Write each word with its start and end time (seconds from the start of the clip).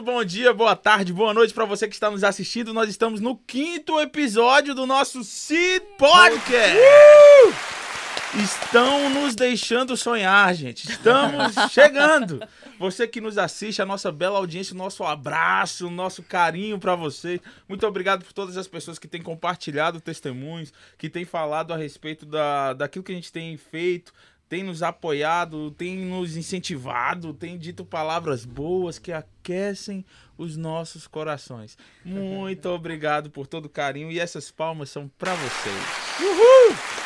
Muito 0.00 0.12
bom 0.12 0.24
dia, 0.24 0.54
boa 0.54 0.74
tarde, 0.74 1.12
boa 1.12 1.34
noite 1.34 1.52
para 1.52 1.66
você 1.66 1.86
que 1.86 1.92
está 1.92 2.10
nos 2.10 2.24
assistindo. 2.24 2.72
Nós 2.72 2.88
estamos 2.88 3.20
no 3.20 3.36
quinto 3.36 4.00
episódio 4.00 4.74
do 4.74 4.86
nosso 4.86 5.22
Seed 5.22 5.82
Podcast. 5.98 6.78
Uh! 6.78 8.40
Estão 8.42 9.10
nos 9.10 9.34
deixando 9.34 9.94
sonhar, 9.98 10.54
gente. 10.54 10.88
Estamos 10.88 11.52
chegando. 11.70 12.42
Você 12.78 13.06
que 13.06 13.20
nos 13.20 13.36
assiste, 13.36 13.82
a 13.82 13.84
nossa 13.84 14.10
bela 14.10 14.38
audiência, 14.38 14.74
o 14.74 14.78
nosso 14.78 15.04
abraço, 15.04 15.88
o 15.88 15.90
nosso 15.90 16.22
carinho 16.22 16.78
para 16.78 16.94
você. 16.94 17.38
Muito 17.68 17.86
obrigado 17.86 18.24
por 18.24 18.32
todas 18.32 18.56
as 18.56 18.66
pessoas 18.66 18.98
que 18.98 19.06
têm 19.06 19.20
compartilhado 19.20 20.00
testemunhos, 20.00 20.72
que 20.96 21.10
têm 21.10 21.26
falado 21.26 21.74
a 21.74 21.76
respeito 21.76 22.24
da, 22.24 22.72
daquilo 22.72 23.04
que 23.04 23.12
a 23.12 23.16
gente 23.16 23.30
tem 23.30 23.54
feito, 23.58 24.14
tem 24.50 24.64
nos 24.64 24.82
apoiado, 24.82 25.70
tem 25.70 25.96
nos 25.96 26.36
incentivado, 26.36 27.32
tem 27.32 27.56
dito 27.56 27.84
palavras 27.84 28.44
boas 28.44 28.98
que 28.98 29.12
aquecem 29.12 30.04
os 30.36 30.56
nossos 30.56 31.06
corações. 31.06 31.78
Muito 32.04 32.66
obrigado 32.68 33.30
por 33.30 33.46
todo 33.46 33.66
o 33.66 33.70
carinho 33.70 34.10
e 34.10 34.18
essas 34.18 34.50
palmas 34.50 34.90
são 34.90 35.08
para 35.16 35.34
vocês. 35.34 36.20
Uhul! 36.20 36.99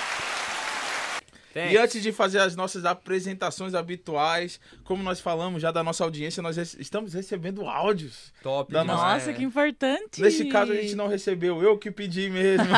Thanks. 1.54 1.72
E 1.72 1.78
antes 1.78 2.02
de 2.02 2.10
fazer 2.10 2.40
as 2.40 2.56
nossas 2.56 2.84
apresentações 2.84 3.74
habituais, 3.74 4.58
como 4.82 5.04
nós 5.04 5.20
falamos 5.20 5.62
já 5.62 5.70
da 5.70 5.84
nossa 5.84 6.02
audiência, 6.02 6.42
nós 6.42 6.56
estamos 6.56 7.14
recebendo 7.14 7.64
áudios. 7.64 8.32
Top. 8.42 8.72
Da 8.72 8.82
nossa, 8.82 9.04
nossa 9.04 9.32
que 9.32 9.44
importante. 9.44 10.20
Nesse 10.20 10.46
caso 10.46 10.72
a 10.72 10.74
gente 10.74 10.96
não 10.96 11.06
recebeu, 11.06 11.62
eu 11.62 11.78
que 11.78 11.92
pedi 11.92 12.28
mesmo. 12.28 12.66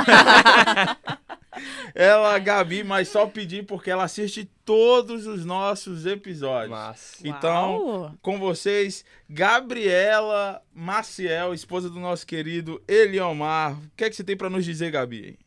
ela, 1.95 2.39
Gabi, 2.39 2.85
mas 2.85 3.09
só 3.09 3.27
pedi 3.27 3.63
porque 3.63 3.91
ela 3.91 4.05
assiste 4.05 4.47
todos 4.63 5.27
os 5.27 5.47
nossos 5.47 6.05
episódios. 6.05 6.71
Massa. 6.71 7.27
Então, 7.27 7.83
Uau. 7.83 8.15
com 8.21 8.39
vocês, 8.39 9.07
Gabriela 9.27 10.61
Maciel, 10.75 11.55
esposa 11.55 11.89
do 11.89 11.99
nosso 11.99 12.27
querido 12.27 12.83
Eliomar. 12.87 13.73
O 13.73 13.91
que 13.97 14.05
é 14.05 14.11
que 14.11 14.17
você 14.17 14.23
tem 14.23 14.37
para 14.37 14.51
nos 14.51 14.67
dizer, 14.67 14.91
Gabi? 14.91 15.39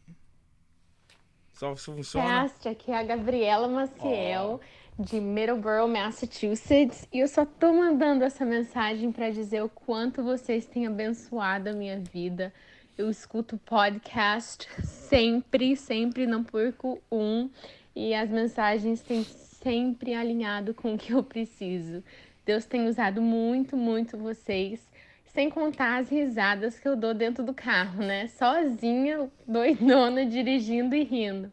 Só 1.60 1.76
funciona. 1.76 2.26
Cast, 2.26 2.70
aqui 2.70 2.90
é 2.90 2.98
a 2.98 3.04
Gabriela 3.04 3.68
Maciel. 3.68 4.62
Oh 4.64 4.80
de 5.00 5.18
Middleborough, 5.22 5.88
Massachusetts, 5.88 7.08
e 7.14 7.20
eu 7.20 7.28
só 7.30 7.46
tô 7.46 7.72
mandando 7.72 8.26
essa 8.26 8.44
mensagem 8.44 9.14
para 9.14 9.30
dizer 9.30 9.64
o 9.64 9.70
quanto 9.70 10.22
vocês 10.22 10.66
têm 10.66 10.88
abençoado 10.88 11.70
a 11.70 11.74
minha 11.74 11.98
vida, 11.98 12.54
eu 12.98 13.10
escuto 13.10 13.58
podcast 13.60 14.68
sempre, 14.84 15.78
sempre, 15.78 16.28
não 16.28 16.44
perco 16.44 17.02
um. 17.10 17.50
E 17.96 18.14
as 18.14 18.30
mensagens 18.30 19.02
têm 19.02 19.24
sempre 19.24 20.14
alinhado 20.14 20.74
com 20.74 20.96
o 20.96 20.98
que 20.98 21.14
eu 21.14 21.24
preciso. 21.24 22.04
Deus 22.46 22.66
tem 22.66 22.86
usado 22.90 23.22
muito, 23.22 23.78
muito 23.78 24.18
vocês. 24.18 24.86
Sem 25.34 25.50
contar 25.50 26.00
as 26.00 26.10
risadas 26.10 26.80
que 26.80 26.88
eu 26.88 26.96
dou 26.96 27.14
dentro 27.14 27.44
do 27.44 27.54
carro, 27.54 28.04
né? 28.04 28.28
Sozinha, 28.28 29.30
doidona, 29.48 30.26
dirigindo 30.26 30.96
e 30.96 31.04
rindo. 31.04 31.52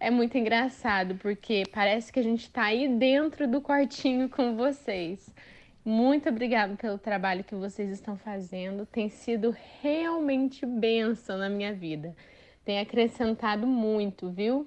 É 0.00 0.10
muito 0.10 0.38
engraçado, 0.38 1.14
porque 1.16 1.64
parece 1.72 2.10
que 2.10 2.18
a 2.18 2.22
gente 2.22 2.50
tá 2.50 2.64
aí 2.64 2.88
dentro 2.88 3.46
do 3.46 3.60
quartinho 3.60 4.28
com 4.28 4.56
vocês. 4.56 5.28
Muito 5.84 6.28
obrigada 6.28 6.74
pelo 6.76 6.96
trabalho 6.98 7.44
que 7.44 7.54
vocês 7.54 7.90
estão 7.90 8.16
fazendo. 8.16 8.86
Tem 8.86 9.08
sido 9.10 9.54
realmente 9.82 10.64
bênção 10.64 11.36
na 11.36 11.50
minha 11.50 11.74
vida. 11.74 12.16
Tem 12.64 12.78
acrescentado 12.78 13.66
muito, 13.66 14.30
viu? 14.30 14.66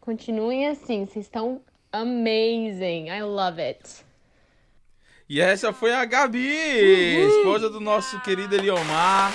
Continuem 0.00 0.66
assim, 0.66 1.04
vocês 1.04 1.26
estão 1.26 1.60
amazing. 1.92 3.08
I 3.08 3.22
love 3.22 3.60
it. 3.60 4.07
E 5.28 5.40
essa 5.40 5.74
foi 5.74 5.92
a 5.92 6.04
Gabi, 6.06 6.38
Uhul. 7.18 7.38
esposa 7.38 7.68
do 7.68 7.80
nosso 7.80 8.18
querido 8.20 8.54
Eliomar. 8.54 9.30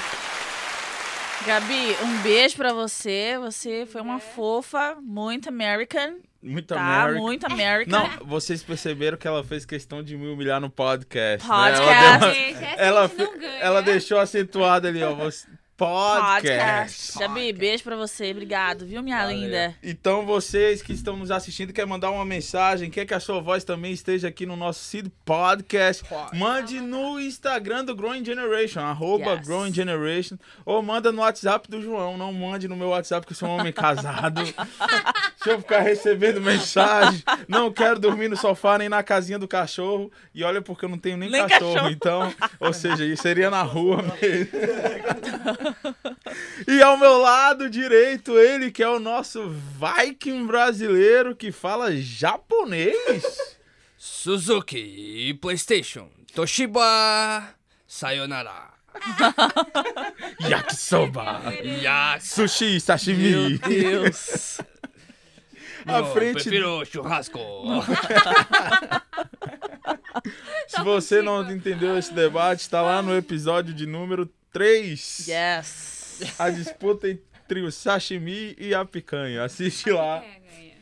Gabi, 1.46 1.96
um 2.02 2.22
beijo 2.24 2.56
para 2.56 2.74
você. 2.74 3.38
Você 3.40 3.86
foi 3.86 4.02
uma 4.02 4.18
fofa, 4.18 4.98
muito 5.02 5.50
American. 5.50 6.16
Muito 6.42 6.74
tá, 6.74 6.82
American. 7.04 7.22
muito 7.22 7.46
American. 7.46 7.92
Não, 8.00 8.26
vocês 8.26 8.64
perceberam 8.64 9.18
que 9.18 9.28
ela 9.28 9.44
fez 9.44 9.66
questão 9.66 10.02
de 10.02 10.18
me 10.18 10.28
humilhar 10.28 10.60
no 10.60 10.70
podcast. 10.70 11.48
Podcast. 11.48 12.54
Né? 12.54 12.76
Ela, 12.78 13.08
deu, 13.08 13.28
ela, 13.28 13.56
ela 13.60 13.82
deixou 13.82 14.18
acentuado 14.20 14.88
ali, 14.88 15.04
ó. 15.04 15.14
Você, 15.14 15.48
Podcast. 15.76 17.18
Gabi, 17.18 17.52
beijo 17.52 17.84
pra 17.84 17.96
você. 17.96 18.30
Obrigado, 18.30 18.86
viu, 18.86 19.02
minha 19.02 19.18
Valeu. 19.18 19.36
linda? 19.36 19.76
Então, 19.82 20.24
vocês 20.24 20.84
que 20.84 20.94
estão 20.94 21.18
nos 21.18 21.32
assistindo, 21.32 21.74
quer 21.74 21.86
mandar 21.88 22.12
uma 22.12 22.24
mensagem, 22.24 22.92
quer 22.92 23.06
que 23.06 23.14
a 23.14 23.20
sua 23.20 23.42
voz 23.42 23.64
também 23.64 23.92
esteja 23.92 24.28
aqui 24.28 24.46
no 24.46 24.56
nosso 24.56 24.84
Seed 24.84 25.08
Podcast, 25.26 26.04
mande 26.34 26.80
no 26.80 27.20
Instagram 27.20 27.86
do 27.86 27.96
Growing 27.96 28.24
Generation, 28.24 28.82
arroba 28.82 29.34
yes. 29.34 29.48
Growing 29.48 29.74
Generation, 29.74 30.38
ou 30.64 30.82
manda 30.84 31.12
no 31.12 31.22
WhatsApp 31.22 31.68
do 31.70 31.82
João. 31.82 32.18
Não 32.18 32.32
mande 32.32 32.68
no 32.68 32.76
meu 32.76 32.90
WhatsApp, 32.90 33.26
que 33.26 33.34
eu 33.34 33.38
sou 33.38 33.50
um 33.50 33.58
homem 33.60 33.74
casado. 33.74 34.42
Se 35.44 35.50
eu 35.50 35.60
ficar 35.60 35.80
recebendo 35.80 36.40
mensagem, 36.40 37.22
não 37.48 37.72
quero 37.72 38.00
dormir 38.00 38.30
no 38.30 38.38
sofá 38.38 38.78
nem 38.78 38.88
na 38.88 39.04
casinha 39.04 39.38
do 39.38 39.48
cachorro. 39.48 40.12
E 40.34 40.44
olha, 40.44 40.62
porque 40.62 40.86
eu 40.86 40.90
não 40.90 40.98
tenho 40.98 41.18
nem, 41.18 41.30
nem 41.30 41.42
cachorro, 41.42 41.74
cachorro, 41.74 41.92
então. 41.92 42.34
Ou 42.60 42.72
seja, 42.72 43.04
isso 43.04 43.24
seria 43.24 43.50
na 43.50 43.62
rua 43.62 44.02
mesmo. 44.02 44.52
e 46.68 46.82
ao 46.82 46.98
meu 46.98 47.18
lado 47.18 47.70
direito, 47.70 48.38
ele 48.38 48.72
que 48.72 48.84
é 48.84 48.90
o 48.90 49.00
nosso 49.00 49.50
Viking 49.50 50.46
brasileiro 50.46 51.36
que 51.36 51.52
fala 51.52 51.96
japonês. 51.96 53.58
Suzuki, 53.98 55.38
PlayStation, 55.42 56.10
Toshiba, 56.34 57.56
Sayonara. 57.88 58.74
Yakisoba, 60.40 61.42
ya 61.82 62.18
sushi, 62.20 62.80
sashimi. 62.80 63.32
Meu 63.32 63.58
Deus. 63.58 64.60
à 65.86 66.04
frente. 66.06 66.34
Prefiro 66.44 66.86
churrasco. 66.86 67.40
Se 70.68 70.82
você 70.84 71.22
não 71.22 71.50
entendeu 71.52 71.98
esse 71.98 72.14
debate, 72.14 72.62
está 72.62 72.82
lá 72.82 73.02
no 73.02 73.16
episódio 73.16 73.74
de 73.74 73.86
número 73.86 74.30
3. 74.54 75.28
Yes. 75.28 76.22
A 76.38 76.50
disputa 76.52 77.10
entre 77.10 77.62
o 77.64 77.72
sashimi 77.72 78.56
e 78.58 78.74
a 78.74 78.86
picanha. 78.86 79.44
Assiste 79.44 79.90
lá. 79.90 80.24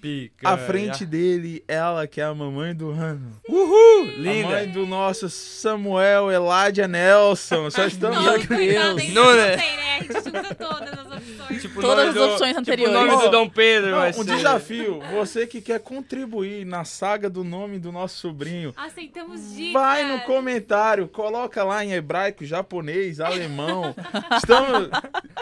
Picanha. 0.01 0.55
À 0.55 0.57
frente 0.57 1.05
dele, 1.05 1.63
ela 1.67 2.07
que 2.07 2.19
é 2.19 2.23
a 2.23 2.33
mamãe 2.33 2.73
do 2.73 2.91
Rano. 2.91 3.39
Uhul! 3.47 4.05
Linda! 4.17 4.47
A 4.47 4.51
mãe 4.51 4.67
do 4.67 4.87
nosso 4.87 5.29
Samuel 5.29 6.31
Eladia 6.31 6.87
Nelson. 6.87 7.69
Só 7.69 7.85
estamos 7.85 8.27
aqui. 8.27 8.47
Deus. 8.47 9.13
Não, 9.13 9.35
né? 9.35 9.53
A 9.53 10.03
gente 10.03 10.13
junta 10.13 10.55
todas 10.55 10.91
as 10.91 11.05
opções. 11.05 11.61
Tipo, 11.61 11.81
todas 11.81 12.09
as 12.09 12.15
opções 12.15 12.49
tipo 12.49 12.59
anteriores. 12.61 12.97
Tipo 12.97 13.05
o 13.05 13.11
nome 13.11 13.23
do 13.23 13.29
Dom 13.29 13.49
Pedro. 13.49 13.91
Não, 13.91 14.21
um 14.21 14.25
desafio. 14.25 14.99
Você 15.13 15.45
que 15.45 15.61
quer 15.61 15.79
contribuir 15.79 16.65
na 16.65 16.83
saga 16.83 17.29
do 17.29 17.43
nome 17.43 17.77
do 17.77 17.91
nosso 17.91 18.17
sobrinho. 18.17 18.73
Aceitamos 18.75 19.55
dicas. 19.55 19.73
Vai 19.73 20.03
no 20.03 20.21
comentário, 20.21 21.07
coloca 21.07 21.63
lá 21.63 21.85
em 21.85 21.93
hebraico, 21.93 22.43
japonês, 22.43 23.19
alemão. 23.19 23.93
Estamos... 24.35 24.89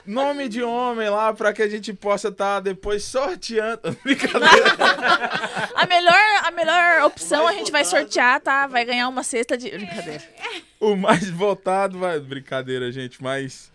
Nome 0.05 0.49
de 0.49 0.63
homem 0.63 1.07
lá 1.09 1.31
para 1.33 1.53
que 1.53 1.61
a 1.61 1.67
gente 1.67 1.93
possa 1.93 2.29
estar 2.29 2.55
tá 2.55 2.59
depois 2.59 3.03
sorteando. 3.03 3.95
Brincadeira 4.03 4.48
a, 5.75 5.85
melhor, 5.85 6.45
a 6.45 6.51
melhor 6.51 7.05
opção 7.05 7.47
a 7.47 7.53
gente 7.53 7.71
vai 7.71 7.85
sortear, 7.85 8.39
tá? 8.41 8.67
Vai 8.67 8.85
ganhar 8.85 9.07
uma 9.07 9.23
cesta 9.23 9.57
de. 9.57 9.69
Brincadeira. 9.69 10.23
O 10.79 10.95
mais 10.95 11.29
votado 11.29 11.99
vai. 11.99 12.17
Brincadeira, 12.21 12.89
gente, 12.89 13.21
mas. 13.21 13.69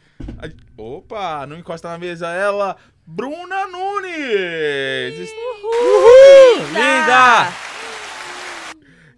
Opa, 0.74 1.46
não 1.46 1.58
encosta 1.58 1.86
na 1.88 1.98
mesa 1.98 2.32
ela. 2.32 2.78
Bruna 3.06 3.66
Nunes! 3.66 5.28
Uhul! 5.28 5.70
Uhul! 5.70 6.66
Linda! 6.68 7.52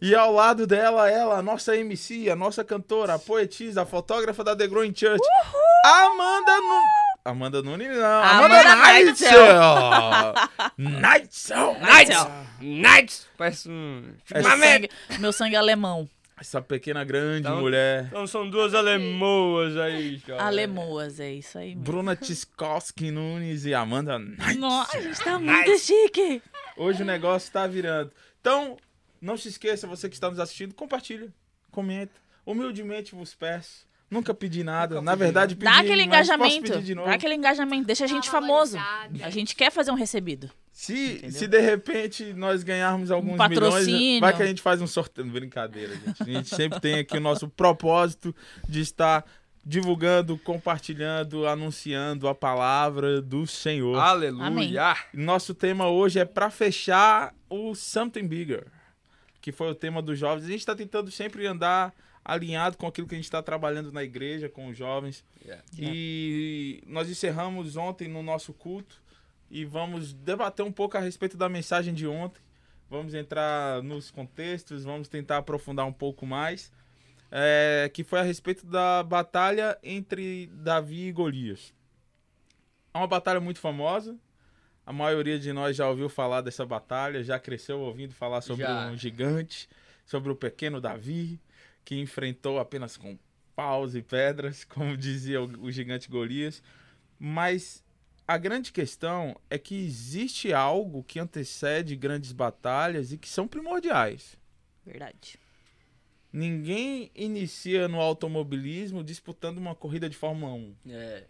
E 0.02 0.12
ao 0.14 0.32
lado 0.32 0.66
dela, 0.66 1.08
ela, 1.08 1.38
a 1.38 1.42
nossa 1.42 1.76
MC, 1.76 2.28
a 2.28 2.34
nossa 2.34 2.64
cantora, 2.64 3.14
a 3.14 3.18
poetisa, 3.18 3.82
a 3.82 3.86
fotógrafa 3.86 4.42
da 4.42 4.56
The 4.56 4.66
Growing 4.66 4.92
Church, 4.94 5.22
Uhul! 5.22 5.62
Amanda 5.84 6.56
Nunes. 6.56 7.05
Amanda 7.26 7.60
Nunes, 7.60 7.88
não. 7.88 8.22
Amanda, 8.22 8.60
Amanda 8.60 8.76
Neitzel. 8.92 9.38
Neitzel. 10.78 11.76
Neitzel. 11.80 12.30
Neitzel. 12.60 13.26
Parece 13.36 13.68
um... 13.68 14.14
Meu 14.32 14.42
sangue, 14.42 14.90
meu 15.18 15.32
sangue 15.32 15.54
é 15.56 15.58
alemão. 15.58 16.08
Essa 16.38 16.60
pequena 16.60 17.02
grande 17.02 17.48
então, 17.48 17.60
mulher. 17.60 18.04
Então 18.06 18.26
são 18.26 18.48
duas 18.48 18.74
alemoas 18.74 19.76
aí, 19.76 20.20
cara. 20.20 20.44
Alemoas, 20.44 21.18
é 21.18 21.32
isso 21.32 21.58
aí. 21.58 21.70
Mesmo. 21.70 21.82
Bruna 21.82 22.14
Tiskowski 22.14 23.10
Nunes 23.10 23.64
e 23.64 23.74
Amanda 23.74 24.18
Neitzel. 24.18 24.60
Nossa, 24.60 24.98
a 24.98 25.00
gente 25.00 25.18
tá 25.24 25.38
muito 25.38 25.78
chique. 25.78 26.42
Hoje 26.76 27.02
o 27.02 27.06
negócio 27.06 27.50
tá 27.50 27.66
virando. 27.66 28.12
Então, 28.40 28.76
não 29.20 29.36
se 29.36 29.48
esqueça, 29.48 29.86
você 29.86 30.08
que 30.08 30.14
está 30.14 30.30
nos 30.30 30.38
assistindo, 30.38 30.74
compartilha, 30.74 31.32
comenta. 31.70 32.12
Humildemente 32.44 33.14
vos 33.14 33.34
peço 33.34 33.85
Nunca 34.10 34.32
pedi 34.32 34.62
nada. 34.62 34.96
Nunca 34.96 35.04
Na 35.04 35.12
pedi 35.12 35.24
verdade, 35.24 35.56
pedi. 35.56 35.70
Dá 35.70 35.78
aquele 35.80 36.02
engajamento. 36.02 36.80
De 36.80 36.94
dá 36.94 37.12
aquele 37.12 37.34
engajamento. 37.34 37.86
Deixa 37.86 38.04
a 38.04 38.08
gente 38.08 38.30
famoso. 38.30 38.78
A 38.78 39.30
gente 39.30 39.56
quer 39.56 39.70
fazer 39.72 39.90
um 39.90 39.94
recebido. 39.94 40.50
Se, 40.70 41.14
Entendeu? 41.14 41.30
se 41.32 41.46
de 41.46 41.60
repente 41.60 42.34
nós 42.34 42.62
ganharmos 42.62 43.10
alguns 43.10 43.32
milhões, 43.32 43.48
patrocínio. 43.48 44.20
vai 44.20 44.36
que 44.36 44.42
a 44.42 44.46
gente 44.46 44.60
faz 44.60 44.80
um 44.82 44.86
sorteio. 44.86 45.26
Brincadeira, 45.26 45.94
gente. 45.96 46.22
A 46.22 46.24
gente 46.26 46.54
sempre 46.54 46.78
tem 46.80 46.98
aqui 46.98 47.16
o 47.16 47.20
nosso 47.20 47.48
propósito 47.48 48.34
de 48.68 48.80
estar 48.80 49.24
divulgando, 49.64 50.38
compartilhando, 50.38 51.46
anunciando 51.46 52.28
a 52.28 52.34
palavra 52.34 53.20
do 53.20 53.46
Senhor. 53.46 53.98
Aleluia. 53.98 54.94
Nosso 55.12 55.54
tema 55.54 55.88
hoje 55.88 56.20
é 56.20 56.24
para 56.24 56.50
fechar 56.50 57.34
o 57.50 57.74
Something 57.74 58.28
Bigger, 58.28 58.66
que 59.40 59.50
foi 59.50 59.70
o 59.70 59.74
tema 59.74 60.00
dos 60.00 60.18
jovens. 60.18 60.44
A 60.44 60.48
gente 60.48 60.60
está 60.60 60.76
tentando 60.76 61.10
sempre 61.10 61.46
andar 61.46 61.92
alinhado 62.26 62.76
com 62.76 62.88
aquilo 62.88 63.06
que 63.06 63.14
a 63.14 63.18
gente 63.18 63.24
está 63.26 63.40
trabalhando 63.40 63.92
na 63.92 64.02
igreja, 64.02 64.48
com 64.48 64.66
os 64.66 64.76
jovens. 64.76 65.24
Yeah. 65.44 65.62
E 65.72 66.82
nós 66.84 67.08
encerramos 67.08 67.76
ontem 67.76 68.08
no 68.08 68.20
nosso 68.20 68.52
culto 68.52 69.00
e 69.48 69.64
vamos 69.64 70.12
debater 70.12 70.64
um 70.64 70.72
pouco 70.72 70.96
a 70.98 71.00
respeito 71.00 71.36
da 71.36 71.48
mensagem 71.48 71.94
de 71.94 72.06
ontem. 72.06 72.40
Vamos 72.90 73.14
entrar 73.14 73.80
nos 73.82 74.10
contextos, 74.10 74.82
vamos 74.82 75.06
tentar 75.08 75.38
aprofundar 75.38 75.86
um 75.86 75.92
pouco 75.92 76.26
mais. 76.26 76.72
é, 77.30 77.90
que 77.92 78.04
foi 78.04 78.20
a 78.20 78.22
respeito 78.22 78.66
da 78.66 79.02
batalha 79.02 79.76
entre 79.82 80.46
Davi 80.54 81.08
e 81.08 81.12
Golias. 81.12 81.74
É 82.94 82.98
uma 82.98 83.06
batalha 83.06 83.40
muito 83.40 83.58
famosa. 83.60 84.16
A 84.84 84.92
maioria 84.92 85.38
de 85.38 85.52
nós 85.52 85.76
já 85.76 85.88
ouviu 85.88 86.08
falar 86.08 86.40
dessa 86.40 86.64
batalha, 86.64 87.22
já 87.22 87.38
cresceu 87.38 87.80
ouvindo 87.80 88.14
falar 88.14 88.40
sobre 88.40 88.64
Já. 88.64 88.86
um 88.86 88.96
gigante, 88.96 89.68
sobre 90.04 90.30
o 90.30 90.36
pequeno 90.36 90.80
Davi, 90.80 91.40
que 91.86 91.98
enfrentou 91.98 92.58
apenas 92.58 92.96
com 92.96 93.16
paus 93.54 93.94
e 93.94 94.02
pedras, 94.02 94.64
como 94.68 94.96
dizia 94.96 95.40
o, 95.40 95.46
o 95.62 95.72
gigante 95.72 96.10
Golias. 96.10 96.62
Mas 97.18 97.82
a 98.28 98.36
grande 98.36 98.72
questão 98.72 99.34
é 99.48 99.56
que 99.56 99.74
existe 99.76 100.52
algo 100.52 101.04
que 101.04 101.20
antecede 101.20 101.94
grandes 101.96 102.32
batalhas 102.32 103.12
e 103.12 103.16
que 103.16 103.28
são 103.28 103.46
primordiais. 103.46 104.36
Verdade. 104.84 105.38
Ninguém 106.32 107.10
inicia 107.14 107.86
no 107.86 108.00
automobilismo 108.00 109.02
disputando 109.02 109.58
uma 109.58 109.74
corrida 109.74 110.10
de 110.10 110.16
Fórmula 110.16 110.52
1. 110.52 110.74
É. 110.90 111.24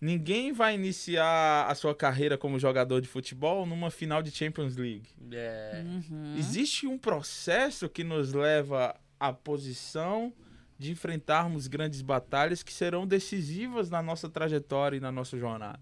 Ninguém 0.00 0.52
vai 0.52 0.74
iniciar 0.74 1.66
a 1.68 1.74
sua 1.74 1.94
carreira 1.94 2.38
como 2.38 2.58
jogador 2.58 3.00
de 3.00 3.08
futebol 3.08 3.66
numa 3.66 3.90
final 3.90 4.22
de 4.22 4.30
Champions 4.30 4.76
League. 4.76 5.08
É. 5.30 5.84
Uhum. 5.84 6.36
Existe 6.38 6.86
um 6.86 6.96
processo 6.96 7.88
que 7.88 8.02
nos 8.02 8.32
leva 8.32 8.98
à 9.18 9.32
posição 9.32 10.32
de 10.78 10.92
enfrentarmos 10.92 11.66
grandes 11.66 12.02
batalhas 12.02 12.62
que 12.62 12.72
serão 12.72 13.06
decisivas 13.06 13.90
na 13.90 14.00
nossa 14.00 14.28
trajetória 14.28 14.96
e 14.96 15.00
na 15.00 15.10
nossa 15.10 15.36
jornada. 15.36 15.80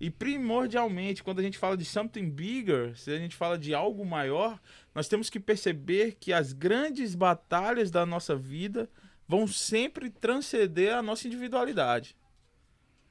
E 0.00 0.10
primordialmente, 0.10 1.22
quando 1.22 1.38
a 1.38 1.42
gente 1.42 1.58
fala 1.58 1.76
de 1.76 1.84
something 1.84 2.28
bigger, 2.28 2.96
se 2.96 3.10
a 3.10 3.18
gente 3.18 3.36
fala 3.36 3.58
de 3.58 3.74
algo 3.74 4.04
maior, 4.04 4.60
nós 4.94 5.08
temos 5.08 5.30
que 5.30 5.38
perceber 5.38 6.16
que 6.18 6.32
as 6.32 6.52
grandes 6.52 7.14
batalhas 7.14 7.90
da 7.90 8.04
nossa 8.04 8.34
vida 8.34 8.90
vão 9.26 9.46
sempre 9.46 10.10
transcender 10.10 10.94
a 10.94 11.02
nossa 11.02 11.26
individualidade. 11.26 12.16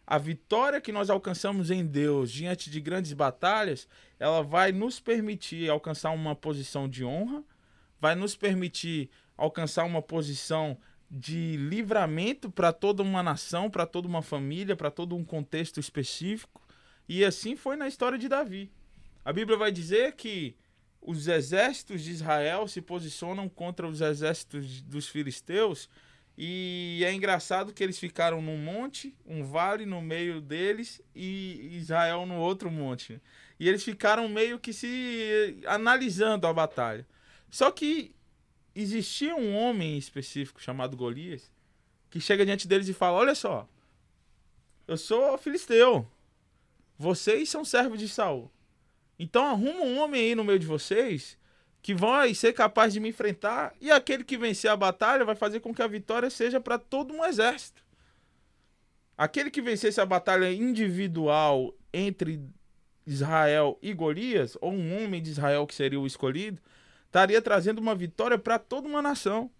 A 0.05 0.17
vitória 0.17 0.81
que 0.81 0.91
nós 0.91 1.09
alcançamos 1.09 1.71
em 1.71 1.85
Deus 1.85 2.29
diante 2.31 2.69
de 2.69 2.81
grandes 2.81 3.13
batalhas, 3.13 3.87
ela 4.19 4.43
vai 4.43 4.71
nos 4.71 4.99
permitir 4.99 5.69
alcançar 5.69 6.11
uma 6.11 6.35
posição 6.35 6.89
de 6.89 7.05
honra, 7.05 7.43
vai 7.99 8.13
nos 8.13 8.35
permitir 8.35 9.09
alcançar 9.37 9.83
uma 9.83 10.01
posição 10.01 10.77
de 11.09 11.57
livramento 11.57 12.49
para 12.49 12.73
toda 12.73 13.03
uma 13.03 13.21
nação, 13.21 13.69
para 13.69 13.85
toda 13.85 14.07
uma 14.07 14.21
família, 14.21 14.75
para 14.75 14.89
todo 14.89 15.15
um 15.15 15.23
contexto 15.23 15.79
específico. 15.79 16.61
E 17.07 17.23
assim 17.23 17.55
foi 17.55 17.75
na 17.75 17.87
história 17.87 18.17
de 18.17 18.27
Davi. 18.27 18.71
A 19.23 19.31
Bíblia 19.31 19.57
vai 19.57 19.71
dizer 19.71 20.13
que 20.13 20.55
os 20.99 21.27
exércitos 21.27 22.01
de 22.01 22.11
Israel 22.11 22.67
se 22.67 22.81
posicionam 22.81 23.47
contra 23.47 23.87
os 23.87 24.01
exércitos 24.01 24.81
dos 24.81 25.07
filisteus. 25.07 25.89
E 26.35 27.03
é 27.05 27.13
engraçado 27.13 27.73
que 27.73 27.83
eles 27.83 27.99
ficaram 27.99 28.41
num 28.41 28.57
monte, 28.57 29.15
um 29.23 29.43
vale 29.43 29.85
no 29.85 30.01
meio 30.01 30.41
deles 30.41 30.99
e 31.13 31.77
Israel 31.77 32.25
no 32.25 32.39
outro 32.39 32.71
monte. 32.71 33.21
E 33.59 33.69
eles 33.69 33.83
ficaram 33.83 34.27
meio 34.27 34.57
que 34.57 34.73
se 34.73 35.59
analisando 35.67 36.47
a 36.47 36.53
batalha. 36.53 37.05
Só 37.51 37.69
que 37.69 38.15
existia 38.75 39.35
um 39.35 39.55
homem 39.55 39.97
específico 39.97 40.61
chamado 40.61 40.97
Golias 40.97 41.51
que 42.09 42.19
chega 42.19 42.45
diante 42.45 42.67
deles 42.67 42.87
e 42.87 42.93
fala: 42.93 43.17
Olha 43.17 43.35
só, 43.35 43.67
eu 44.87 44.97
sou 44.97 45.37
filisteu, 45.37 46.07
vocês 46.97 47.49
são 47.49 47.65
servos 47.65 47.99
de 47.99 48.07
Saul. 48.07 48.51
Então 49.17 49.45
arruma 49.45 49.81
um 49.81 49.99
homem 49.99 50.21
aí 50.21 50.35
no 50.35 50.43
meio 50.43 50.59
de 50.59 50.65
vocês 50.65 51.37
que 51.81 51.93
vai 51.93 52.33
ser 52.33 52.53
capaz 52.53 52.93
de 52.93 52.99
me 52.99 53.09
enfrentar 53.09 53.75
e 53.81 53.91
aquele 53.91 54.23
que 54.23 54.37
vencer 54.37 54.71
a 54.71 54.75
batalha 54.75 55.25
vai 55.25 55.35
fazer 55.35 55.59
com 55.59 55.73
que 55.73 55.81
a 55.81 55.87
vitória 55.87 56.29
seja 56.29 56.59
para 56.59 56.79
todo 56.79 57.13
um 57.13 57.25
exército. 57.25 57.83
Aquele 59.17 59.51
que 59.51 59.61
vencesse 59.61 59.99
a 59.99 60.05
batalha 60.05 60.51
individual 60.51 61.73
entre 61.93 62.41
Israel 63.05 63.77
e 63.81 63.93
Golias, 63.93 64.57
ou 64.61 64.71
um 64.71 65.03
homem 65.03 65.21
de 65.21 65.29
Israel 65.29 65.67
que 65.67 65.75
seria 65.75 65.99
o 65.99 66.07
escolhido, 66.07 66.61
estaria 67.13 67.39
trazendo 67.39 67.77
uma 67.77 67.93
vitória 67.93 68.39
para 68.39 68.57
toda 68.57 68.87
uma 68.87 68.99
nação. 68.99 69.51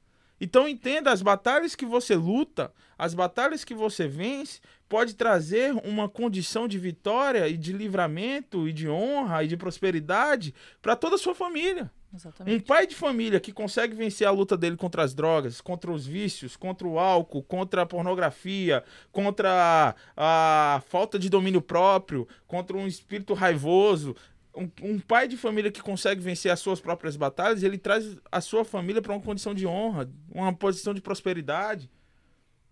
Então 0.42 0.68
entenda, 0.68 1.12
as 1.12 1.22
batalhas 1.22 1.76
que 1.76 1.86
você 1.86 2.16
luta, 2.16 2.74
as 2.98 3.14
batalhas 3.14 3.64
que 3.64 3.76
você 3.76 4.08
vence, 4.08 4.60
pode 4.90 5.14
trazer 5.14 5.72
uma 5.86 6.10
condição 6.10 6.68
de 6.68 6.80
vitória 6.80 7.48
e 7.48 7.56
de 7.56 7.72
livramento 7.72 8.68
e 8.68 8.74
de 8.74 8.90
honra 8.90 9.44
e 9.44 9.48
de 9.48 9.56
prosperidade 9.56 10.54
para 10.82 10.96
toda 10.96 11.16
a 11.16 11.20
sua 11.20 11.36
família. 11.36 11.92
Um 12.12 12.16
Exatamente. 12.16 12.66
pai 12.66 12.86
de 12.86 12.96
família 12.96 13.40
que 13.40 13.52
consegue 13.52 13.96
vencer 13.96 14.28
a 14.28 14.32
luta 14.32 14.56
dele 14.56 14.78
contra 14.78 15.04
as 15.04 15.16
drogas, 15.16 15.60
contra 15.62 15.92
os 15.92 16.06
vícios, 16.06 16.56
contra 16.56 16.88
o 16.88 17.00
álcool, 17.00 17.42
contra 17.42 17.82
a 17.82 17.86
pornografia, 17.88 18.84
contra 19.12 19.96
a, 20.16 20.76
a 20.76 20.82
falta 20.82 21.18
de 21.18 21.28
domínio 21.28 21.62
próprio, 21.62 22.28
contra 22.46 22.78
um 22.78 22.86
espírito 22.86 23.34
raivoso. 23.34 24.16
Um, 24.56 24.70
um 24.84 25.00
pai 25.00 25.28
de 25.28 25.36
família 25.36 25.72
que 25.72 25.82
consegue 25.82 26.22
vencer 26.22 26.52
as 26.52 26.60
suas 26.60 26.80
próprias 26.80 27.16
batalhas, 27.16 27.64
ele 27.64 27.78
traz 27.78 28.16
a 28.32 28.40
sua 28.40 28.64
família 28.64 29.02
para 29.02 29.12
uma 29.14 29.22
condição 29.22 29.54
de 29.54 29.66
honra, 29.66 30.08
uma 30.30 30.54
posição 30.54 30.94
de 30.94 31.02
prosperidade. 31.02 31.90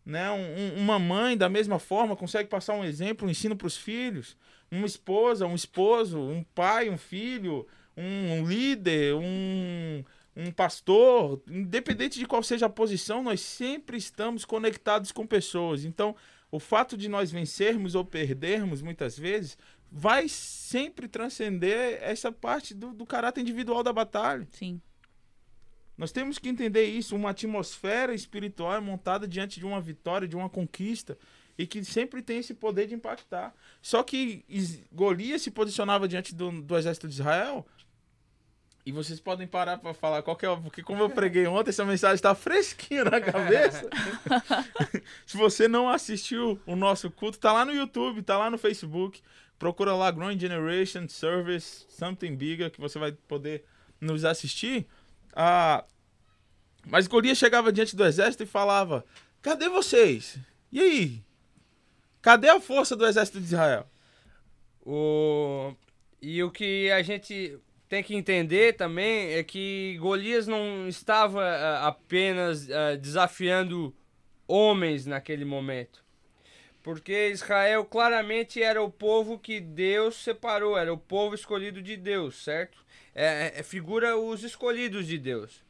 Né? 0.06 0.30
Um- 0.32 0.36
um- 0.80 0.84
uma 0.84 0.98
mãe, 1.00 1.38
da 1.38 1.50
mesma 1.50 1.80
forma, 1.80 2.16
consegue 2.16 2.50
passar 2.50 2.74
um 2.76 2.84
exemplo, 2.84 3.28
um 3.28 3.32
ensino 3.32 3.56
para 3.56 3.68
os 3.68 3.78
filhos. 3.78 4.36
Uma 4.70 4.86
esposa, 4.86 5.46
um 5.46 5.56
esposo, 5.56 6.20
um 6.20 6.44
pai, 6.56 6.90
um 6.90 6.98
filho, 6.98 7.68
um, 7.98 8.34
um 8.34 8.46
líder, 8.48 9.16
um, 9.16 10.04
um 10.36 10.52
pastor, 10.52 11.42
independente 11.48 12.18
de 12.18 12.26
qual 12.26 12.42
seja 12.42 12.66
a 12.68 12.70
posição, 12.70 13.22
nós 13.22 13.42
sempre 13.42 13.98
estamos 13.98 14.46
conectados 14.46 15.12
com 15.12 15.26
pessoas. 15.28 15.84
Então, 15.84 16.16
o 16.50 16.60
fato 16.60 16.98
de 16.98 17.08
nós 17.10 17.32
vencermos 17.32 17.96
ou 17.96 18.04
perdermos, 18.06 18.82
muitas 18.82 19.18
vezes, 19.18 19.58
vai 19.92 20.30
sempre 20.30 21.08
transcender 21.08 22.00
essa 22.02 22.32
parte 22.32 22.74
do, 22.74 22.94
do 22.94 23.06
caráter 23.06 23.42
individual 23.42 23.84
da 23.84 23.92
batalha. 23.92 24.48
Sim. 24.52 24.80
Nós 25.98 26.12
temos 26.12 26.40
que 26.40 26.48
entender 26.48 26.86
isso. 26.86 27.16
Uma 27.16 27.32
atmosfera 27.32 28.14
espiritual 28.14 28.74
é 28.74 28.80
montada 28.80 29.28
diante 29.28 29.60
de 29.60 29.66
uma 29.66 29.82
vitória, 29.82 30.28
de 30.28 30.36
uma 30.36 30.50
conquista, 30.50 31.18
e 31.58 31.68
que 31.68 31.84
sempre 31.84 32.22
tem 32.22 32.40
esse 32.40 32.54
poder 32.54 32.88
de 32.88 32.96
impactar. 32.96 33.54
Só 33.82 34.02
que 34.02 34.46
Golias 34.92 35.42
se 35.42 35.52
posicionava 35.52 36.08
diante 36.08 36.34
do, 36.34 36.62
do 36.62 36.78
exército 36.78 37.08
de 37.08 37.16
Israel. 37.16 37.68
E 38.84 38.92
vocês 38.92 39.20
podem 39.20 39.46
parar 39.46 39.78
para 39.78 39.94
falar 39.94 40.24
qual 40.24 40.36
que 40.36 40.44
é, 40.44 40.56
porque 40.56 40.82
como 40.82 41.04
eu 41.04 41.10
preguei 41.12 41.46
ontem, 41.46 41.70
essa 41.70 41.86
mensagem 41.86 42.16
está 42.16 42.34
fresquinha 42.34 43.04
na 43.04 43.22
cabeça. 43.22 43.88
se 45.24 45.38
você 45.38 45.68
não 45.68 45.88
assistiu 45.88 46.60
o 46.66 46.76
nosso 46.76 47.12
culto, 47.12 47.38
tá 47.38 47.54
lá 47.54 47.64
no 47.64 47.74
YouTube, 47.74 48.24
tá 48.24 48.38
lá 48.38 48.50
no 48.50 48.58
Facebook. 48.58 49.22
Procura 49.62 49.94
lá 49.94 50.10
Growing 50.10 50.40
Generation 50.40 51.08
Service 51.08 51.86
Something 51.88 52.36
Bigger 52.36 52.72
que 52.72 52.82
você 52.82 52.98
vai 52.98 53.12
poder 53.12 53.64
nos 54.00 54.26
assistir. 54.26 54.88
Ah, 55.36 55.86
mas 56.84 57.06
Golias 57.06 57.38
chegava 57.38 57.72
diante 57.72 57.96
do 57.96 58.04
exército 58.04 58.42
e 58.42 58.48
falava: 58.48 59.06
Cadê 59.40 59.70
vocês? 59.70 60.40
E 60.72 60.80
aí? 60.80 61.24
Cadê 62.24 62.50
a 62.50 62.60
força 62.60 62.96
do 62.96 63.06
exército 63.06 63.40
de 63.40 63.46
Israel? 63.46 63.86
O... 64.84 65.76
E 66.20 66.42
o 66.42 66.50
que 66.50 66.90
a 66.90 67.04
gente 67.04 67.56
tem 67.88 68.02
que 68.02 68.16
entender 68.16 68.74
também 68.74 69.34
é 69.34 69.44
que 69.44 69.96
Golias 70.00 70.48
não 70.48 70.88
estava 70.88 71.44
ah, 71.44 71.88
apenas 71.88 72.68
ah, 72.72 72.96
desafiando 72.96 73.96
homens 74.48 75.06
naquele 75.06 75.46
momento. 75.46 76.04
Porque 76.84 77.30
Israel 77.30 77.86
claramente 77.86 78.62
era 78.62 78.82
o 78.82 78.90
povo 78.90 79.38
que 79.38 79.60
Deus 79.60 80.16
separou, 80.16 80.78
era 80.78 80.92
o 80.92 80.98
povo 80.98 81.36
escolhido 81.36 81.82
de 81.82 81.96
Deus, 81.96 82.44
certo? 82.44 82.84
É, 83.14 83.60
é- 83.60 83.64
figura 83.64 84.18
os 84.18 84.44
escolhidos 84.44 85.06
de 85.06 85.18
Deus. 85.18 85.64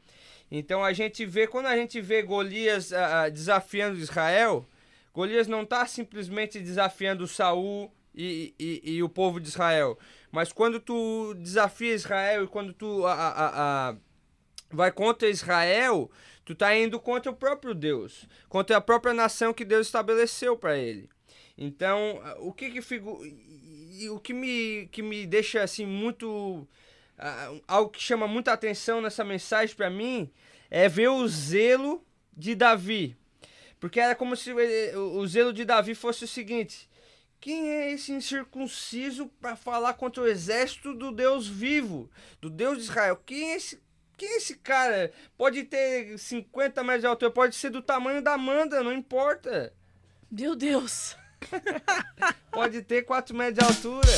Então 0.50 0.84
a 0.84 0.92
gente 0.92 1.24
vê, 1.26 1.46
quando 1.46 1.66
a 1.66 1.76
gente 1.76 2.00
vê 2.00 2.22
Golias 2.22 2.92
ah, 2.92 3.22
ah, 3.22 3.28
desafiando 3.28 3.98
Israel, 3.98 4.66
Golias 5.12 5.46
não 5.46 5.62
está 5.62 5.86
simplesmente 5.86 6.58
desafiando 6.60 7.26
Saul 7.26 7.90
e, 8.14 8.54
e, 8.58 8.96
e, 8.96 9.02
o 9.02 9.08
povo 9.08 9.40
de 9.40 9.48
Israel. 9.48 9.98
Mas 10.30 10.52
quando 10.52 10.80
tu 10.80 11.34
desafia 11.34 11.94
Israel 11.94 12.44
e 12.44 12.46
quando 12.46 12.72
tu 12.72 13.06
a, 13.06 13.12
a, 13.12 13.90
a, 13.90 13.96
vai 14.70 14.92
contra 14.92 15.28
Israel, 15.28 16.10
tu 16.44 16.54
tá 16.54 16.76
indo 16.76 16.98
contra 16.98 17.30
o 17.30 17.36
próprio 17.36 17.74
Deus, 17.74 18.26
contra 18.48 18.76
a 18.76 18.80
própria 18.80 19.14
nação 19.14 19.52
que 19.52 19.64
Deus 19.64 19.86
estabeleceu 19.86 20.56
para 20.56 20.76
ele. 20.76 21.08
Então, 21.56 22.20
o 22.38 22.52
que 22.52 22.70
que 22.70 22.82
fico, 22.82 23.20
o 24.10 24.20
que 24.20 24.32
me 24.32 24.88
que 24.90 25.02
me 25.02 25.26
deixa 25.26 25.62
assim 25.62 25.86
muito 25.86 26.66
uh, 27.18 27.62
algo 27.68 27.90
que 27.90 28.00
chama 28.00 28.26
muita 28.26 28.52
atenção 28.52 29.00
nessa 29.00 29.24
mensagem 29.24 29.76
para 29.76 29.90
mim 29.90 30.30
é 30.70 30.88
ver 30.88 31.08
o 31.08 31.26
zelo 31.28 32.04
de 32.36 32.54
Davi. 32.54 33.16
Porque 33.78 34.00
era 34.00 34.14
como 34.14 34.36
se 34.36 34.52
o 34.52 35.26
zelo 35.26 35.52
de 35.52 35.64
Davi 35.64 35.94
fosse 35.94 36.24
o 36.24 36.28
seguinte: 36.28 36.88
quem 37.40 37.68
é 37.70 37.92
esse 37.92 38.12
incircunciso 38.12 39.26
para 39.40 39.56
falar 39.56 39.94
contra 39.94 40.22
o 40.22 40.26
exército 40.26 40.94
do 40.94 41.10
Deus 41.10 41.48
vivo, 41.48 42.08
do 42.40 42.48
Deus 42.48 42.78
de 42.78 42.84
Israel? 42.84 43.20
Quem 43.26 43.50
é 43.50 43.56
esse 43.56 43.82
quem 44.22 44.34
é 44.34 44.36
esse 44.36 44.54
cara? 44.54 45.10
Pode 45.36 45.64
ter 45.64 46.16
50 46.16 46.84
metros 46.84 47.00
de 47.00 47.06
altura, 47.08 47.30
pode 47.32 47.56
ser 47.56 47.70
do 47.70 47.82
tamanho 47.82 48.22
da 48.22 48.34
Amanda, 48.34 48.80
não 48.80 48.92
importa. 48.92 49.72
Meu 50.30 50.54
Deus. 50.54 51.16
Pode 52.52 52.82
ter 52.82 53.02
4 53.02 53.34
metros 53.36 53.58
de 53.58 53.64
altura. 53.64 54.08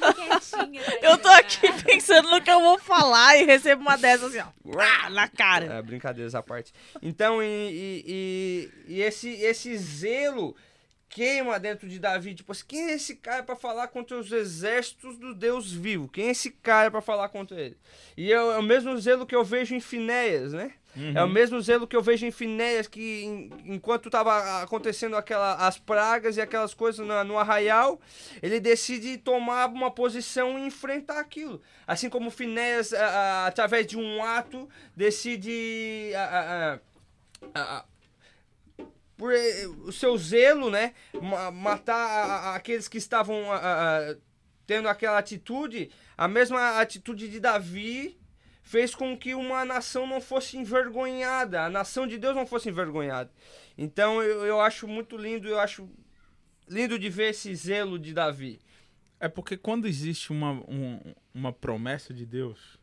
Tá 0.00 0.68
eu 1.00 1.16
tô 1.16 1.28
aqui 1.28 1.70
pensando 1.84 2.28
no 2.28 2.42
que 2.42 2.50
eu 2.50 2.58
vou 2.58 2.76
falar 2.76 3.36
e 3.36 3.44
recebo 3.44 3.82
uma 3.82 3.96
dessas 3.96 4.34
assim, 4.34 4.48
ó, 4.64 5.10
na 5.10 5.28
cara. 5.28 5.74
É, 5.74 5.82
brincadeiras 5.82 6.34
à 6.34 6.42
parte. 6.42 6.72
Então, 7.00 7.40
e, 7.40 7.46
e, 7.46 8.04
e, 8.88 8.94
e 8.94 9.02
esse, 9.02 9.30
esse 9.30 9.76
zelo 9.78 10.56
queima 11.10 11.58
dentro 11.58 11.88
de 11.88 11.98
Davi, 11.98 12.34
tipo 12.34 12.52
assim, 12.52 12.64
quem 12.66 12.90
é 12.90 12.92
esse 12.92 13.16
cara 13.16 13.42
para 13.42 13.56
falar 13.56 13.88
contra 13.88 14.16
os 14.16 14.30
exércitos 14.30 15.18
do 15.18 15.34
Deus 15.34 15.70
vivo? 15.70 16.08
Quem 16.08 16.28
é 16.28 16.30
esse 16.30 16.52
cara 16.52 16.90
para 16.90 17.00
falar 17.00 17.28
contra 17.28 17.60
ele? 17.60 17.76
E 18.16 18.32
é, 18.32 18.36
é, 18.36 18.40
o 18.40 18.62
mesmo 18.62 18.96
zelo 18.98 19.26
que 19.26 19.34
eu 19.34 19.44
vejo 19.44 19.74
em 19.74 19.80
Finéias, 19.80 20.52
né? 20.52 20.72
Uhum. 20.96 21.12
É 21.16 21.22
o 21.22 21.28
mesmo 21.28 21.60
zelo 21.60 21.86
que 21.86 21.96
eu 21.96 22.02
vejo 22.02 22.26
em 22.26 22.30
Finéias, 22.30 22.86
que 22.86 23.24
em, 23.24 23.50
enquanto 23.74 24.06
estava 24.06 24.62
acontecendo 24.62 25.16
aquela, 25.16 25.54
as 25.66 25.78
pragas 25.78 26.36
e 26.36 26.40
aquelas 26.40 26.74
coisas 26.74 27.04
no, 27.04 27.24
no, 27.24 27.38
arraial, 27.38 28.00
ele 28.40 28.60
decide 28.60 29.18
tomar 29.18 29.68
uma 29.68 29.90
posição 29.90 30.58
e 30.58 30.66
enfrentar 30.66 31.18
aquilo. 31.18 31.60
Assim 31.86 32.08
como 32.08 32.30
Finéias, 32.30 32.92
através 33.44 33.86
de 33.86 33.98
um 33.98 34.22
ato, 34.22 34.68
decide... 34.96 36.12
A, 36.14 37.84
por 39.20 39.34
eh, 39.34 39.66
o 39.66 39.92
seu 39.92 40.16
zelo, 40.16 40.70
né? 40.70 40.94
Matar 41.52 42.56
aqueles 42.56 42.88
que 42.88 42.96
estavam 42.96 43.44
tendo 44.66 44.88
aquela 44.88 45.18
atitude, 45.18 45.90
a 46.16 46.26
mesma 46.26 46.80
atitude 46.80 47.28
de 47.28 47.38
Davi 47.38 48.18
fez 48.62 48.94
com 48.94 49.18
que 49.18 49.34
uma 49.34 49.62
nação 49.62 50.06
não 50.06 50.22
fosse 50.22 50.56
envergonhada, 50.56 51.64
a 51.64 51.68
nação 51.68 52.06
de 52.06 52.16
Deus 52.16 52.34
não 52.34 52.46
fosse 52.46 52.70
envergonhada. 52.70 53.30
Então 53.76 54.22
eu, 54.22 54.46
eu 54.46 54.60
acho 54.60 54.88
muito 54.88 55.18
lindo, 55.18 55.46
eu 55.46 55.60
acho 55.60 55.86
lindo 56.66 56.98
de 56.98 57.10
ver 57.10 57.30
esse 57.30 57.54
zelo 57.54 57.98
de 57.98 58.14
Davi. 58.14 58.58
É 59.18 59.28
porque 59.28 59.54
quando 59.54 59.86
existe 59.86 60.32
uma, 60.32 60.52
um, 60.66 60.98
uma 61.34 61.52
promessa 61.52 62.14
de 62.14 62.24
Deus, 62.24 62.78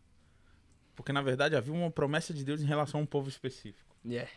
porque 0.96 1.12
na 1.12 1.24
verdade 1.24 1.56
havia 1.56 1.74
uma 1.74 1.90
promessa 1.90 2.32
de 2.32 2.44
Deus 2.44 2.62
em 2.62 2.66
relação 2.66 3.00
a 3.00 3.04
um 3.04 3.08
povo 3.08 3.28
específico. 3.28 3.96
Yeah 4.06 4.30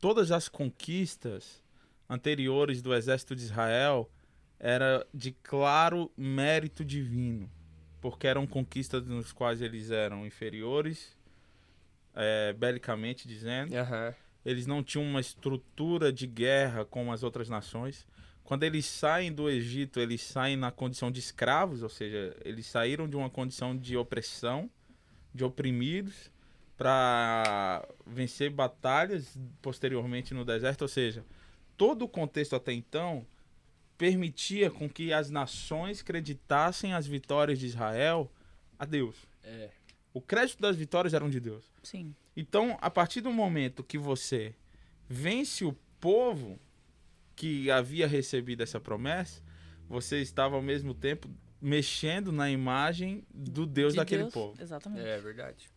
todas 0.00 0.30
as 0.30 0.48
conquistas 0.48 1.62
anteriores 2.08 2.80
do 2.80 2.94
exército 2.94 3.36
de 3.36 3.42
Israel 3.42 4.10
era 4.58 5.06
de 5.12 5.32
claro 5.32 6.10
mérito 6.16 6.84
divino, 6.84 7.50
porque 8.00 8.26
eram 8.26 8.46
conquistas 8.46 9.06
nos 9.06 9.32
quais 9.32 9.60
eles 9.60 9.90
eram 9.90 10.26
inferiores, 10.26 11.16
é, 12.14 12.52
belicamente 12.52 13.28
dizendo. 13.28 13.72
Uhum. 13.74 14.14
Eles 14.44 14.66
não 14.66 14.82
tinham 14.82 15.04
uma 15.04 15.20
estrutura 15.20 16.12
de 16.12 16.26
guerra 16.26 16.84
como 16.84 17.12
as 17.12 17.22
outras 17.22 17.48
nações. 17.48 18.06
Quando 18.42 18.62
eles 18.62 18.86
saem 18.86 19.32
do 19.32 19.48
Egito, 19.48 20.00
eles 20.00 20.22
saem 20.22 20.56
na 20.56 20.70
condição 20.70 21.10
de 21.10 21.20
escravos, 21.20 21.82
ou 21.82 21.88
seja, 21.88 22.34
eles 22.44 22.66
saíram 22.66 23.06
de 23.08 23.14
uma 23.14 23.28
condição 23.28 23.76
de 23.76 23.96
opressão, 23.96 24.70
de 25.34 25.44
oprimidos, 25.44 26.30
para 26.78 27.86
vencer 28.06 28.50
batalhas 28.50 29.36
posteriormente 29.60 30.32
no 30.32 30.44
deserto, 30.44 30.82
ou 30.82 30.88
seja, 30.88 31.26
todo 31.76 32.02
o 32.02 32.08
contexto 32.08 32.54
até 32.54 32.72
então 32.72 33.26
permitia 33.98 34.70
com 34.70 34.88
que 34.88 35.12
as 35.12 35.28
nações 35.28 36.02
creditassem 36.02 36.94
as 36.94 37.04
vitórias 37.04 37.58
de 37.58 37.66
Israel 37.66 38.30
a 38.78 38.84
Deus. 38.84 39.16
É. 39.42 39.70
O 40.14 40.20
crédito 40.20 40.60
das 40.62 40.76
vitórias 40.76 41.12
eram 41.12 41.28
de 41.28 41.40
Deus. 41.40 41.64
Sim. 41.82 42.14
Então, 42.36 42.78
a 42.80 42.88
partir 42.88 43.22
do 43.22 43.32
momento 43.32 43.82
que 43.82 43.98
você 43.98 44.54
vence 45.08 45.64
o 45.64 45.76
povo 45.98 46.60
que 47.34 47.72
havia 47.72 48.06
recebido 48.06 48.62
essa 48.62 48.78
promessa, 48.78 49.42
você 49.88 50.20
estava 50.20 50.54
ao 50.54 50.62
mesmo 50.62 50.94
tempo 50.94 51.28
mexendo 51.60 52.30
na 52.30 52.48
imagem 52.48 53.26
do 53.34 53.66
Deus 53.66 53.94
de 53.94 53.96
daquele 53.96 54.22
Deus, 54.22 54.32
povo. 54.32 54.62
Exatamente. 54.62 55.04
É 55.04 55.18
verdade 55.18 55.68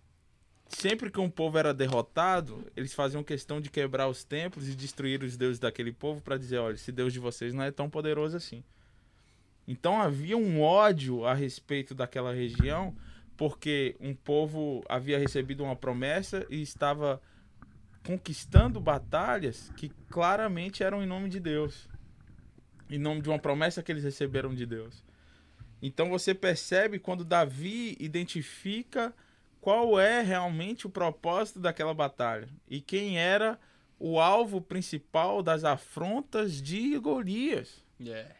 sempre 0.78 1.12
que 1.12 1.20
um 1.20 1.30
povo 1.30 1.58
era 1.58 1.74
derrotado, 1.74 2.66
eles 2.76 2.94
faziam 2.94 3.24
questão 3.24 3.60
de 3.60 3.70
quebrar 3.70 4.08
os 4.08 4.24
templos 4.24 4.68
e 4.68 4.76
destruir 4.76 5.24
os 5.24 5.38
deuses 5.38 5.60
daquele 5.60 5.92
povo 5.92 6.22
para 6.22 6.38
dizer, 6.38 6.58
olha, 6.58 6.76
esse 6.76 6.92
Deus 6.92 7.14
de 7.14 7.20
vocês 7.20 7.54
não 7.54 7.64
é 7.64 7.72
tão 7.72 7.90
poderoso 7.90 8.38
assim. 8.38 8.64
Então 9.68 10.02
havia 10.02 10.38
um 10.38 10.62
ódio 10.62 11.26
a 11.26 11.34
respeito 11.34 11.94
daquela 11.94 12.34
região, 12.34 12.96
porque 13.38 13.96
um 14.00 14.14
povo 14.14 14.84
havia 14.88 15.20
recebido 15.20 15.64
uma 15.64 15.76
promessa 15.76 16.46
e 16.50 16.62
estava 16.62 17.22
conquistando 18.04 18.80
batalhas 18.80 19.72
que 19.78 19.90
claramente 20.10 20.84
eram 20.84 21.04
em 21.04 21.08
nome 21.08 21.30
de 21.30 21.40
Deus. 21.40 21.88
Em 22.90 22.98
nome 22.98 23.22
de 23.22 23.30
uma 23.30 23.40
promessa 23.40 23.84
que 23.84 23.92
eles 23.92 24.04
receberam 24.04 24.54
de 24.54 24.66
Deus. 24.66 25.04
Então 25.82 26.10
você 26.10 26.34
percebe 26.34 27.00
quando 27.00 27.24
Davi 27.24 27.96
identifica 28.00 29.14
qual 29.62 30.00
é 30.00 30.22
realmente 30.22 30.88
o 30.88 30.90
propósito 30.90 31.60
daquela 31.60 31.94
batalha 31.94 32.50
e 32.68 32.82
quem 32.82 33.20
era 33.20 33.60
o 34.00 34.20
alvo 34.20 34.60
principal 34.60 35.44
das 35.44 35.64
afrontas 35.64 36.60
de 36.60 36.98
Golias. 36.98 37.84
Yeah. 38.00 38.36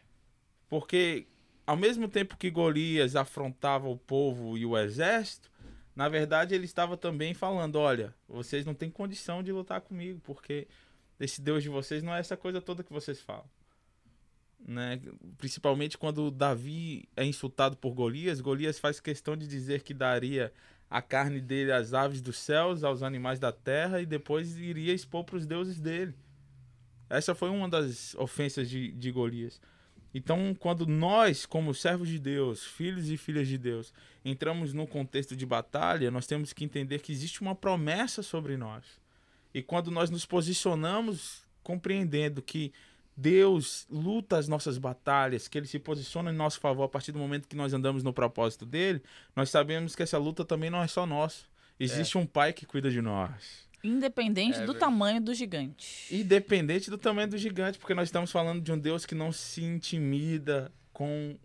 Porque 0.68 1.28
ao 1.64 1.76
mesmo 1.76 2.08
tempo 2.08 2.36
que 2.36 2.50
Golias 2.50 3.14
afrontava 3.14 3.88
o 3.88 3.96
povo 3.96 4.58
e 4.58 4.66
o 4.66 4.76
exército, 4.76 5.48
na 5.94 6.08
verdade 6.08 6.56
ele 6.56 6.64
estava 6.64 6.96
também 6.96 7.32
falando: 7.32 7.76
olha, 7.76 8.12
vocês 8.28 8.66
não 8.66 8.74
têm 8.74 8.90
condição 8.90 9.40
de 9.40 9.52
lutar 9.52 9.80
comigo, 9.80 10.20
porque 10.24 10.66
esse 11.20 11.40
Deus 11.40 11.62
de 11.62 11.68
vocês 11.68 12.02
não 12.02 12.12
é 12.12 12.18
essa 12.18 12.36
coisa 12.36 12.60
toda 12.60 12.82
que 12.82 12.92
vocês 12.92 13.20
falam. 13.20 13.48
Né? 14.58 15.00
Principalmente 15.38 15.96
quando 15.96 16.30
Davi 16.30 17.08
é 17.16 17.24
insultado 17.24 17.76
por 17.76 17.94
Golias, 17.94 18.40
Golias 18.40 18.80
faz 18.80 18.98
questão 18.98 19.36
de 19.36 19.46
dizer 19.46 19.82
que 19.82 19.94
daria 19.94 20.52
a 20.92 21.00
carne 21.00 21.40
dele 21.40 21.72
às 21.72 21.94
aves 21.94 22.20
dos 22.20 22.36
céus, 22.36 22.84
aos 22.84 23.02
animais 23.02 23.38
da 23.38 23.50
terra 23.50 24.02
e 24.02 24.04
depois 24.04 24.58
iria 24.58 24.92
expor 24.92 25.24
para 25.24 25.36
os 25.36 25.46
deuses 25.46 25.80
dele. 25.80 26.14
Essa 27.08 27.34
foi 27.34 27.48
uma 27.48 27.66
das 27.66 28.14
ofensas 28.16 28.68
de, 28.68 28.92
de 28.92 29.10
Golias. 29.10 29.58
Então, 30.12 30.54
quando 30.54 30.86
nós, 30.86 31.46
como 31.46 31.72
servos 31.72 32.08
de 32.08 32.18
Deus, 32.18 32.66
filhos 32.66 33.08
e 33.08 33.16
filhas 33.16 33.48
de 33.48 33.56
Deus, 33.56 33.94
entramos 34.22 34.74
no 34.74 34.86
contexto 34.86 35.34
de 35.34 35.46
batalha, 35.46 36.10
nós 36.10 36.26
temos 36.26 36.52
que 36.52 36.62
entender 36.62 36.98
que 36.98 37.10
existe 37.10 37.40
uma 37.40 37.54
promessa 37.54 38.22
sobre 38.22 38.58
nós. 38.58 38.84
E 39.54 39.62
quando 39.62 39.90
nós 39.90 40.10
nos 40.10 40.26
posicionamos 40.26 41.42
compreendendo 41.62 42.42
que 42.42 42.70
Deus 43.16 43.86
luta 43.90 44.38
as 44.38 44.48
nossas 44.48 44.78
batalhas, 44.78 45.48
que 45.48 45.58
ele 45.58 45.66
se 45.66 45.78
posiciona 45.78 46.30
em 46.30 46.34
nosso 46.34 46.58
favor 46.60 46.84
a 46.84 46.88
partir 46.88 47.12
do 47.12 47.18
momento 47.18 47.48
que 47.48 47.56
nós 47.56 47.72
andamos 47.74 48.02
no 48.02 48.12
propósito 48.12 48.64
dele, 48.64 49.02
nós 49.36 49.50
sabemos 49.50 49.94
que 49.94 50.02
essa 50.02 50.18
luta 50.18 50.44
também 50.44 50.70
não 50.70 50.82
é 50.82 50.86
só 50.86 51.04
nossa. 51.06 51.44
Existe 51.78 52.16
é. 52.16 52.20
um 52.20 52.26
pai 52.26 52.52
que 52.52 52.64
cuida 52.64 52.90
de 52.90 53.02
nós. 53.02 53.68
Independente 53.84 54.60
é, 54.60 54.64
do 54.64 54.74
tamanho 54.74 55.20
do 55.20 55.34
gigante. 55.34 56.14
Independente 56.14 56.88
do 56.88 56.96
tamanho 56.96 57.28
do 57.28 57.36
gigante, 57.36 57.78
porque 57.78 57.94
nós 57.94 58.08
estamos 58.08 58.30
falando 58.30 58.62
de 58.62 58.70
um 58.70 58.78
Deus 58.78 59.04
que 59.04 59.14
não 59.14 59.32
se 59.32 59.62
intimida 59.62 60.70
com 60.92 61.36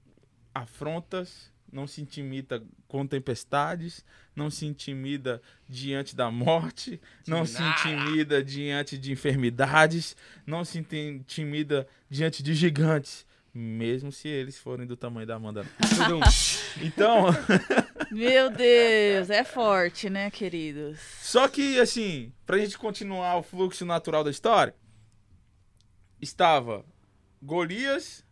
afrontas, 0.53 1.51
não 1.71 1.85
se 1.85 2.01
intimida 2.01 2.63
com 2.87 3.05
tempestades, 3.05 4.05
não 4.35 4.49
se 4.49 4.65
intimida 4.65 5.41
diante 5.67 6.15
da 6.15 6.31
morte, 6.31 6.99
não 7.27 7.45
se 7.45 7.61
intimida 7.61 8.43
diante 8.43 8.97
de 8.97 9.11
enfermidades, 9.11 10.15
não 10.45 10.63
se 10.63 10.79
intimida 10.79 11.87
diante 12.09 12.41
de 12.41 12.53
gigantes, 12.53 13.25
mesmo 13.53 14.11
se 14.11 14.27
eles 14.27 14.57
forem 14.57 14.85
do 14.85 14.95
tamanho 14.95 15.27
da 15.27 15.35
Amanda. 15.35 15.65
então. 16.81 17.25
Meu 18.11 18.49
Deus, 18.49 19.29
é 19.29 19.43
forte, 19.43 20.09
né, 20.09 20.31
queridos? 20.31 20.99
Só 21.21 21.47
que, 21.47 21.79
assim, 21.79 22.31
pra 22.45 22.57
gente 22.57 22.77
continuar 22.77 23.35
o 23.37 23.43
fluxo 23.43 23.85
natural 23.85 24.23
da 24.23 24.31
história, 24.31 24.73
estava 26.21 26.85
Golias 27.41 28.23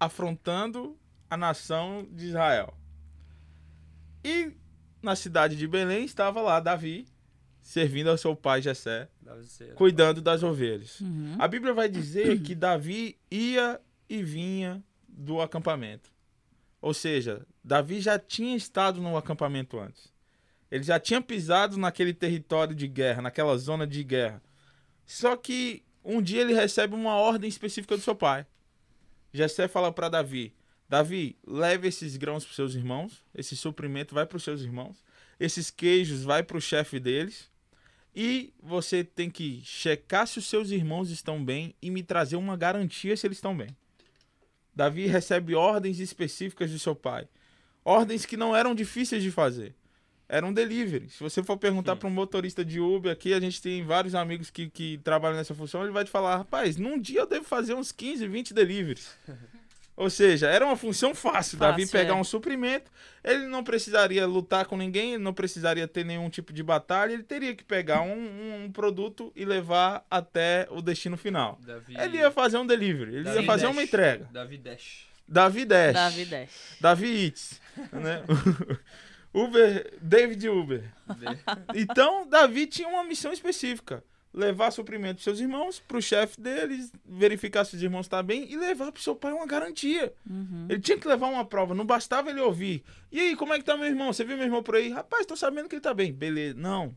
afrontando 0.00 0.98
a 1.28 1.36
nação 1.36 2.06
de 2.10 2.26
Israel. 2.26 2.77
E 4.24 4.52
na 5.02 5.14
cidade 5.14 5.56
de 5.56 5.66
Belém 5.66 6.04
estava 6.04 6.40
lá 6.40 6.60
Davi, 6.60 7.06
servindo 7.60 8.10
ao 8.10 8.18
seu 8.18 8.34
pai 8.34 8.62
Jessé, 8.62 9.08
cuidando 9.74 10.20
das 10.20 10.42
ovelhas. 10.42 11.00
Uhum. 11.00 11.36
A 11.38 11.46
Bíblia 11.46 11.72
vai 11.72 11.88
dizer 11.88 12.40
que 12.42 12.54
Davi 12.54 13.18
ia 13.30 13.80
e 14.08 14.22
vinha 14.22 14.82
do 15.06 15.40
acampamento. 15.40 16.10
Ou 16.80 16.94
seja, 16.94 17.46
Davi 17.62 18.00
já 18.00 18.18
tinha 18.18 18.56
estado 18.56 19.00
no 19.00 19.16
acampamento 19.16 19.78
antes. 19.78 20.12
Ele 20.70 20.84
já 20.84 21.00
tinha 21.00 21.20
pisado 21.20 21.76
naquele 21.76 22.12
território 22.12 22.74
de 22.74 22.86
guerra, 22.86 23.22
naquela 23.22 23.56
zona 23.56 23.86
de 23.86 24.04
guerra. 24.04 24.42
Só 25.06 25.36
que 25.36 25.82
um 26.04 26.22
dia 26.22 26.42
ele 26.42 26.52
recebe 26.52 26.94
uma 26.94 27.14
ordem 27.14 27.48
específica 27.48 27.96
do 27.96 28.02
seu 28.02 28.14
pai. 28.14 28.46
Jessé 29.32 29.66
fala 29.66 29.92
para 29.92 30.08
Davi: 30.08 30.54
Davi, 30.88 31.36
leve 31.46 31.88
esses 31.88 32.16
grãos 32.16 32.44
para 32.44 32.54
seus 32.54 32.74
irmãos, 32.74 33.22
esse 33.34 33.56
suprimento 33.56 34.14
vai 34.14 34.24
para 34.24 34.36
os 34.36 34.42
seus 34.42 34.62
irmãos, 34.62 35.04
esses 35.38 35.70
queijos 35.70 36.22
vai 36.22 36.42
para 36.42 36.56
o 36.56 36.60
chefe 36.60 36.98
deles, 36.98 37.50
e 38.14 38.52
você 38.60 39.04
tem 39.04 39.30
que 39.30 39.60
checar 39.64 40.26
se 40.26 40.38
os 40.38 40.46
seus 40.46 40.70
irmãos 40.70 41.10
estão 41.10 41.44
bem 41.44 41.74
e 41.82 41.90
me 41.90 42.02
trazer 42.02 42.36
uma 42.36 42.56
garantia 42.56 43.16
se 43.16 43.26
eles 43.26 43.36
estão 43.36 43.56
bem. 43.56 43.68
Davi 44.74 45.06
recebe 45.06 45.54
ordens 45.54 45.98
específicas 45.98 46.70
de 46.70 46.78
seu 46.78 46.96
pai, 46.96 47.28
ordens 47.84 48.24
que 48.24 48.36
não 48.36 48.56
eram 48.56 48.74
difíceis 48.74 49.22
de 49.22 49.30
fazer 49.30 49.74
era 50.28 50.46
um 50.46 50.52
delivery. 50.52 51.08
Se 51.08 51.20
você 51.20 51.42
for 51.42 51.56
perguntar 51.56 51.96
para 51.96 52.06
um 52.06 52.10
motorista 52.10 52.64
de 52.64 52.78
Uber 52.78 53.10
aqui, 53.10 53.32
a 53.32 53.40
gente 53.40 53.62
tem 53.62 53.82
vários 53.82 54.14
amigos 54.14 54.50
que, 54.50 54.68
que 54.68 54.98
trabalham 54.98 55.36
nessa 55.36 55.54
função, 55.54 55.82
ele 55.82 55.90
vai 55.90 56.04
te 56.04 56.10
falar, 56.10 56.36
rapaz, 56.36 56.76
num 56.76 57.00
dia 57.00 57.20
eu 57.20 57.26
devo 57.26 57.44
fazer 57.44 57.74
uns 57.74 57.90
15, 57.90 58.28
20 58.28 58.52
deliveries. 58.52 59.16
Ou 59.98 60.08
seja, 60.08 60.46
era 60.46 60.64
uma 60.64 60.76
função 60.76 61.12
fácil, 61.12 61.58
fácil 61.58 61.58
Davi 61.58 61.86
pegar 61.88 62.12
é. 62.12 62.16
um 62.16 62.22
suprimento, 62.22 62.88
ele 63.24 63.48
não 63.48 63.64
precisaria 63.64 64.24
lutar 64.28 64.64
com 64.64 64.76
ninguém, 64.76 65.14
ele 65.14 65.22
não 65.24 65.34
precisaria 65.34 65.88
ter 65.88 66.04
nenhum 66.04 66.30
tipo 66.30 66.52
de 66.52 66.62
batalha, 66.62 67.12
ele 67.12 67.24
teria 67.24 67.52
que 67.52 67.64
pegar 67.64 68.02
um, 68.02 68.64
um 68.64 68.70
produto 68.70 69.32
e 69.34 69.44
levar 69.44 70.06
até 70.08 70.68
o 70.70 70.80
destino 70.80 71.16
final. 71.16 71.58
Davi... 71.66 71.96
Ele 71.98 72.18
ia 72.18 72.30
fazer 72.30 72.58
um 72.58 72.66
delivery, 72.66 73.16
ele 73.16 73.24
Davi 73.24 73.40
ia 73.40 73.44
fazer 73.44 73.66
Dash. 73.66 73.72
uma 73.72 73.82
entrega. 73.82 74.28
Davi 74.32 74.56
Dash. 74.56 75.08
Davi 75.26 75.64
Dash. 75.64 75.94
Davi 75.94 76.24
Dash. 76.24 76.76
Davi 76.80 77.24
Eats. 77.24 77.60
né? 77.92 78.22
Uber, 79.34 79.98
David 80.00 80.48
Uber. 80.48 80.84
então, 81.74 82.24
Davi 82.28 82.68
tinha 82.68 82.86
uma 82.86 83.02
missão 83.02 83.32
específica: 83.32 84.04
levar 84.32 84.70
suprimento 84.70 85.16
para 85.16 85.24
seus 85.24 85.40
irmãos, 85.40 85.80
para 85.80 85.96
o 85.96 86.02
chefe 86.02 86.40
deles, 86.40 86.92
verificar 87.04 87.64
se 87.64 87.76
os 87.76 87.82
irmãos 87.82 88.06
estão 88.06 88.18
tá 88.18 88.22
bem 88.22 88.50
e 88.50 88.56
levar 88.56 88.92
para 88.92 89.02
seu 89.02 89.14
pai 89.16 89.32
uma 89.32 89.46
garantia. 89.46 90.12
Uhum. 90.28 90.66
Ele 90.68 90.80
tinha 90.80 90.98
que 90.98 91.08
levar 91.08 91.28
uma 91.28 91.44
prova, 91.44 91.74
não 91.74 91.84
bastava 91.84 92.30
ele 92.30 92.40
ouvir. 92.40 92.84
E 93.10 93.20
aí, 93.20 93.36
como 93.36 93.52
é 93.52 93.58
que 93.58 93.64
tá 93.64 93.76
meu 93.76 93.86
irmão? 93.86 94.12
Você 94.12 94.24
viu 94.24 94.36
meu 94.36 94.46
irmão 94.46 94.62
por 94.62 94.76
aí? 94.76 94.90
Rapaz, 94.90 95.26
tô 95.26 95.36
sabendo 95.36 95.68
que 95.68 95.74
ele 95.74 95.82
tá 95.82 95.94
bem. 95.94 96.12
Beleza. 96.12 96.58
Não. 96.58 96.94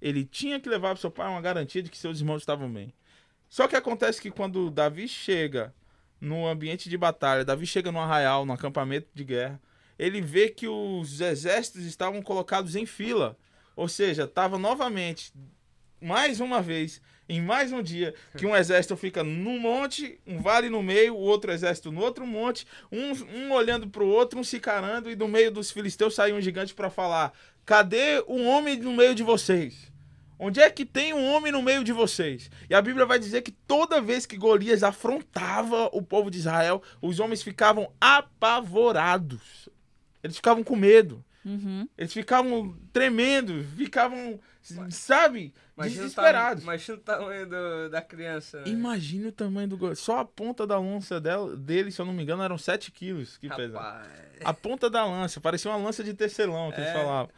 Ele 0.00 0.24
tinha 0.24 0.58
que 0.58 0.68
levar 0.68 0.90
para 0.90 1.00
seu 1.00 1.10
pai 1.10 1.28
uma 1.28 1.40
garantia 1.40 1.82
de 1.82 1.90
que 1.90 1.98
seus 1.98 2.20
irmãos 2.20 2.42
estavam 2.42 2.72
bem. 2.72 2.92
Só 3.48 3.68
que 3.68 3.76
acontece 3.76 4.20
que 4.20 4.30
quando 4.30 4.70
Davi 4.70 5.06
chega 5.08 5.74
no 6.20 6.46
ambiente 6.46 6.88
de 6.88 6.96
batalha, 6.96 7.44
Davi 7.44 7.66
chega 7.66 7.92
no 7.92 7.98
arraial, 7.98 8.46
no 8.46 8.52
acampamento 8.52 9.08
de 9.12 9.24
guerra, 9.24 9.60
ele 9.98 10.20
vê 10.20 10.48
que 10.48 10.66
os 10.66 11.20
exércitos 11.20 11.84
estavam 11.84 12.22
colocados 12.22 12.76
em 12.76 12.86
fila. 12.86 13.36
Ou 13.76 13.88
seja, 13.88 14.24
estava 14.24 14.58
novamente, 14.58 15.32
mais 16.00 16.40
uma 16.40 16.62
vez, 16.62 17.00
em 17.28 17.40
mais 17.40 17.72
um 17.72 17.82
dia, 17.82 18.14
que 18.36 18.46
um 18.46 18.56
exército 18.56 18.96
fica 18.96 19.22
num 19.22 19.58
monte, 19.58 20.20
um 20.26 20.40
vale 20.40 20.68
no 20.68 20.82
meio, 20.82 21.14
o 21.14 21.20
outro 21.20 21.52
exército 21.52 21.92
no 21.92 22.00
outro 22.00 22.26
monte, 22.26 22.66
um, 22.90 23.12
um 23.36 23.52
olhando 23.52 23.88
para 23.88 24.02
o 24.02 24.08
outro, 24.08 24.38
um 24.38 24.44
se 24.44 24.58
carando, 24.58 25.10
e 25.10 25.14
do 25.14 25.28
meio 25.28 25.50
dos 25.50 25.70
filisteus 25.70 26.14
saiu 26.14 26.36
um 26.36 26.40
gigante 26.40 26.74
para 26.74 26.90
falar: 26.90 27.32
Cadê 27.64 28.22
o 28.26 28.42
homem 28.44 28.76
no 28.78 28.92
meio 28.92 29.14
de 29.14 29.22
vocês? 29.22 29.90
Onde 30.42 30.58
é 30.58 30.70
que 30.70 30.86
tem 30.86 31.12
um 31.12 31.30
homem 31.30 31.52
no 31.52 31.60
meio 31.60 31.84
de 31.84 31.92
vocês? 31.92 32.50
E 32.68 32.74
a 32.74 32.80
Bíblia 32.80 33.04
vai 33.04 33.18
dizer 33.18 33.42
que 33.42 33.50
toda 33.50 34.00
vez 34.00 34.24
que 34.24 34.38
Golias 34.38 34.82
afrontava 34.82 35.90
o 35.92 36.00
povo 36.00 36.30
de 36.30 36.38
Israel, 36.38 36.82
os 37.02 37.20
homens 37.20 37.42
ficavam 37.42 37.92
apavorados. 38.00 39.68
Eles 40.22 40.36
ficavam 40.36 40.64
com 40.64 40.74
medo. 40.74 41.22
Uhum. 41.44 41.86
Eles 41.96 42.14
ficavam 42.14 42.74
tremendo, 42.90 43.62
ficavam, 43.76 44.40
sabe, 44.90 45.54
imagina 45.76 46.02
desesperados. 46.02 46.62
O 46.62 46.66
imagina 46.66 46.98
o 46.98 47.00
tamanho 47.00 47.46
do, 47.48 47.88
da 47.90 48.02
criança. 48.02 48.60
Né? 48.60 48.68
Imagina 48.68 49.28
o 49.28 49.32
tamanho 49.32 49.68
do. 49.68 49.96
Só 49.96 50.18
a 50.18 50.24
ponta 50.24 50.66
da 50.66 50.78
lança 50.78 51.20
dela, 51.20 51.56
dele, 51.56 51.90
se 51.90 52.00
eu 52.00 52.06
não 52.06 52.12
me 52.12 52.22
engano, 52.22 52.42
eram 52.42 52.58
7 52.58 52.90
quilos 52.92 53.36
que 53.36 53.48
pesava. 53.48 54.06
A 54.44 54.52
ponta 54.52 54.90
da 54.90 55.04
lança, 55.04 55.40
parecia 55.40 55.70
uma 55.70 55.76
lança 55.76 56.04
de 56.04 56.14
tecelão 56.14 56.70
que 56.70 56.80
é. 56.80 56.84
eles 56.84 56.92
falavam. 56.92 57.30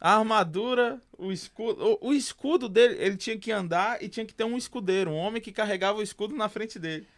A 0.00 0.18
armadura, 0.18 1.00
o 1.18 1.32
escudo. 1.32 1.98
O, 2.00 2.08
o 2.08 2.12
escudo 2.12 2.68
dele, 2.68 2.96
ele 2.98 3.16
tinha 3.16 3.38
que 3.38 3.50
andar 3.50 4.02
e 4.02 4.08
tinha 4.08 4.26
que 4.26 4.34
ter 4.34 4.44
um 4.44 4.56
escudeiro, 4.56 5.10
um 5.10 5.16
homem 5.16 5.40
que 5.40 5.50
carregava 5.50 5.98
o 5.98 6.02
escudo 6.02 6.34
na 6.34 6.48
frente 6.48 6.78
dele. 6.78 7.08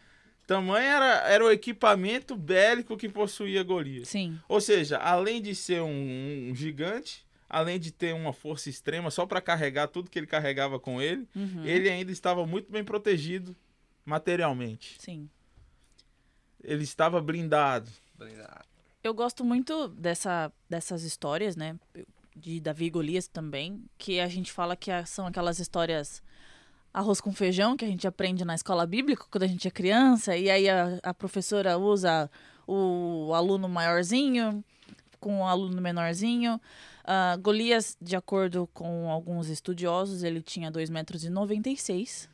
Tamanho 0.49 0.87
era, 0.87 1.29
era 1.29 1.45
o 1.45 1.51
equipamento 1.51 2.35
bélico 2.35 2.97
que 2.97 3.07
possuía 3.07 3.63
Golias. 3.63 4.09
Sim. 4.09 4.41
Ou 4.49 4.63
seja, 4.63 4.97
além 4.97 5.43
de 5.43 5.55
ser 5.55 5.83
um, 5.83 6.49
um 6.51 6.55
gigante, 6.55 7.28
além 7.49 7.79
de 7.79 7.91
ter 7.91 8.15
uma 8.15 8.33
força 8.33 8.69
extrema 8.69 9.11
só 9.11 9.25
para 9.25 9.41
carregar 9.41 9.89
tudo 9.89 10.11
que 10.11 10.19
ele 10.19 10.27
carregava 10.27 10.79
com 10.79 11.01
ele, 11.01 11.27
uhum. 11.35 11.65
ele 11.65 11.89
ainda 11.89 12.13
estava 12.13 12.47
muito 12.47 12.71
bem 12.71 12.85
protegido 12.85 13.57
materialmente. 14.05 14.97
Sim. 14.99 15.29
Ele 16.63 16.85
estava 16.85 17.21
blindado. 17.21 17.91
Blindado. 18.15 18.67
Eu 19.03 19.15
gosto 19.15 19.45
muito 19.45 19.89
dessa, 19.89 20.53
dessas 20.69 21.03
histórias, 21.03 21.57
né? 21.57 21.79
De 22.37 22.61
Davi 22.61 22.87
e 22.87 22.91
Golias 22.91 23.27
também, 23.27 23.85
que 23.97 24.21
a 24.21 24.29
gente 24.29 24.53
fala 24.53 24.77
que 24.77 24.91
são 25.07 25.27
aquelas 25.27 25.59
histórias 25.59 26.23
arroz 26.93 27.21
com 27.21 27.33
feijão 27.33 27.77
que 27.77 27.85
a 27.85 27.89
gente 27.89 28.07
aprende 28.07 28.45
na 28.45 28.55
escola 28.55 28.87
bíblica 28.87 29.25
quando 29.31 29.45
a 29.45 29.47
gente 29.47 29.69
é 29.69 29.71
criança, 29.71 30.37
e 30.37 30.51
aí 30.51 30.69
a, 30.69 30.99
a 31.03 31.15
professora 31.15 31.79
usa 31.79 32.31
o 32.67 33.33
aluno 33.35 33.69
maiorzinho 33.69 34.65
com 35.21 35.41
o 35.41 35.45
aluno 35.45 35.81
menorzinho. 35.81 36.61
Uh, 37.09 37.41
Golias, 37.41 37.97
de 37.99 38.15
acordo 38.15 38.69
com 38.75 39.11
alguns 39.11 39.49
estudiosos, 39.49 40.23
ele 40.23 40.43
tinha 40.43 40.71
2,96 40.71 40.91
metros. 40.91 41.25
E 41.25 42.29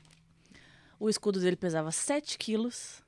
O 0.99 1.09
escudo 1.09 1.39
dele 1.39 1.55
pesava 1.55 1.93
7 1.93 2.37
quilos 2.37 3.01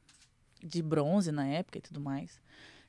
de 0.63 0.81
bronze 0.81 1.33
na 1.33 1.45
época 1.45 1.79
e 1.79 1.81
tudo 1.81 2.01
mais. 2.01 2.41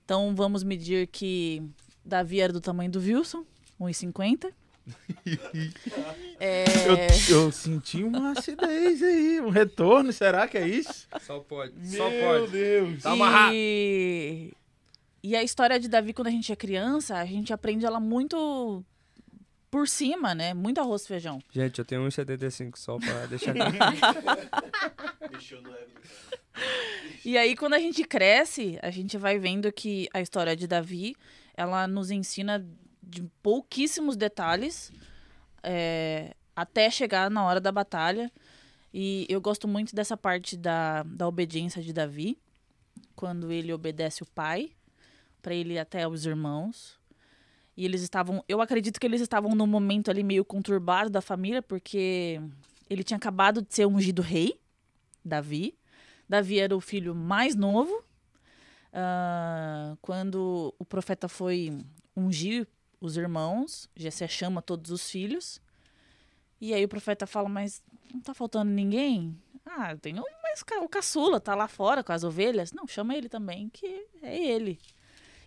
Então 0.06 0.36
vamos 0.36 0.64
medir 0.64 1.08
que 1.08 1.64
Davi 2.06 2.40
era 2.40 2.54
do 2.54 2.62
tamanho 2.62 2.92
do 2.92 3.00
Wilson, 3.00 3.44
1,50 3.82 4.54
é... 6.40 6.64
eu, 6.88 7.36
eu, 7.36 7.52
senti 7.52 8.04
uma 8.04 8.32
acidez 8.32 9.04
aí, 9.04 9.42
um 9.42 9.50
retorno, 9.50 10.14
será 10.14 10.48
que 10.48 10.58
é 10.58 10.66
isso? 10.66 11.08
Só 11.20 11.40
pode, 11.40 11.74
Meu 11.76 11.98
só 11.98 12.10
pode. 12.10 12.52
Deus. 12.52 13.04
Tá. 13.04 13.50
E... 13.54 14.54
e 15.24 15.36
a 15.36 15.44
história 15.44 15.80
de 15.80 15.88
Davi, 15.88 16.14
quando 16.14 16.28
a 16.28 16.32
gente 16.32 16.52
é 16.52 16.56
criança, 16.56 17.18
a 17.18 17.26
gente 17.26 17.52
aprende 17.54 17.86
ela 17.86 18.00
muito 18.00 18.84
por 19.70 19.88
cima, 19.88 20.34
né? 20.34 20.54
Muito 20.54 20.80
arroz 20.80 21.04
e 21.04 21.08
feijão. 21.08 21.42
Gente, 21.52 21.80
eu 21.80 21.86
tenho 21.86 22.02
1,75 22.08 22.78
só 22.78 22.98
pra 22.98 23.26
deixar 23.26 23.54
E 27.24 27.38
aí, 27.38 27.56
quando 27.56 27.74
a 27.74 27.80
gente 27.80 28.04
cresce, 28.04 28.80
a 28.82 28.90
gente 28.90 29.18
vai 29.18 29.38
vendo 29.38 29.72
que 29.72 30.08
a 30.14 30.22
história 30.22 30.56
de 30.56 30.66
Davi, 30.66 31.16
ela 31.56 31.88
nos 31.88 32.10
ensina 32.10 32.66
de 33.04 33.24
pouquíssimos 33.44 34.16
detalhes 34.16 34.92
é, 35.62 36.34
até 36.56 36.90
chegar 36.90 37.30
na 37.30 37.44
hora 37.46 37.60
da 37.60 37.72
batalha. 37.72 38.32
E 38.94 39.28
eu 39.30 39.42
gosto 39.42 39.68
muito 39.68 39.94
dessa 39.94 40.16
parte 40.16 40.56
da, 40.56 41.04
da 41.04 41.28
obediência 41.28 41.82
de 41.82 41.92
Davi, 41.92 42.40
quando 43.16 43.52
ele 43.52 43.74
obedece 43.74 44.24
o 44.24 44.26
pai, 44.26 44.72
para 45.42 45.54
ele 45.54 45.78
até 45.78 46.08
os 46.08 46.26
irmãos. 46.26 47.00
E 47.76 47.86
eles 47.86 48.02
estavam. 48.02 48.44
Eu 48.48 48.60
acredito 48.62 49.00
que 49.00 49.06
eles 49.06 49.22
estavam 49.22 49.54
num 49.54 49.68
momento 49.68 50.10
ali 50.10 50.24
meio 50.24 50.44
conturbado 50.44 51.10
da 51.10 51.22
família, 51.22 51.62
porque 51.62 52.42
ele 52.90 53.04
tinha 53.04 53.18
acabado 53.18 53.62
de 53.62 53.74
ser 53.74 53.86
ungido 53.86 54.22
rei, 54.22 54.60
Davi. 55.24 55.78
Davi 56.28 56.60
era 56.60 56.76
o 56.76 56.82
filho 56.82 57.14
mais 57.14 57.56
novo. 57.56 58.04
Uh, 58.88 59.96
quando 60.02 60.74
o 60.80 60.86
profeta 60.86 61.28
foi 61.28 61.86
ungir 62.16 62.68
os 63.00 63.16
irmãos, 63.16 63.88
Jessé 63.96 64.28
chama 64.28 64.62
todos 64.62 64.90
os 64.92 65.10
filhos. 65.10 65.62
E 66.60 66.74
aí 66.74 66.84
o 66.84 66.90
profeta 66.90 67.28
fala, 67.28 67.48
mas 67.48 67.84
não 68.12 68.20
tá 68.20 68.34
faltando 68.34 68.72
ninguém? 68.72 69.40
Ah, 69.66 69.96
tem 69.96 70.20
um, 70.20 70.24
mas 70.42 70.64
o 70.82 70.90
caçula 70.90 71.40
tá 71.40 71.54
lá 71.54 71.68
fora 71.68 72.04
com 72.04 72.12
as 72.12 72.24
ovelhas. 72.24 72.72
Não, 72.72 72.88
chama 72.88 73.16
ele 73.16 73.30
também, 73.30 73.70
que 73.70 74.08
é 74.24 74.36
ele. 74.36 74.80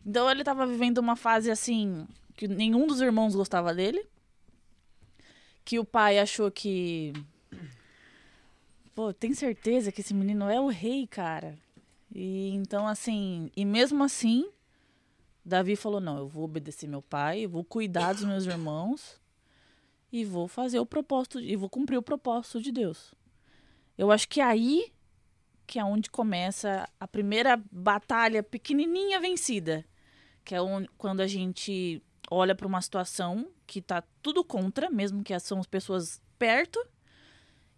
Então 0.05 0.31
ele 0.31 0.45
tava 0.45 0.67
vivendo 0.67 0.99
uma 0.99 1.17
fase 1.17 1.51
assim, 1.51 2.07
que 2.37 2.49
nenhum 2.49 2.87
dos 2.87 3.01
irmãos 3.01 3.35
gostava 3.35 3.75
dele. 3.75 4.07
Que 5.65 5.79
o 5.79 5.85
pai 5.85 6.19
achou 6.19 6.51
que. 6.51 7.13
Pô, 8.95 9.13
tem 9.13 9.35
certeza 9.35 9.93
que 9.93 10.01
esse 10.01 10.15
menino 10.15 10.49
é 10.49 10.61
o 10.61 10.69
rei, 10.69 11.07
cara? 11.07 11.59
E 12.13 12.51
então, 12.51 12.89
assim, 12.89 13.51
e 13.57 13.65
mesmo 13.65 14.03
assim, 14.03 14.51
Davi 15.45 15.77
falou: 15.77 16.01
não, 16.01 16.19
eu 16.19 16.29
vou 16.29 16.45
obedecer 16.45 16.89
meu 16.89 17.03
pai, 17.03 17.45
eu 17.45 17.51
vou 17.51 17.63
cuidar 17.63 18.13
dos 18.15 18.25
meus 18.25 18.47
irmãos 18.47 19.21
e 20.13 20.25
vou 20.25 20.49
fazer 20.49 20.81
o 20.81 20.87
propósito, 20.87 21.39
e 21.39 21.55
vou 21.55 21.69
cumprir 21.69 21.97
o 21.97 22.03
propósito 22.03 22.61
de 22.61 22.73
Deus. 22.73 23.15
Eu 23.97 24.11
acho 24.11 24.29
que 24.29 24.41
aí 24.41 24.93
que 25.71 25.79
é 25.79 25.85
onde 25.85 26.11
começa 26.11 26.89
a 26.99 27.07
primeira 27.07 27.57
batalha 27.71 28.43
pequenininha 28.43 29.21
vencida, 29.21 29.85
que 30.51 30.55
é 30.57 30.61
onde, 30.61 30.89
quando 30.99 31.21
a 31.21 31.29
gente 31.29 32.03
olha 32.29 32.57
para 32.57 32.67
uma 32.67 32.83
situação 32.83 33.49
que 33.69 33.81
tá 33.81 34.03
tudo 34.21 34.43
contra, 34.43 34.91
mesmo 34.91 35.23
que 35.23 35.39
são 35.39 35.61
as 35.61 35.67
pessoas 35.67 36.21
perto, 36.41 36.85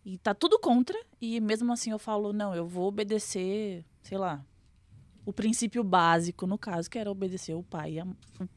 e 0.03 0.17
tá 0.17 0.33
tudo 0.33 0.59
contra, 0.59 0.99
e 1.21 1.39
mesmo 1.39 1.71
assim 1.71 1.91
eu 1.91 1.99
falo, 1.99 2.33
não, 2.33 2.55
eu 2.55 2.67
vou 2.67 2.89
obedecer, 2.89 3.85
sei 4.03 4.17
lá, 4.17 4.43
o 5.23 5.35
princípio 5.35 5.85
básico, 5.85 6.47
no 6.47 6.57
caso, 6.57 6.89
que 6.89 6.99
era 6.99 7.11
obedecer 7.11 7.53
o 7.53 7.63
pai, 7.63 7.99
a, 7.99 8.07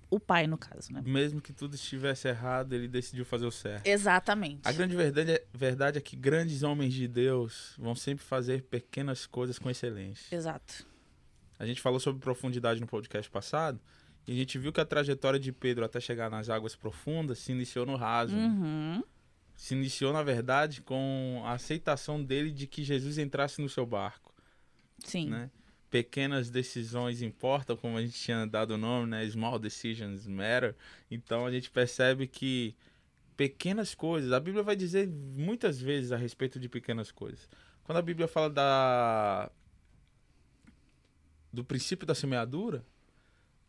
o 0.09 0.17
pai, 0.17 0.47
no 0.47 0.57
caso, 0.57 0.93
né? 0.93 1.03
Mesmo 1.05 1.41
que 1.41 1.51
tudo 1.51 1.75
estivesse 1.75 2.29
errado, 2.29 2.71
ele 2.71 2.87
decidiu 2.87 3.25
fazer 3.25 3.45
o 3.45 3.51
certo. 3.51 3.85
Exatamente. 3.85 4.61
A 4.63 4.71
grande 4.71 4.95
verdade 4.95 5.31
é, 5.33 5.45
verdade 5.53 5.97
é 5.97 6.01
que 6.01 6.15
grandes 6.15 6.63
homens 6.63 6.93
de 6.93 7.05
Deus 7.05 7.75
vão 7.77 7.93
sempre 7.93 8.23
fazer 8.23 8.63
pequenas 8.63 9.25
coisas 9.25 9.59
com 9.59 9.69
excelência. 9.69 10.33
Exato. 10.33 10.87
A 11.59 11.65
gente 11.65 11.81
falou 11.81 11.99
sobre 11.99 12.21
profundidade 12.21 12.79
no 12.79 12.87
podcast 12.87 13.29
passado, 13.29 13.79
e 14.27 14.31
a 14.31 14.35
gente 14.35 14.57
viu 14.57 14.71
que 14.73 14.81
a 14.81 14.85
trajetória 14.85 15.39
de 15.39 15.51
Pedro 15.51 15.85
até 15.85 15.99
chegar 15.99 16.29
nas 16.29 16.49
águas 16.49 16.75
profundas 16.75 17.39
se 17.39 17.51
iniciou 17.51 17.85
no 17.85 17.95
raso. 17.95 18.35
Uhum. 18.35 19.03
Se 19.55 19.73
iniciou, 19.73 20.11
na 20.11 20.23
verdade, 20.23 20.81
com 20.81 21.41
a 21.45 21.53
aceitação 21.53 22.23
dele 22.23 22.51
de 22.51 22.67
que 22.67 22.83
Jesus 22.83 23.17
entrasse 23.17 23.61
no 23.61 23.69
seu 23.69 23.85
barco. 23.85 24.33
Sim. 24.99 25.29
Né? 25.29 25.49
pequenas 25.95 26.49
decisões 26.49 27.21
importam, 27.21 27.77
como 27.77 27.97
a 27.97 28.01
gente 28.01 28.19
tinha 28.19 28.45
dado 28.45 28.71
o 28.71 28.77
nome, 28.77 29.07
né? 29.07 29.25
Small 29.29 29.57
decisions 29.57 30.27
matter. 30.27 30.75
Então 31.09 31.45
a 31.45 31.51
gente 31.51 31.71
percebe 31.71 32.27
que 32.27 32.75
pequenas 33.37 33.95
coisas, 33.95 34.33
a 34.33 34.39
Bíblia 34.41 34.61
vai 34.61 34.75
dizer 34.75 35.07
muitas 35.07 35.79
vezes 35.79 36.11
a 36.11 36.17
respeito 36.17 36.59
de 36.59 36.67
pequenas 36.67 37.13
coisas. 37.13 37.47
Quando 37.85 37.97
a 37.97 38.01
Bíblia 38.01 38.27
fala 38.27 38.49
da 38.49 39.49
do 41.53 41.63
princípio 41.63 42.05
da 42.05 42.13
semeadura, 42.13 42.85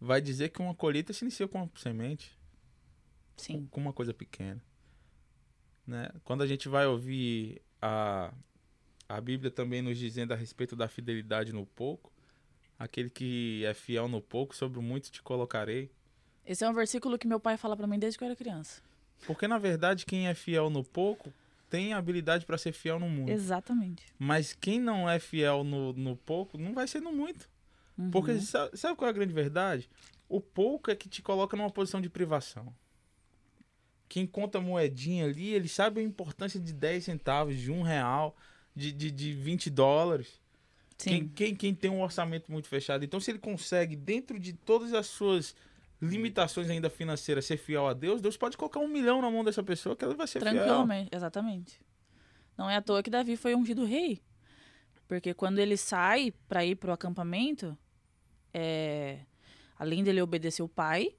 vai 0.00 0.20
dizer 0.20 0.50
que 0.50 0.60
uma 0.60 0.74
colheita 0.74 1.12
se 1.12 1.24
inicia 1.24 1.48
com 1.48 1.58
uma 1.58 1.70
semente. 1.76 2.36
Sim. 3.36 3.66
Com 3.70 3.80
uma 3.80 3.92
coisa 3.92 4.14
pequena. 4.14 4.62
Né? 5.86 6.10
Quando 6.24 6.42
a 6.42 6.46
gente 6.46 6.68
vai 6.68 6.86
ouvir 6.86 7.62
a, 7.80 8.32
a 9.08 9.20
Bíblia 9.20 9.50
também 9.50 9.82
nos 9.82 9.98
dizendo 9.98 10.32
a 10.32 10.36
respeito 10.36 10.74
da 10.74 10.88
fidelidade 10.88 11.52
no 11.52 11.66
pouco, 11.66 12.12
Aquele 12.78 13.08
que 13.08 13.64
é 13.64 13.72
fiel 13.72 14.06
no 14.06 14.20
pouco, 14.20 14.54
sobre 14.54 14.78
o 14.78 14.82
muito 14.82 15.10
te 15.10 15.22
colocarei. 15.22 15.90
Esse 16.44 16.64
é 16.64 16.68
um 16.68 16.74
versículo 16.74 17.18
que 17.18 17.26
meu 17.26 17.40
pai 17.40 17.56
fala 17.56 17.76
para 17.76 17.86
mim 17.86 17.98
desde 17.98 18.18
que 18.18 18.24
eu 18.24 18.26
era 18.26 18.36
criança. 18.36 18.82
Porque, 19.26 19.48
na 19.48 19.58
verdade, 19.58 20.04
quem 20.04 20.28
é 20.28 20.34
fiel 20.34 20.68
no 20.68 20.84
pouco 20.84 21.32
tem 21.70 21.94
habilidade 21.94 22.44
para 22.44 22.58
ser 22.58 22.72
fiel 22.72 23.00
no 23.00 23.08
muito. 23.08 23.30
Exatamente. 23.30 24.04
Mas 24.18 24.52
quem 24.52 24.78
não 24.78 25.08
é 25.08 25.18
fiel 25.18 25.64
no, 25.64 25.92
no 25.94 26.16
pouco 26.16 26.58
não 26.58 26.74
vai 26.74 26.86
ser 26.86 27.00
no 27.00 27.10
muito. 27.10 27.48
Uhum. 27.98 28.10
Porque 28.10 28.40
sabe, 28.40 28.76
sabe 28.76 28.96
qual 28.96 29.08
é 29.08 29.10
a 29.10 29.14
grande 29.14 29.32
verdade? 29.32 29.88
O 30.28 30.40
pouco 30.40 30.90
é 30.90 30.96
que 30.96 31.08
te 31.08 31.22
coloca 31.22 31.56
numa 31.56 31.70
posição 31.70 32.00
de 32.00 32.10
privação. 32.10 32.74
Quem 34.08 34.26
conta 34.26 34.60
moedinha 34.60 35.24
ali, 35.24 35.52
ele 35.52 35.68
sabe 35.68 36.00
a 36.00 36.02
importância 36.02 36.60
de 36.60 36.72
10 36.72 37.04
centavos, 37.04 37.56
de 37.56 37.72
um 37.72 37.82
real, 37.82 38.36
de, 38.74 38.92
de, 38.92 39.10
de 39.10 39.32
20 39.32 39.70
dólares. 39.70 40.40
Quem, 40.98 41.28
quem, 41.28 41.54
quem 41.54 41.74
tem 41.74 41.90
um 41.90 42.00
orçamento 42.00 42.50
muito 42.50 42.68
fechado. 42.68 43.04
Então, 43.04 43.20
se 43.20 43.30
ele 43.30 43.38
consegue, 43.38 43.94
dentro 43.96 44.38
de 44.38 44.52
todas 44.52 44.94
as 44.94 45.06
suas 45.06 45.54
limitações 46.00 46.70
ainda 46.70 46.88
financeiras, 46.88 47.44
ser 47.44 47.56
fiel 47.56 47.86
a 47.86 47.92
Deus, 47.92 48.20
Deus 48.20 48.36
pode 48.36 48.56
colocar 48.56 48.80
um 48.80 48.88
milhão 48.88 49.20
na 49.20 49.30
mão 49.30 49.44
dessa 49.44 49.62
pessoa 49.62 49.96
que 49.96 50.04
ela 50.04 50.14
vai 50.14 50.26
ser 50.26 50.38
Tranquilamente, 50.40 51.08
fiel. 51.08 51.18
exatamente. 51.18 51.80
Não 52.56 52.70
é 52.70 52.76
à 52.76 52.82
toa 52.82 53.02
que 53.02 53.10
Davi 53.10 53.36
foi 53.36 53.54
ungido 53.54 53.84
rei. 53.84 54.22
Porque 55.06 55.34
quando 55.34 55.58
ele 55.58 55.76
sai 55.76 56.32
para 56.48 56.64
ir 56.64 56.76
para 56.76 56.90
o 56.90 56.94
acampamento, 56.94 57.76
é... 58.56 59.18
além 59.78 60.02
dele 60.02 60.22
obedecer 60.22 60.62
o 60.62 60.68
pai, 60.68 61.14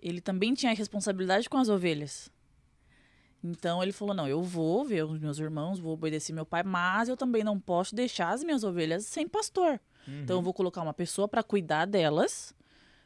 ele 0.00 0.20
também 0.20 0.52
tinha 0.54 0.72
a 0.72 0.74
responsabilidade 0.74 1.48
com 1.48 1.56
as 1.58 1.68
ovelhas. 1.68 2.30
Então 3.42 3.82
ele 3.82 3.92
falou: 3.92 4.14
não, 4.14 4.26
eu 4.26 4.42
vou 4.42 4.84
ver 4.84 5.04
os 5.04 5.18
meus 5.18 5.38
irmãos, 5.38 5.78
vou 5.78 5.92
obedecer 5.92 6.32
meu 6.32 6.46
pai, 6.46 6.62
mas 6.62 7.08
eu 7.08 7.16
também 7.16 7.44
não 7.44 7.60
posso 7.60 7.94
deixar 7.94 8.30
as 8.30 8.42
minhas 8.42 8.64
ovelhas 8.64 9.04
sem 9.04 9.28
pastor. 9.28 9.78
Uhum. 10.08 10.22
Então 10.22 10.36
eu 10.36 10.42
vou 10.42 10.54
colocar 10.54 10.82
uma 10.82 10.94
pessoa 10.94 11.28
para 11.28 11.42
cuidar 11.42 11.84
delas, 11.86 12.54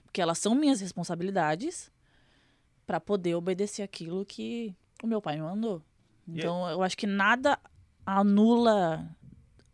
porque 0.04 0.22
elas 0.22 0.38
são 0.38 0.54
minhas 0.54 0.80
responsabilidades, 0.80 1.90
para 2.86 3.00
poder 3.00 3.34
obedecer 3.34 3.82
aquilo 3.82 4.24
que 4.24 4.74
o 5.02 5.06
meu 5.06 5.20
pai 5.20 5.36
me 5.36 5.42
mandou. 5.42 5.82
Então 6.26 6.58
yeah. 6.58 6.72
eu 6.72 6.82
acho 6.82 6.96
que 6.96 7.06
nada 7.06 7.58
anula 8.06 9.08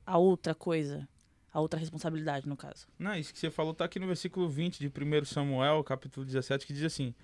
a 0.06 0.18
outra 0.18 0.54
coisa, 0.54 1.08
a 1.54 1.60
outra 1.60 1.78
responsabilidade, 1.78 2.48
no 2.48 2.56
caso. 2.56 2.88
Não, 2.98 3.14
isso 3.14 3.32
que 3.32 3.38
você 3.38 3.48
falou 3.48 3.72
tá 3.72 3.84
aqui 3.84 4.00
no 4.00 4.08
versículo 4.08 4.48
20 4.48 4.80
de 4.80 4.88
1 4.88 5.24
Samuel, 5.24 5.84
capítulo 5.84 6.26
17, 6.26 6.66
que 6.66 6.72
diz 6.72 6.82
assim: 6.82 7.14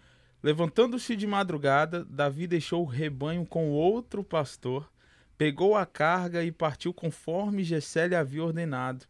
Levantando-se 0.41 1.17
de 1.17 1.27
madrugada, 1.27 2.05
Davi 2.05 2.47
deixou 2.47 2.85
o 2.85 2.87
rebanho 2.87 3.45
com 3.45 3.71
outro 3.71 4.23
pastor, 4.23 4.89
pegou 5.37 5.77
a 5.77 5.85
carga 5.85 6.45
e 6.45 6.53
partiu 6.53 6.95
conforme 6.95 7.65
Gessé 7.65 8.07
lhe 8.07 8.15
havia 8.15 8.45
ordenado. 8.45 9.05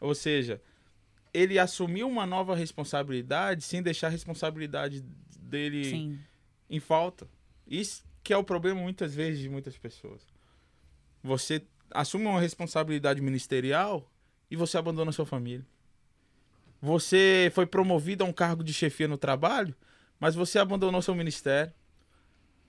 Ou 0.00 0.14
seja, 0.14 0.62
ele 1.32 1.58
assumiu 1.58 2.08
uma 2.08 2.24
nova 2.24 2.56
responsabilidade 2.56 3.62
sem 3.62 3.82
deixar 3.82 4.06
a 4.06 4.10
responsabilidade 4.10 5.04
dele 5.38 5.84
Sim. 5.84 6.18
em 6.70 6.80
falta. 6.80 7.28
Isso 7.66 8.02
que 8.22 8.32
é 8.32 8.36
o 8.36 8.44
problema 8.44 8.80
muitas 8.80 9.14
vezes 9.14 9.40
de 9.40 9.50
muitas 9.50 9.76
pessoas. 9.76 10.22
Você 11.22 11.62
assume 11.90 12.24
uma 12.24 12.40
responsabilidade 12.40 13.20
ministerial 13.20 14.10
e 14.50 14.56
você 14.56 14.78
abandona 14.78 15.12
sua 15.12 15.26
família. 15.26 15.64
Você 16.80 17.50
foi 17.54 17.66
promovido 17.66 18.24
a 18.24 18.26
um 18.26 18.32
cargo 18.32 18.62
de 18.62 18.72
chefia 18.72 19.08
no 19.08 19.16
trabalho 19.16 19.74
mas 20.18 20.34
você 20.34 20.58
abandonou 20.58 21.02
seu 21.02 21.14
ministério. 21.14 21.72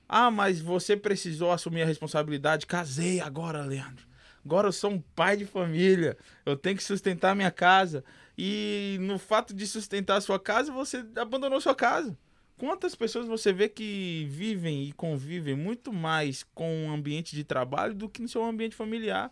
Ah, 0.08 0.30
mas 0.30 0.60
você 0.60 0.96
precisou 0.96 1.52
assumir 1.52 1.84
a 1.84 1.86
responsabilidade. 1.86 2.66
Casei 2.66 3.20
agora, 3.22 3.64
Leandro. 3.64 4.06
Agora 4.44 4.68
eu 4.68 4.72
sou 4.72 4.92
um 4.92 5.02
pai 5.16 5.38
de 5.38 5.46
família. 5.46 6.18
Eu 6.46 6.56
tenho 6.56 6.76
que 6.78 6.84
sustentar 6.84 7.36
minha 7.36 7.52
casa. 7.52 8.04
E 8.38 8.98
no 9.00 9.18
fato 9.18 9.54
de 9.54 9.66
sustentar 9.66 10.18
a 10.18 10.22
sua 10.22 10.40
casa, 10.40 10.72
você 10.72 11.04
abandonou 11.16 11.60
sua 11.60 11.74
casa. 11.74 12.18
Quantas 12.58 12.94
pessoas 12.94 13.26
você 13.26 13.52
vê 13.52 13.68
que 13.68 14.28
vivem 14.30 14.84
e 14.84 14.92
convivem 14.92 15.56
muito 15.56 15.92
mais 15.92 16.44
com 16.54 16.86
um 16.86 16.94
ambiente 16.94 17.36
de 17.36 17.44
trabalho 17.44 17.94
do 17.94 18.08
que 18.08 18.22
no 18.22 18.28
seu 18.28 18.44
ambiente 18.44 18.76
familiar? 18.76 19.32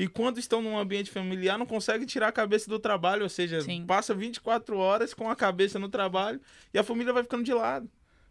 E 0.00 0.08
quando 0.08 0.38
estão 0.38 0.62
num 0.62 0.78
ambiente 0.78 1.10
familiar, 1.10 1.58
não 1.58 1.66
conseguem 1.66 2.06
tirar 2.06 2.28
a 2.28 2.32
cabeça 2.32 2.70
do 2.70 2.78
trabalho, 2.78 3.22
ou 3.22 3.28
seja, 3.28 3.60
Sim. 3.60 3.84
passa 3.84 4.14
24 4.14 4.78
horas 4.78 5.12
com 5.12 5.28
a 5.28 5.36
cabeça 5.36 5.78
no 5.78 5.90
trabalho 5.90 6.40
e 6.72 6.78
a 6.78 6.82
família 6.82 7.12
vai 7.12 7.22
ficando 7.22 7.44
de 7.44 7.52
lado. 7.52 7.86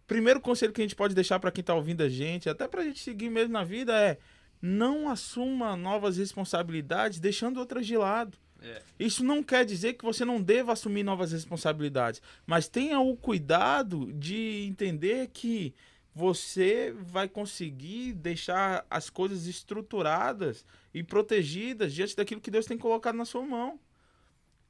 Primeiro 0.07 0.41
conselho 0.41 0.73
que 0.73 0.81
a 0.81 0.83
gente 0.83 0.95
pode 0.95 1.13
deixar 1.13 1.39
para 1.39 1.51
quem 1.51 1.61
está 1.61 1.75
ouvindo 1.75 2.01
a 2.01 2.09
gente, 2.09 2.49
até 2.49 2.67
para 2.67 2.81
a 2.81 2.83
gente 2.83 2.99
seguir 3.03 3.29
mesmo 3.29 3.53
na 3.53 3.63
vida, 3.63 3.93
é 3.93 4.17
não 4.59 5.09
assuma 5.09 5.75
novas 5.75 6.17
responsabilidades 6.17 7.19
deixando 7.19 7.59
outras 7.59 7.85
de 7.85 7.95
lado. 7.95 8.35
É. 8.63 8.81
Isso 8.99 9.23
não 9.23 9.43
quer 9.43 9.63
dizer 9.63 9.93
que 9.93 10.03
você 10.03 10.25
não 10.25 10.41
deva 10.41 10.73
assumir 10.73 11.03
novas 11.03 11.31
responsabilidades, 11.33 12.19
mas 12.47 12.67
tenha 12.67 12.99
o 12.99 13.15
cuidado 13.15 14.11
de 14.11 14.65
entender 14.67 15.29
que 15.31 15.75
você 16.19 16.93
vai 16.97 17.29
conseguir 17.29 18.11
deixar 18.11 18.85
as 18.89 19.09
coisas 19.09 19.47
estruturadas 19.47 20.65
e 20.93 21.01
protegidas 21.01 21.93
diante 21.93 22.13
daquilo 22.13 22.41
que 22.41 22.51
Deus 22.51 22.65
tem 22.65 22.77
colocado 22.77 23.15
na 23.15 23.23
sua 23.23 23.41
mão. 23.41 23.79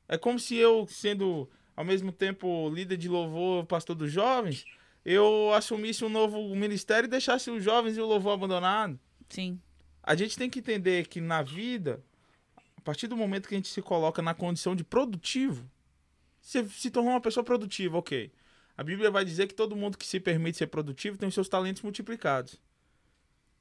É 0.07 0.15
como 0.15 0.37
se 0.37 0.55
eu, 0.55 0.85
sendo 0.87 1.49
ao 1.75 1.83
mesmo 1.83 2.11
tempo 2.11 2.69
líder 2.69 2.97
de 2.97 3.09
louvor, 3.09 3.65
pastor 3.65 3.95
dos 3.95 4.11
jovens, 4.11 4.63
eu 5.03 5.51
assumisse 5.51 6.05
um 6.05 6.09
novo 6.09 6.55
ministério 6.55 7.07
e 7.07 7.09
deixasse 7.09 7.49
os 7.49 7.63
jovens 7.63 7.97
e 7.97 8.01
o 8.01 8.05
louvor 8.05 8.33
abandonado. 8.33 8.99
Sim. 9.27 9.59
A 10.03 10.15
gente 10.15 10.37
tem 10.37 10.51
que 10.51 10.59
entender 10.59 11.07
que 11.07 11.19
na 11.19 11.41
vida, 11.41 11.99
a 12.77 12.81
partir 12.81 13.07
do 13.07 13.17
momento 13.17 13.47
que 13.47 13.55
a 13.55 13.57
gente 13.57 13.69
se 13.69 13.81
coloca 13.81 14.21
na 14.21 14.35
condição 14.35 14.75
de 14.75 14.83
produtivo, 14.83 15.67
você 16.39 16.63
se 16.67 16.91
tornou 16.91 17.13
uma 17.13 17.21
pessoa 17.21 17.43
produtiva, 17.43 17.97
ok. 17.97 18.31
A 18.79 18.83
Bíblia 18.83 19.11
vai 19.11 19.25
dizer 19.25 19.45
que 19.45 19.53
todo 19.53 19.75
mundo 19.75 19.97
que 19.97 20.07
se 20.07 20.21
permite 20.21 20.57
ser 20.57 20.67
produtivo 20.67 21.17
tem 21.17 21.27
os 21.27 21.35
seus 21.35 21.49
talentos 21.49 21.81
multiplicados. 21.81 22.61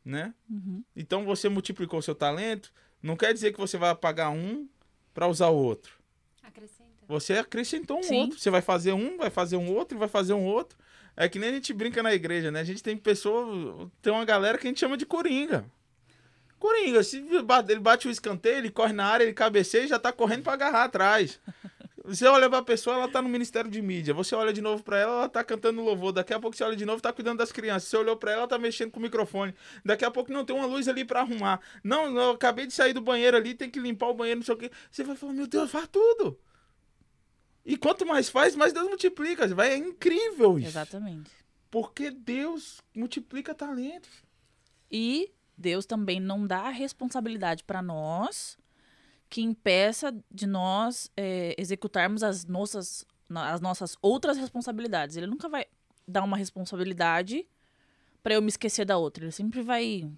Né? 0.05 0.33
Uhum. 0.49 0.85
Então 0.95 1.25
você 1.25 1.49
multiplicou 1.49 1.99
o 1.99 2.03
seu 2.03 2.15
talento, 2.15 2.73
não 3.03 3.17
quer 3.17 3.35
dizer 3.35 3.53
que 3.53 3.59
você 3.59 3.77
vai 3.77 3.91
apagar 3.91 4.31
um 4.31 4.69
para 5.13 5.27
usar 5.27 5.49
o 5.49 5.57
outro. 5.57 5.99
Acrescenta. 6.41 7.05
Você 7.09 7.33
acrescentou 7.33 7.99
um 7.99 8.03
Sim. 8.05 8.21
outro. 8.21 8.39
Você 8.39 8.49
vai 8.49 8.63
fazer 8.63 8.93
um, 8.93 9.17
vai 9.17 9.29
fazer 9.29 9.57
um 9.57 9.75
outro 9.75 9.99
e 9.99 9.99
vai 9.99 10.07
fazer 10.07 10.35
um 10.35 10.45
outro. 10.45 10.79
É 11.17 11.29
que 11.29 11.41
nem 11.41 11.51
a 11.51 11.55
gente 11.55 11.75
brinca 11.75 12.01
na 12.01 12.15
igreja, 12.15 12.53
né? 12.53 12.61
A 12.61 12.65
gente 12.65 12.81
tem 12.81 12.97
pessoa, 12.97 13.91
tem 14.01 14.13
uma 14.13 14.25
galera 14.25 14.57
que 14.57 14.69
a 14.69 14.71
gente 14.71 14.79
chama 14.79 14.97
de 14.97 15.05
coringa. 15.05 15.65
Coringa, 16.61 17.03
se 17.03 17.17
ele 17.17 17.81
bate 17.81 18.07
o 18.07 18.11
escanteio, 18.13 18.59
ele 18.59 18.71
corre 18.71 18.93
na 18.93 19.07
área, 19.07 19.25
ele 19.25 19.35
cabeceia 19.35 19.83
e 19.83 19.89
já 19.89 19.99
tá 19.99 20.13
correndo 20.13 20.45
para 20.45 20.53
agarrar 20.53 20.85
atrás. 20.85 21.41
Você 22.09 22.25
olha 22.27 22.49
pra 22.49 22.62
pessoa, 22.62 22.97
ela 22.97 23.09
tá 23.09 23.21
no 23.21 23.29
Ministério 23.29 23.71
de 23.71 23.83
Mídia. 23.83 24.14
Você 24.14 24.35
olha 24.35 24.51
de 24.51 24.62
novo 24.62 24.83
pra 24.83 24.99
ela, 24.99 25.12
ela 25.12 25.29
tá 25.29 25.44
cantando 25.44 25.83
louvor. 25.83 26.11
Daqui 26.11 26.33
a 26.33 26.40
pouco 26.40 26.57
você 26.57 26.64
olha 26.64 26.75
de 26.75 26.87
novo, 26.87 27.03
tá 27.03 27.12
cuidando 27.12 27.37
das 27.37 27.53
crianças. 27.53 27.88
Você 27.88 27.99
olhou 27.99 28.16
pra 28.16 28.33
ela, 28.33 28.40
ela 28.40 28.49
tá 28.49 28.59
mexendo 28.59 28.90
com 28.90 28.99
o 28.99 29.03
microfone. 29.03 29.55
Daqui 29.85 30.07
a 30.07 30.11
pouco 30.11 30.33
não 30.33 30.42
tem 30.42 30.57
uma 30.57 30.64
luz 30.64 30.88
ali 30.88 31.05
pra 31.05 31.21
arrumar. 31.21 31.61
Não, 31.85 32.16
eu 32.16 32.31
acabei 32.31 32.66
de 32.66 32.73
sair 32.73 32.94
do 32.94 33.03
banheiro 33.03 33.37
ali, 33.37 33.55
tem 33.55 33.71
que 33.71 33.79
limpar 33.79 34.09
o 34.09 34.14
banheiro, 34.14 34.40
não 34.40 34.44
sei 34.44 34.55
o 34.55 34.59
quê. 34.59 34.71
Você 34.90 35.05
vai 35.05 35.16
falar, 35.16 35.35
meu 35.35 35.47
Deus, 35.47 35.71
faz 35.71 35.87
tudo. 35.88 36.40
E 37.64 37.77
quanto 37.77 38.07
mais 38.07 38.31
faz, 38.31 38.57
mais 38.57 38.73
Deus 38.73 38.88
multiplica. 38.88 39.47
Vai, 39.49 39.73
é 39.73 39.77
incrível 39.77 40.59
isso. 40.59 40.68
Exatamente. 40.68 41.31
Porque 41.71 42.11
Deus 42.11 42.81
multiplica 42.97 43.55
talentos. 43.55 44.11
E 44.90 45.31
Deus 45.55 45.85
também 45.85 46.18
não 46.18 46.47
dá 46.47 46.61
a 46.61 46.71
responsabilidade 46.71 47.64
para 47.64 47.83
nós 47.83 48.57
que 49.29 49.43
impeça 49.43 50.14
de 50.31 50.47
nós 50.47 51.11
é, 51.17 51.55
executarmos 51.59 52.23
as 52.23 52.45
nossas, 52.45 53.05
as 53.31 53.61
nossas 53.61 53.97
outras 54.01 54.37
responsabilidades. 54.37 55.17
Ele 55.17 55.27
nunca 55.27 55.49
vai 55.49 55.67
dar 56.07 56.23
uma 56.25 56.37
responsabilidade 56.37 57.47
para 58.23 58.35
eu 58.35 58.43
me 58.43 58.49
esquecer 58.49 58.85
da 58.85 58.97
outra. 58.97 59.25
Ele 59.25 59.33
sempre 59.33 59.62
vai. 59.62 60.11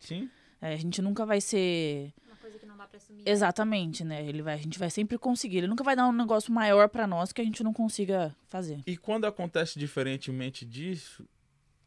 Sim. 0.00 0.28
É, 0.60 0.72
a 0.72 0.76
gente 0.76 1.00
nunca 1.00 1.24
vai 1.24 1.40
ser. 1.40 2.12
Uma 2.26 2.36
coisa 2.36 2.58
que 2.58 2.66
não 2.66 2.76
dá 2.76 2.86
pra 2.86 2.96
assumir. 2.96 3.22
Exatamente, 3.26 4.04
né? 4.04 4.26
Ele 4.26 4.42
vai, 4.42 4.54
a 4.54 4.58
gente 4.58 4.78
vai 4.78 4.90
sempre 4.90 5.16
conseguir. 5.18 5.58
Ele 5.58 5.68
nunca 5.68 5.84
vai 5.84 5.94
dar 5.94 6.08
um 6.08 6.12
negócio 6.12 6.52
maior 6.52 6.88
para 6.88 7.06
nós 7.06 7.32
que 7.32 7.40
a 7.40 7.44
gente 7.44 7.62
não 7.62 7.72
consiga 7.72 8.34
fazer. 8.46 8.80
E 8.86 8.96
quando 8.96 9.26
acontece 9.26 9.78
diferentemente 9.78 10.64
disso, 10.64 11.28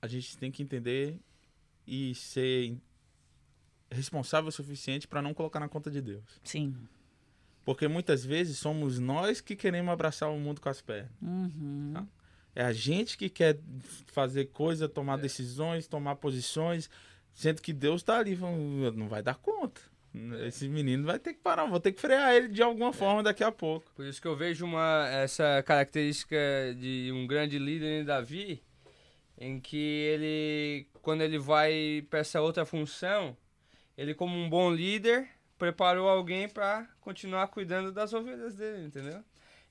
a 0.01 0.07
gente 0.07 0.37
tem 0.37 0.51
que 0.51 0.63
entender 0.63 1.19
e 1.85 2.15
ser 2.15 2.77
responsável 3.91 4.49
o 4.49 4.51
suficiente 4.51 5.07
para 5.07 5.21
não 5.21 5.33
colocar 5.33 5.59
na 5.59 5.69
conta 5.69 5.89
de 5.89 6.01
Deus. 6.01 6.23
Sim. 6.43 6.75
Porque 7.65 7.87
muitas 7.87 8.25
vezes 8.25 8.57
somos 8.57 8.99
nós 8.99 9.41
que 9.41 9.55
queremos 9.55 9.91
abraçar 9.91 10.29
o 10.29 10.39
mundo 10.39 10.61
com 10.61 10.69
as 10.69 10.81
pernas. 10.81 11.11
Uhum. 11.21 11.91
Tá? 11.93 12.07
É 12.55 12.63
a 12.63 12.73
gente 12.73 13.17
que 13.17 13.29
quer 13.29 13.59
fazer 14.07 14.45
coisa, 14.45 14.89
tomar 14.89 15.19
é. 15.19 15.21
decisões, 15.21 15.87
tomar 15.87 16.15
posições, 16.15 16.89
sendo 17.33 17.61
que 17.61 17.71
Deus 17.71 18.01
está 18.01 18.17
ali, 18.17 18.35
não 18.35 19.07
vai 19.07 19.21
dar 19.21 19.35
conta. 19.35 19.81
É. 20.13 20.47
Esse 20.47 20.67
menino 20.67 21.05
vai 21.05 21.19
ter 21.19 21.33
que 21.33 21.39
parar, 21.39 21.65
vou 21.65 21.79
ter 21.79 21.91
que 21.91 22.01
frear 22.01 22.33
ele 22.33 22.47
de 22.47 22.63
alguma 22.63 22.89
é. 22.89 22.93
forma 22.93 23.23
daqui 23.23 23.43
a 23.43 23.51
pouco. 23.51 23.91
Por 23.95 24.05
isso 24.05 24.21
que 24.21 24.27
eu 24.27 24.35
vejo 24.35 24.65
uma, 24.65 25.07
essa 25.09 25.63
característica 25.63 26.37
de 26.77 27.11
um 27.13 27.27
grande 27.27 27.59
líder 27.59 28.01
em 28.01 28.05
Davi, 28.05 28.63
em 29.37 29.59
que 29.59 29.77
ele, 29.77 30.87
quando 31.01 31.21
ele 31.21 31.37
vai 31.37 32.05
para 32.09 32.19
essa 32.19 32.41
outra 32.41 32.65
função, 32.65 33.37
ele 33.99 34.13
como 34.13 34.33
um 34.33 34.49
bom 34.49 34.71
líder 34.71 35.27
preparou 35.57 36.07
alguém 36.07 36.47
para 36.47 36.87
continuar 37.01 37.49
cuidando 37.49 37.91
das 37.91 38.13
ovelhas 38.13 38.55
dele, 38.55 38.85
entendeu? 38.85 39.21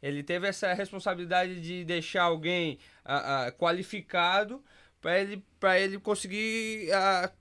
Ele 0.03 0.23
teve 0.23 0.47
essa 0.47 0.71
responsabilidade 0.75 1.63
de 1.63 1.83
deixar 1.83 2.25
alguém 2.25 2.79
uh, 3.07 3.49
uh, 3.49 3.53
qualificado 3.53 4.63
para 5.01 5.19
ele 5.19 5.43
para 5.59 5.81
ele 5.81 5.99
conseguir 5.99 6.91
uh, 6.91 7.33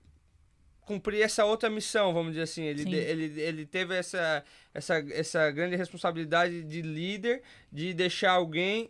cumprir 0.79 1.21
essa 1.21 1.43
outra 1.43 1.69
missão, 1.69 2.13
vamos 2.13 2.31
dizer 2.31 2.43
assim. 2.43 2.63
Ele, 2.63 2.95
ele, 2.95 3.41
ele 3.41 3.65
teve 3.65 3.93
essa, 3.93 4.41
essa, 4.73 4.95
essa 5.11 5.51
grande 5.51 5.75
responsabilidade 5.75 6.63
de 6.63 6.81
líder, 6.81 7.41
de 7.69 7.93
deixar 7.93 8.31
alguém 8.31 8.89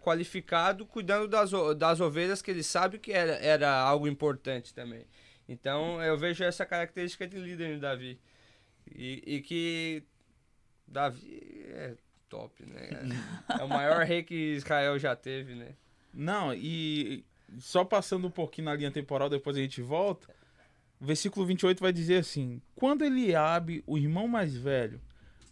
qualificado 0.00 0.86
cuidando 0.86 1.28
das, 1.28 1.50
das 1.76 2.00
ovelhas 2.00 2.40
que 2.40 2.50
ele 2.50 2.62
sabe 2.62 2.98
que 2.98 3.12
era, 3.12 3.32
era 3.32 3.70
algo 3.70 4.08
importante 4.08 4.72
também. 4.72 5.04
Então 5.48 6.02
eu 6.02 6.16
vejo 6.16 6.42
essa 6.44 6.66
característica 6.66 7.26
de 7.26 7.38
líder 7.38 7.76
em 7.76 7.78
Davi. 7.78 8.18
E, 8.94 9.22
e 9.26 9.40
que 9.40 10.02
Davi 10.86 11.64
é 11.68 11.94
top, 12.28 12.64
né? 12.64 12.90
É 13.58 13.64
o 13.64 13.68
maior 13.68 14.04
rei 14.04 14.22
que 14.22 14.54
Israel 14.54 14.98
já 14.98 15.14
teve, 15.14 15.54
né? 15.54 15.74
Não, 16.12 16.54
e 16.54 17.24
só 17.58 17.84
passando 17.84 18.26
um 18.26 18.30
pouquinho 18.30 18.66
na 18.66 18.74
linha 18.74 18.90
temporal, 18.90 19.28
depois 19.28 19.56
a 19.56 19.60
gente 19.60 19.82
volta. 19.82 20.34
O 21.00 21.04
versículo 21.04 21.44
28 21.46 21.80
vai 21.80 21.92
dizer 21.92 22.18
assim: 22.18 22.60
Quando 22.74 23.04
Eliabe, 23.04 23.82
o 23.86 23.98
irmão 23.98 24.26
mais 24.26 24.56
velho, 24.56 25.00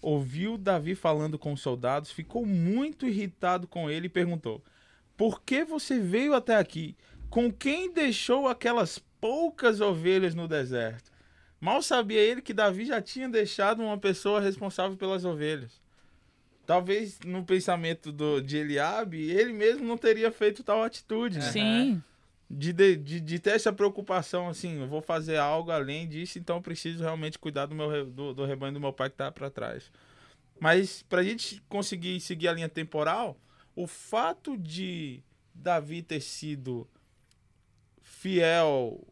ouviu 0.00 0.56
Davi 0.56 0.94
falando 0.94 1.38
com 1.38 1.52
os 1.52 1.60
soldados, 1.60 2.10
ficou 2.10 2.46
muito 2.46 3.06
irritado 3.06 3.66
com 3.66 3.90
ele 3.90 4.06
e 4.06 4.10
perguntou: 4.10 4.62
Por 5.16 5.42
que 5.42 5.64
você 5.64 5.98
veio 5.98 6.34
até 6.34 6.56
aqui? 6.56 6.96
Com 7.28 7.52
quem 7.52 7.92
deixou 7.92 8.48
aquelas 8.48 8.98
poucas 9.24 9.80
ovelhas 9.80 10.34
no 10.34 10.46
deserto. 10.46 11.10
Mal 11.58 11.80
sabia 11.80 12.20
ele 12.20 12.42
que 12.42 12.52
Davi 12.52 12.84
já 12.84 13.00
tinha 13.00 13.26
deixado 13.26 13.82
uma 13.82 13.96
pessoa 13.96 14.38
responsável 14.38 14.98
pelas 14.98 15.24
ovelhas. 15.24 15.80
Talvez 16.66 17.18
no 17.20 17.42
pensamento 17.42 18.12
do, 18.12 18.42
de 18.42 18.58
Eliabe, 18.58 19.30
ele 19.30 19.54
mesmo 19.54 19.82
não 19.82 19.96
teria 19.96 20.30
feito 20.30 20.62
tal 20.62 20.82
atitude. 20.82 21.38
Né? 21.38 21.50
Sim. 21.50 22.02
De, 22.50 22.70
de, 22.70 23.18
de, 23.18 23.38
ter 23.38 23.52
essa 23.52 23.72
preocupação, 23.72 24.46
assim, 24.46 24.82
eu 24.82 24.86
vou 24.86 25.00
fazer 25.00 25.38
algo 25.38 25.70
além 25.70 26.06
disso, 26.06 26.38
então 26.38 26.60
preciso 26.60 27.02
realmente 27.02 27.38
cuidar 27.38 27.64
do, 27.64 27.74
meu, 27.74 28.04
do, 28.04 28.34
do 28.34 28.44
rebanho 28.44 28.74
do 28.74 28.80
meu 28.80 28.92
pai 28.92 29.08
que 29.08 29.14
está 29.14 29.32
para 29.32 29.48
trás. 29.48 29.90
Mas 30.60 31.02
para 31.02 31.22
a 31.22 31.24
gente 31.24 31.62
conseguir 31.66 32.20
seguir 32.20 32.48
a 32.48 32.52
linha 32.52 32.68
temporal, 32.68 33.38
o 33.74 33.86
fato 33.86 34.54
de 34.58 35.22
Davi 35.54 36.02
ter 36.02 36.20
sido 36.20 36.86
fiel 38.02 39.02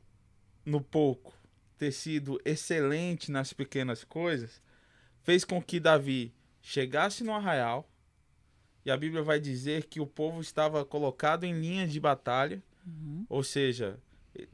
no 0.64 0.81
pouco, 0.81 1.35
ter 1.79 1.92
sido 1.92 2.40
excelente 2.44 3.31
nas 3.31 3.53
pequenas 3.53 4.05
coisas, 4.05 4.61
fez 5.22 5.44
com 5.44 5.61
que 5.61 5.81
Davi 5.81 6.33
chegasse 6.61 7.25
no 7.25 7.33
arraial, 7.33 7.88
e 8.85 8.90
a 8.90 8.96
Bíblia 8.96 9.22
vai 9.22 9.38
dizer 9.38 9.85
que 9.85 10.01
o 10.01 10.07
povo 10.07 10.40
estava 10.40 10.85
colocado 10.85 11.44
em 11.44 11.53
linha 11.53 11.87
de 11.87 12.01
batalha, 12.01 12.62
uhum. 12.87 13.25
ou 13.29 13.42
seja, 13.42 13.98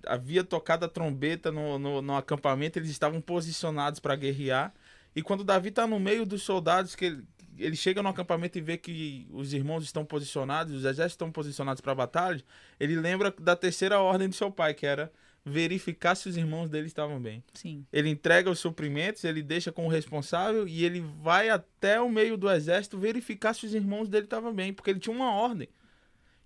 havia 0.06 0.44
tocado 0.44 0.84
a 0.84 0.88
trombeta 0.88 1.50
no, 1.50 1.78
no, 1.78 2.02
no 2.02 2.16
acampamento, 2.16 2.78
eles 2.78 2.90
estavam 2.90 3.20
posicionados 3.20 4.00
para 4.00 4.16
guerrear. 4.16 4.74
E 5.14 5.22
quando 5.22 5.44
Davi 5.44 5.70
está 5.70 5.86
no 5.86 5.98
meio 5.98 6.26
dos 6.26 6.42
soldados, 6.42 6.94
que 6.94 7.06
ele, 7.06 7.24
ele, 7.56 7.76
chega 7.76 8.02
no 8.02 8.08
acampamento 8.08 8.58
e 8.58 8.60
vê 8.60 8.76
que 8.76 9.26
os 9.30 9.52
irmãos 9.52 9.82
estão 9.82 10.04
posicionados, 10.04 10.74
os 10.74 10.84
exércitos 10.84 11.12
estão 11.12 11.32
posicionados 11.32 11.80
para 11.80 11.92
a 11.92 11.94
batalha, 11.94 12.42
ele 12.78 12.96
lembra 12.96 13.34
da 13.38 13.56
terceira 13.56 14.00
ordem 14.00 14.28
do 14.28 14.34
seu 14.34 14.50
pai, 14.50 14.74
que 14.74 14.86
era 14.86 15.10
verificar 15.48 16.14
se 16.14 16.28
os 16.28 16.36
irmãos 16.36 16.68
dele 16.68 16.86
estavam 16.86 17.20
bem. 17.20 17.42
Sim. 17.54 17.84
Ele 17.92 18.08
entrega 18.08 18.50
os 18.50 18.58
suprimentos, 18.58 19.24
ele 19.24 19.42
deixa 19.42 19.72
com 19.72 19.86
o 19.86 19.88
responsável 19.88 20.68
e 20.68 20.84
ele 20.84 21.00
vai 21.22 21.48
até 21.48 22.00
o 22.00 22.08
meio 22.08 22.36
do 22.36 22.50
exército 22.50 22.98
verificar 22.98 23.54
se 23.54 23.66
os 23.66 23.74
irmãos 23.74 24.08
dele 24.08 24.24
estavam 24.24 24.54
bem, 24.54 24.72
porque 24.72 24.90
ele 24.90 25.00
tinha 25.00 25.14
uma 25.14 25.32
ordem. 25.32 25.68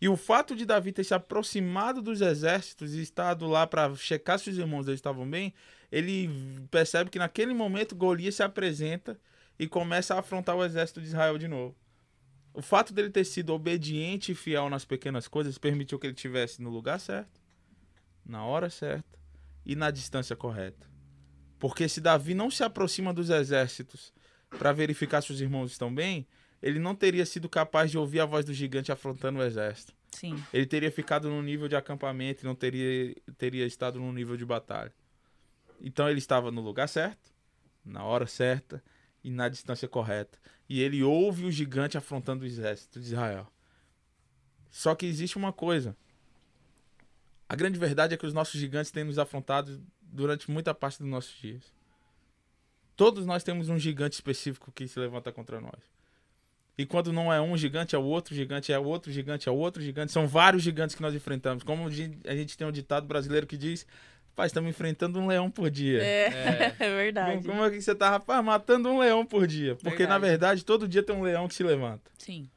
E 0.01 0.09
o 0.09 0.17
fato 0.17 0.57
de 0.57 0.65
Davi 0.65 0.91
ter 0.91 1.05
se 1.05 1.15
aproximado 1.15 2.03
dos 2.03 2.21
exércitos 2.21 2.95
e 2.95 3.03
estado 3.03 3.47
lá 3.47 3.67
para 3.67 3.95
checar 3.95 4.39
se 4.39 4.51
os 4.51 4.59
irmãos 4.59 4.87
dele 4.87 4.97
estavam 4.97 5.29
bem, 5.29 5.55
ele 5.93 6.29
percebe 6.71 7.11
que 7.11 7.19
naquele 7.19 7.55
momento 7.55 7.95
Golias 7.95 8.35
se 8.35 8.43
apresenta 8.43 9.17
e 9.59 9.69
começa 9.69 10.15
a 10.15 10.19
afrontar 10.19 10.57
o 10.57 10.65
exército 10.65 11.01
de 11.01 11.07
Israel 11.07 11.39
de 11.39 11.47
novo. 11.47 11.77
O 12.55 12.61
fato 12.61 12.93
dele 12.93 13.11
ter 13.11 13.25
sido 13.25 13.53
obediente 13.53 14.33
e 14.33 14.35
fiel 14.35 14.69
nas 14.69 14.85
pequenas 14.85 15.29
coisas 15.29 15.57
permitiu 15.57 15.99
que 15.99 16.07
ele 16.07 16.15
estivesse 16.15 16.61
no 16.61 16.69
lugar 16.69 16.99
certo, 16.99 17.42
na 18.25 18.45
hora 18.45 18.71
certa 18.71 19.19
e 19.65 19.75
na 19.77 19.91
distância 19.91 20.37
correta. 20.37 20.91
Porque 21.59 21.89
se 21.89 22.01
Davi 22.01 22.35
não 22.35 22.51
se 22.51 22.65
aproxima 22.65 23.13
dos 23.13 23.31
exércitos 23.31 24.13
para 24.51 24.73
verificar 24.73 25.23
se 25.23 25.33
os 25.33 25.41
irmãos 25.41 25.71
estão 25.71 25.95
bem, 25.95 26.27
ele 26.61 26.79
não 26.79 26.95
teria 26.95 27.27
sido 27.27 27.49
capaz 27.49 27.91
de 27.91 27.99
ouvir 27.99 28.21
a 28.21 28.27
voz 28.27 28.45
do 28.45 28.55
gigante 28.55 28.93
afrontando 28.93 29.39
o 29.39 29.43
exército. 29.43 29.95
Sim. 30.13 30.43
Ele 30.53 30.67
teria 30.67 30.91
ficado 30.91 31.29
no 31.29 31.43
nível 31.43 31.69
de 31.69 31.75
acampamento 31.75 32.43
e 32.43 32.47
não 32.47 32.55
teria, 32.55 33.15
teria 33.39 33.67
estado 33.67 33.99
no 33.99 34.13
nível 34.13 34.37
de 34.37 34.45
batalha. 34.45 34.93
Então 35.81 36.09
ele 36.09 36.19
estava 36.19 36.51
no 36.51 36.61
lugar 36.61 36.89
certo, 36.89 37.33
na 37.85 38.05
hora 38.05 38.27
certa 38.27 38.83
e 39.25 39.31
na 39.31 39.49
distância 39.49 39.89
correta. 39.89 40.39
E 40.69 40.81
ele 40.81 41.03
ouve 41.03 41.45
o 41.45 41.51
gigante 41.51 41.99
afrontando 41.99 42.45
o 42.45 42.47
exército 42.47 43.01
de 43.01 43.07
Israel. 43.07 43.47
Só 44.71 44.95
que 44.95 45.07
existe 45.07 45.37
uma 45.37 45.53
coisa. 45.53 45.97
A 47.53 47.55
grande 47.55 47.79
verdade 47.79 48.15
é 48.15 48.17
que 48.17 48.25
os 48.25 48.33
nossos 48.33 48.59
gigantes 48.59 48.91
têm 48.91 49.05
nos 49.05 49.19
afrontado 49.19 49.79
durante 50.01 50.51
muita 50.51 50.73
parte 50.73 51.01
dos 51.01 51.07
nossos 51.07 51.39
dias. 51.39 51.63
Todos 52.97 53.27
nós 53.27 53.45
temos 53.45 53.69
um 53.69 53.79
gigante 53.79 54.15
específico 54.15 54.73
que 54.73 54.89
se 54.89 54.99
levanta 54.99 55.31
contra 55.31 55.61
nós. 55.61 55.83
E 56.79 56.87
quando 56.87 57.13
não 57.13 57.31
é 57.31 57.43
um 57.43 57.55
gigante, 57.55 57.95
é 57.95 57.99
o 57.99 58.05
outro 58.05 58.35
gigante, 58.35 58.73
é 58.73 58.79
o 58.79 58.85
outro 58.85 59.13
gigante, 59.13 59.51
é 59.51 59.53
o 59.53 59.55
outro 59.55 59.83
gigante. 59.83 60.13
São 60.13 60.27
vários 60.27 60.63
gigantes 60.63 60.97
que 60.97 61.03
nós 61.03 61.15
enfrentamos. 61.15 61.63
Como 61.63 61.89
a 61.89 61.91
gente 61.91 62.57
tem 62.57 62.67
um 62.67 62.73
ditado 62.73 63.07
brasileiro 63.07 63.47
que 63.47 63.59
diz: 63.59 63.87
Rapaz, 64.31 64.49
estamos 64.49 64.71
enfrentando 64.71 65.21
um 65.21 65.27
leão 65.27 65.51
por 65.51 65.69
dia. 65.69 66.03
É, 66.03 66.29
é, 66.29 66.77
é 66.81 66.97
verdade. 66.97 67.33
Como, 67.33 67.49
como, 67.49 67.65
é 67.67 67.71
que 67.71 67.83
você 67.83 67.95
tá, 67.95 68.09
rapaz, 68.09 68.43
matando 68.43 68.89
um 68.89 68.99
leão 68.99 69.27
por 69.27 69.47
dia? 69.47 69.75
Porque, 69.75 69.99
verdade. 69.99 70.09
na 70.09 70.27
verdade, 70.27 70.65
todo 70.65 70.89
dia 70.89 71.03
tem 71.03 71.15
um 71.15 71.21
leão 71.21 71.47
que 71.47 71.55
se 71.55 71.63
levanta. 71.63 72.11
Sim. 72.17 72.49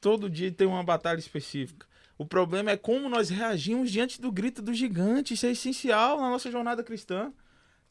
Todo 0.00 0.28
dia 0.28 0.50
tem 0.50 0.66
uma 0.66 0.82
batalha 0.82 1.20
específica. 1.20 1.86
O 2.18 2.26
problema 2.26 2.72
é 2.72 2.76
como 2.76 3.08
nós 3.08 3.30
reagimos 3.30 3.92
diante 3.92 4.20
do 4.20 4.32
grito 4.32 4.60
do 4.60 4.74
gigante. 4.74 5.34
Isso 5.34 5.46
é 5.46 5.52
essencial 5.52 6.20
na 6.20 6.28
nossa 6.28 6.50
jornada 6.50 6.82
cristã. 6.82 7.32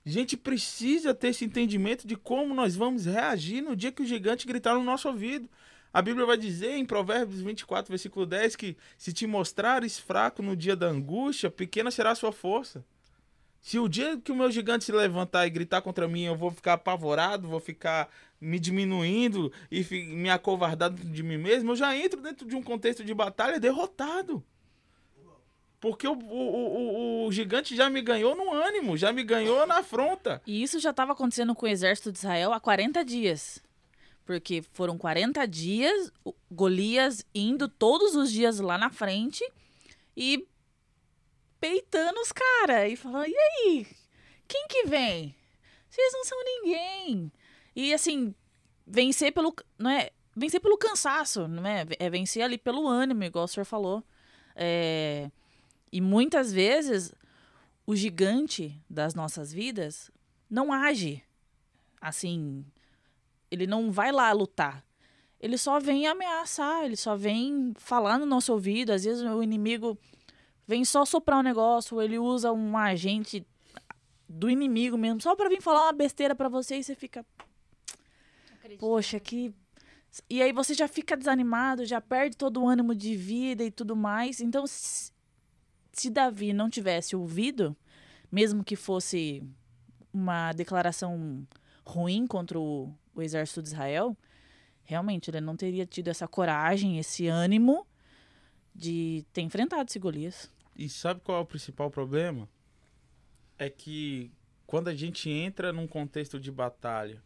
A 0.06 0.10
gente 0.10 0.36
precisa 0.36 1.14
ter 1.14 1.30
esse 1.30 1.46
entendimento 1.46 2.06
de 2.06 2.18
como 2.18 2.54
nós 2.54 2.76
vamos 2.76 3.06
reagir 3.06 3.62
no 3.62 3.76
dia 3.76 3.92
que 3.92 4.02
o 4.02 4.06
gigante 4.06 4.46
gritar 4.46 4.76
no 4.76 4.84
nosso 4.84 5.08
ouvido. 5.08 5.50
A 5.94 6.02
Bíblia 6.02 6.26
vai 6.26 6.38
dizer 6.38 6.72
em 6.72 6.86
Provérbios 6.86 7.42
24, 7.42 7.90
versículo 7.90 8.26
10, 8.26 8.56
que 8.58 8.78
se 8.98 9.14
te 9.14 9.26
mostrares 9.26 9.98
fraco 9.98 10.44
no 10.44 10.56
dia 10.56 10.76
da 10.76 10.88
angústia, 10.88 11.50
pequena 11.50 11.90
será 11.90 12.12
a 12.12 12.16
sua 12.16 12.32
força. 12.32 12.86
Se 13.62 13.80
o 13.80 13.88
dia 13.88 14.18
que 14.18 14.32
o 14.32 14.36
meu 14.36 14.52
gigante 14.52 14.86
se 14.86 14.92
levantar 14.92 15.48
e 15.48 15.50
gritar 15.50 15.82
contra 15.82 16.08
mim, 16.08 16.24
eu 16.24 16.36
vou 16.36 16.52
ficar 16.52 16.74
apavorado, 16.74 17.48
vou 17.48 17.60
ficar 17.60 18.10
me 18.40 18.60
diminuindo 18.60 19.52
e 19.72 19.84
me 20.14 20.30
acovardado 20.30 20.96
de 20.96 21.24
mim 21.24 21.38
mesmo, 21.38 21.72
eu 21.72 21.76
já 21.76 21.96
entro 21.96 22.22
dentro 22.22 22.48
de 22.48 22.56
um 22.56 22.62
contexto 22.62 23.04
de 23.04 23.14
batalha 23.14 23.60
derrotado. 23.60 24.44
Porque 25.80 26.08
o, 26.08 26.14
o, 26.14 26.16
o, 26.16 27.26
o, 27.28 27.32
gigante 27.32 27.76
já 27.76 27.90
me 27.90 28.02
ganhou 28.02 28.36
no 28.36 28.52
ânimo, 28.52 28.98
já 28.98 29.12
me 29.12 29.24
ganhou 29.24 29.66
na 29.68 29.80
afronta. 29.80 30.42
E 30.46 30.64
isso 30.64 30.80
já 30.80 30.90
estava 30.90 31.12
acontecendo 31.12 31.54
com 31.54 31.66
o 31.66 31.70
exército 31.70 32.12
de 32.12 32.18
Israel 32.18 32.52
há 32.52 32.60
40 32.60 33.06
dias. 33.06 33.62
Porque 34.26 34.64
foram 34.74 34.98
40 34.98 35.48
dias, 35.48 36.12
Golias 36.52 37.24
indo 37.34 37.68
todos 37.70 38.16
os 38.16 38.32
dias 38.32 38.60
lá 38.60 38.78
na 38.78 38.90
frente 38.90 39.44
e 40.16 40.48
peitando 41.60 42.20
os 42.20 42.32
caras. 42.32 42.92
E 42.92 42.96
falando: 42.96 43.28
e 43.28 43.38
aí? 43.38 43.88
Quem 44.48 44.68
que 44.68 44.86
vem? 44.86 45.36
Vocês 45.90 46.12
não 46.14 46.26
são 46.26 46.44
ninguém. 46.44 47.32
E 47.78 47.94
assim, 47.94 48.36
vencer 48.86 49.32
pelo. 49.32 49.56
Não 49.78 49.90
é, 49.90 50.10
vencer 50.36 50.60
pelo 50.60 50.78
cansaço, 50.78 51.48
não 51.48 51.66
é? 51.66 51.86
É 51.98 52.10
vencer 52.10 52.42
ali 52.44 52.58
pelo 52.58 52.88
ânimo, 52.88 53.24
igual 53.24 53.46
o 53.46 53.48
senhor 53.48 53.66
falou. 53.66 54.04
É 54.54 55.32
e 55.92 56.02
muitas 56.02 56.52
vezes 56.52 57.14
o 57.86 57.96
gigante 57.96 58.80
das 58.90 59.16
nossas 59.16 59.52
vidas 59.52 60.12
não 60.50 60.72
age 60.72 61.24
assim. 62.02 62.66
Ele 63.50 63.66
não 63.66 63.92
vai 63.92 64.12
lá 64.12 64.32
lutar. 64.32 64.84
Ele 65.40 65.58
só 65.58 65.80
vem 65.80 66.08
ameaçar, 66.08 66.84
ele 66.84 66.96
só 66.96 67.16
vem 67.16 67.74
falar 67.78 68.18
no 68.18 68.26
nosso 68.26 68.52
ouvido. 68.52 68.92
Às 68.92 69.06
vezes 69.06 69.24
o 69.24 69.42
inimigo 69.42 69.98
vem 70.66 70.84
só 70.84 71.06
soprar 71.06 71.40
um 71.40 71.44
negócio, 71.44 72.02
ele 72.02 72.20
usa 72.20 72.52
um 72.52 72.78
agente 72.78 73.46
do 74.28 74.50
inimigo 74.50 74.98
mesmo, 74.98 75.22
só 75.22 75.36
para 75.36 75.48
vir 75.48 75.62
falar 75.62 75.84
uma 75.84 75.94
besteira 75.94 76.36
para 76.36 76.50
você 76.50 76.78
e 76.78 76.84
você 76.84 76.96
fica. 76.96 77.26
Poxa, 78.78 79.20
que. 79.20 79.54
E 80.30 80.42
aí 80.42 80.52
você 80.52 80.74
já 80.74 80.88
fica 80.88 81.16
desanimado, 81.16 81.86
já 81.86 82.02
perde 82.02 82.36
todo 82.36 82.62
o 82.62 82.68
ânimo 82.68 82.96
de 82.96 83.16
vida 83.16 83.64
e 83.64 83.72
tudo 83.72 83.96
mais. 83.96 84.42
Então, 84.42 84.66
se 84.68 86.10
Davi 86.10 86.54
não 86.54 86.70
tivesse 86.70 87.16
ouvido, 87.16 87.76
mesmo 88.32 88.64
que 88.64 88.76
fosse 88.76 89.44
uma 90.14 90.54
declaração 90.54 91.46
ruim 91.86 92.26
contra 92.26 92.60
o, 92.60 92.94
o 93.14 93.22
exército 93.22 93.62
de 93.62 93.70
Israel, 93.70 94.18
realmente 94.84 95.30
ele 95.30 95.42
não 95.42 95.56
teria 95.56 95.86
tido 95.86 96.08
essa 96.08 96.28
coragem, 96.28 96.98
esse 96.98 97.28
ânimo 97.28 97.86
de 98.74 99.26
ter 99.34 99.42
enfrentado 99.42 99.90
esse 99.90 100.00
Golias. 100.00 100.52
E 100.76 100.88
sabe 100.88 101.22
qual 101.22 101.40
é 101.40 101.42
o 101.42 101.46
principal 101.46 101.90
problema? 101.90 102.48
É 103.58 103.70
que 103.70 104.32
quando 104.66 104.88
a 104.88 104.96
gente 104.96 105.30
entra 105.30 105.74
num 105.74 105.88
contexto 105.88 106.40
de 106.40 106.52
batalha 106.52 107.24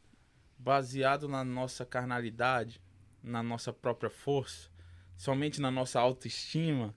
baseado 0.63 1.27
na 1.27 1.43
nossa 1.43 1.85
carnalidade, 1.85 2.81
na 3.23 3.41
nossa 3.41 3.73
própria 3.73 4.09
força, 4.09 4.69
somente 5.17 5.59
na 5.59 5.71
nossa 5.71 5.99
autoestima, 5.99 6.95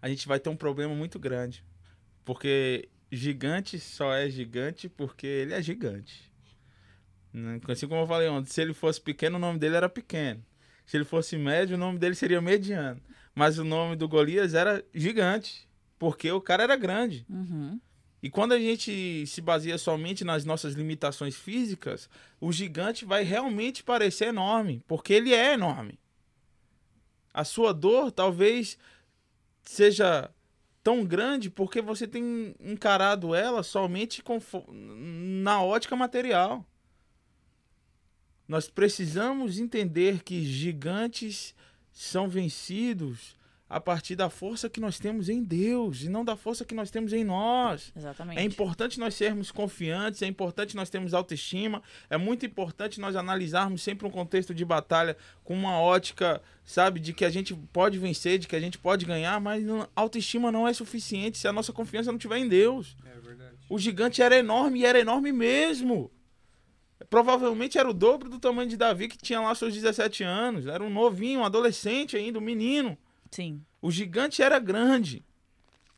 a 0.00 0.08
gente 0.08 0.28
vai 0.28 0.38
ter 0.38 0.50
um 0.50 0.56
problema 0.56 0.94
muito 0.94 1.18
grande. 1.18 1.64
Porque 2.24 2.88
gigante 3.10 3.78
só 3.78 4.12
é 4.12 4.28
gigante 4.28 4.88
porque 4.88 5.26
ele 5.26 5.54
é 5.54 5.62
gigante. 5.62 6.30
Né? 7.32 7.60
Assim 7.68 7.88
como 7.88 8.02
eu 8.02 8.06
falei 8.06 8.28
ontem, 8.28 8.50
se 8.50 8.60
ele 8.60 8.74
fosse 8.74 9.00
pequeno, 9.00 9.36
o 9.36 9.40
nome 9.40 9.58
dele 9.58 9.76
era 9.76 9.88
pequeno. 9.88 10.44
Se 10.84 10.96
ele 10.96 11.04
fosse 11.04 11.36
médio, 11.36 11.76
o 11.76 11.78
nome 11.78 11.98
dele 11.98 12.14
seria 12.14 12.40
mediano. 12.40 13.00
Mas 13.34 13.58
o 13.58 13.64
nome 13.64 13.96
do 13.96 14.08
Golias 14.08 14.54
era 14.54 14.84
gigante, 14.94 15.68
porque 15.98 16.30
o 16.30 16.40
cara 16.40 16.62
era 16.62 16.76
grande. 16.76 17.26
Uhum. 17.28 17.80
E 18.26 18.28
quando 18.28 18.54
a 18.54 18.58
gente 18.58 19.24
se 19.24 19.40
baseia 19.40 19.78
somente 19.78 20.24
nas 20.24 20.44
nossas 20.44 20.74
limitações 20.74 21.36
físicas, 21.36 22.10
o 22.40 22.50
gigante 22.50 23.04
vai 23.04 23.22
realmente 23.22 23.84
parecer 23.84 24.26
enorme, 24.26 24.82
porque 24.88 25.12
ele 25.12 25.32
é 25.32 25.52
enorme. 25.52 25.96
A 27.32 27.44
sua 27.44 27.72
dor 27.72 28.10
talvez 28.10 28.76
seja 29.62 30.28
tão 30.82 31.04
grande 31.04 31.48
porque 31.48 31.80
você 31.80 32.04
tem 32.04 32.52
encarado 32.58 33.32
ela 33.32 33.62
somente 33.62 34.20
na 34.72 35.62
ótica 35.62 35.94
material. 35.94 36.66
Nós 38.48 38.68
precisamos 38.68 39.60
entender 39.60 40.24
que 40.24 40.44
gigantes 40.44 41.54
são 41.92 42.28
vencidos 42.28 43.35
a 43.68 43.80
partir 43.80 44.14
da 44.14 44.30
força 44.30 44.70
que 44.70 44.80
nós 44.80 44.98
temos 44.98 45.28
em 45.28 45.42
Deus 45.42 46.02
e 46.02 46.08
não 46.08 46.24
da 46.24 46.36
força 46.36 46.64
que 46.64 46.74
nós 46.74 46.88
temos 46.88 47.12
em 47.12 47.24
nós. 47.24 47.92
Exatamente. 47.96 48.38
É 48.38 48.42
importante 48.42 49.00
nós 49.00 49.14
sermos 49.14 49.50
confiantes, 49.50 50.22
é 50.22 50.26
importante 50.26 50.76
nós 50.76 50.88
termos 50.88 51.12
autoestima, 51.12 51.82
é 52.08 52.16
muito 52.16 52.46
importante 52.46 53.00
nós 53.00 53.16
analisarmos 53.16 53.82
sempre 53.82 54.06
um 54.06 54.10
contexto 54.10 54.54
de 54.54 54.64
batalha 54.64 55.16
com 55.42 55.52
uma 55.52 55.80
ótica, 55.80 56.40
sabe, 56.64 57.00
de 57.00 57.12
que 57.12 57.24
a 57.24 57.30
gente 57.30 57.54
pode 57.72 57.98
vencer, 57.98 58.38
de 58.38 58.46
que 58.46 58.54
a 58.54 58.60
gente 58.60 58.78
pode 58.78 59.04
ganhar, 59.04 59.40
mas 59.40 59.64
autoestima 59.96 60.52
não 60.52 60.68
é 60.68 60.72
suficiente 60.72 61.36
se 61.36 61.48
a 61.48 61.52
nossa 61.52 61.72
confiança 61.72 62.12
não 62.12 62.18
estiver 62.18 62.38
em 62.38 62.48
Deus. 62.48 62.96
É 63.04 63.18
verdade. 63.18 63.56
O 63.68 63.78
gigante 63.80 64.22
era 64.22 64.36
enorme 64.36 64.80
e 64.80 64.86
era 64.86 65.00
enorme 65.00 65.32
mesmo. 65.32 66.08
Provavelmente 67.10 67.78
era 67.78 67.88
o 67.90 67.92
dobro 67.92 68.30
do 68.30 68.38
tamanho 68.38 68.68
de 68.68 68.76
Davi, 68.76 69.08
que 69.08 69.18
tinha 69.18 69.40
lá 69.40 69.54
seus 69.56 69.74
17 69.74 70.22
anos. 70.22 70.66
Era 70.66 70.82
um 70.82 70.90
novinho, 70.90 71.40
um 71.40 71.44
adolescente 71.44 72.16
ainda, 72.16 72.38
um 72.38 72.42
menino. 72.42 72.96
Sim. 73.36 73.62
O 73.82 73.90
gigante 73.90 74.40
era 74.40 74.58
grande, 74.58 75.22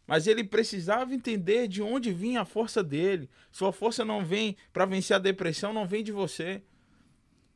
mas 0.09 0.27
ele 0.27 0.42
precisava 0.42 1.14
entender 1.14 1.68
de 1.68 1.81
onde 1.81 2.12
vinha 2.12 2.40
a 2.40 2.44
força 2.44 2.83
dele. 2.83 3.31
Sua 3.53 3.72
força 3.72 4.05
não 4.05 4.24
vem 4.24 4.57
para 4.72 4.85
vencer 4.85 5.14
a 5.14 5.20
depressão, 5.20 5.72
não 5.72 5.87
vem 5.87 6.03
de 6.03 6.11
você. 6.11 6.61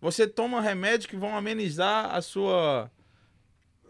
Você 0.00 0.24
toma 0.24 0.60
remédios 0.60 1.06
que 1.06 1.16
vão 1.16 1.36
amenizar 1.36 2.14
a 2.14 2.22
sua 2.22 2.92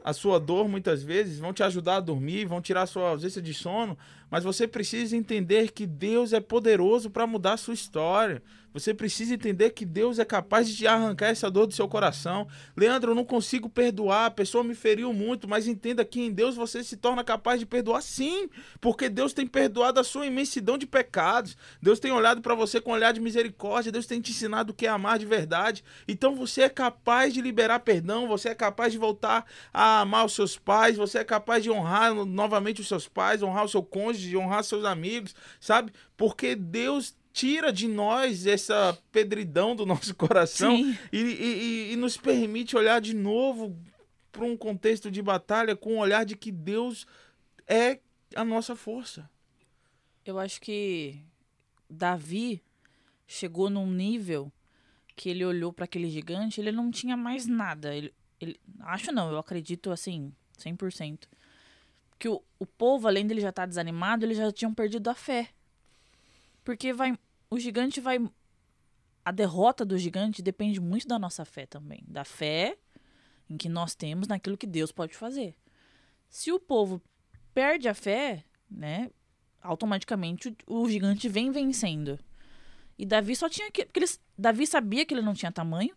a 0.05 0.12
sua 0.12 0.40
dor 0.40 0.66
muitas 0.66 1.02
vezes, 1.02 1.38
vão 1.38 1.52
te 1.52 1.62
ajudar 1.62 1.96
a 1.96 2.00
dormir, 2.00 2.46
vão 2.46 2.61
tirar 2.61 2.83
a 2.83 2.87
sua 2.87 3.11
ausência 3.11 3.40
de 3.40 3.55
sono, 3.55 3.96
mas 4.28 4.42
você 4.42 4.66
precisa 4.66 5.16
entender 5.16 5.70
que 5.70 5.87
Deus 5.87 6.33
é 6.33 6.40
poderoso 6.40 7.09
para 7.09 7.26
mudar 7.26 7.52
a 7.52 7.57
sua 7.57 7.74
história. 7.74 8.42
Você 8.72 8.94
precisa 8.94 9.35
entender 9.35 9.70
que 9.70 9.85
Deus 9.85 10.18
é 10.18 10.24
capaz 10.24 10.68
de 10.68 10.76
te 10.76 10.87
arrancar 10.87 11.26
essa 11.26 11.50
dor 11.50 11.66
do 11.66 11.74
seu 11.74 11.88
coração. 11.88 12.48
Leandro, 12.76 13.12
eu 13.12 13.14
não 13.14 13.24
consigo 13.24 13.68
perdoar, 13.68 14.26
a 14.26 14.30
pessoa 14.30 14.64
me 14.64 14.74
feriu 14.74 15.12
muito, 15.12 15.48
mas 15.48 15.66
entenda 15.66 16.04
que 16.04 16.20
em 16.20 16.32
Deus 16.32 16.56
você 16.56 16.82
se 16.82 16.96
torna 16.96 17.22
capaz 17.22 17.61
de 17.61 17.66
perdoar 17.66 18.02
sim, 18.02 18.48
porque 18.80 19.08
Deus 19.08 19.32
tem 19.32 19.46
perdoado 19.46 20.00
a 20.00 20.04
sua 20.04 20.26
imensidão 20.26 20.78
de 20.78 20.87
pecados. 20.87 21.56
Deus 21.80 22.00
tem 22.00 22.11
olhado 22.12 22.40
para 22.40 22.54
você 22.54 22.80
com 22.80 22.90
um 22.90 22.94
olhar 22.94 23.12
de 23.12 23.20
misericórdia, 23.20 23.92
Deus 23.92 24.06
tem 24.06 24.20
te 24.20 24.30
ensinado 24.30 24.72
o 24.72 24.74
que 24.74 24.87
é 24.87 24.90
amar 24.90 25.18
de 25.18 25.26
verdade. 25.26 25.85
Então 26.08 26.35
você 26.35 26.62
é 26.62 26.68
capaz 26.68 27.35
de 27.35 27.40
liberar 27.40 27.80
perdão, 27.80 28.26
você 28.26 28.50
é 28.50 28.54
capaz 28.54 28.92
de 28.92 28.98
voltar 28.98 29.44
a 29.72 30.00
amar 30.00 30.24
os 30.24 30.35
seus 30.35 30.56
pais, 30.58 30.96
você 30.96 31.18
é 31.18 31.24
capaz 31.24 31.62
de 31.62 31.70
honrar 31.70 32.14
novamente 32.14 32.80
os 32.80 32.88
seus 32.88 33.08
pais, 33.08 33.42
honrar 33.42 33.64
o 33.64 33.68
seu 33.68 33.82
cônjuge, 33.82 34.37
honrar 34.37 34.64
seus 34.64 34.85
amigos, 34.85 35.35
sabe? 35.61 35.92
Porque 36.16 36.54
Deus 36.54 37.14
tira 37.32 37.72
de 37.72 37.88
nós 37.88 38.46
essa 38.46 38.96
pedridão 39.10 39.74
do 39.74 39.86
nosso 39.86 40.14
coração 40.16 40.76
e, 41.12 41.18
e, 41.18 41.92
e, 41.92 41.96
nos 41.96 42.16
permite 42.16 42.76
olhar 42.76 43.00
de 43.00 43.14
novo 43.14 43.76
para 44.30 44.44
um 44.44 44.56
contexto 44.56 45.10
de 45.10 45.22
batalha 45.22 45.74
com 45.74 45.94
o 45.94 45.98
olhar 45.98 46.24
de 46.24 46.36
que 46.36 46.52
Deus 46.52 47.06
é 47.66 48.00
a 48.34 48.44
nossa 48.44 48.76
força. 48.76 49.28
Eu 50.24 50.38
acho 50.38 50.60
que 50.60 51.20
Davi 51.88 52.62
chegou 53.26 53.68
num 53.68 53.90
nível 53.90 54.52
que 55.16 55.28
ele 55.28 55.44
olhou 55.44 55.72
para 55.72 55.84
aquele 55.84 56.10
gigante, 56.10 56.60
ele 56.60 56.72
não 56.72 56.90
tinha 56.90 57.16
mais 57.16 57.46
nada. 57.46 57.94
Ele, 57.94 58.12
ele, 58.40 58.58
acho 58.80 59.12
não, 59.12 59.30
eu 59.30 59.38
acredito 59.38 59.90
assim, 59.90 60.33
100%. 60.58 61.28
Que 62.18 62.28
o, 62.28 62.42
o 62.58 62.66
povo, 62.66 63.08
além 63.08 63.26
dele 63.26 63.40
já 63.40 63.50
estar 63.50 63.62
tá 63.62 63.66
desanimado, 63.66 64.24
eles 64.24 64.38
já 64.38 64.50
tinham 64.52 64.72
perdido 64.72 65.08
a 65.08 65.14
fé. 65.14 65.50
Porque 66.64 66.92
vai. 66.92 67.18
O 67.53 67.59
gigante 67.59 68.00
vai. 68.00 68.19
A 69.23 69.31
derrota 69.31 69.85
do 69.85 69.98
gigante 69.98 70.40
depende 70.40 70.81
muito 70.81 71.07
da 71.07 71.19
nossa 71.19 71.44
fé 71.44 71.67
também. 71.67 72.03
Da 72.09 72.25
fé 72.25 72.79
em 73.46 73.59
que 73.59 73.69
nós 73.69 73.94
temos 73.94 74.27
naquilo 74.27 74.57
que 74.57 74.67
Deus 74.67 74.90
pode 74.90 75.15
fazer. 75.15 75.55
Se 76.31 76.50
o 76.50 76.59
povo 76.59 76.98
perde 77.53 77.88
a 77.90 77.92
fé, 77.92 78.42
né? 78.71 79.11
Automaticamente 79.61 80.57
o, 80.67 80.81
o 80.81 80.88
gigante 80.88 81.29
vem 81.29 81.50
vencendo. 81.50 82.19
E 82.98 83.05
Davi 83.05 83.37
só 83.37 83.50
tinha 83.50 83.71
que. 83.71 83.87
Ele, 83.94 84.07
Davi 84.38 84.67
sabia 84.67 85.05
que 85.05 85.13
ele 85.13 85.21
não 85.21 85.35
tinha 85.35 85.53
tamanho. 85.53 85.94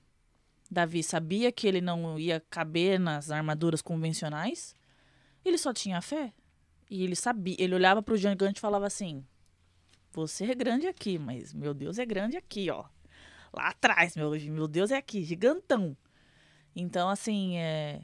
Davi 0.69 1.01
sabia 1.01 1.53
que 1.53 1.65
ele 1.65 1.79
não 1.79 2.19
ia 2.19 2.41
caber 2.49 2.99
nas 2.99 3.31
armaduras 3.31 3.81
convencionais. 3.81 4.75
Ele 5.45 5.57
só 5.57 5.71
tinha 5.71 6.01
fé. 6.01 6.33
E 6.89 7.01
ele 7.01 7.15
sabia. 7.15 7.55
Ele 7.57 7.75
olhava 7.75 8.03
para 8.03 8.13
o 8.13 8.17
gigante 8.17 8.57
e 8.57 8.61
falava 8.61 8.85
assim: 8.85 9.25
você 10.15 10.45
é 10.45 10.55
grande 10.55 10.87
aqui, 10.87 11.17
mas 11.19 11.53
meu 11.53 11.73
Deus 11.73 11.99
é 11.99 12.05
grande 12.05 12.37
aqui, 12.37 12.69
ó. 12.69 12.85
Lá 13.53 13.69
atrás, 13.69 14.15
meu, 14.15 14.31
meu 14.31 14.67
Deus 14.67 14.91
é 14.91 14.97
aqui, 14.97 15.23
gigantão. 15.23 15.95
Então, 16.75 17.09
assim, 17.09 17.57
é, 17.57 18.01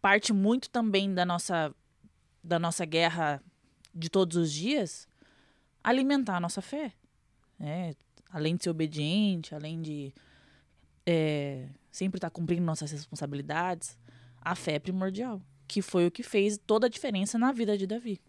parte 0.00 0.32
muito 0.32 0.68
também 0.68 1.14
da 1.14 1.24
nossa, 1.24 1.74
da 2.42 2.58
nossa 2.58 2.84
guerra 2.84 3.42
de 3.94 4.10
todos 4.10 4.36
os 4.36 4.52
dias 4.52 5.08
alimentar 5.82 6.36
a 6.36 6.40
nossa 6.40 6.60
fé. 6.60 6.92
Né? 7.58 7.94
Além 8.30 8.56
de 8.56 8.64
ser 8.64 8.70
obediente, 8.70 9.54
além 9.54 9.80
de 9.80 10.12
é, 11.06 11.68
sempre 11.90 12.18
estar 12.18 12.30
tá 12.30 12.34
cumprindo 12.34 12.62
nossas 12.62 12.90
responsabilidades, 12.90 13.98
a 14.40 14.54
fé 14.54 14.74
é 14.74 14.78
primordial, 14.78 15.40
que 15.66 15.80
foi 15.80 16.06
o 16.06 16.10
que 16.10 16.22
fez 16.22 16.58
toda 16.58 16.86
a 16.86 16.90
diferença 16.90 17.38
na 17.38 17.52
vida 17.52 17.78
de 17.78 17.86
Davi. 17.86 18.20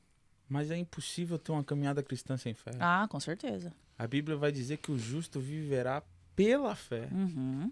Mas 0.47 0.69
é 0.69 0.77
impossível 0.77 1.39
ter 1.39 1.51
uma 1.51 1.63
caminhada 1.63 2.03
cristã 2.03 2.37
sem 2.37 2.53
fé. 2.53 2.71
Ah, 2.79 3.07
com 3.09 3.19
certeza. 3.19 3.73
A 3.97 4.05
Bíblia 4.05 4.37
vai 4.37 4.51
dizer 4.51 4.77
que 4.77 4.91
o 4.91 4.97
justo 4.97 5.39
viverá 5.39 6.03
pela 6.35 6.75
fé. 6.75 7.07
Uhum. 7.11 7.71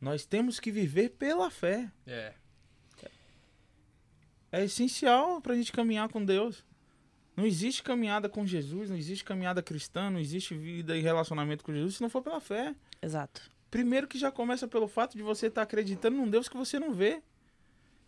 Nós 0.00 0.24
temos 0.24 0.60
que 0.60 0.70
viver 0.70 1.10
pela 1.10 1.50
fé. 1.50 1.90
É. 2.06 2.34
É 4.52 4.64
essencial 4.64 5.40
para 5.40 5.52
a 5.52 5.56
gente 5.56 5.72
caminhar 5.72 6.08
com 6.08 6.24
Deus. 6.24 6.64
Não 7.36 7.44
existe 7.44 7.82
caminhada 7.82 8.28
com 8.28 8.46
Jesus, 8.46 8.88
não 8.88 8.96
existe 8.96 9.22
caminhada 9.22 9.62
cristã, 9.62 10.08
não 10.08 10.18
existe 10.18 10.54
vida 10.54 10.96
e 10.96 11.02
relacionamento 11.02 11.62
com 11.62 11.74
Jesus 11.74 11.96
se 11.96 12.02
não 12.02 12.08
for 12.08 12.22
pela 12.22 12.40
fé. 12.40 12.74
Exato. 13.02 13.50
Primeiro 13.70 14.08
que 14.08 14.18
já 14.18 14.30
começa 14.30 14.66
pelo 14.66 14.88
fato 14.88 15.16
de 15.16 15.22
você 15.22 15.48
estar 15.48 15.60
tá 15.60 15.64
acreditando 15.64 16.16
num 16.16 16.30
Deus 16.30 16.48
que 16.48 16.56
você 16.56 16.78
não 16.78 16.94
vê. 16.94 17.22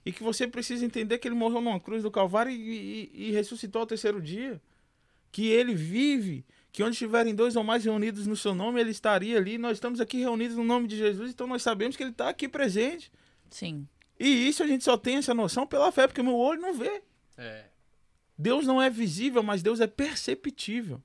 E 0.05 0.13
que 0.13 0.23
você 0.23 0.47
precisa 0.47 0.85
entender 0.85 1.19
que 1.19 1.29
ele 1.29 1.35
morreu 1.35 1.61
numa 1.61 1.81
cruz 1.81 2.03
do 2.03 2.11
Calvário 2.11 2.51
e, 2.51 3.11
e, 3.13 3.29
e 3.29 3.33
ressuscitou 3.33 3.81
ao 3.81 3.87
terceiro 3.87 4.23
dia. 4.23 4.61
Que 5.31 5.49
ele 5.49 5.75
vive, 5.75 6.45
que 6.73 6.83
onde 6.83 6.93
estiverem 6.93 7.35
dois 7.35 7.57
ou 7.57 7.65
mais 7.65 7.85
reunidos 7.85 8.27
no 8.27 8.37
seu 8.37 8.55
nome, 8.55 8.81
ele 8.81 8.91
estaria 8.91 9.37
ali. 9.37 9.59
Nós 9.59 9.77
estamos 9.77 10.01
aqui 10.01 10.19
reunidos 10.19 10.57
no 10.57 10.65
nome 10.65 10.89
de 10.89 10.97
Jesus, 10.97 11.31
então 11.31 11.47
nós 11.47 11.63
sabemos 11.63 11.97
que 11.97 12.03
ele 12.03 12.11
está 12.11 12.29
aqui 12.29 12.49
presente. 12.49 13.13
Sim. 13.51 13.87
E 14.19 14.49
isso 14.49 14.63
a 14.63 14.67
gente 14.67 14.85
só 14.85 14.97
tem 14.97 15.17
essa 15.17 15.35
noção 15.35 15.67
pela 15.67 15.93
fé, 15.93 16.07
porque 16.07 16.23
meu 16.23 16.37
olho 16.37 16.61
não 16.61 16.75
vê. 16.75 17.03
É. 17.37 17.67
Deus 18.37 18.67
não 18.67 18.81
é 18.81 18.89
visível, 18.89 19.43
mas 19.43 19.63
Deus 19.63 19.81
é 19.81 19.87
perceptível. 19.87 21.03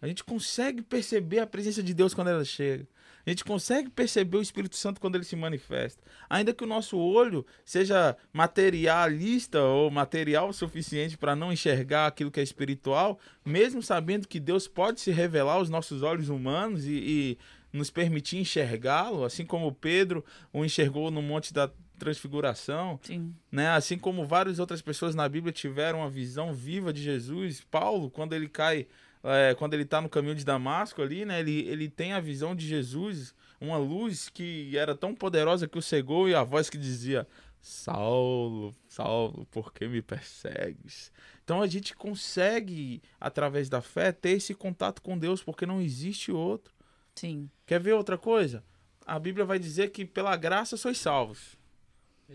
A 0.00 0.06
gente 0.06 0.24
consegue 0.24 0.82
perceber 0.82 1.40
a 1.40 1.46
presença 1.46 1.82
de 1.82 1.92
Deus 1.92 2.14
quando 2.14 2.28
ela 2.28 2.44
chega. 2.44 2.86
A 3.26 3.30
gente 3.30 3.44
consegue 3.44 3.90
perceber 3.90 4.38
o 4.38 4.42
Espírito 4.42 4.76
Santo 4.76 5.00
quando 5.00 5.14
ele 5.14 5.24
se 5.24 5.36
manifesta. 5.36 6.02
Ainda 6.28 6.54
que 6.54 6.64
o 6.64 6.66
nosso 6.66 6.98
olho 6.98 7.44
seja 7.64 8.16
materialista 8.32 9.60
ou 9.60 9.90
material 9.90 10.48
o 10.48 10.52
suficiente 10.52 11.18
para 11.18 11.36
não 11.36 11.52
enxergar 11.52 12.06
aquilo 12.06 12.30
que 12.30 12.40
é 12.40 12.42
espiritual, 12.42 13.18
mesmo 13.44 13.82
sabendo 13.82 14.26
que 14.26 14.40
Deus 14.40 14.66
pode 14.66 15.00
se 15.00 15.10
revelar 15.10 15.54
aos 15.54 15.70
nossos 15.70 16.02
olhos 16.02 16.28
humanos 16.28 16.86
e, 16.86 16.92
e 16.92 17.38
nos 17.72 17.90
permitir 17.90 18.38
enxergá-lo, 18.38 19.24
assim 19.24 19.44
como 19.44 19.72
Pedro 19.72 20.24
o 20.52 20.64
enxergou 20.64 21.10
no 21.10 21.22
Monte 21.22 21.52
da 21.52 21.70
transfiguração, 21.98 22.98
Sim. 23.02 23.34
né? 23.52 23.68
Assim 23.68 23.98
como 23.98 24.26
várias 24.26 24.58
outras 24.58 24.80
pessoas 24.80 25.14
na 25.14 25.28
Bíblia 25.28 25.52
tiveram 25.52 26.00
uma 26.00 26.10
visão 26.10 26.52
viva 26.52 26.92
de 26.92 27.02
Jesus. 27.02 27.60
Paulo, 27.70 28.10
quando 28.10 28.32
ele 28.32 28.48
cai, 28.48 28.86
é, 29.22 29.54
quando 29.54 29.74
ele 29.74 29.82
está 29.82 30.00
no 30.00 30.08
caminho 30.08 30.34
de 30.34 30.44
Damasco 30.44 31.02
ali, 31.02 31.24
né? 31.24 31.40
Ele, 31.40 31.60
ele 31.68 31.88
tem 31.88 32.12
a 32.12 32.20
visão 32.20 32.54
de 32.54 32.66
Jesus, 32.66 33.34
uma 33.60 33.76
luz 33.76 34.28
que 34.28 34.76
era 34.76 34.94
tão 34.94 35.14
poderosa 35.14 35.68
que 35.68 35.78
o 35.78 35.82
cegou 35.82 36.28
e 36.28 36.34
a 36.34 36.42
voz 36.42 36.70
que 36.70 36.78
dizia: 36.78 37.26
Saulo, 37.60 38.74
Saulo, 38.88 39.46
por 39.50 39.72
que 39.72 39.86
me 39.86 40.00
persegues? 40.00 41.12
Então 41.44 41.60
a 41.60 41.66
gente 41.66 41.94
consegue, 41.94 43.02
através 43.20 43.68
da 43.68 43.82
fé, 43.82 44.12
ter 44.12 44.30
esse 44.30 44.54
contato 44.54 45.02
com 45.02 45.18
Deus, 45.18 45.42
porque 45.42 45.66
não 45.66 45.80
existe 45.80 46.32
outro. 46.32 46.72
Sim. 47.14 47.50
Quer 47.66 47.80
ver 47.80 47.92
outra 47.92 48.16
coisa? 48.16 48.64
A 49.04 49.18
Bíblia 49.18 49.44
vai 49.44 49.58
dizer 49.58 49.90
que 49.90 50.04
pela 50.04 50.36
graça 50.36 50.76
sois 50.76 50.96
salvos. 50.98 51.58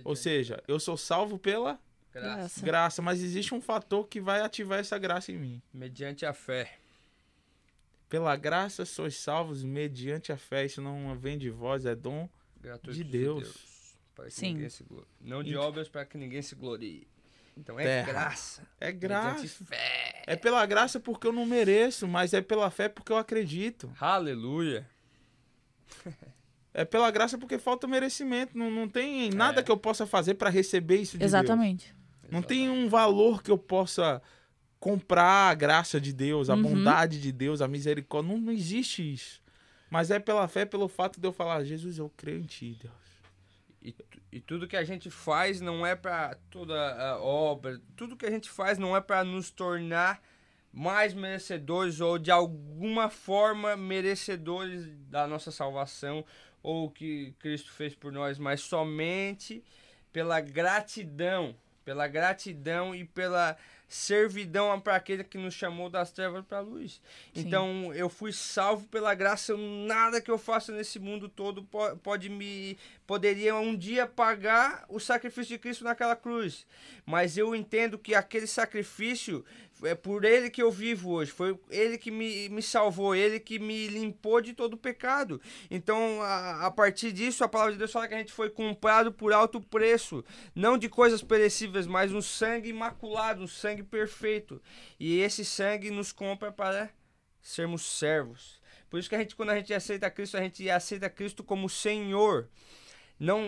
Ou 0.03 0.15
seja, 0.15 0.61
eu 0.67 0.79
sou 0.79 0.97
salvo 0.97 1.39
pela 1.39 1.79
graça. 2.21 2.65
graça, 2.65 3.01
mas 3.01 3.21
existe 3.21 3.53
um 3.53 3.61
fator 3.61 4.07
que 4.07 4.19
vai 4.19 4.41
ativar 4.41 4.79
essa 4.79 4.97
graça 4.97 5.31
em 5.31 5.37
mim. 5.37 5.61
Mediante 5.73 6.25
a 6.25 6.33
fé. 6.33 6.77
Pela 8.09 8.35
graça 8.35 8.85
sois 8.85 9.17
salvos 9.17 9.63
mediante 9.63 10.31
a 10.31 10.37
fé. 10.37 10.65
Isso 10.65 10.81
não 10.81 11.17
vem 11.17 11.37
de 11.37 11.49
vós, 11.49 11.85
é 11.85 11.95
dom 11.95 12.29
Gratuito 12.61 12.95
de 12.97 13.03
Deus. 13.03 13.39
De 13.39 13.43
Deus 13.53 13.75
para 14.15 14.25
que 14.25 14.31
Sim. 14.31 14.53
ninguém 14.53 14.69
se 14.69 14.83
glorie. 14.83 15.07
Não 15.19 15.43
de 15.43 15.55
obras 15.57 15.89
para 15.89 16.05
que 16.05 16.17
ninguém 16.17 16.41
se 16.41 16.55
glorie. 16.55 17.05
Então 17.57 17.79
é 17.79 17.83
Terra. 17.83 18.11
graça. 18.11 18.67
É 18.79 18.91
graça. 18.91 19.47
fé. 19.65 20.23
É 20.25 20.35
pela 20.35 20.65
graça 20.65 20.99
porque 20.99 21.27
eu 21.27 21.33
não 21.33 21.45
mereço, 21.45 22.07
mas 22.07 22.33
é 22.33 22.41
pela 22.41 22.69
fé 22.71 22.87
porque 22.89 23.11
eu 23.11 23.17
acredito. 23.17 23.91
Aleluia. 23.99 24.87
É 26.77 26.83
pela 26.83 27.09
graça 27.09 27.37
porque 27.37 27.57
falta 27.57 27.87
merecimento. 27.87 28.57
Não, 28.57 28.69
não 28.69 28.85
tem 28.89 29.29
nada 29.29 29.61
É. 29.61 29.63
que 29.63 29.71
eu 29.71 29.77
possa 29.77 30.05
fazer 30.05 30.33
para 30.33 30.49
receber 30.49 30.97
isso 30.97 31.13
de 31.13 31.19
Deus. 31.19 31.31
Exatamente. 32.27 32.31
Não 32.33 32.41
tem 32.41 32.69
um 32.69 32.87
valor 32.89 33.41
que 33.41 33.51
eu 33.51 33.57
possa 33.57 34.21
comprar 34.79 35.49
a 35.49 35.53
graça 35.53 35.99
de 35.99 36.13
Deus, 36.13 36.49
a 36.49 36.55
Uhum. 36.55 36.61
bondade 36.61 37.19
de 37.21 37.31
Deus, 37.31 37.61
a 37.61 37.67
misericórdia. 37.67 38.31
Não, 38.31 38.39
não 38.39 38.51
existe 38.51 39.01
isso. 39.13 39.41
Mas 39.89 40.11
é 40.11 40.19
pela 40.19 40.47
fé, 40.47 40.65
pelo 40.65 40.87
fato 40.87 41.19
de 41.19 41.27
eu 41.27 41.31
falar, 41.33 41.63
Jesus, 41.63 41.97
eu 41.97 42.11
creio 42.15 42.39
em 42.39 42.45
ti, 42.45 42.77
Deus. 42.81 42.93
E, 43.81 43.95
e 44.31 44.39
tudo 44.39 44.67
que 44.67 44.75
a 44.75 44.83
gente 44.83 45.09
faz 45.11 45.61
não 45.61 45.85
é 45.85 45.95
para 45.95 46.35
toda 46.49 46.73
a 47.11 47.19
obra, 47.19 47.79
tudo 47.95 48.17
que 48.17 48.25
a 48.25 48.31
gente 48.31 48.49
faz 48.49 48.77
não 48.79 48.95
é 48.97 49.01
para 49.01 49.23
nos 49.23 49.51
tornar 49.51 50.21
mais 50.73 51.13
merecedores 51.13 52.01
ou 52.01 52.17
de 52.17 52.31
alguma 52.31 53.09
forma 53.09 53.77
merecedores 53.77 54.87
da 55.07 55.25
nossa 55.27 55.51
salvação 55.51 56.25
ou 56.63 56.87
o 56.87 56.91
que 56.91 57.33
Cristo 57.39 57.71
fez 57.71 57.93
por 57.95 58.11
nós, 58.11 58.37
mas 58.39 58.61
somente 58.61 59.63
pela 60.11 60.41
gratidão, 60.41 61.55
pela 61.85 62.07
gratidão 62.07 62.93
e 62.95 63.05
pela 63.05 63.55
servidão 63.87 64.79
para 64.81 64.95
aquele 64.95 65.23
que 65.23 65.37
nos 65.37 65.53
chamou 65.53 65.89
das 65.91 66.11
trevas 66.11 66.43
para 66.43 66.57
a 66.57 66.61
luz. 66.61 66.99
Sim. 67.33 67.41
Então 67.41 67.93
eu 67.93 68.09
fui 68.09 68.33
salvo 68.33 68.87
pela 68.87 69.13
graça, 69.13 69.55
nada 69.55 70.19
que 70.19 70.31
eu 70.31 70.39
faça 70.39 70.71
nesse 70.71 70.97
mundo 70.97 71.29
todo 71.29 71.63
po- 71.63 71.95
pode 71.97 72.27
me 72.27 72.77
poderia 73.05 73.55
um 73.55 73.75
dia 73.77 74.07
pagar 74.07 74.83
o 74.89 74.99
sacrifício 74.99 75.49
de 75.55 75.59
Cristo 75.59 75.83
naquela 75.83 76.15
cruz. 76.15 76.65
Mas 77.05 77.37
eu 77.37 77.55
entendo 77.55 77.99
que 77.99 78.15
aquele 78.15 78.47
sacrifício 78.47 79.45
é 79.83 79.93
por 79.93 80.23
ele 80.23 80.49
que 80.49 80.61
eu 80.61 80.71
vivo 80.71 81.11
hoje. 81.11 81.31
Foi 81.31 81.57
ele 81.69 81.97
que 81.97 82.11
me, 82.11 82.49
me 82.49 82.61
salvou, 82.61 83.15
ele 83.15 83.39
que 83.39 83.59
me 83.59 83.87
limpou 83.87 84.41
de 84.41 84.53
todo 84.53 84.75
o 84.75 84.77
pecado. 84.77 85.41
Então, 85.69 86.21
a, 86.21 86.67
a 86.67 86.71
partir 86.71 87.11
disso, 87.11 87.43
a 87.43 87.47
palavra 87.47 87.73
de 87.73 87.79
Deus 87.79 87.91
fala 87.91 88.07
que 88.07 88.13
a 88.13 88.17
gente 88.17 88.31
foi 88.31 88.49
comprado 88.49 89.11
por 89.11 89.33
alto 89.33 89.59
preço. 89.59 90.23
Não 90.53 90.77
de 90.77 90.87
coisas 90.87 91.21
perecíveis, 91.21 91.87
mas 91.87 92.13
um 92.13 92.21
sangue 92.21 92.69
imaculado, 92.69 93.43
um 93.43 93.47
sangue 93.47 93.83
perfeito. 93.83 94.61
E 94.99 95.19
esse 95.19 95.43
sangue 95.43 95.91
nos 95.91 96.11
compra 96.11 96.51
para 96.51 96.89
sermos 97.41 97.83
servos. 97.83 98.61
Por 98.89 98.99
isso 98.99 99.09
que 99.09 99.15
a 99.15 99.19
gente, 99.19 99.35
quando 99.35 99.49
a 99.49 99.55
gente 99.55 99.73
aceita 99.73 100.09
Cristo, 100.09 100.37
a 100.37 100.41
gente 100.41 100.69
aceita 100.69 101.09
Cristo 101.09 101.43
como 101.43 101.69
Senhor. 101.69 102.49
Não. 103.19 103.39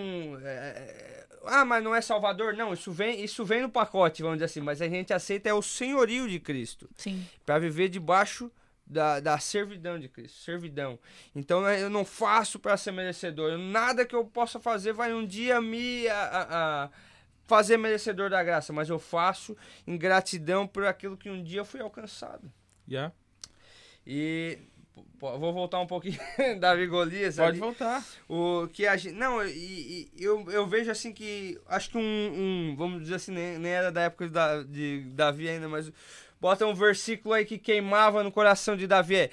é, 0.44 1.26
ah, 1.46 1.64
mas 1.66 1.84
não 1.84 1.94
é 1.96 2.02
Salvador? 2.02 2.54
Não, 2.54 2.74
isso 2.74 2.92
vem, 2.92 3.24
isso 3.24 3.46
vem 3.46 3.62
no 3.62 3.70
pacote, 3.70 4.22
vamos 4.22 4.38
dizer 4.38 4.46
assim. 4.46 4.62
Mas 4.62 4.82
a 4.82 4.88
gente 4.88 5.14
aceita 5.14 5.50
é 5.50 5.54
o 5.54 5.62
senhorio 5.62 6.28
de 6.28 6.40
Cristo. 6.40 6.90
Sim. 6.96 7.26
Para 7.46 7.60
viver 7.60 7.90
debaixo 7.90 8.52
da, 8.86 9.20
da 9.20 9.38
servidão 9.40 10.00
de 10.00 10.08
Cristo. 10.10 10.40
Servidão. 10.40 10.98
Então 11.36 11.62
né, 11.62 11.82
eu 11.82 11.90
não 11.90 12.04
faço 12.06 12.60
para 12.60 12.76
ser 12.78 12.92
merecedor. 12.92 13.58
Nada 13.58 14.06
que 14.06 14.16
eu 14.16 14.26
possa 14.26 14.60
fazer 14.60 14.94
vai 14.94 15.14
um 15.14 15.26
dia 15.26 15.60
me. 15.62 16.08
a- 16.08 16.16
a- 16.28 16.84
a 16.86 16.90
fazer 17.46 17.78
merecedor 17.78 18.30
da 18.30 18.44
graça, 18.44 18.74
mas 18.74 18.90
eu 18.90 19.00
faço 19.00 19.56
em 19.86 19.98
gratidão 19.98 20.68
por 20.68 20.86
aquilo 20.86 21.16
que 21.16 21.30
um 21.30 21.42
dia 21.42 21.62
eu 21.62 21.66
fui 21.66 21.80
alcançado. 21.80 22.52
Já? 22.86 23.10
E 24.06 24.60
vou 25.20 25.54
voltar 25.54 25.80
um 25.80 25.88
pouquinho 25.88 26.20
Davi 26.60 26.88
Golias 26.88 27.36
Pode 27.38 27.50
ali. 27.52 27.60
voltar. 27.60 28.04
O 28.30 28.68
que 28.72 28.86
a 28.88 28.96
gente. 28.98 29.16
Não, 29.16 29.44
e, 29.46 30.10
e 30.16 30.24
eu, 30.24 30.50
eu 30.52 30.66
vejo 30.68 30.92
assim 30.92 31.12
que. 31.14 31.60
Acho 31.68 31.90
que 31.92 31.98
um. 31.98 32.02
um- 32.02 32.76
vamos 32.78 33.02
dizer 33.02 33.16
assim, 33.16 33.32
nem, 33.32 33.58
nem 33.58 33.72
era 33.72 33.92
da 33.92 34.02
época 34.02 34.26
de, 34.28 34.32
Da- 34.34 34.64
de 34.64 35.02
Davi 35.14 35.48
ainda, 35.50 35.68
mas. 35.68 35.92
Bota 36.40 36.68
um 36.68 36.74
versículo 36.76 37.34
aí 37.34 37.44
que 37.46 37.58
queimava 37.58 38.24
no 38.24 38.32
coração 38.32 38.78
de 38.78 38.86
Davi. 38.86 39.16
É, 39.16 39.32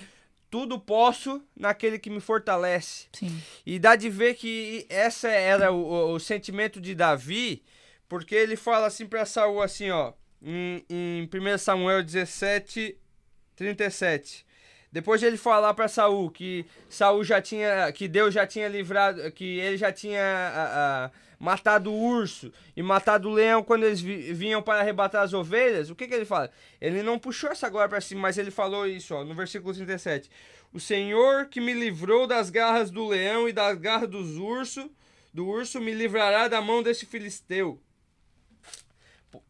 Tudo 0.50 0.78
posso 0.80 1.42
naquele 1.54 1.98
que 1.98 2.08
me 2.08 2.18
fortalece. 2.20 3.08
Sim. 3.12 3.42
E 3.66 3.78
dá 3.78 3.94
de 3.94 4.08
ver 4.08 4.34
que 4.34 4.86
essa 4.88 5.28
era 5.28 5.70
o, 5.70 5.76
o- 5.84 6.14
o 6.14 6.18
sentimento 6.20 6.80
de 6.80 6.94
Davi, 6.94 7.62
porque 8.08 8.34
ele 8.34 8.56
fala 8.56 8.86
assim 8.86 9.06
pra 9.06 9.26
Saul 9.26 9.60
assim, 9.60 9.90
ó, 9.90 10.12
em, 10.40 10.82
em 10.88 11.28
1 11.30 11.58
Samuel 11.58 12.02
17, 12.02 12.96
37. 13.56 14.46
Depois 14.94 15.20
de 15.20 15.26
ele 15.26 15.36
falar 15.36 15.74
para 15.74 15.88
Saul 15.88 16.30
que 16.30 16.64
Saul 16.88 17.24
já 17.24 17.42
tinha, 17.42 17.90
que 17.90 18.06
Deus 18.06 18.32
já 18.32 18.46
tinha 18.46 18.68
livrado, 18.68 19.28
que 19.32 19.58
ele 19.58 19.76
já 19.76 19.90
tinha 19.90 20.22
a, 20.22 21.06
a, 21.06 21.10
matado 21.36 21.90
o 21.90 22.00
urso 22.00 22.52
e 22.76 22.82
matado 22.82 23.28
o 23.28 23.32
leão 23.32 23.64
quando 23.64 23.82
eles 23.82 24.00
vi, 24.00 24.32
vinham 24.32 24.62
para 24.62 24.78
arrebatar 24.78 25.24
as 25.24 25.32
ovelhas, 25.32 25.90
o 25.90 25.96
que, 25.96 26.06
que 26.06 26.14
ele 26.14 26.24
fala? 26.24 26.48
Ele 26.80 27.02
não 27.02 27.18
puxou 27.18 27.50
essa 27.50 27.68
glória 27.68 27.88
para 27.88 28.00
cima, 28.00 28.20
mas 28.20 28.38
ele 28.38 28.52
falou 28.52 28.86
isso, 28.86 29.16
ó, 29.16 29.24
no 29.24 29.34
versículo 29.34 29.74
37. 29.74 30.30
O 30.72 30.78
Senhor 30.78 31.46
que 31.46 31.60
me 31.60 31.72
livrou 31.72 32.24
das 32.28 32.48
garras 32.48 32.88
do 32.88 33.04
leão 33.08 33.48
e 33.48 33.52
das 33.52 33.76
garras 33.76 34.08
dos 34.08 34.36
urso, 34.36 34.88
do 35.32 35.44
urso 35.44 35.80
me 35.80 35.92
livrará 35.92 36.46
da 36.46 36.60
mão 36.60 36.84
desse 36.84 37.04
filisteu. 37.04 37.82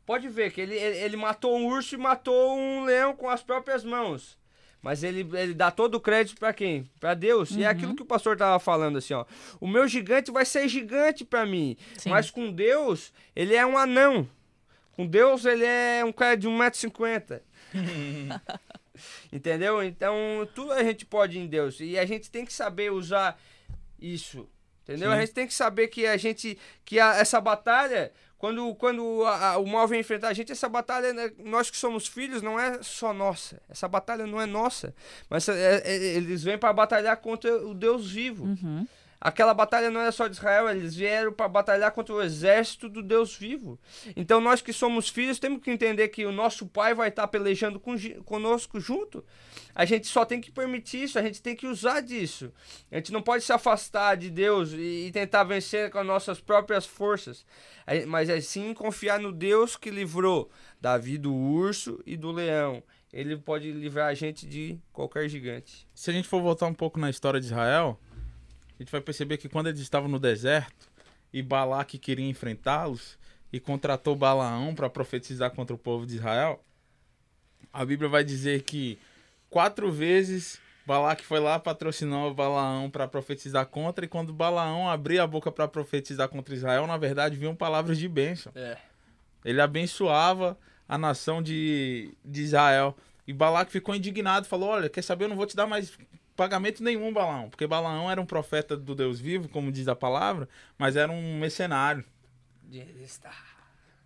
Pode 0.06 0.26
ver 0.26 0.52
que 0.52 0.62
ele, 0.62 0.74
ele 0.74 1.18
matou 1.18 1.54
um 1.54 1.66
urso 1.66 1.96
e 1.96 1.98
matou 1.98 2.56
um 2.56 2.84
leão 2.84 3.14
com 3.14 3.28
as 3.28 3.42
próprias 3.42 3.84
mãos. 3.84 4.42
Mas 4.84 5.02
ele, 5.02 5.26
ele 5.32 5.54
dá 5.54 5.70
todo 5.70 5.94
o 5.94 6.00
crédito 6.00 6.38
para 6.38 6.52
quem? 6.52 6.86
Para 7.00 7.14
Deus. 7.14 7.52
Uhum. 7.52 7.60
E 7.60 7.64
é 7.64 7.66
aquilo 7.66 7.92
uhum. 7.92 7.96
que 7.96 8.02
o 8.02 8.06
pastor 8.06 8.36
tava 8.36 8.60
falando 8.60 8.98
assim, 8.98 9.14
ó. 9.14 9.24
O 9.58 9.66
meu 9.66 9.88
gigante 9.88 10.30
vai 10.30 10.44
ser 10.44 10.68
gigante 10.68 11.24
para 11.24 11.46
mim. 11.46 11.74
Sim. 11.96 12.10
Mas 12.10 12.30
com 12.30 12.52
Deus, 12.52 13.10
ele 13.34 13.54
é 13.54 13.64
um 13.64 13.78
anão. 13.78 14.28
Com 14.92 15.06
Deus, 15.06 15.46
ele 15.46 15.64
é 15.64 16.04
um 16.04 16.12
cara 16.12 16.36
de 16.36 16.46
1,50m. 16.46 17.40
Entendeu? 19.32 19.82
Então, 19.82 20.14
tudo 20.54 20.72
a 20.72 20.84
gente 20.84 21.06
pode 21.06 21.38
em 21.38 21.46
Deus. 21.46 21.80
E 21.80 21.98
a 21.98 22.04
gente 22.04 22.30
tem 22.30 22.44
que 22.44 22.52
saber 22.52 22.92
usar 22.92 23.40
isso. 23.98 24.46
Entendeu? 24.82 25.08
Sim. 25.08 25.16
A 25.16 25.20
gente 25.20 25.32
tem 25.32 25.46
que 25.46 25.54
saber 25.54 25.88
que 25.88 26.06
a 26.06 26.18
gente. 26.18 26.58
que 26.84 27.00
a, 27.00 27.16
essa 27.16 27.40
batalha 27.40 28.12
quando, 28.38 28.74
quando 28.74 29.24
a, 29.24 29.52
a, 29.52 29.58
o 29.58 29.66
mal 29.66 29.88
vem 29.88 30.00
enfrentar 30.00 30.28
a 30.28 30.32
gente, 30.32 30.52
essa 30.52 30.68
batalha, 30.68 31.12
né, 31.12 31.30
nós 31.38 31.70
que 31.70 31.76
somos 31.76 32.06
filhos, 32.06 32.42
não 32.42 32.58
é 32.58 32.82
só 32.82 33.12
nossa. 33.14 33.60
Essa 33.68 33.88
batalha 33.88 34.26
não 34.26 34.40
é 34.40 34.46
nossa. 34.46 34.94
Mas 35.30 35.48
é, 35.48 35.82
é, 35.84 35.94
eles 35.94 36.42
vêm 36.42 36.58
para 36.58 36.72
batalhar 36.72 37.16
contra 37.18 37.56
o 37.66 37.74
Deus 37.74 38.10
vivo. 38.10 38.44
Uhum. 38.44 38.86
Aquela 39.24 39.54
batalha 39.54 39.90
não 39.90 40.02
era 40.02 40.12
só 40.12 40.28
de 40.28 40.36
Israel, 40.36 40.68
eles 40.68 40.94
vieram 40.94 41.32
para 41.32 41.48
batalhar 41.48 41.90
contra 41.92 42.14
o 42.14 42.20
exército 42.20 42.90
do 42.90 43.02
Deus 43.02 43.34
vivo. 43.34 43.80
Então 44.14 44.38
nós 44.38 44.60
que 44.60 44.70
somos 44.70 45.08
filhos 45.08 45.38
temos 45.38 45.62
que 45.62 45.70
entender 45.70 46.08
que 46.08 46.26
o 46.26 46.30
nosso 46.30 46.66
pai 46.66 46.92
vai 46.92 47.08
estar 47.08 47.26
pelejando 47.28 47.80
com, 47.80 47.96
conosco 48.26 48.78
junto. 48.78 49.24
A 49.74 49.86
gente 49.86 50.08
só 50.08 50.26
tem 50.26 50.42
que 50.42 50.52
permitir 50.52 51.04
isso, 51.04 51.18
a 51.18 51.22
gente 51.22 51.40
tem 51.40 51.56
que 51.56 51.66
usar 51.66 52.02
disso. 52.02 52.52
A 52.92 52.96
gente 52.96 53.12
não 53.12 53.22
pode 53.22 53.44
se 53.44 53.50
afastar 53.50 54.14
de 54.14 54.28
Deus 54.28 54.72
e, 54.72 55.06
e 55.06 55.10
tentar 55.10 55.42
vencer 55.44 55.90
com 55.90 56.00
as 56.00 56.06
nossas 56.06 56.38
próprias 56.38 56.84
forças, 56.84 57.46
mas 58.06 58.28
é 58.28 58.38
sim 58.42 58.74
confiar 58.74 59.18
no 59.18 59.32
Deus 59.32 59.74
que 59.74 59.88
livrou 59.88 60.50
Davi 60.78 61.16
do 61.16 61.32
urso 61.32 61.98
e 62.04 62.14
do 62.14 62.30
leão. 62.30 62.82
Ele 63.10 63.38
pode 63.38 63.72
livrar 63.72 64.08
a 64.08 64.14
gente 64.14 64.46
de 64.46 64.78
qualquer 64.92 65.30
gigante. 65.30 65.88
Se 65.94 66.10
a 66.10 66.12
gente 66.12 66.28
for 66.28 66.42
voltar 66.42 66.66
um 66.66 66.74
pouco 66.74 67.00
na 67.00 67.08
história 67.08 67.40
de 67.40 67.46
Israel, 67.46 67.98
a 68.78 68.82
gente 68.82 68.90
vai 68.90 69.00
perceber 69.00 69.36
que 69.36 69.48
quando 69.48 69.68
eles 69.68 69.80
estavam 69.80 70.08
no 70.08 70.18
deserto 70.18 70.88
e 71.32 71.42
Balaque 71.42 71.98
queria 71.98 72.28
enfrentá-los 72.28 73.18
e 73.52 73.60
contratou 73.60 74.16
Balaão 74.16 74.74
para 74.74 74.90
profetizar 74.90 75.50
contra 75.52 75.74
o 75.74 75.78
povo 75.78 76.06
de 76.06 76.16
Israel, 76.16 76.62
a 77.72 77.84
Bíblia 77.84 78.08
vai 78.08 78.24
dizer 78.24 78.62
que 78.62 78.98
quatro 79.48 79.90
vezes 79.92 80.60
Balaque 80.86 81.24
foi 81.24 81.40
lá, 81.40 81.58
patrocinou 81.58 82.34
Balaão 82.34 82.90
para 82.90 83.08
profetizar 83.08 83.64
contra, 83.66 84.04
e 84.04 84.08
quando 84.08 84.32
Balaão 84.32 84.88
abria 84.88 85.22
a 85.22 85.26
boca 85.26 85.50
para 85.50 85.66
profetizar 85.66 86.28
contra 86.28 86.54
Israel, 86.54 86.86
na 86.86 86.96
verdade 86.96 87.36
vinham 87.36 87.54
palavras 87.54 87.96
de 87.96 88.08
bênção. 88.08 88.52
É. 88.54 88.76
Ele 89.44 89.60
abençoava 89.60 90.58
a 90.88 90.98
nação 90.98 91.42
de, 91.42 92.14
de 92.24 92.42
Israel. 92.42 92.96
E 93.26 93.32
Balaque 93.32 93.72
ficou 93.72 93.94
indignado, 93.94 94.46
falou: 94.46 94.68
Olha, 94.68 94.88
quer 94.90 95.02
saber? 95.02 95.24
Eu 95.24 95.28
não 95.30 95.36
vou 95.36 95.46
te 95.46 95.56
dar 95.56 95.66
mais 95.66 95.96
pagamento 96.36 96.82
nenhum 96.82 97.12
Balaão, 97.12 97.48
porque 97.48 97.66
Balaão 97.66 98.10
era 98.10 98.20
um 98.20 98.26
profeta 98.26 98.76
do 98.76 98.94
Deus 98.94 99.20
vivo, 99.20 99.48
como 99.48 99.72
diz 99.72 99.88
a 99.88 99.96
palavra, 99.96 100.48
mas 100.78 100.96
era 100.96 101.10
um 101.10 101.38
mercenário. 101.38 102.04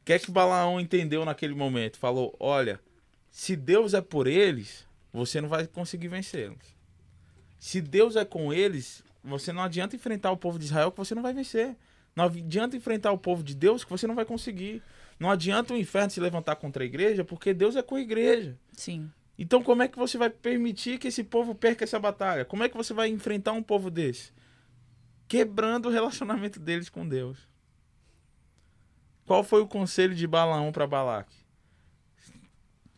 O 0.03 0.05
que 0.05 0.13
é 0.13 0.19
que 0.19 0.31
Balaão 0.31 0.81
entendeu 0.81 1.25
naquele 1.25 1.55
momento? 1.55 1.99
Falou: 1.99 2.35
olha, 2.39 2.81
se 3.31 3.55
Deus 3.55 3.95
é 3.95 4.01
por 4.01 4.27
eles, 4.27 4.87
você 5.13 5.41
não 5.41 5.49
vai 5.49 5.67
conseguir 5.67 6.09
vencê-los. 6.09 6.77
Se 7.59 7.81
Deus 7.81 8.17
é 8.17 8.25
com 8.25 8.53
eles, 8.53 9.03
você 9.23 9.53
não 9.53 9.63
adianta 9.63 9.97
enfrentar 9.97 10.31
o 10.31 10.37
povo 10.37 10.59
de 10.59 10.67
Israel 10.67 10.93
que 10.93 10.99
você 10.99 11.15
não 11.15 11.23
vai 11.23 11.33
vencer. 11.33 11.77
Não 12.15 12.25
adianta 12.25 12.77
enfrentar 12.77 13.13
o 13.13 13.19
povo 13.19 13.43
de 13.43 13.55
Deus 13.55 13.85
que 13.85 13.91
você 13.91 14.07
não 14.07 14.15
vai 14.15 14.25
conseguir. 14.25 14.83
Não 15.19 15.31
adianta 15.31 15.75
o 15.75 15.77
inferno 15.77 16.11
se 16.11 16.21
levantar 16.21 16.57
contra 16.57 16.83
a 16.83 16.87
igreja, 16.87 17.25
porque 17.25 17.53
Deus 17.53 17.77
é 17.77 17.83
com 17.83 17.97
a 17.97 18.01
igreja. 18.01 18.57
Sim. 18.73 19.11
Então, 19.39 19.63
como 19.63 19.83
é 19.83 19.89
que 19.89 19.97
você 19.97 20.19
vai 20.19 20.29
permitir 20.29 20.99
que 20.99 21.07
esse 21.07 21.23
povo 21.23 21.55
perca 21.55 21.85
essa 21.85 21.99
batalha? 21.99 22.45
Como 22.45 22.65
é 22.65 22.69
que 22.69 22.77
você 22.77 22.93
vai 22.93 23.09
enfrentar 23.09 23.53
um 23.53 23.63
povo 23.63 23.89
desse? 23.89 24.33
Quebrando 25.29 25.87
o 25.87 25.93
relacionamento 25.93 26.59
deles 26.59 26.89
com 26.89 27.09
Deus. 27.09 27.39
Qual 29.25 29.45
foi 29.45 29.61
o 29.61 29.69
conselho 29.69 30.15
de 30.15 30.27
Balaão 30.27 30.73
para 30.73 30.87
Balaque? 30.87 31.37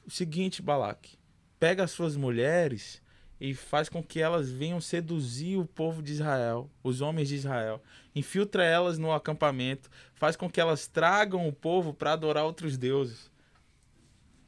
O 0.06 0.10
seguinte, 0.10 0.62
Balaque: 0.62 1.18
pega 1.58 1.84
as 1.84 1.90
suas 1.90 2.16
mulheres 2.16 3.02
e 3.38 3.54
faz 3.54 3.88
com 3.88 4.02
que 4.02 4.20
elas 4.20 4.50
venham 4.50 4.80
seduzir 4.80 5.58
o 5.58 5.66
povo 5.66 6.02
de 6.02 6.12
Israel, 6.12 6.70
os 6.82 7.00
homens 7.00 7.28
de 7.28 7.36
Israel. 7.36 7.82
Infiltra 8.14 8.64
elas 8.64 8.98
no 8.98 9.12
acampamento, 9.12 9.90
faz 10.14 10.36
com 10.36 10.48
que 10.48 10.60
elas 10.60 10.86
tragam 10.86 11.46
o 11.46 11.52
povo 11.52 11.92
para 11.92 12.12
adorar 12.12 12.44
outros 12.44 12.78
deuses. 12.78 13.29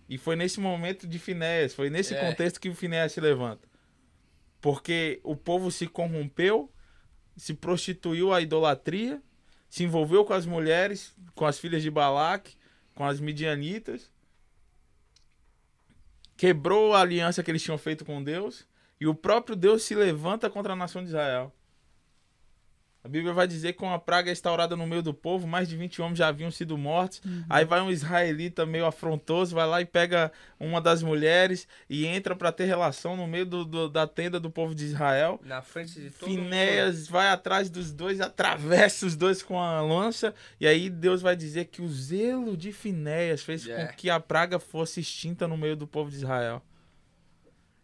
E 0.09 0.19
foi 0.19 0.37
nesse 0.37 0.61
momento 0.61 1.07
de 1.07 1.19
Finéas, 1.19 1.75
foi 1.75 1.89
nesse 1.89 2.15
é. 2.15 2.21
contexto 2.21 2.61
que 2.61 2.69
o 2.69 2.75
Finéas 2.75 3.13
se 3.13 3.21
levanta. 3.21 3.69
Porque 4.61 5.21
o 5.23 5.35
povo 5.35 5.71
se 5.71 5.87
corrompeu, 5.87 6.71
se 7.37 7.55
prostituiu 7.55 8.33
à 8.33 8.41
idolatria, 8.41 9.23
se 9.69 9.85
envolveu 9.85 10.25
com 10.25 10.35
as 10.35 10.45
mulheres, 10.45 11.15
com 11.35 11.47
as 11.47 11.59
filhas 11.59 11.83
de 11.83 11.91
Balaque, 11.91 12.57
com 12.95 13.05
as 13.05 13.21
midianitas, 13.21 14.11
quebrou 16.37 16.93
a 16.93 17.01
aliança 17.01 17.43
que 17.43 17.51
eles 17.51 17.63
tinham 17.63 17.79
feito 17.79 18.05
com 18.05 18.23
Deus, 18.23 18.67
e 19.01 19.07
o 19.07 19.15
próprio 19.15 19.57
Deus 19.57 19.83
se 19.83 19.95
levanta 19.95 20.51
contra 20.51 20.73
a 20.73 20.77
nação 20.77 21.03
de 21.03 21.09
Israel. 21.09 21.55
A 23.05 23.09
Bíblia 23.09 23.33
vai 23.33 23.49
dizer 23.49 23.73
que 23.73 23.81
com 23.81 23.93
a 23.93 23.99
praga 23.99 24.31
instaurada 24.31 24.77
no 24.77 24.87
meio 24.87 25.03
do 25.03 25.13
povo, 25.13 25.45
mais 25.45 25.69
de 25.69 25.77
20 25.77 26.01
homens 26.01 26.19
já 26.19 26.29
haviam 26.29 26.53
sido 26.53 26.79
mortos. 26.79 27.21
Uhum. 27.25 27.45
Aí 27.51 27.65
vai 27.65 27.81
um 27.81 27.91
israelita 27.91 28.65
meio 28.65 28.87
afrontoso, 28.87 29.57
vai 29.57 29.67
lá 29.67 29.81
e 29.81 29.85
pega 29.85 30.31
uma 30.61 30.81
das 30.81 31.03
mulheres 31.03 31.67
e 31.91 32.07
entra 32.07 32.37
para 32.37 32.53
ter 32.53 32.67
relação 32.67 33.17
no 33.17 33.27
meio 33.27 33.45
do, 33.45 33.65
do, 33.65 33.89
da 33.89 34.07
tenda 34.07 34.39
do 34.39 34.49
povo 34.49 34.73
de 34.73 34.85
Israel. 34.85 35.41
Na 35.45 35.61
frente 35.63 36.01
de 36.01 36.11
todo 36.11 36.29
Finéas 36.29 37.09
vai 37.09 37.29
atrás 37.29 37.69
dos 37.69 37.93
dois, 37.93 38.21
atravessa 38.21 39.05
os 39.05 39.17
dois 39.17 39.43
com 39.43 39.59
a 39.59 39.81
lança. 39.81 40.33
E 40.61 40.67
aí 40.67 40.89
Deus 40.89 41.21
vai 41.21 41.35
dizer 41.35 41.65
que 41.65 41.83
o 41.83 41.89
zelo 41.89 42.57
de 42.57 42.71
Finéas 42.71 43.43
fez 43.43 43.65
yeah. 43.65 43.89
com 43.89 43.97
que 43.97 44.11
a 44.11 44.21
praga 44.21 44.61
fosse 44.61 45.01
extinta 45.01 45.49
no 45.49 45.57
meio 45.57 45.75
do 45.75 45.89
povo 45.89 46.09
de 46.09 46.19
Israel. 46.19 46.63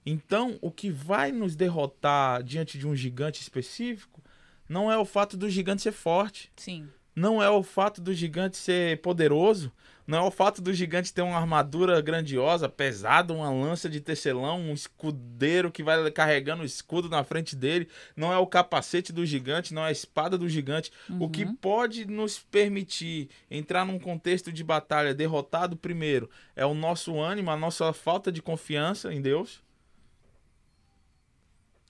Então, 0.06 0.56
o 0.62 0.70
que 0.70 0.90
vai 0.90 1.32
nos 1.32 1.56
derrotar 1.56 2.40
diante 2.44 2.78
de 2.78 2.86
um 2.86 2.94
gigante 2.94 3.42
específico 3.42 4.22
não 4.68 4.92
é 4.92 4.98
o 4.98 5.04
fato 5.04 5.36
do 5.36 5.48
gigante 5.48 5.82
ser 5.82 5.92
forte. 5.92 6.52
Sim. 6.56 6.88
Não 7.16 7.42
é 7.42 7.50
o 7.50 7.62
fato 7.62 8.00
do 8.00 8.12
gigante 8.14 8.56
ser 8.56 9.00
poderoso. 9.00 9.72
Não 10.06 10.18
é 10.18 10.22
o 10.22 10.30
fato 10.30 10.62
do 10.62 10.72
gigante 10.72 11.12
ter 11.12 11.20
uma 11.20 11.36
armadura 11.36 12.00
grandiosa, 12.00 12.66
pesada, 12.66 13.34
uma 13.34 13.50
lança 13.50 13.90
de 13.90 14.00
tecelão, 14.00 14.58
um 14.58 14.72
escudeiro 14.72 15.70
que 15.70 15.82
vai 15.82 16.10
carregando 16.10 16.62
o 16.62 16.66
escudo 16.66 17.10
na 17.10 17.22
frente 17.24 17.54
dele. 17.54 17.88
Não 18.16 18.32
é 18.32 18.38
o 18.38 18.46
capacete 18.46 19.12
do 19.12 19.26
gigante, 19.26 19.74
não 19.74 19.84
é 19.84 19.88
a 19.88 19.92
espada 19.92 20.38
do 20.38 20.48
gigante. 20.48 20.90
Uhum. 21.10 21.24
O 21.24 21.28
que 21.28 21.44
uhum. 21.44 21.54
pode 21.56 22.06
nos 22.06 22.38
permitir 22.38 23.28
entrar 23.50 23.84
num 23.84 23.98
contexto 23.98 24.50
de 24.50 24.64
batalha 24.64 25.12
derrotado 25.12 25.76
primeiro 25.76 26.30
é 26.56 26.64
o 26.64 26.72
nosso 26.72 27.20
ânimo, 27.20 27.50
a 27.50 27.56
nossa 27.56 27.92
falta 27.92 28.32
de 28.32 28.40
confiança 28.40 29.12
em 29.12 29.20
Deus 29.20 29.60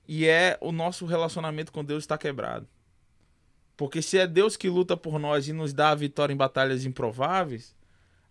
e 0.08 0.26
é 0.26 0.56
o 0.62 0.72
nosso 0.72 1.04
relacionamento 1.04 1.70
com 1.70 1.84
Deus 1.84 2.04
está 2.04 2.16
quebrado. 2.16 2.66
Porque 3.76 4.00
se 4.00 4.18
é 4.18 4.26
Deus 4.26 4.56
que 4.56 4.68
luta 4.68 4.96
por 4.96 5.18
nós 5.18 5.46
e 5.46 5.52
nos 5.52 5.74
dá 5.74 5.90
a 5.90 5.94
vitória 5.94 6.32
em 6.32 6.36
batalhas 6.36 6.86
improváveis, 6.86 7.76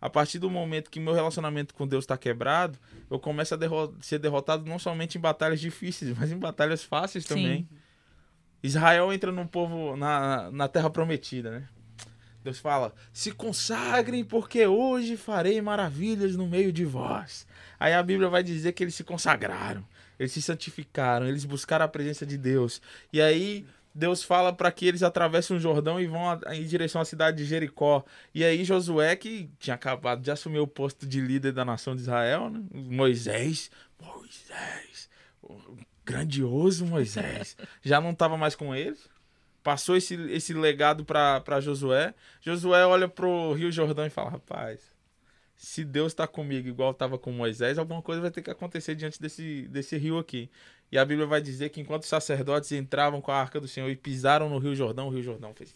a 0.02 0.10
partir 0.10 0.40
do 0.40 0.50
momento 0.50 0.90
que 0.90 1.00
meu 1.00 1.14
relacionamento 1.14 1.74
com 1.74 1.88
Deus 1.88 2.04
está 2.04 2.18
quebrado, 2.18 2.78
eu 3.10 3.20
começo 3.20 3.54
a 3.54 3.58
derro 3.58 3.96
ser 4.02 4.18
derrotado 4.18 4.68
não 4.68 4.80
somente 4.80 5.18
em 5.18 5.22
batalhas 5.22 5.60
difíceis, 5.60 6.18
mas 6.18 6.32
em 6.32 6.38
batalhas 6.38 6.84
fáceis 6.84 7.24
Sim. 7.24 7.36
também. 7.36 7.70
Israel 8.62 9.14
entra 9.14 9.32
no 9.32 9.48
povo 9.48 9.96
na, 9.96 10.52
na 10.52 10.68
terra 10.68 10.90
prometida, 10.90 11.52
né? 11.52 11.70
Deus 12.44 12.60
fala: 12.60 12.94
"Se 13.14 13.32
consagrem, 13.32 14.24
porque 14.24 14.66
hoje 14.66 15.16
farei 15.16 15.62
maravilhas 15.62 16.36
no 16.36 16.48
meio 16.48 16.74
de 16.74 16.84
vós". 16.84 17.48
Aí 17.80 17.94
a 17.94 18.04
Bíblia 18.04 18.30
vai 18.30 18.44
dizer 18.44 18.74
que 18.74 18.84
eles 18.84 18.96
se 18.96 19.04
consagraram 19.04 19.86
eles 20.20 20.32
se 20.32 20.42
santificaram, 20.42 21.28
eles 21.28 21.46
buscaram 21.46 21.86
a 21.86 21.88
presença 21.88 22.26
de 22.26 22.38
Deus. 22.38 22.82
E 23.12 23.22
aí 23.22 23.66
Deus 23.98 24.22
fala 24.24 24.54
para 24.54 24.72
que 24.72 24.86
eles 24.86 25.02
atravessem 25.02 25.58
o 25.58 25.60
Jordão 25.60 26.00
e 26.00 26.06
vão 26.06 26.40
em 26.52 26.64
direção 26.64 27.02
à 27.02 27.06
cidade 27.06 27.38
de 27.38 27.46
Jericó. 27.46 28.06
E 28.34 28.44
aí 28.44 28.64
Josué, 28.64 29.16
que 29.16 29.50
tinha 29.60 29.74
acabado 29.74 30.22
de 30.22 30.30
assumir 30.30 30.60
o 30.60 30.68
posto 30.68 31.08
de 31.08 31.20
líder 31.20 31.52
da 31.52 31.66
nação 31.66 31.96
de 31.96 32.02
Israel, 32.02 32.48
né? 32.50 32.62
Moisés, 32.72 33.72
Moisés, 34.00 35.10
grandioso 36.06 36.86
Moisés, 36.86 37.58
já 37.82 38.00
não 38.00 38.12
estava 38.12 38.38
mais 38.38 38.56
com 38.56 38.76
eles. 38.76 39.10
Passou 39.64 39.98
esse, 39.98 40.14
esse 40.32 40.54
legado 40.54 41.04
para 41.04 41.60
Josué. 41.60 42.14
Josué 42.40 42.86
olha 42.86 43.08
pro 43.08 43.52
Rio 43.54 43.72
Jordão 43.72 44.06
e 44.06 44.10
fala: 44.12 44.30
Rapaz, 44.30 44.80
se 45.58 45.84
Deus 45.84 46.14
está 46.14 46.28
comigo 46.28 46.68
igual 46.68 46.92
estava 46.92 47.18
com 47.18 47.32
Moisés, 47.32 47.78
alguma 47.78 48.02
coisa 48.02 48.22
vai 48.22 48.32
ter 48.32 48.42
que 48.42 48.52
acontecer 48.52 48.96
diante 48.96 49.20
desse, 49.22 49.68
desse 49.68 49.98
rio 49.98 50.18
aqui. 50.18 50.50
E 50.92 50.98
a 50.98 51.04
Bíblia 51.04 51.28
vai 51.28 51.42
dizer 51.42 51.70
que 51.70 51.82
enquanto 51.82 52.04
os 52.04 52.10
sacerdotes 52.10 52.72
entravam 52.72 53.20
com 53.20 53.32
a 53.32 53.36
arca 53.36 53.60
do 53.60 53.68
Senhor 53.68 53.90
e 53.90 53.96
pisaram 53.96 54.50
no 54.50 54.58
Rio 54.60 54.76
Jordão, 54.76 55.08
o 55.08 55.12
Rio 55.12 55.24
Jordão 55.24 55.54
fez. 55.54 55.76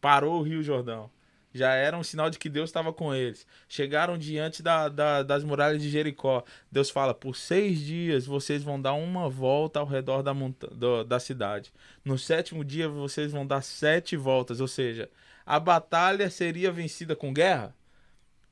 Parou 0.00 0.38
o 0.38 0.42
Rio 0.42 0.62
Jordão 0.62 1.10
já 1.56 1.72
era 1.72 1.96
um 1.96 2.02
sinal 2.02 2.30
de 2.30 2.38
que 2.38 2.48
Deus 2.48 2.68
estava 2.68 2.92
com 2.92 3.14
eles. 3.14 3.46
Chegaram 3.68 4.18
diante 4.18 4.62
da, 4.62 4.88
da, 4.88 5.22
das 5.22 5.42
muralhas 5.42 5.82
de 5.82 5.88
Jericó. 5.88 6.44
Deus 6.70 6.90
fala: 6.90 7.14
por 7.14 7.34
seis 7.34 7.80
dias 7.80 8.26
vocês 8.26 8.62
vão 8.62 8.80
dar 8.80 8.92
uma 8.92 9.28
volta 9.28 9.80
ao 9.80 9.86
redor 9.86 10.22
da, 10.22 10.34
monta 10.34 10.68
do, 10.68 11.02
da 11.02 11.18
cidade. 11.18 11.72
No 12.04 12.18
sétimo 12.18 12.64
dia 12.64 12.88
vocês 12.88 13.32
vão 13.32 13.46
dar 13.46 13.62
sete 13.62 14.16
voltas. 14.16 14.60
Ou 14.60 14.68
seja, 14.68 15.08
a 15.44 15.58
batalha 15.58 16.30
seria 16.30 16.70
vencida 16.70 17.16
com 17.16 17.32
guerra, 17.32 17.74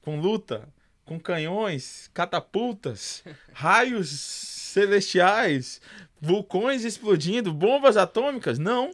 com 0.05 0.21
luta, 0.21 0.69
com 1.07 1.19
canhões, 1.19 2.11
catapultas, 2.13 3.25
raios 3.55 4.11
celestiais, 4.11 5.81
vulcões 6.21 6.85
explodindo, 6.85 7.55
bombas 7.55 7.97
atômicas? 7.97 8.59
Não. 8.59 8.91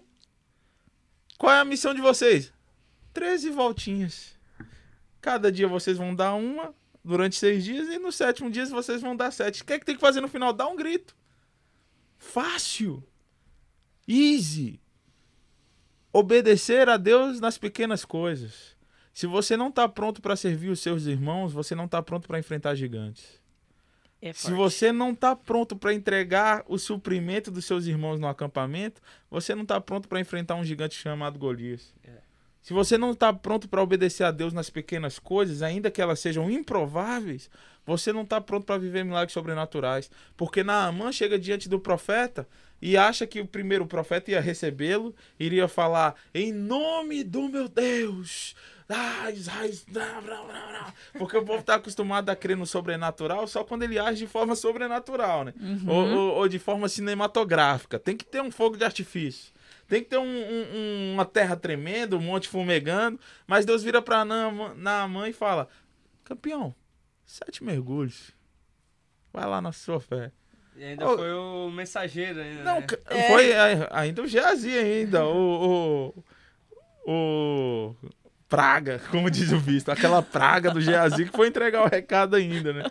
Qual 1.37 1.53
é 1.53 1.59
a 1.59 1.65
missão 1.65 1.93
de 1.93 2.01
vocês? 2.01 2.53
13 3.13 3.51
voltinhas. 3.51 4.39
Cada 5.21 5.51
dia 5.51 5.67
vocês 5.67 5.99
vão 5.99 6.15
dar 6.15 6.35
uma 6.35 6.73
durante 7.05 7.35
seis 7.35 7.65
dias 7.65 7.89
e 7.89 7.99
no 7.99 8.13
sétimo 8.13 8.49
dia 8.49 8.65
vocês 8.67 9.03
vão 9.03 9.17
dar 9.17 9.33
sete. 9.33 9.63
O 9.63 9.65
que 9.65 9.73
é 9.73 9.79
que 9.81 9.85
tem 9.85 9.97
que 9.97 10.01
fazer 10.01 10.21
no 10.21 10.29
final? 10.29 10.53
Dar 10.53 10.69
um 10.69 10.77
grito. 10.77 11.17
Fácil. 12.19 13.03
Easy. 14.07 14.81
Obedecer 16.13 16.89
a 16.89 16.97
Deus 16.97 17.41
nas 17.41 17.59
pequenas 17.59 18.05
coisas. 18.05 18.77
Se 19.21 19.27
você 19.27 19.55
não 19.55 19.69
está 19.69 19.87
pronto 19.87 20.23
para 20.23 20.35
servir 20.35 20.71
os 20.71 20.81
seus 20.81 21.05
irmãos, 21.05 21.53
você 21.53 21.75
não 21.75 21.85
está 21.85 22.01
pronto 22.01 22.27
para 22.27 22.39
enfrentar 22.39 22.75
gigantes. 22.75 23.39
É 24.23 24.33
Se 24.33 24.51
você 24.51 24.93
não 24.93 25.11
está 25.11 25.37
pronto 25.37 25.77
para 25.77 25.93
entregar 25.93 26.65
o 26.67 26.79
suprimento 26.79 27.51
dos 27.51 27.67
seus 27.67 27.85
irmãos 27.85 28.19
no 28.19 28.27
acampamento, 28.27 29.03
você 29.31 29.55
não 29.55 29.61
está 29.61 29.79
pronto 29.79 30.09
para 30.09 30.21
enfrentar 30.21 30.55
um 30.55 30.65
gigante 30.65 30.95
chamado 30.95 31.39
Golias. 31.39 31.95
É. 32.03 32.13
Se 32.63 32.73
você 32.73 32.97
não 32.97 33.11
está 33.11 33.31
pronto 33.31 33.69
para 33.69 33.83
obedecer 33.83 34.25
a 34.25 34.31
Deus 34.31 34.55
nas 34.55 34.71
pequenas 34.71 35.19
coisas, 35.19 35.61
ainda 35.61 35.91
que 35.91 36.01
elas 36.01 36.19
sejam 36.19 36.51
improváveis, 36.51 37.51
você 37.85 38.15
não 38.15 38.23
está 38.23 38.41
pronto 38.41 38.65
para 38.65 38.79
viver 38.79 39.05
milagres 39.05 39.35
sobrenaturais. 39.35 40.11
Porque 40.35 40.65
Naamã 40.65 41.13
chega 41.13 41.39
diante 41.39 41.69
do 41.69 41.79
profeta 41.79 42.49
e 42.81 42.97
acha 42.97 43.27
que 43.27 43.43
o 43.43 43.47
primeiro 43.47 43.87
profeta 43.87 44.31
ia 44.31 44.41
recebê-lo, 44.41 45.15
iria 45.39 45.69
falar: 45.69 46.15
Em 46.33 46.51
nome 46.55 47.23
do 47.23 47.51
meu 47.51 47.69
Deus. 47.69 48.55
Porque 51.17 51.37
o 51.37 51.45
povo 51.45 51.61
está 51.61 51.77
acostumado 51.77 52.29
a 52.29 52.35
crer 52.35 52.57
no 52.57 52.67
sobrenatural 52.67 53.47
só 53.47 53.63
quando 53.63 53.85
ele 53.85 54.01
age 54.01 54.19
de 54.19 54.27
forma 54.27 54.57
sobrenatural, 54.57 55.45
né? 55.45 55.55
Uhum. 55.61 55.85
Ou, 55.87 56.09
ou, 56.09 56.35
ou 56.39 56.49
de 56.49 56.59
forma 56.59 56.89
cinematográfica. 56.89 58.01
Tem 58.01 58.17
que 58.17 58.25
ter 58.25 58.43
um 58.43 58.51
fogo 58.51 58.77
de 58.77 58.85
artifício. 58.85 59.53
Tem 59.87 60.03
que 60.03 60.11
ter 60.11 60.19
um, 60.19 60.25
um, 60.25 61.13
uma 61.15 61.25
terra 61.25 61.55
tremenda, 61.55 62.17
um 62.17 62.21
monte 62.21 62.49
fumegando. 62.49 63.19
Mas 63.47 63.65
Deus 63.65 63.85
vira 63.85 64.03
para 64.03 64.25
Naamã 64.25 65.29
e 65.29 65.33
fala: 65.33 65.69
Campeão, 66.25 66.75
sete 67.25 67.63
mergulhos. 67.63 68.33
Vai 69.33 69.47
lá 69.47 69.61
na 69.61 69.71
sua 69.71 70.01
fé. 70.01 70.33
E 70.77 70.83
ainda 70.83 71.09
oh, 71.09 71.17
foi 71.17 71.33
o 71.33 71.71
mensageiro 71.71 72.41
ainda. 72.41 72.65
Não, 72.65 72.81
né? 72.81 72.87
foi 73.29 73.51
é. 73.53 73.89
ainda 73.93 74.23
o 74.23 74.27
Geazi 74.27 74.77
ainda. 74.77 75.25
o, 75.27 76.15
o, 77.07 77.13
o 77.13 77.95
praga, 78.51 79.01
como 79.13 79.31
diz 79.31 79.53
o 79.53 79.59
visto, 79.59 79.91
aquela 79.91 80.21
praga 80.21 80.73
do 80.73 80.81
Geazi 80.81 81.25
que 81.25 81.37
foi 81.37 81.47
entregar 81.47 81.85
o 81.85 81.89
recado 81.89 82.35
ainda, 82.35 82.73
né? 82.73 82.83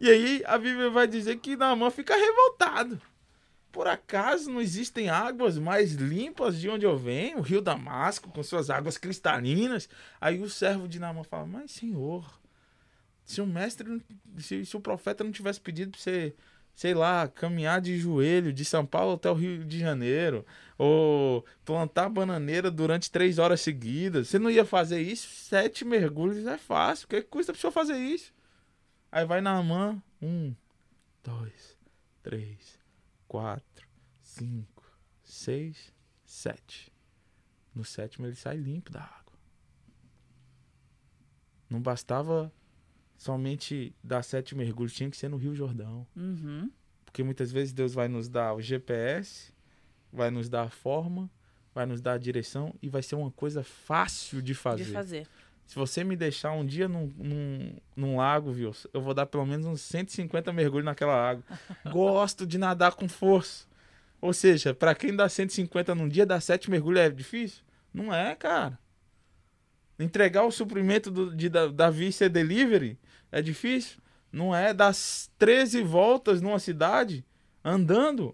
E 0.00 0.10
aí 0.10 0.42
a 0.44 0.58
Bíblia 0.58 0.90
vai 0.90 1.06
dizer 1.06 1.36
que 1.36 1.56
Naamã 1.56 1.88
fica 1.88 2.16
revoltado. 2.16 3.00
Por 3.70 3.86
acaso 3.86 4.50
não 4.50 4.60
existem 4.60 5.08
águas 5.08 5.56
mais 5.56 5.92
limpas 5.92 6.60
de 6.60 6.68
onde 6.68 6.84
eu 6.84 6.98
venho? 6.98 7.38
O 7.38 7.42
rio 7.42 7.62
Damasco, 7.62 8.28
com 8.28 8.42
suas 8.42 8.70
águas 8.70 8.98
cristalinas. 8.98 9.88
Aí 10.20 10.40
o 10.42 10.50
servo 10.50 10.88
de 10.88 10.98
Naamã 10.98 11.22
fala: 11.22 11.46
Mas, 11.46 11.70
senhor, 11.70 12.40
se 13.24 13.40
o 13.40 13.46
mestre, 13.46 14.02
se, 14.38 14.64
se 14.66 14.76
o 14.76 14.80
profeta 14.80 15.24
não 15.24 15.32
tivesse 15.32 15.60
pedido 15.60 15.92
para 15.92 16.00
você, 16.00 16.34
sei 16.74 16.94
lá, 16.94 17.28
caminhar 17.28 17.80
de 17.80 17.96
joelho 17.98 18.52
de 18.52 18.64
São 18.64 18.84
Paulo 18.84 19.14
até 19.14 19.30
o 19.30 19.34
Rio 19.34 19.64
de 19.64 19.78
Janeiro, 19.78 20.44
ou 20.76 21.44
plantar 21.64 22.08
bananeira 22.08 22.70
durante 22.70 23.10
três 23.10 23.38
horas 23.38 23.60
seguidas, 23.60 24.28
você 24.28 24.38
não 24.38 24.50
ia 24.50 24.64
fazer 24.64 25.00
isso? 25.00 25.28
Sete 25.28 25.84
mergulhos 25.84 26.46
é 26.46 26.58
fácil. 26.58 27.06
O 27.06 27.08
que 27.08 27.22
custa 27.22 27.52
o 27.52 27.54
senhor 27.54 27.72
fazer 27.72 27.96
isso? 27.96 28.32
Aí 29.12 29.24
vai 29.24 29.40
Naamã: 29.40 30.02
um, 30.20 30.54
dois, 31.22 31.78
três 32.22 32.84
quatro, 33.34 33.88
cinco, 34.20 34.84
seis, 35.24 35.92
sete. 36.24 36.92
No 37.74 37.84
sétimo 37.84 38.26
ele 38.26 38.36
sai 38.36 38.56
limpo 38.56 38.92
da 38.92 39.02
água. 39.02 39.36
Não 41.68 41.82
bastava 41.82 42.52
somente 43.24 43.94
dar 44.04 44.22
sete 44.22 44.54
mergulhos, 44.54 44.92
tinha 44.92 45.08
que 45.08 45.16
ser 45.16 45.30
no 45.30 45.38
Rio 45.38 45.54
Jordão. 45.54 46.06
Uhum. 46.14 46.70
Porque 47.06 47.22
muitas 47.22 47.50
vezes 47.50 47.72
Deus 47.72 47.94
vai 47.94 48.06
nos 48.06 48.28
dar 48.28 48.52
o 48.52 48.60
GPS, 48.60 49.50
vai 50.12 50.30
nos 50.30 50.50
dar 50.50 50.64
a 50.64 50.68
forma, 50.68 51.30
vai 51.74 51.86
nos 51.86 52.02
dar 52.02 52.12
a 52.12 52.18
direção 52.18 52.74
e 52.82 52.88
vai 52.88 53.02
ser 53.02 53.14
uma 53.14 53.30
coisa 53.30 53.64
fácil 53.64 54.42
de 54.42 54.54
fazer. 54.54 54.84
De 54.84 54.92
fazer. 54.92 55.26
Se 55.66 55.74
você 55.74 56.04
me 56.04 56.14
deixar 56.14 56.52
um 56.52 56.66
dia 56.66 56.86
num, 56.86 57.10
num, 57.16 57.76
num, 57.96 58.16
lago, 58.18 58.52
viu? 58.52 58.72
Eu 58.92 59.00
vou 59.00 59.14
dar 59.14 59.24
pelo 59.24 59.46
menos 59.46 59.64
uns 59.64 59.80
150 59.80 60.52
mergulhos 60.52 60.84
naquela 60.84 61.14
água. 61.14 61.42
Gosto 61.90 62.46
de 62.46 62.58
nadar 62.58 62.92
com 62.92 63.08
força. 63.08 63.66
Ou 64.20 64.34
seja, 64.34 64.74
para 64.74 64.94
quem 64.94 65.16
dá 65.16 65.30
150 65.30 65.94
num 65.94 66.10
dia, 66.10 66.26
dar 66.26 66.42
7 66.42 66.70
mergulhos 66.70 67.00
é 67.00 67.08
difícil? 67.08 67.64
Não 67.92 68.12
é, 68.12 68.34
cara. 68.34 68.78
Entregar 69.98 70.44
o 70.44 70.50
suprimento 70.50 71.10
do, 71.10 71.34
de 71.34 71.48
Davi 71.48 72.12
ser 72.12 72.28
delivery 72.28 72.98
é 73.34 73.42
difícil? 73.42 73.98
Não 74.32 74.54
é. 74.54 74.72
Dar 74.72 74.94
13 75.38 75.82
voltas 75.82 76.40
numa 76.40 76.60
cidade 76.60 77.26
andando 77.64 78.32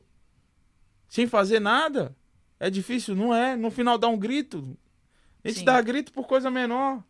sem 1.09 1.27
fazer 1.27 1.59
nada 1.59 2.15
é 2.59 2.69
difícil? 2.69 3.17
Não 3.17 3.35
é. 3.35 3.57
No 3.57 3.71
final 3.71 3.97
dá 3.97 4.07
um 4.09 4.19
grito. 4.19 4.77
A 5.43 5.49
gente 5.49 5.61
Sim. 5.61 5.65
dá 5.65 5.81
grito 5.81 6.13
por 6.13 6.27
coisa 6.27 6.51
menor. 6.51 7.03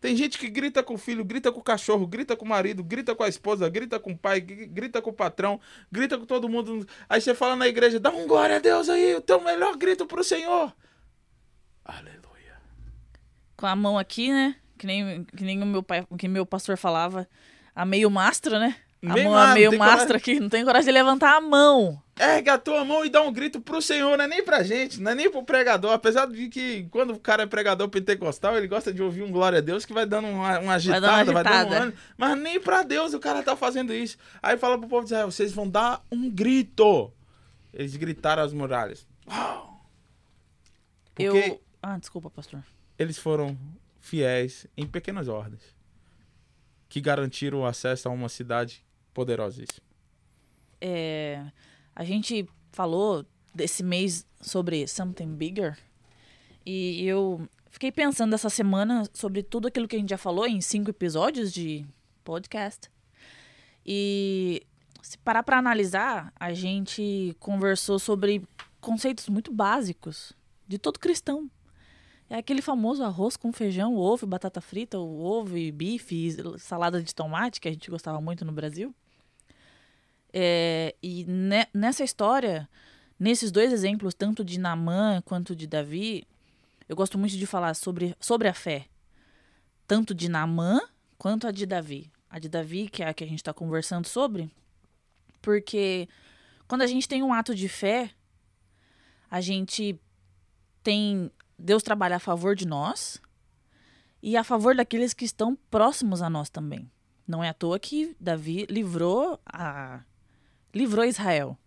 Tem 0.00 0.14
gente 0.14 0.38
que 0.38 0.48
grita 0.48 0.80
com 0.80 0.94
o 0.94 0.98
filho, 0.98 1.24
grita 1.24 1.50
com 1.50 1.58
o 1.58 1.62
cachorro, 1.62 2.06
grita 2.06 2.36
com 2.36 2.44
o 2.44 2.48
marido, 2.48 2.84
grita 2.84 3.16
com 3.16 3.24
a 3.24 3.28
esposa, 3.28 3.68
grita 3.68 3.98
com 3.98 4.12
o 4.12 4.16
pai, 4.16 4.40
grita 4.40 5.02
com 5.02 5.10
o 5.10 5.12
patrão, 5.12 5.60
grita 5.90 6.16
com 6.16 6.24
todo 6.24 6.48
mundo. 6.48 6.86
Aí 7.08 7.20
você 7.20 7.34
fala 7.34 7.56
na 7.56 7.66
igreja, 7.66 7.98
dá 7.98 8.10
um 8.10 8.28
glória 8.28 8.56
a 8.56 8.60
Deus 8.60 8.88
aí, 8.88 9.16
o 9.16 9.20
teu 9.20 9.40
melhor 9.40 9.76
grito 9.76 10.06
pro 10.06 10.22
Senhor. 10.22 10.72
Aleluia. 11.84 12.62
Com 13.56 13.66
a 13.66 13.74
mão 13.74 13.98
aqui, 13.98 14.30
né? 14.32 14.54
Que 14.78 14.86
nem, 14.86 15.24
que 15.24 15.44
nem 15.44 15.62
o 15.62 15.66
meu 15.66 15.82
pai, 15.82 16.06
que 16.16 16.28
meu 16.28 16.46
pastor 16.46 16.78
falava, 16.78 17.28
a 17.74 17.84
meio 17.84 18.10
mastro, 18.10 18.58
né? 18.58 18.76
A 19.04 19.16
mão 19.16 19.36
a 19.36 19.54
meio 19.54 19.78
mastro 19.78 20.16
aqui, 20.16 20.40
não 20.40 20.48
tem 20.48 20.64
coragem 20.64 20.86
de 20.86 20.92
levantar 20.92 21.36
a 21.36 21.40
mão. 21.40 22.02
Ergue 22.18 22.50
a 22.50 22.58
tua 22.58 22.84
mão 22.84 23.04
e 23.04 23.08
dá 23.08 23.22
um 23.22 23.32
grito 23.32 23.60
pro 23.60 23.80
Senhor, 23.80 24.16
não 24.16 24.24
é 24.24 24.28
nem 24.28 24.42
pra 24.42 24.64
gente, 24.64 25.00
não 25.00 25.12
é 25.12 25.14
nem 25.14 25.30
pro 25.30 25.44
pregador. 25.44 25.92
Apesar 25.92 26.26
de 26.26 26.48
que 26.48 26.88
quando 26.90 27.12
o 27.12 27.18
cara 27.20 27.44
é 27.44 27.46
pregador 27.46 27.88
pentecostal, 27.88 28.56
ele 28.56 28.66
gosta 28.66 28.92
de 28.92 29.00
ouvir 29.00 29.22
um 29.22 29.30
glória 29.30 29.58
a 29.58 29.60
Deus 29.60 29.86
que 29.86 29.92
vai 29.92 30.04
dando 30.04 30.26
uma, 30.26 30.58
uma 30.58 30.74
agitada, 30.74 31.06
vai, 31.06 31.24
dando, 31.24 31.30
uma 31.30 31.40
agitada. 31.40 31.70
Vai 31.70 31.78
dando 31.78 31.80
um 31.80 31.82
ano. 31.84 31.94
Mas 32.16 32.38
nem 32.38 32.60
pra 32.60 32.82
Deus 32.82 33.14
o 33.14 33.20
cara 33.20 33.40
tá 33.40 33.54
fazendo 33.54 33.94
isso. 33.94 34.16
Aí 34.42 34.56
fala 34.56 34.76
pro 34.76 34.88
povo 34.88 35.04
de 35.04 35.10
Israel, 35.10 35.30
vocês 35.30 35.52
vão 35.52 35.68
dar 35.68 36.02
um 36.10 36.28
grito. 36.28 37.12
Eles 37.72 37.94
gritaram 37.94 38.42
as 38.42 38.52
muralhas. 38.52 39.06
Porque 41.14 41.22
Eu... 41.22 41.60
Ah, 41.80 41.96
desculpa, 41.98 42.28
pastor. 42.30 42.64
Eles 42.98 43.16
foram 43.16 43.56
fiéis 44.08 44.66
em 44.76 44.86
pequenas 44.86 45.28
ordens 45.28 45.62
que 46.88 47.00
garantiram 47.00 47.60
o 47.60 47.66
acesso 47.66 48.08
a 48.08 48.12
uma 48.12 48.28
cidade 48.28 48.84
poderosíssima. 49.12 49.86
É 50.80 51.50
a 51.98 52.04
gente 52.04 52.48
falou 52.70 53.26
desse 53.52 53.82
mês 53.82 54.24
sobre 54.40 54.86
Something 54.86 55.34
Bigger 55.34 55.76
e 56.64 57.04
eu 57.04 57.48
fiquei 57.70 57.90
pensando 57.90 58.34
essa 58.34 58.48
semana 58.48 59.02
sobre 59.12 59.42
tudo 59.42 59.66
aquilo 59.66 59.88
que 59.88 59.96
a 59.96 59.98
gente 59.98 60.10
já 60.10 60.16
falou 60.16 60.46
em 60.46 60.60
cinco 60.60 60.90
episódios 60.90 61.52
de 61.52 61.84
podcast. 62.22 62.88
E 63.84 64.62
se 65.02 65.18
parar 65.18 65.42
para 65.42 65.58
analisar, 65.58 66.32
a 66.38 66.54
gente 66.54 67.34
conversou 67.40 67.98
sobre 67.98 68.46
conceitos 68.80 69.28
muito 69.28 69.52
básicos 69.52 70.32
de 70.68 70.78
todo 70.78 71.00
cristão. 71.00 71.50
É 72.30 72.36
aquele 72.36 72.60
famoso 72.60 73.02
arroz 73.02 73.36
com 73.36 73.52
feijão, 73.52 73.96
ovo, 73.96 74.26
batata 74.26 74.60
frita, 74.60 74.98
ovo 74.98 75.56
e 75.56 75.72
bife, 75.72 76.36
salada 76.58 77.02
de 77.02 77.14
tomate, 77.14 77.60
que 77.60 77.68
a 77.68 77.72
gente 77.72 77.90
gostava 77.90 78.20
muito 78.20 78.44
no 78.44 78.52
Brasil. 78.52 78.94
É, 80.30 80.94
e 81.02 81.24
ne 81.24 81.66
nessa 81.72 82.04
história, 82.04 82.68
nesses 83.18 83.50
dois 83.50 83.72
exemplos, 83.72 84.12
tanto 84.12 84.44
de 84.44 84.60
Naamã 84.60 85.22
quanto 85.24 85.56
de 85.56 85.66
Davi, 85.66 86.26
eu 86.86 86.94
gosto 86.94 87.18
muito 87.18 87.36
de 87.36 87.46
falar 87.46 87.74
sobre, 87.74 88.14
sobre 88.20 88.46
a 88.46 88.54
fé. 88.54 88.86
Tanto 89.86 90.14
de 90.14 90.28
Naamã 90.28 90.80
quanto 91.16 91.46
a 91.46 91.50
de 91.50 91.64
Davi. 91.64 92.12
A 92.28 92.38
de 92.38 92.48
Davi, 92.50 92.90
que 92.90 93.02
é 93.02 93.08
a 93.08 93.14
que 93.14 93.24
a 93.24 93.26
gente 93.26 93.38
está 93.38 93.54
conversando 93.54 94.06
sobre, 94.06 94.50
porque 95.40 96.06
quando 96.66 96.82
a 96.82 96.86
gente 96.86 97.08
tem 97.08 97.22
um 97.22 97.32
ato 97.32 97.54
de 97.54 97.70
fé, 97.70 98.10
a 99.30 99.40
gente 99.40 99.98
tem 100.82 101.30
Deus 101.58 101.82
trabalha 101.82 102.16
a 102.16 102.20
favor 102.20 102.54
de 102.54 102.66
nós 102.66 103.20
e 104.22 104.36
a 104.36 104.44
favor 104.44 104.74
daqueles 104.74 105.12
que 105.12 105.24
estão 105.24 105.56
próximos 105.70 106.22
a 106.22 106.30
nós 106.30 106.48
também. 106.48 106.90
Não 107.26 107.42
é 107.42 107.48
à 107.48 107.54
toa 107.54 107.78
que 107.78 108.16
Davi 108.18 108.66
livrou 108.70 109.38
a 109.44 110.00
livrou 110.72 111.04
Israel. 111.04 111.58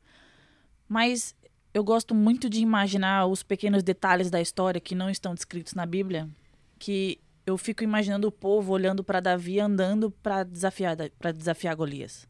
Mas 0.87 1.35
eu 1.73 1.83
gosto 1.83 2.13
muito 2.13 2.49
de 2.49 2.61
imaginar 2.61 3.25
os 3.25 3.43
pequenos 3.43 3.83
detalhes 3.83 4.29
da 4.29 4.41
história 4.41 4.81
que 4.81 4.95
não 4.95 5.09
estão 5.09 5.33
descritos 5.33 5.73
na 5.73 5.85
Bíblia, 5.85 6.29
que 6.77 7.19
eu 7.45 7.57
fico 7.57 7.83
imaginando 7.83 8.27
o 8.27 8.31
povo 8.31 8.73
olhando 8.73 9.03
para 9.03 9.19
Davi 9.19 9.59
andando 9.59 10.11
para 10.11 10.43
desafiar 10.43 10.95
para 11.17 11.31
desafiar 11.31 11.75
Golias. 11.75 12.27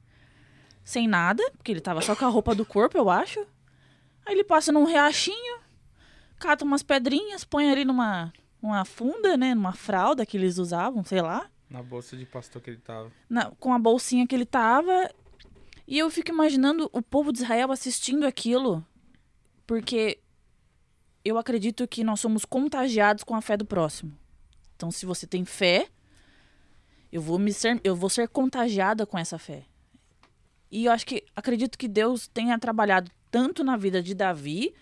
Sem 0.84 1.07
nada, 1.07 1.43
porque 1.57 1.72
ele 1.72 1.80
estava 1.80 2.01
só 2.01 2.16
com 2.16 2.26
a 2.26 2.30
roupa 2.30 2.55
do 2.55 2.66
corpo, 2.66 2.97
eu 2.97 3.09
acho. 3.09 3.39
Aí 4.26 4.34
ele 4.34 4.43
passa 4.43 4.72
num 4.72 4.86
riachinho, 4.86 5.59
cata 6.42 6.66
umas 6.66 6.84
pedrinhas, 6.84 7.44
põe 7.44 7.72
ali 7.72 7.86
numa 7.86 8.34
uma 8.62 8.86
funda, 8.86 9.36
né, 9.38 9.56
numa 9.56 9.74
fralda 9.74 10.26
que 10.26 10.38
eles 10.38 10.58
usavam, 10.58 11.04
sei 11.04 11.22
lá. 11.22 11.50
Na 11.70 11.82
bolsa 11.82 12.16
de 12.16 12.26
pastor 12.26 12.62
que 12.62 12.70
ele 12.70 12.78
tava. 12.78 13.12
Na, 13.30 13.52
com 13.52 13.74
a 13.74 13.80
bolsinha 13.80 14.28
que 14.28 14.36
ele 14.36 14.46
tava. 14.46 15.10
E 15.88 15.98
eu 15.98 16.10
fico 16.10 16.32
imaginando 16.32 16.89
o 16.94 17.02
povo 17.02 17.32
de 17.32 17.39
Israel 17.39 17.72
assistindo 17.72 18.26
aquilo 18.26 18.86
porque 19.72 20.20
eu 21.24 21.38
acredito 21.38 21.88
que 21.88 22.04
nós 22.04 22.20
somos 22.20 22.44
contagiados 22.44 23.24
com 23.24 23.34
a 23.36 23.42
fé 23.42 23.56
do 23.56 23.64
próximo. 23.64 24.12
Então, 24.76 24.92
se 24.92 25.06
você 25.06 25.26
tem 25.26 25.46
fé, 25.46 25.88
eu 27.10 27.22
vou 27.22 27.39
me 27.39 27.54
ser, 27.54 27.80
eu 27.82 27.96
vou 27.96 28.10
ser 28.10 28.28
contagiada 28.28 29.06
com 29.06 29.18
essa 29.18 29.39
fé. 29.39 29.64
E 30.70 30.86
eu 30.86 30.92
acho 30.92 31.06
que 31.06 31.24
acredito 31.34 31.78
que 31.78 31.88
Deus 31.88 32.28
tenha 32.28 32.60
trabalhado 32.60 33.10
tanto 33.30 33.64
na 33.64 33.78
vida 33.78 34.04
de 34.04 34.14
Davi 34.14 34.74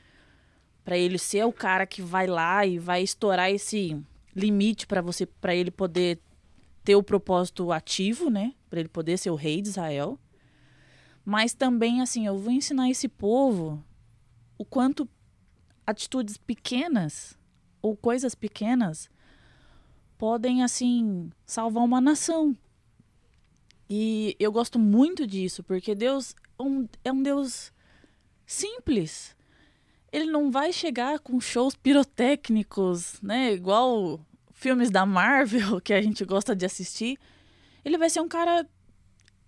para 0.84 0.98
ele 0.98 1.18
ser 1.18 1.46
o 1.46 1.54
cara 1.54 1.86
que 1.86 2.02
vai 2.02 2.28
lá 2.28 2.66
e 2.66 2.80
vai 2.80 3.02
estourar 3.04 3.50
esse 3.52 3.98
limite 4.36 4.88
para 4.88 5.02
você 5.02 5.26
para 5.26 5.56
ele 5.56 5.72
poder 5.72 6.20
ter 6.84 6.96
o 6.96 7.04
propósito 7.04 7.72
ativo, 7.72 8.30
né? 8.30 8.54
Para 8.70 8.80
ele 8.80 8.90
poder 8.90 9.18
ser 9.18 9.30
o 9.30 9.36
rei 9.36 9.62
de 9.62 9.70
Israel. 9.70 10.20
Mas 11.26 11.54
também 11.54 12.02
assim, 12.02 12.26
eu 12.26 12.38
vou 12.38 12.52
ensinar 12.52 12.90
esse 12.90 13.08
povo 13.08 13.84
o 14.58 14.66
quanto 14.66 15.08
atitudes 15.86 16.38
pequenas 16.38 17.38
ou 17.82 17.96
coisas 17.96 18.36
pequenas 18.36 19.10
podem 20.18 20.64
assim 20.64 21.32
salvar 21.46 21.84
uma 21.84 22.02
nação. 22.02 22.56
E 23.90 24.36
eu 24.40 24.52
gosto 24.52 24.78
muito 24.78 25.26
disso, 25.26 25.64
porque 25.64 25.96
Deus 25.96 26.36
é 26.60 26.64
um, 26.64 26.88
é 27.04 27.12
um 27.12 27.24
Deus 27.24 27.72
simples. 28.46 29.36
Ele 30.12 30.32
não 30.32 30.50
vai 30.50 30.74
chegar 30.74 31.20
com 31.20 31.40
shows 31.40 31.76
pirotécnicos, 31.76 33.22
né, 33.22 33.54
igual 33.54 34.20
filmes 34.54 34.90
da 34.90 35.06
Marvel 35.06 35.80
que 35.82 35.94
a 35.94 36.02
gente 36.02 36.26
gosta 36.26 36.56
de 36.56 36.66
assistir. 36.66 37.18
Ele 37.86 37.98
vai 37.98 38.10
ser 38.10 38.22
um 38.22 38.28
cara 38.28 38.68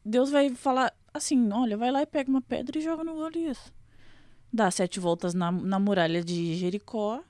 Deus 0.03 0.31
vai 0.31 0.49
falar 0.49 0.93
assim, 1.13 1.51
olha, 1.51 1.77
vai 1.77 1.91
lá 1.91 2.01
e 2.01 2.07
pega 2.07 2.29
uma 2.29 2.41
pedra 2.41 2.77
e 2.77 2.81
joga 2.81 3.03
no 3.03 3.13
Golias 3.13 3.71
dá 4.51 4.69
sete 4.69 4.99
voltas 4.99 5.33
na, 5.33 5.51
na 5.51 5.79
muralha 5.79 6.23
de 6.23 6.55
Jericó 6.55 7.23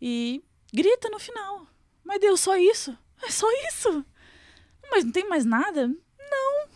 e 0.00 0.42
grita 0.72 1.08
no 1.08 1.18
final. 1.18 1.66
Mas 2.02 2.20
Deus, 2.20 2.40
só 2.40 2.56
isso? 2.56 2.96
É 3.22 3.30
só 3.30 3.46
isso? 3.68 4.04
Mas 4.90 5.04
não 5.04 5.12
tem 5.12 5.28
mais 5.28 5.44
nada? 5.44 5.86
Não. 5.86 6.68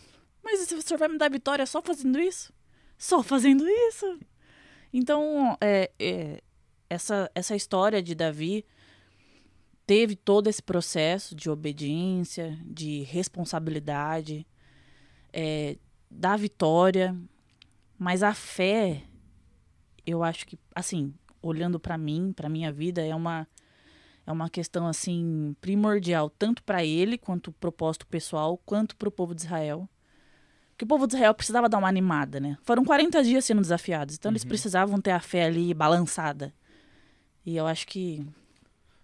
Mas 0.43 0.71
o 0.71 0.81
senhor 0.81 0.97
vai 0.97 1.07
me 1.07 1.17
dar 1.17 1.29
vitória 1.29 1.65
só 1.65 1.81
fazendo 1.81 2.19
isso? 2.19 2.53
Só 2.97 3.21
fazendo 3.21 3.67
isso? 3.67 4.19
Então, 4.93 5.57
é, 5.61 5.91
é, 5.99 6.41
essa, 6.89 7.31
essa 7.33 7.55
história 7.55 8.01
de 8.01 8.13
Davi 8.13 8.65
teve 9.85 10.15
todo 10.15 10.47
esse 10.47 10.61
processo 10.61 11.35
de 11.35 11.49
obediência, 11.49 12.57
de 12.65 13.03
responsabilidade, 13.03 14.45
é, 15.33 15.77
da 16.09 16.35
vitória, 16.35 17.15
mas 17.97 18.23
a 18.23 18.33
fé, 18.33 19.03
eu 20.05 20.23
acho 20.23 20.45
que, 20.45 20.57
assim, 20.75 21.13
olhando 21.41 21.79
para 21.79 21.97
mim, 21.97 22.33
para 22.33 22.49
minha 22.49 22.71
vida, 22.71 23.05
é 23.05 23.15
uma 23.15 23.47
é 24.25 24.31
uma 24.31 24.49
questão 24.49 24.85
assim 24.85 25.55
primordial 25.59 26.29
tanto 26.29 26.63
para 26.63 26.85
ele 26.85 27.17
quanto 27.17 27.51
propósito 27.51 28.05
pessoal, 28.05 28.57
quanto 28.65 28.95
para 28.95 29.09
o 29.09 29.11
povo 29.11 29.33
de 29.33 29.41
Israel. 29.41 29.89
Porque 30.81 30.85
o 30.85 30.87
povo 30.87 31.05
de 31.05 31.13
Israel 31.13 31.35
precisava 31.35 31.69
dar 31.69 31.77
uma 31.77 31.87
animada, 31.87 32.39
né? 32.39 32.57
Foram 32.63 32.83
40 32.83 33.23
dias 33.23 33.45
sendo 33.45 33.61
desafiados, 33.61 34.15
então 34.15 34.29
uhum. 34.29 34.33
eles 34.33 34.43
precisavam 34.43 34.99
ter 34.99 35.11
a 35.11 35.19
fé 35.19 35.45
ali 35.45 35.75
balançada. 35.75 36.51
E 37.45 37.55
eu 37.55 37.67
acho 37.67 37.85
que 37.85 38.25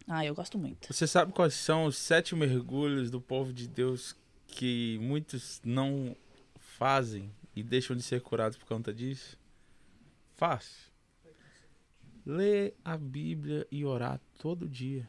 ah, 0.07 0.25
eu 0.25 0.34
gosto 0.34 0.57
muito. 0.57 0.91
Você 0.91 1.05
sabe 1.05 1.34
quais 1.34 1.53
são 1.53 1.86
os 1.86 1.95
sete 1.95 2.36
mergulhos 2.36 3.11
do 3.11 3.21
povo 3.21 3.53
de 3.53 3.67
Deus 3.67 4.15
que 4.47 4.97
muitos 5.03 5.61
não 5.63 6.15
fazem 6.55 7.30
e 7.55 7.61
deixam 7.61 7.95
de 7.95 8.01
ser 8.01 8.21
curados 8.21 8.57
por 8.57 8.65
conta 8.65 8.91
disso? 8.91 9.38
Fácil. 10.36 10.91
Ler 12.25 12.73
a 12.84 12.97
Bíblia 12.97 13.67
e 13.71 13.86
orar 13.86 14.19
todo 14.39 14.67
dia. 14.67 15.07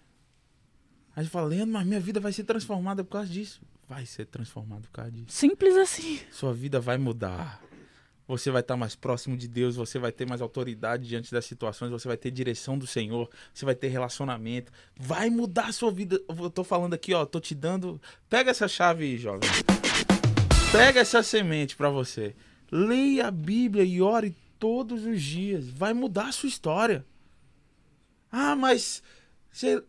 Aí 1.17 1.25
você 1.25 1.31
fala, 1.31 1.49
Leandro, 1.49 1.73
mas 1.73 1.87
minha 1.87 1.99
vida 1.99 2.21
vai 2.21 2.33
ser 2.33 2.45
transformada 2.45 3.03
por 3.03 3.13
causa 3.13 3.33
disso. 3.33 3.59
Vai 3.89 4.05
ser 4.05 4.27
transformada 4.27 4.83
por 4.83 4.91
causa 4.91 5.11
disso. 5.11 5.27
Simples 5.29 5.75
assim. 5.77 6.21
Sua 6.31 6.53
vida 6.53 6.79
vai 6.79 6.99
mudar. 6.99 7.63
Você 8.27 8.51
vai 8.51 8.61
estar 8.61 8.77
mais 8.77 8.95
próximo 8.95 9.35
de 9.35 9.49
Deus, 9.49 9.77
você 9.77 9.99
vai 9.99 10.13
ter 10.13 10.29
mais 10.29 10.43
autoridade 10.43 11.09
diante 11.09 11.33
das 11.33 11.47
situações, 11.47 11.91
você 11.91 12.07
vai 12.07 12.19
ter 12.19 12.31
direção 12.31 12.77
do 12.77 12.87
Senhor, 12.87 13.31
você 13.55 13.65
vai 13.65 13.75
ter 13.75 13.89
relacionamento. 13.89 14.71
Vai 14.95 15.31
mudar 15.31 15.69
a 15.69 15.73
sua 15.73 15.91
vida. 15.91 16.21
Eu 16.29 16.51
tô 16.51 16.63
falando 16.63 16.93
aqui, 16.93 17.15
ó, 17.15 17.25
tô 17.25 17.41
te 17.41 17.55
dando. 17.55 17.99
Pega 18.29 18.51
essa 18.51 18.69
chave 18.69 19.05
aí, 19.05 19.17
jovem. 19.17 19.49
Pega 20.71 21.01
essa 21.01 21.23
semente 21.23 21.75
para 21.75 21.89
você. 21.89 22.37
Leia 22.71 23.29
a 23.29 23.31
Bíblia 23.31 23.83
e 23.83 24.03
ore 24.03 24.37
todos 24.59 25.07
os 25.07 25.23
dias. 25.23 25.67
Vai 25.67 25.95
mudar 25.95 26.29
a 26.29 26.33
sua 26.33 26.51
história. 26.51 27.07
Ah, 28.31 28.55
mas 28.55 29.03
você... 29.51 29.83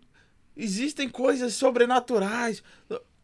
existem 0.56 1.10
coisas 1.10 1.56
sobrenaturais. 1.56 2.64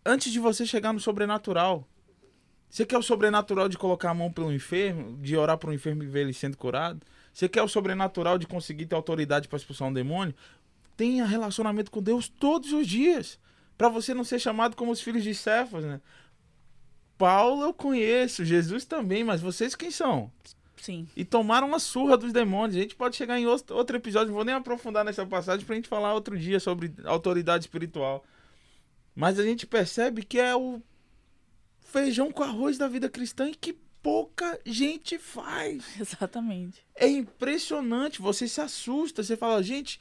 Antes 0.05 0.31
de 0.31 0.39
você 0.39 0.65
chegar 0.65 0.93
no 0.93 0.99
sobrenatural, 0.99 1.87
você 2.69 2.85
quer 2.85 2.97
o 2.97 3.01
sobrenatural 3.01 3.67
de 3.67 3.77
colocar 3.77 4.11
a 4.11 4.13
mão 4.13 4.31
pelo 4.31 4.53
enfermo, 4.53 5.17
de 5.17 5.35
orar 5.35 5.57
para 5.57 5.71
o 5.71 5.73
enfermo 5.73 6.03
e 6.03 6.07
ver 6.07 6.21
ele 6.21 6.33
sendo 6.33 6.55
curado? 6.55 7.01
Você 7.33 7.49
quer 7.49 7.63
o 7.63 7.67
sobrenatural 7.67 8.37
de 8.37 8.45
conseguir 8.45 8.85
ter 8.85 8.95
autoridade 8.95 9.47
para 9.47 9.57
expulsar 9.57 9.87
um 9.87 9.93
demônio? 9.93 10.35
Tenha 10.95 11.25
relacionamento 11.25 11.89
com 11.89 12.01
Deus 12.01 12.27
todos 12.27 12.71
os 12.71 12.87
dias. 12.87 13.39
Para 13.77 13.89
você 13.89 14.13
não 14.13 14.23
ser 14.23 14.39
chamado 14.39 14.75
como 14.75 14.91
os 14.91 15.01
filhos 15.01 15.23
de 15.23 15.33
Cefas, 15.33 15.83
né? 15.83 15.99
Paulo 17.17 17.63
eu 17.63 17.73
conheço, 17.73 18.45
Jesus 18.45 18.85
também, 18.85 19.23
mas 19.23 19.41
vocês 19.41 19.73
quem 19.73 19.89
são? 19.89 20.31
Sim. 20.77 21.07
E 21.15 21.25
tomaram 21.25 21.67
uma 21.67 21.79
surra 21.79 22.15
dos 22.15 22.31
demônios. 22.31 22.77
A 22.77 22.81
gente 22.81 22.95
pode 22.95 23.15
chegar 23.15 23.39
em 23.39 23.47
outro 23.47 23.95
episódio, 23.95 24.27
não 24.27 24.35
vou 24.35 24.45
nem 24.45 24.53
aprofundar 24.53 25.03
nessa 25.03 25.25
passagem 25.25 25.65
pra 25.65 25.75
gente 25.75 25.89
falar 25.89 26.13
outro 26.13 26.37
dia 26.37 26.59
sobre 26.59 26.93
autoridade 27.05 27.63
espiritual. 27.63 28.23
Mas 29.15 29.39
a 29.39 29.43
gente 29.43 29.65
percebe 29.65 30.23
que 30.23 30.37
é 30.37 30.53
o 30.53 30.81
feijão 31.79 32.31
com 32.31 32.43
arroz 32.43 32.77
da 32.77 32.87
vida 32.87 33.07
cristã 33.07 33.49
e 33.49 33.55
que 33.55 33.73
pouca 34.03 34.59
gente 34.65 35.17
faz. 35.17 35.83
Exatamente. 35.99 36.85
É 36.93 37.07
impressionante, 37.07 38.21
você 38.21 38.47
se 38.47 38.59
assusta, 38.59 39.23
você 39.23 39.37
fala, 39.37 39.63
gente, 39.63 39.99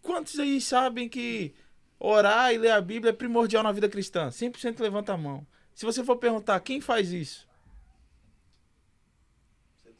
quantos 0.00 0.38
aí 0.38 0.60
sabem 0.60 1.08
que 1.08 1.52
orar 1.98 2.54
e 2.54 2.58
ler 2.58 2.70
a 2.70 2.80
Bíblia 2.80 3.10
é 3.10 3.12
primordial 3.12 3.64
na 3.64 3.72
vida 3.72 3.88
cristã? 3.88 4.28
100% 4.28 4.80
levanta 4.80 5.12
a 5.12 5.16
mão. 5.16 5.44
Se 5.74 5.84
você 5.84 6.04
for 6.04 6.16
perguntar 6.16 6.60
quem 6.60 6.80
faz 6.80 7.10
isso, 7.12 7.46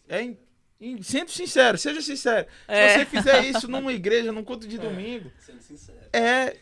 é 0.09 0.22
in, 0.22 0.38
in, 0.80 1.02
sendo 1.02 1.30
sincero, 1.30 1.76
seja 1.76 2.00
sincero. 2.00 2.46
É. 2.68 2.90
Se 2.90 2.98
você 2.98 3.07
fizer 3.07 3.44
isso 3.44 3.66
numa 3.68 3.92
igreja, 3.92 4.30
num 4.32 4.44
culto 4.44 4.66
de 4.66 4.76
é. 4.76 4.78
domingo, 4.78 5.30
é 6.12 6.57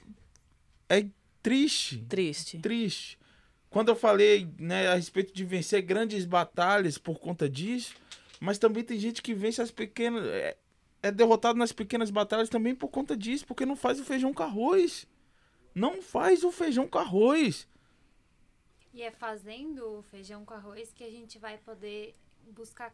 é 0.88 1.06
triste. 1.44 1.98
Triste. 2.08 2.58
Triste. 2.58 3.18
Quando 3.68 3.90
eu 3.90 3.96
falei 3.96 4.48
né, 4.58 4.88
a 4.88 4.94
respeito 4.94 5.32
de 5.32 5.44
vencer 5.44 5.82
grandes 5.82 6.24
batalhas 6.24 6.96
por 6.96 7.20
conta 7.20 7.48
disso, 7.48 7.94
mas 8.40 8.58
também 8.58 8.82
tem 8.82 8.98
gente 8.98 9.22
que 9.22 9.34
vence 9.34 9.60
as 9.60 9.70
pequenas. 9.70 10.26
É, 10.26 10.56
é 11.02 11.12
derrotado 11.12 11.58
nas 11.58 11.70
pequenas 11.70 12.10
batalhas 12.10 12.48
também 12.48 12.74
por 12.74 12.88
conta 12.88 13.14
disso, 13.14 13.46
porque 13.46 13.66
não 13.66 13.76
faz 13.76 14.00
o 14.00 14.04
feijão 14.04 14.32
com 14.32 14.42
arroz. 14.42 15.06
Não 15.74 16.00
faz 16.00 16.44
o 16.44 16.50
feijão 16.50 16.88
com 16.88 16.98
arroz. 16.98 17.68
E 18.92 19.02
é 19.02 19.10
fazendo 19.10 20.02
feijão 20.10 20.44
com 20.44 20.54
arroz 20.54 20.92
que 20.92 21.04
a 21.04 21.10
gente 21.10 21.38
vai 21.38 21.58
poder 21.58 22.14
buscar 22.52 22.90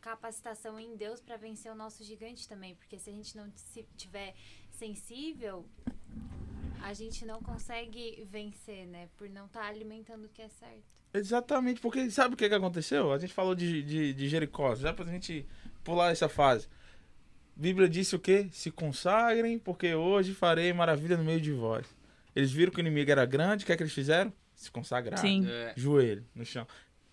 capacitação 0.00 0.78
em 0.78 0.96
Deus 0.96 1.20
para 1.20 1.36
vencer 1.36 1.70
o 1.70 1.74
nosso 1.74 2.04
gigante 2.04 2.48
também, 2.48 2.74
porque 2.74 2.98
se 2.98 3.10
a 3.10 3.12
gente 3.12 3.36
não 3.36 3.50
tiver 3.96 4.34
sensível, 4.70 5.66
a 6.82 6.92
gente 6.92 7.24
não 7.24 7.40
consegue 7.40 8.26
vencer, 8.30 8.86
né? 8.86 9.08
Por 9.16 9.28
não 9.28 9.46
estar 9.46 9.62
tá 9.62 9.66
alimentando 9.66 10.24
o 10.26 10.28
que 10.28 10.42
é 10.42 10.48
certo. 10.48 10.84
Exatamente, 11.14 11.80
porque 11.80 12.10
sabe 12.10 12.34
o 12.34 12.36
que, 12.36 12.48
que 12.48 12.54
aconteceu? 12.54 13.12
A 13.12 13.18
gente 13.18 13.34
falou 13.34 13.54
de, 13.54 13.82
de, 13.82 14.14
de 14.14 14.28
Jericó, 14.28 14.74
já 14.74 14.92
pra 14.92 15.04
gente 15.04 15.46
pular 15.84 16.10
essa 16.10 16.28
fase. 16.28 16.68
A 17.56 17.60
Bíblia 17.60 17.88
disse 17.88 18.16
o 18.16 18.18
quê? 18.18 18.48
Se 18.50 18.70
consagrem, 18.70 19.58
porque 19.58 19.94
hoje 19.94 20.32
farei 20.32 20.72
maravilha 20.72 21.16
no 21.16 21.24
meio 21.24 21.40
de 21.40 21.52
vós. 21.52 21.86
Eles 22.34 22.50
viram 22.50 22.72
que 22.72 22.78
o 22.78 22.80
inimigo 22.80 23.10
era 23.10 23.26
grande, 23.26 23.64
o 23.64 23.66
que 23.66 23.72
é 23.72 23.76
que 23.76 23.82
eles 23.82 23.92
fizeram? 23.92 24.32
Se 24.54 24.70
consagraram. 24.70 25.22
Sim. 25.22 25.46
É. 25.46 25.74
Joelho 25.76 26.24
no 26.34 26.46
chão. 26.46 26.66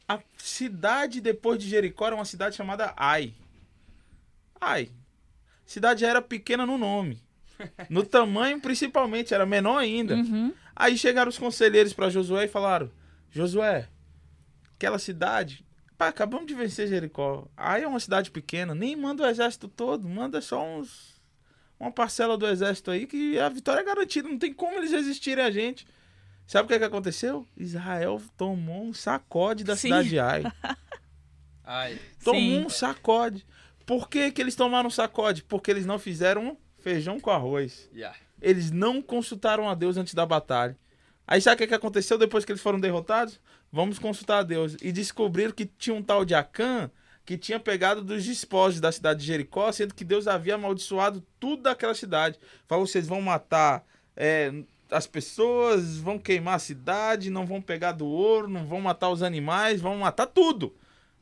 A 0.08 0.20
cidade 0.38 1.20
depois 1.20 1.60
de 1.60 1.70
Jericó 1.70 2.08
era 2.08 2.16
uma 2.16 2.26
cidade 2.26 2.56
chamada 2.56 2.94
Ai. 2.96 3.34
Ai. 4.60 4.92
Cidade 5.66 6.02
já 6.02 6.08
era 6.08 6.22
pequena 6.22 6.66
no 6.66 6.78
nome. 6.78 7.22
No 7.90 8.06
tamanho, 8.06 8.60
principalmente, 8.60 9.34
era 9.34 9.46
menor 9.46 9.78
ainda. 9.78 10.16
Uhum. 10.16 10.54
Aí 10.76 10.98
chegaram 10.98 11.30
os 11.30 11.38
conselheiros 11.38 11.94
para 11.94 12.10
Josué 12.10 12.46
e 12.46 12.50
falaram: 12.50 12.90
Josué, 13.30 13.88
aquela 14.76 15.00
cidade. 15.00 15.66
Pá, 15.98 16.08
acabamos 16.08 16.48
de 16.48 16.54
vencer 16.54 16.88
Jericó. 16.88 17.48
Aí 17.58 17.84
é 17.84 17.88
uma 17.88 18.00
cidade 18.00 18.32
pequena, 18.32 18.74
nem 18.74 18.96
manda 18.96 19.24
o 19.24 19.28
exército 19.28 19.68
todo, 19.68 20.08
manda 20.08 20.40
só 20.42 20.66
uns. 20.66 21.20
Uma 21.78 21.92
parcela 21.92 22.38
do 22.38 22.48
exército 22.48 22.92
aí 22.92 23.06
que 23.06 23.40
a 23.40 23.48
vitória 23.48 23.82
é 23.82 23.86
garantida, 23.86 24.28
não 24.28 24.38
tem 24.38 24.54
como 24.54 24.78
eles 24.78 24.92
resistirem 24.92 25.44
a 25.44 25.52
gente. 25.52 25.88
Sabe 26.46 26.66
o 26.66 26.68
que, 26.68 26.74
é 26.74 26.80
que 26.80 26.86
aconteceu? 26.86 27.48
Israel 27.56 28.22
tomou 28.36 28.84
um 28.84 28.94
sacode 28.94 29.64
da 29.64 29.76
Sim. 29.76 29.90
cidade 29.90 30.10
de 30.10 30.20
Ai. 30.20 30.44
Ai. 31.64 32.00
Tomou 32.24 32.42
Sim. 32.42 32.66
um 32.66 32.70
sacode. 32.70 33.46
Por 33.86 34.10
que, 34.10 34.32
que 34.32 34.42
eles 34.42 34.56
tomaram 34.56 34.88
um 34.88 34.92
sacode? 34.92 35.44
Porque 35.44 35.70
eles 35.70 35.86
não 35.86 36.00
fizeram 36.00 36.58
feijão 36.82 37.20
com 37.20 37.30
arroz. 37.30 37.90
Yeah. 37.94 38.18
Eles 38.42 38.72
não 38.72 39.02
consultaram 39.02 39.70
a 39.70 39.76
Deus 39.76 39.98
antes 39.98 40.14
da 40.14 40.26
batalha. 40.26 40.78
Aí 41.28 41.40
sabe 41.42 41.56
o 41.56 41.58
que, 41.60 41.68
que 41.68 41.76
aconteceu 41.76 42.18
depois 42.18 42.44
que 42.44 42.52
eles 42.52 42.62
foram 42.62 42.80
derrotados? 42.80 43.40
Vamos 43.72 44.00
consultar 44.00 44.40
a 44.40 44.44
Deus. 44.44 44.76
E 44.82 44.92
descobriram 44.92 45.52
que 45.52 45.66
tinha 45.66 45.96
um 45.96 46.02
tal 46.02 46.26
de 46.26 46.34
Acã 46.34 46.90
que 47.26 47.38
tinha 47.38 47.60
pegado 47.60 48.02
dos 48.02 48.26
despojos 48.26 48.82
da 48.82 48.92
cidade 48.92 49.20
de 49.20 49.28
Jericó, 49.28 49.72
sendo 49.72 49.94
que 49.94 50.04
Deus 50.04 50.28
havia 50.28 50.56
amaldiçoado 50.56 51.24
tudo 51.40 51.62
daquela 51.62 51.94
cidade. 51.94 52.40
Falou: 52.68 52.88
vocês 52.88 53.08
vão 53.08 53.22
matar 53.22 53.86
é, 54.16 54.52
as 54.90 55.06
pessoas, 55.06 55.98
vão 55.98 56.18
queimar 56.18 56.56
a 56.56 56.60
cidade, 56.60 57.30
não 57.30 57.46
vão 57.46 57.62
pegar 57.62 57.92
do 57.92 58.08
ouro, 58.08 58.48
não 58.48 58.66
vão 58.66 58.82
matar 58.82 59.10
os 59.10 59.22
animais, 59.22 59.80
vão 59.80 59.98
matar 59.98 60.26
tudo. 60.26 60.76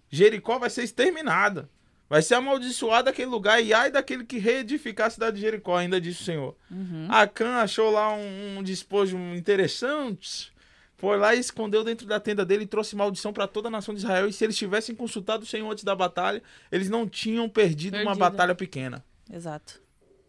Jericó 0.09 0.57
vai 0.57 0.69
ser 0.69 0.83
exterminada. 0.83 1.69
Vai 2.09 2.21
ser 2.21 2.35
amaldiçoado 2.35 3.09
aquele 3.09 3.29
lugar 3.29 3.61
e 3.61 3.73
ai 3.73 3.91
daquele 3.91 4.23
que 4.23 4.37
reedificar 4.37 5.07
a 5.07 5.09
cidade 5.09 5.35
de 5.35 5.41
Jericó, 5.41 5.75
ainda 5.75 5.99
disse 5.99 6.21
o 6.21 6.25
Senhor. 6.25 6.55
Uhum. 6.71 7.07
Acã 7.09 7.57
achou 7.57 7.91
lá 7.91 8.13
um, 8.13 8.59
um 8.59 8.63
despojo 8.63 9.17
interessante, 9.35 10.53
foi 10.97 11.17
lá 11.17 11.35
e 11.35 11.39
escondeu 11.39 11.83
dentro 11.83 12.07
da 12.07 12.19
tenda 12.19 12.45
dele 12.45 12.63
e 12.63 12.67
trouxe 12.67 12.95
maldição 12.95 13.33
para 13.33 13.45
toda 13.45 13.67
a 13.67 13.71
nação 13.71 13.93
de 13.93 13.99
Israel. 13.99 14.27
E 14.27 14.33
se 14.33 14.43
eles 14.43 14.57
tivessem 14.57 14.95
consultado 14.95 15.43
o 15.43 15.45
Senhor 15.45 15.69
antes 15.69 15.83
da 15.83 15.95
batalha, 15.95 16.41
eles 16.71 16.89
não 16.89 17.07
tinham 17.07 17.47
perdido, 17.49 17.91
perdido. 17.91 18.09
uma 18.09 18.15
batalha 18.15 18.55
pequena. 18.55 19.03
Exato. 19.31 19.81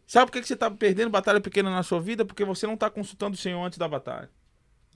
Sabe 0.07 0.27
por 0.27 0.33
que, 0.33 0.41
que 0.41 0.49
você 0.49 0.55
está 0.55 0.71
perdendo 0.71 1.11
batalha 1.11 1.41
pequena 1.41 1.71
na 1.71 1.83
sua 1.83 2.01
vida? 2.01 2.25
Porque 2.25 2.45
você 2.45 2.67
não 2.67 2.75
está 2.75 2.91
consultando 2.91 3.35
o 3.35 3.39
Senhor 3.39 3.63
antes 3.63 3.79
da 3.79 3.87
batalha. 3.87 4.29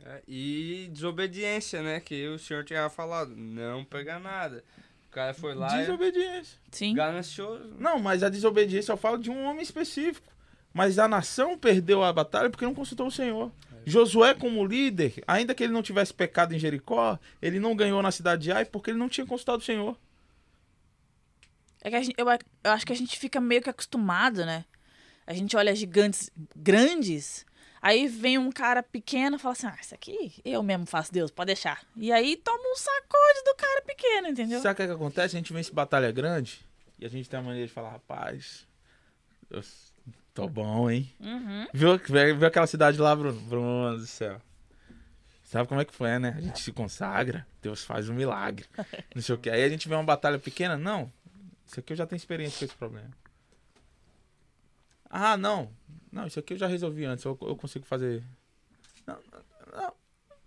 É, 0.04 0.22
e 0.26 0.88
desobediência, 0.92 1.82
né? 1.82 2.00
Que 2.00 2.26
o 2.28 2.38
Senhor 2.38 2.64
tinha 2.64 2.88
falado, 2.90 3.34
não 3.36 3.84
pegar 3.84 4.18
nada. 4.18 4.64
O 5.12 5.14
cara 5.14 5.34
foi 5.34 5.54
lá. 5.54 5.68
Desobediência. 5.76 6.58
Sim. 6.70 6.94
Ganancioso. 6.94 7.76
Não, 7.78 7.98
mas 7.98 8.22
a 8.22 8.30
desobediência 8.30 8.92
eu 8.92 8.96
falo 8.96 9.18
de 9.18 9.30
um 9.30 9.44
homem 9.44 9.62
específico. 9.62 10.32
Mas 10.72 10.98
a 10.98 11.06
nação 11.06 11.58
perdeu 11.58 12.02
a 12.02 12.10
batalha 12.10 12.48
porque 12.48 12.64
não 12.64 12.74
consultou 12.74 13.08
o 13.08 13.10
Senhor. 13.10 13.52
É. 13.70 13.90
Josué, 13.90 14.32
como 14.32 14.64
líder, 14.64 15.22
ainda 15.26 15.54
que 15.54 15.62
ele 15.62 15.72
não 15.74 15.82
tivesse 15.82 16.14
pecado 16.14 16.54
em 16.54 16.58
Jericó, 16.58 17.18
ele 17.42 17.60
não 17.60 17.76
ganhou 17.76 18.00
na 18.00 18.10
cidade 18.10 18.44
de 18.44 18.52
Ai 18.52 18.64
porque 18.64 18.90
ele 18.90 18.98
não 18.98 19.10
tinha 19.10 19.26
consultado 19.26 19.58
o 19.58 19.64
Senhor. 19.66 19.98
É 21.82 21.90
que 21.90 22.02
gente, 22.02 22.14
eu, 22.16 22.26
eu 22.64 22.70
acho 22.70 22.86
que 22.86 22.92
a 22.94 22.96
gente 22.96 23.18
fica 23.18 23.38
meio 23.38 23.60
que 23.60 23.68
acostumado, 23.68 24.46
né? 24.46 24.64
A 25.26 25.34
gente 25.34 25.54
olha 25.58 25.76
gigantes 25.76 26.30
grandes 26.56 27.44
Aí 27.82 28.06
vem 28.06 28.38
um 28.38 28.52
cara 28.52 28.80
pequeno 28.80 29.34
e 29.34 29.38
fala 29.40 29.54
assim: 29.54 29.66
Ah, 29.66 29.76
isso 29.80 29.92
aqui 29.92 30.40
eu 30.44 30.62
mesmo 30.62 30.86
faço, 30.86 31.12
Deus, 31.12 31.32
pode 31.32 31.48
deixar. 31.48 31.84
E 31.96 32.12
aí 32.12 32.36
toma 32.36 32.62
um 32.62 32.76
sacode 32.76 33.44
do 33.44 33.54
cara 33.56 33.82
pequeno, 33.82 34.28
entendeu? 34.28 34.60
Sabe 34.62 34.72
o 34.72 34.76
que, 34.76 34.82
é 34.82 34.86
que 34.86 34.92
acontece? 34.92 35.36
A 35.36 35.38
gente 35.40 35.52
vence 35.52 35.72
batalha 35.72 36.12
grande 36.12 36.64
e 37.00 37.04
a 37.04 37.08
gente 37.08 37.28
tem 37.28 37.40
a 37.40 37.42
maneira 37.42 37.66
de 37.66 37.72
falar: 37.72 37.90
Rapaz, 37.90 38.64
eu 39.50 39.60
tô 40.32 40.48
bom, 40.48 40.88
hein? 40.88 41.12
Uhum. 41.18 41.66
Viu, 41.74 41.98
viu 41.98 42.46
aquela 42.46 42.68
cidade 42.68 42.98
lá, 42.98 43.16
Bruno? 43.16 43.40
Bruno 43.40 43.98
do 43.98 44.06
céu. 44.06 44.40
Sabe 45.42 45.68
como 45.68 45.80
é 45.80 45.84
que 45.84 45.92
foi, 45.92 46.18
né? 46.18 46.34
A 46.38 46.40
gente 46.40 46.60
se 46.60 46.72
consagra, 46.72 47.46
Deus 47.60 47.84
faz 47.84 48.08
um 48.08 48.14
milagre. 48.14 48.64
Não 49.14 49.20
sei 49.20 49.34
o 49.34 49.38
que. 49.38 49.50
Aí 49.50 49.62
a 49.62 49.68
gente 49.68 49.88
vê 49.88 49.94
uma 49.94 50.04
batalha 50.04 50.38
pequena, 50.38 50.78
não. 50.78 51.12
Isso 51.66 51.78
aqui 51.78 51.92
eu 51.92 51.96
já 51.96 52.06
tenho 52.06 52.16
experiência 52.16 52.60
com 52.60 52.64
esse 52.64 52.74
problema. 52.74 53.10
Ah, 55.12 55.36
não. 55.36 55.70
Não, 56.10 56.26
isso 56.26 56.40
aqui 56.40 56.54
eu 56.54 56.58
já 56.58 56.66
resolvi 56.66 57.04
antes. 57.04 57.22
Eu, 57.22 57.38
eu 57.42 57.54
consigo 57.54 57.84
fazer. 57.84 58.24
Não, 59.06 59.18
não, 59.76 59.94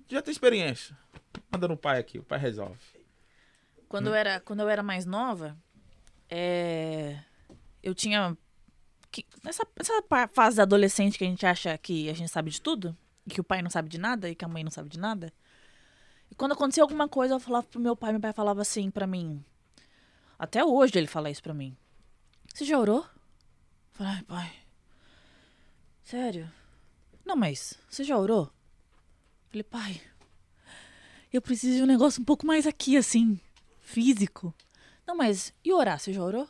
já 0.07 0.23
tem 0.23 0.31
experiência. 0.31 0.97
Manda 1.51 1.67
no 1.67 1.77
pai 1.77 1.99
aqui, 1.99 2.17
o 2.17 2.23
pai 2.23 2.39
resolve. 2.39 2.79
Quando, 3.87 4.07
hum. 4.07 4.09
eu, 4.09 4.15
era, 4.15 4.39
quando 4.39 4.61
eu 4.61 4.69
era 4.69 4.81
mais 4.81 5.05
nova, 5.05 5.55
é... 6.27 7.19
eu 7.83 7.93
tinha. 7.93 8.35
Que, 9.11 9.23
nessa, 9.43 9.65
nessa 9.77 10.27
fase 10.33 10.59
adolescente 10.59 11.17
que 11.17 11.23
a 11.23 11.27
gente 11.27 11.45
acha 11.45 11.77
que 11.77 12.09
a 12.09 12.13
gente 12.13 12.31
sabe 12.31 12.49
de 12.49 12.59
tudo, 12.59 12.97
e 13.25 13.29
que 13.29 13.39
o 13.39 13.43
pai 13.43 13.61
não 13.61 13.69
sabe 13.69 13.87
de 13.87 13.99
nada, 13.99 14.29
e 14.29 14.35
que 14.35 14.43
a 14.43 14.47
mãe 14.47 14.63
não 14.63 14.71
sabe 14.71 14.89
de 14.89 14.99
nada. 14.99 15.31
E 16.29 16.35
quando 16.35 16.53
acontecia 16.53 16.81
alguma 16.81 17.07
coisa, 17.07 17.35
eu 17.35 17.39
falava 17.39 17.67
pro 17.67 17.79
meu 17.79 17.95
pai, 17.95 18.11
meu 18.11 18.21
pai 18.21 18.33
falava 18.33 18.61
assim 18.61 18.89
pra 18.89 19.05
mim. 19.05 19.45
Até 20.39 20.65
hoje 20.65 20.97
ele 20.97 21.07
fala 21.07 21.29
isso 21.29 21.43
pra 21.43 21.53
mim. 21.53 21.77
Você 22.53 22.65
já 22.65 22.79
orou? 22.79 23.05
Falei, 23.95 24.11
ai, 24.11 24.23
pai, 24.23 24.53
Sério? 26.03 26.51
Não, 27.25 27.35
mas 27.35 27.75
você 27.89 28.03
já 28.03 28.17
orou? 28.17 28.51
Falei, 29.49 29.63
pai, 29.63 30.01
eu 31.31 31.41
preciso 31.41 31.77
de 31.77 31.83
um 31.83 31.85
negócio 31.87 32.21
um 32.21 32.25
pouco 32.25 32.45
mais 32.45 32.67
aqui, 32.67 32.97
assim, 32.97 33.39
físico. 33.79 34.53
Não, 35.07 35.15
mas 35.15 35.53
e 35.63 35.71
orar? 35.71 35.97
Você 35.97 36.11
já 36.11 36.21
orou? 36.21 36.47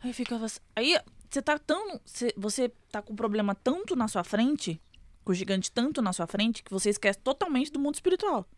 Aí 0.00 0.14
ficava. 0.14 0.46
Aí 0.74 0.98
você 1.28 1.42
tá 1.42 1.58
tão. 1.58 2.00
Você 2.38 2.70
tá 2.90 3.02
com 3.02 3.12
um 3.12 3.16
problema 3.16 3.54
tanto 3.54 3.94
na 3.94 4.08
sua 4.08 4.24
frente, 4.24 4.80
com 5.24 5.32
o 5.32 5.34
gigante 5.34 5.70
tanto 5.70 6.00
na 6.00 6.12
sua 6.14 6.26
frente, 6.26 6.62
que 6.62 6.70
você 6.70 6.88
esquece 6.88 7.18
totalmente 7.18 7.70
do 7.70 7.78
mundo 7.78 7.96
espiritual. 7.96 8.48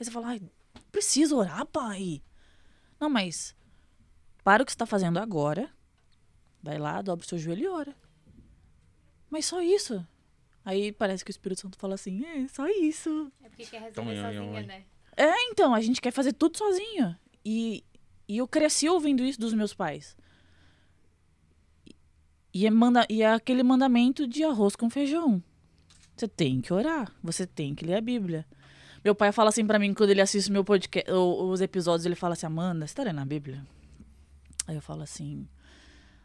Aí 0.00 0.04
você 0.04 0.10
fala, 0.10 0.28
ai, 0.28 0.42
preciso 0.90 1.36
orar, 1.36 1.66
pai. 1.66 2.22
Não, 2.98 3.10
mas 3.10 3.54
para 4.42 4.62
o 4.62 4.66
que 4.66 4.72
você 4.72 4.78
tá 4.78 4.86
fazendo 4.86 5.18
agora. 5.18 5.70
Vai 6.64 6.78
lá, 6.78 7.02
dobra 7.02 7.22
o 7.22 7.28
seu 7.28 7.36
joelho 7.36 7.62
e 7.62 7.68
ora. 7.68 7.94
Mas 9.28 9.44
só 9.44 9.60
isso. 9.60 10.04
Aí 10.64 10.92
parece 10.92 11.22
que 11.22 11.28
o 11.28 11.32
Espírito 11.32 11.60
Santo 11.60 11.76
fala 11.76 11.94
assim, 11.94 12.24
é, 12.24 12.48
só 12.48 12.66
isso. 12.66 13.30
É 13.42 13.50
porque 13.50 13.66
quer 13.66 13.82
resolver 13.82 14.16
sozinha, 14.16 14.62
né? 14.62 14.84
É, 15.14 15.50
então, 15.50 15.74
a 15.74 15.80
gente 15.82 16.00
quer 16.00 16.10
fazer 16.10 16.32
tudo 16.32 16.56
sozinho. 16.56 17.14
E, 17.44 17.84
e 18.26 18.38
eu 18.38 18.48
cresci 18.48 18.88
ouvindo 18.88 19.22
isso 19.22 19.38
dos 19.38 19.52
meus 19.52 19.74
pais. 19.74 20.16
E 22.54 22.66
é, 22.66 22.70
manda, 22.70 23.06
e 23.10 23.20
é 23.20 23.30
aquele 23.30 23.62
mandamento 23.62 24.26
de 24.26 24.42
arroz 24.42 24.74
com 24.74 24.88
feijão. 24.88 25.42
Você 26.16 26.26
tem 26.26 26.62
que 26.62 26.72
orar, 26.72 27.14
você 27.22 27.46
tem 27.46 27.74
que 27.74 27.84
ler 27.84 27.96
a 27.96 28.00
Bíblia. 28.00 28.46
Meu 29.04 29.14
pai 29.14 29.32
fala 29.32 29.50
assim 29.50 29.66
para 29.66 29.78
mim 29.78 29.92
quando 29.92 30.08
ele 30.08 30.22
assiste 30.22 30.50
meu 30.50 30.64
podcast, 30.64 31.10
os 31.12 31.60
episódios, 31.60 32.06
ele 32.06 32.14
fala 32.14 32.32
assim: 32.32 32.46
Amanda, 32.46 32.86
você 32.86 32.94
tá 32.94 33.02
lendo 33.02 33.20
a 33.20 33.24
Bíblia? 33.24 33.66
Aí 34.66 34.76
eu 34.76 34.80
falo 34.80 35.02
assim: 35.02 35.46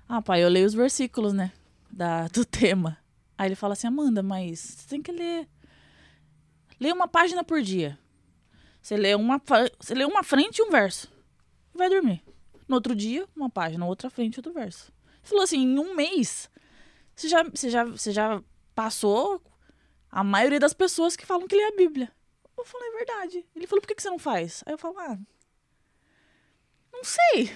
Ah, 0.09 0.21
pai, 0.21 0.43
eu 0.43 0.49
leio 0.49 0.65
os 0.65 0.73
versículos, 0.73 1.31
né? 1.31 1.53
da, 1.89 2.27
do 2.27 2.45
tema. 2.45 2.97
Aí 3.37 3.47
ele 3.47 3.55
fala 3.55 3.73
assim, 3.73 3.87
Amanda, 3.87 4.21
mas 4.21 4.59
você 4.59 4.87
tem 4.87 5.01
que 5.01 5.11
ler. 5.11 5.47
Lê 6.79 6.91
uma 6.91 7.07
página 7.07 7.43
por 7.43 7.61
dia. 7.61 7.97
Você 8.81 8.95
lê 8.95 9.13
uma, 9.15 9.41
você 9.79 9.93
lê 9.93 10.05
uma 10.05 10.23
frente 10.23 10.59
e 10.59 10.63
um 10.63 10.69
verso. 10.69 11.11
E 11.73 11.77
vai 11.77 11.89
dormir. 11.89 12.23
No 12.67 12.75
outro 12.75 12.95
dia, 12.95 13.27
uma 13.35 13.49
página, 13.49 13.85
outra 13.85 14.09
frente 14.09 14.39
outro 14.39 14.53
verso. 14.53 14.91
Ele 15.17 15.27
falou 15.27 15.43
assim, 15.43 15.59
em 15.59 15.79
um 15.79 15.95
mês, 15.95 16.49
você 17.15 17.27
já, 17.27 17.43
você 17.43 17.69
já, 17.69 17.83
você 17.83 18.11
já 18.11 18.41
passou 18.73 19.41
a 20.09 20.23
maioria 20.23 20.59
das 20.59 20.73
pessoas 20.73 21.15
que 21.15 21.25
falam 21.25 21.47
que 21.47 21.55
lê 21.55 21.63
a 21.63 21.75
Bíblia. 21.75 22.11
Eu 22.57 22.65
falei, 22.65 22.89
é 22.89 22.97
verdade. 22.97 23.45
Ele 23.55 23.67
falou, 23.67 23.81
por 23.81 23.87
que, 23.87 23.95
que 23.95 24.01
você 24.01 24.09
não 24.09 24.19
faz? 24.19 24.63
Aí 24.65 24.73
eu 24.73 24.77
falo, 24.77 24.97
ah, 24.99 25.17
não 26.93 27.03
sei. 27.03 27.51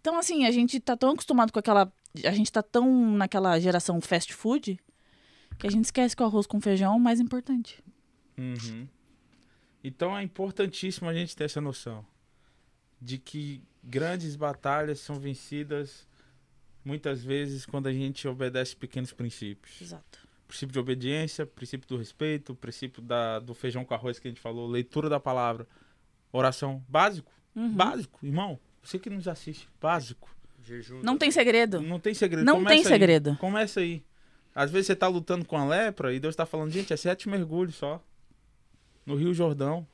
Então, 0.00 0.18
assim, 0.18 0.46
a 0.46 0.50
gente 0.50 0.80
tá 0.80 0.96
tão 0.96 1.10
acostumado 1.10 1.52
com 1.52 1.58
aquela 1.58 1.92
a 2.24 2.32
gente 2.32 2.50
tá 2.50 2.62
tão 2.62 3.16
naquela 3.16 3.58
geração 3.60 4.00
fast 4.00 4.34
food 4.34 4.78
que 5.58 5.66
a 5.66 5.70
gente 5.70 5.84
esquece 5.84 6.16
que 6.16 6.22
o 6.22 6.26
arroz 6.26 6.46
com 6.46 6.60
feijão 6.60 6.92
é 6.92 6.96
o 6.96 7.00
mais 7.00 7.20
importante. 7.20 7.82
Uhum. 8.36 8.88
Então 9.84 10.16
é 10.16 10.22
importantíssimo 10.22 11.08
a 11.08 11.14
gente 11.14 11.36
ter 11.36 11.44
essa 11.44 11.60
noção 11.60 12.04
de 13.00 13.18
que 13.18 13.62
grandes 13.82 14.36
batalhas 14.36 15.00
são 15.00 15.16
vencidas 15.16 16.08
muitas 16.84 17.22
vezes 17.22 17.64
quando 17.64 17.86
a 17.86 17.92
gente 17.92 18.26
obedece 18.26 18.74
pequenos 18.74 19.12
princípios. 19.12 19.80
Exato. 19.80 20.18
Princípio 20.48 20.72
de 20.72 20.78
obediência, 20.78 21.46
princípio 21.46 21.88
do 21.88 21.96
respeito, 21.96 22.54
princípio 22.54 23.00
da, 23.00 23.38
do 23.38 23.54
feijão 23.54 23.84
com 23.84 23.94
arroz 23.94 24.18
que 24.18 24.26
a 24.26 24.30
gente 24.30 24.40
falou, 24.40 24.66
leitura 24.66 25.08
da 25.08 25.20
palavra, 25.20 25.66
oração. 26.32 26.84
Básico. 26.88 27.32
Uhum. 27.54 27.72
Básico, 27.72 28.18
irmão. 28.24 28.58
Você 28.82 28.98
que 28.98 29.10
nos 29.10 29.28
assiste, 29.28 29.68
básico. 29.80 30.28
Jejum. 30.62 31.00
Não 31.02 31.16
tem 31.16 31.30
segredo. 31.30 31.80
Não 31.80 31.98
tem 31.98 32.14
segredo. 32.14 32.44
Não 32.44 32.56
Começa 32.56 32.70
tem 32.70 32.78
aí. 32.78 32.84
segredo. 32.84 33.36
Começa 33.38 33.80
aí. 33.80 34.04
Às 34.54 34.70
vezes 34.70 34.88
você 34.88 34.96
tá 34.96 35.08
lutando 35.08 35.44
com 35.44 35.56
a 35.56 35.64
lepra 35.64 36.12
e 36.12 36.20
Deus 36.20 36.36
tá 36.36 36.44
falando, 36.44 36.70
gente, 36.70 36.92
é 36.92 36.96
sete 36.96 37.28
mergulhos 37.28 37.76
só. 37.76 38.02
No 39.06 39.14
Rio 39.14 39.32
Jordão. 39.32 39.86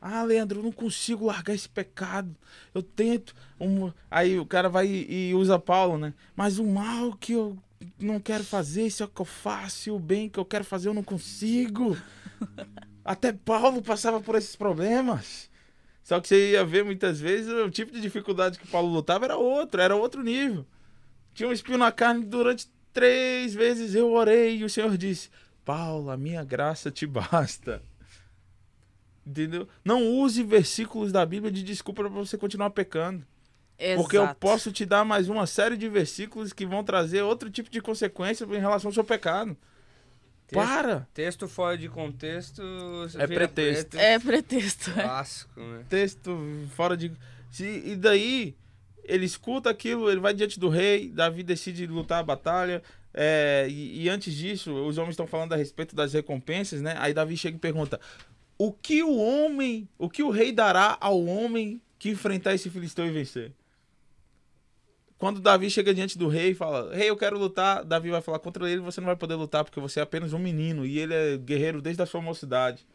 Ah, 0.00 0.22
Leandro, 0.22 0.60
eu 0.60 0.62
não 0.62 0.72
consigo 0.72 1.26
largar 1.26 1.54
esse 1.54 1.68
pecado. 1.68 2.36
Eu 2.74 2.82
tento. 2.82 3.34
Um... 3.58 3.90
Aí 4.10 4.38
o 4.38 4.46
cara 4.46 4.68
vai 4.68 4.86
e 4.86 5.30
e 5.30 5.34
usa 5.34 5.58
Paulo, 5.58 5.96
né? 5.96 6.12
Mas 6.36 6.58
o 6.58 6.64
mal 6.64 7.14
que 7.14 7.32
eu 7.32 7.58
não 7.98 8.20
quero 8.20 8.44
fazer, 8.44 8.86
isso 8.86 9.02
é 9.02 9.06
o 9.06 9.08
que 9.08 9.20
eu 9.20 9.26
faço, 9.26 9.88
e 9.88 9.92
o 9.92 9.98
bem 9.98 10.28
que 10.28 10.38
eu 10.38 10.44
quero 10.44 10.64
fazer 10.64 10.88
eu 10.88 10.94
não 10.94 11.02
consigo. 11.02 11.96
Até 13.04 13.32
Paulo 13.32 13.82
passava 13.82 14.20
por 14.20 14.34
esses 14.34 14.56
problemas. 14.56 15.50
Só 16.04 16.20
que 16.20 16.28
você 16.28 16.50
ia 16.50 16.64
ver 16.64 16.84
muitas 16.84 17.18
vezes 17.18 17.50
o 17.50 17.70
tipo 17.70 17.90
de 17.90 17.98
dificuldade 17.98 18.58
que 18.58 18.68
Paulo 18.68 18.92
lutava 18.92 19.24
era 19.24 19.38
outro, 19.38 19.80
era 19.80 19.96
outro 19.96 20.22
nível. 20.22 20.66
Tinha 21.32 21.48
um 21.48 21.52
espinho 21.52 21.78
na 21.78 21.90
carne 21.90 22.26
durante 22.26 22.68
três 22.92 23.54
vezes 23.54 23.94
eu 23.94 24.12
orei 24.12 24.58
e 24.58 24.64
o 24.64 24.68
Senhor 24.68 24.94
disse: 24.98 25.30
Paulo, 25.64 26.10
a 26.10 26.16
minha 26.16 26.44
graça 26.44 26.90
te 26.90 27.06
basta. 27.08 27.82
Entendeu? 29.26 29.66
Não 29.82 30.06
use 30.06 30.42
versículos 30.42 31.10
da 31.10 31.24
Bíblia 31.24 31.50
de 31.50 31.62
desculpa 31.62 32.02
para 32.02 32.10
você 32.10 32.36
continuar 32.36 32.68
pecando. 32.68 33.26
Exato. 33.78 34.02
Porque 34.02 34.18
eu 34.18 34.34
posso 34.34 34.70
te 34.70 34.84
dar 34.84 35.06
mais 35.06 35.30
uma 35.30 35.46
série 35.46 35.78
de 35.78 35.88
versículos 35.88 36.52
que 36.52 36.66
vão 36.66 36.84
trazer 36.84 37.22
outro 37.22 37.50
tipo 37.50 37.70
de 37.70 37.80
consequência 37.80 38.44
em 38.44 38.60
relação 38.60 38.90
ao 38.90 38.94
seu 38.94 39.02
pecado. 39.02 39.56
Texto, 40.46 40.66
Para! 40.66 41.08
texto 41.14 41.48
fora 41.48 41.76
de 41.78 41.88
contexto. 41.88 42.62
É 43.18 43.26
vira 43.26 43.48
pretexto. 43.48 43.98
É 43.98 44.18
pretexto. 44.18 44.90
é. 44.90 45.02
Clássico, 45.02 45.60
né? 45.60 45.84
texto 45.88 46.38
fora 46.76 46.96
de. 46.96 47.12
Se, 47.50 47.64
e 47.64 47.96
daí 47.96 48.54
ele 49.04 49.24
escuta 49.24 49.70
aquilo, 49.70 50.10
ele 50.10 50.20
vai 50.20 50.34
diante 50.34 50.58
do 50.58 50.68
rei, 50.68 51.08
Davi 51.08 51.42
decide 51.42 51.86
lutar 51.86 52.20
a 52.20 52.22
batalha. 52.22 52.82
é, 53.12 53.66
e, 53.68 54.02
e 54.02 54.08
antes 54.08 54.34
disso, 54.34 54.72
os 54.74 54.98
homens 54.98 55.12
estão 55.12 55.26
falando 55.26 55.52
a 55.52 55.56
respeito 55.56 55.94
das 55.94 56.12
recompensas, 56.12 56.82
né? 56.82 56.94
Aí 56.98 57.14
Davi 57.14 57.36
chega 57.36 57.56
e 57.56 57.60
pergunta: 57.60 57.98
O 58.58 58.72
que 58.72 59.02
o 59.02 59.16
homem, 59.16 59.88
o 59.98 60.10
que 60.10 60.22
o 60.22 60.30
rei 60.30 60.52
dará 60.52 60.96
ao 61.00 61.24
homem 61.24 61.80
que 61.98 62.10
enfrentar 62.10 62.54
esse 62.54 62.68
filisteu 62.68 63.06
e 63.06 63.10
vencer? 63.10 63.52
Quando 65.18 65.40
Davi 65.40 65.70
chega 65.70 65.94
diante 65.94 66.18
do 66.18 66.28
rei 66.28 66.50
e 66.50 66.54
fala: 66.54 66.94
Rei, 66.94 67.08
eu 67.08 67.16
quero 67.16 67.38
lutar, 67.38 67.84
Davi 67.84 68.10
vai 68.10 68.20
falar 68.20 68.38
contra 68.38 68.68
ele, 68.70 68.80
você 68.80 69.00
não 69.00 69.06
vai 69.06 69.16
poder 69.16 69.34
lutar 69.34 69.64
porque 69.64 69.80
você 69.80 70.00
é 70.00 70.02
apenas 70.02 70.32
um 70.32 70.38
menino 70.38 70.84
e 70.84 70.98
ele 70.98 71.14
é 71.14 71.36
guerreiro 71.36 71.80
desde 71.80 72.02
a 72.02 72.06
sua 72.06 72.20
mocidade. 72.20 72.86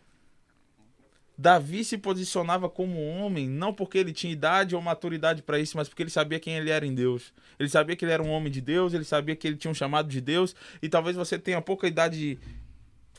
Davi 1.38 1.86
se 1.86 1.97
posicionava 1.97 2.70
como 2.70 3.01
homem, 3.01 3.47
não 3.47 3.74
porque 3.74 3.97
ele 3.97 4.11
tinha 4.11 4.34
idade 4.34 4.76
ou 4.76 4.82
maturidade 4.82 5.41
para 5.41 5.57
isso, 5.57 5.78
mas 5.78 5.88
porque 5.88 6.03
ele 6.03 6.09
sabia 6.09 6.38
quem 6.38 6.57
ele 6.57 6.70
era 6.70 6.86
em 6.86 6.93
Deus. 6.93 7.34
Ele 7.57 7.70
sabia 7.70 7.95
que 7.95 8.03
ele 8.03 8.11
era 8.11 8.22
um 8.22 8.30
homem 8.30 8.51
de 8.51 8.59
Deus, 8.59 8.93
ele 8.93 9.05
sabia 9.05 9.38
que 9.38 9.47
ele 9.47 9.55
tinha 9.55 9.72
um 9.72 9.74
chamado 9.74 10.09
de 10.09 10.20
Deus, 10.20 10.53
e 10.82 10.89
talvez 10.89 11.15
você 11.15 11.39
tenha 11.39 11.61
pouca 11.61 11.88
idade 11.88 12.38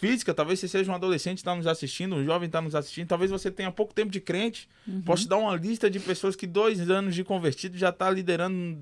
física, 0.00 0.32
talvez 0.32 0.58
você 0.58 0.66
seja 0.66 0.90
um 0.90 0.94
adolescente 0.94 1.36
que 1.36 1.40
está 1.42 1.54
nos 1.54 1.66
assistindo, 1.66 2.16
um 2.16 2.24
jovem 2.24 2.46
está 2.46 2.60
nos 2.62 2.74
assistindo, 2.74 3.06
talvez 3.06 3.30
você 3.30 3.50
tenha 3.50 3.70
pouco 3.70 3.92
tempo 3.92 4.10
de 4.10 4.18
crente. 4.18 4.66
Posso 5.04 5.24
te 5.24 5.28
dar 5.28 5.36
uma 5.36 5.54
lista 5.54 5.90
de 5.90 6.00
pessoas 6.00 6.34
que 6.34 6.46
dois 6.46 6.88
anos 6.88 7.14
de 7.14 7.22
convertido 7.22 7.76
já 7.76 7.90
está 7.90 8.10
liderando 8.10 8.78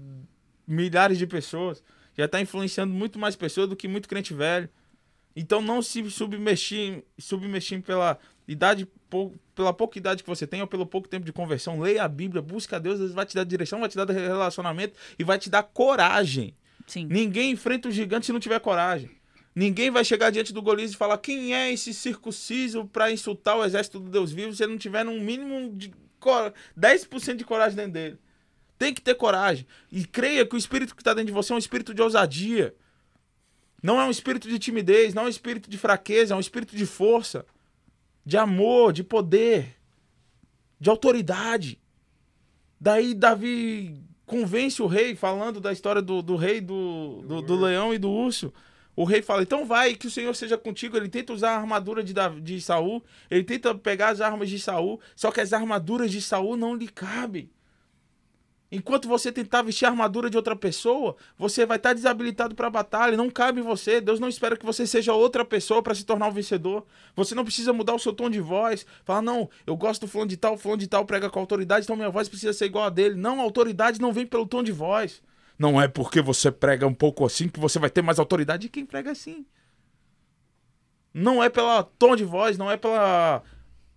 milhares 0.64 1.18
de 1.18 1.26
pessoas, 1.26 1.82
já 2.16 2.26
está 2.26 2.40
influenciando 2.40 2.94
muito 2.94 3.18
mais 3.18 3.34
pessoas 3.34 3.68
do 3.68 3.74
que 3.74 3.88
muito 3.88 4.08
crente 4.08 4.32
velho. 4.32 4.68
Então 5.34 5.60
não 5.60 5.82
se 5.82 6.08
submergir, 6.08 7.02
submergir 7.18 7.82
pela 7.82 8.16
idade, 8.46 8.86
pela 9.56 9.72
pouca 9.72 9.98
idade 9.98 10.22
que 10.22 10.28
você 10.28 10.46
tem 10.46 10.60
ou 10.60 10.68
pelo 10.68 10.86
pouco 10.86 11.08
tempo 11.08 11.26
de 11.26 11.32
conversão. 11.32 11.80
Leia 11.80 12.04
a 12.04 12.08
Bíblia, 12.08 12.40
busca 12.40 12.76
a 12.76 12.78
Deus, 12.78 13.00
Deus 13.00 13.12
vai 13.12 13.26
te 13.26 13.34
dar 13.34 13.44
direção, 13.44 13.80
vai 13.80 13.88
te 13.88 13.96
dar 13.96 14.08
relacionamento 14.08 14.94
e 15.18 15.24
vai 15.24 15.36
te 15.36 15.50
dar 15.50 15.64
coragem. 15.64 16.54
Sim. 16.86 17.06
Ninguém 17.10 17.50
enfrenta 17.50 17.88
o 17.88 17.90
gigante 17.90 18.26
se 18.26 18.32
não 18.32 18.40
tiver 18.40 18.60
coragem. 18.60 19.17
Ninguém 19.58 19.90
vai 19.90 20.04
chegar 20.04 20.30
diante 20.30 20.52
do 20.52 20.62
Golias 20.62 20.92
e 20.92 20.96
falar 20.96 21.18
quem 21.18 21.52
é 21.52 21.72
esse 21.72 21.92
circunciso 21.92 22.84
para 22.84 23.10
insultar 23.10 23.58
o 23.58 23.64
exército 23.64 23.98
do 23.98 24.08
Deus 24.08 24.30
vivo 24.30 24.54
se 24.54 24.62
ele 24.62 24.70
não 24.70 24.78
tiver 24.78 25.04
no 25.04 25.18
mínimo 25.18 25.74
de 25.74 25.92
cor- 26.20 26.52
10% 26.78 27.34
de 27.34 27.44
coragem 27.44 27.74
dentro 27.74 27.90
dele. 27.90 28.18
Tem 28.78 28.94
que 28.94 29.00
ter 29.00 29.16
coragem. 29.16 29.66
E 29.90 30.04
creia 30.04 30.46
que 30.46 30.54
o 30.54 30.56
espírito 30.56 30.94
que 30.94 31.00
está 31.00 31.12
dentro 31.12 31.26
de 31.26 31.32
você 31.32 31.52
é 31.52 31.56
um 31.56 31.58
espírito 31.58 31.92
de 31.92 32.00
ousadia. 32.00 32.72
Não 33.82 34.00
é 34.00 34.04
um 34.04 34.12
espírito 34.12 34.48
de 34.48 34.60
timidez, 34.60 35.12
não 35.12 35.24
é 35.24 35.26
um 35.26 35.28
espírito 35.28 35.68
de 35.68 35.76
fraqueza, 35.76 36.34
é 36.34 36.36
um 36.36 36.40
espírito 36.40 36.76
de 36.76 36.86
força, 36.86 37.44
de 38.24 38.36
amor, 38.36 38.92
de 38.92 39.02
poder, 39.02 39.74
de 40.78 40.88
autoridade. 40.88 41.80
Daí 42.80 43.12
Davi 43.12 44.00
convence 44.24 44.80
o 44.80 44.86
rei, 44.86 45.16
falando 45.16 45.58
da 45.60 45.72
história 45.72 46.00
do, 46.00 46.22
do 46.22 46.36
rei, 46.36 46.60
do, 46.60 47.24
do, 47.26 47.42
do 47.42 47.56
leão 47.56 47.92
e 47.92 47.98
do 47.98 48.08
urso. 48.08 48.52
O 48.98 49.04
rei 49.04 49.22
fala, 49.22 49.42
então 49.42 49.64
vai, 49.64 49.94
que 49.94 50.08
o 50.08 50.10
Senhor 50.10 50.34
seja 50.34 50.58
contigo. 50.58 50.96
Ele 50.96 51.08
tenta 51.08 51.32
usar 51.32 51.52
a 51.52 51.58
armadura 51.58 52.02
de, 52.02 52.12
de 52.42 52.60
Saul, 52.60 53.00
ele 53.30 53.44
tenta 53.44 53.72
pegar 53.72 54.08
as 54.08 54.20
armas 54.20 54.50
de 54.50 54.58
Saul, 54.58 55.00
só 55.14 55.30
que 55.30 55.40
as 55.40 55.52
armaduras 55.52 56.10
de 56.10 56.20
Saul 56.20 56.56
não 56.56 56.74
lhe 56.74 56.88
cabem. 56.88 57.48
Enquanto 58.72 59.06
você 59.06 59.30
tentar 59.30 59.62
vestir 59.62 59.86
a 59.86 59.90
armadura 59.90 60.28
de 60.28 60.36
outra 60.36 60.56
pessoa, 60.56 61.14
você 61.38 61.64
vai 61.64 61.76
estar 61.76 61.92
desabilitado 61.92 62.56
para 62.56 62.66
a 62.66 62.70
batalha. 62.70 63.16
Não 63.16 63.30
cabe 63.30 63.60
em 63.60 63.62
você. 63.62 64.00
Deus 64.00 64.18
não 64.18 64.28
espera 64.28 64.56
que 64.56 64.66
você 64.66 64.84
seja 64.84 65.14
outra 65.14 65.44
pessoa 65.44 65.80
para 65.80 65.94
se 65.94 66.04
tornar 66.04 66.26
um 66.26 66.32
vencedor. 66.32 66.84
Você 67.14 67.36
não 67.36 67.44
precisa 67.44 67.72
mudar 67.72 67.94
o 67.94 68.00
seu 68.00 68.12
tom 68.12 68.28
de 68.28 68.40
voz. 68.40 68.84
Falar, 69.04 69.22
não, 69.22 69.48
eu 69.64 69.76
gosto 69.76 70.00
do 70.00 70.08
fulano 70.08 70.28
de 70.28 70.36
tal, 70.36 70.58
fulano 70.58 70.80
de 70.80 70.88
tal 70.88 71.06
prega 71.06 71.30
com 71.30 71.38
autoridade, 71.38 71.84
então 71.84 71.94
minha 71.94 72.10
voz 72.10 72.28
precisa 72.28 72.52
ser 72.52 72.64
igual 72.64 72.86
a 72.86 72.90
dele. 72.90 73.14
Não, 73.14 73.38
a 73.38 73.44
autoridade 73.44 74.00
não 74.00 74.12
vem 74.12 74.26
pelo 74.26 74.44
tom 74.44 74.60
de 74.60 74.72
voz. 74.72 75.22
Não 75.58 75.80
é 75.80 75.88
porque 75.88 76.20
você 76.20 76.52
prega 76.52 76.86
um 76.86 76.94
pouco 76.94 77.26
assim 77.26 77.48
que 77.48 77.58
você 77.58 77.78
vai 77.78 77.90
ter 77.90 78.00
mais 78.00 78.18
autoridade 78.18 78.62
de 78.62 78.68
quem 78.68 78.86
prega 78.86 79.10
assim. 79.10 79.44
Não 81.12 81.42
é 81.42 81.48
pelo 81.48 81.82
tom 81.82 82.14
de 82.14 82.24
voz, 82.24 82.56
não 82.56 82.70
é 82.70 82.76
pela 82.76 83.42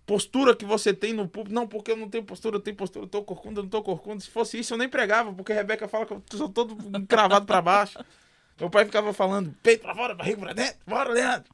postura 0.04 0.56
que 0.56 0.64
você 0.64 0.92
tem 0.92 1.12
no 1.12 1.28
público. 1.28 1.54
Não, 1.54 1.68
porque 1.68 1.92
eu 1.92 1.96
não 1.96 2.08
tenho 2.08 2.24
postura, 2.24 2.56
eu 2.56 2.60
tenho 2.60 2.76
postura, 2.76 3.04
eu 3.04 3.08
tô 3.08 3.22
corcunda, 3.22 3.60
eu 3.60 3.62
não 3.62 3.70
tô 3.70 3.82
corcunda. 3.82 4.20
Se 4.20 4.30
fosse 4.30 4.58
isso, 4.58 4.74
eu 4.74 4.78
nem 4.78 4.88
pregava, 4.88 5.32
porque 5.32 5.52
a 5.52 5.54
Rebeca 5.54 5.86
fala 5.86 6.04
que 6.04 6.12
eu 6.12 6.22
sou 6.32 6.48
todo 6.48 6.76
encravado 6.98 7.46
pra 7.46 7.62
baixo. 7.62 7.98
Meu 8.58 8.68
pai 8.68 8.84
ficava 8.84 9.12
falando, 9.12 9.54
peito 9.62 9.82
pra 9.82 9.94
fora, 9.94 10.14
barriga 10.14 10.38
pra 10.38 10.52
dentro, 10.52 10.78
bora, 10.86 11.10
Leandro. 11.10 11.50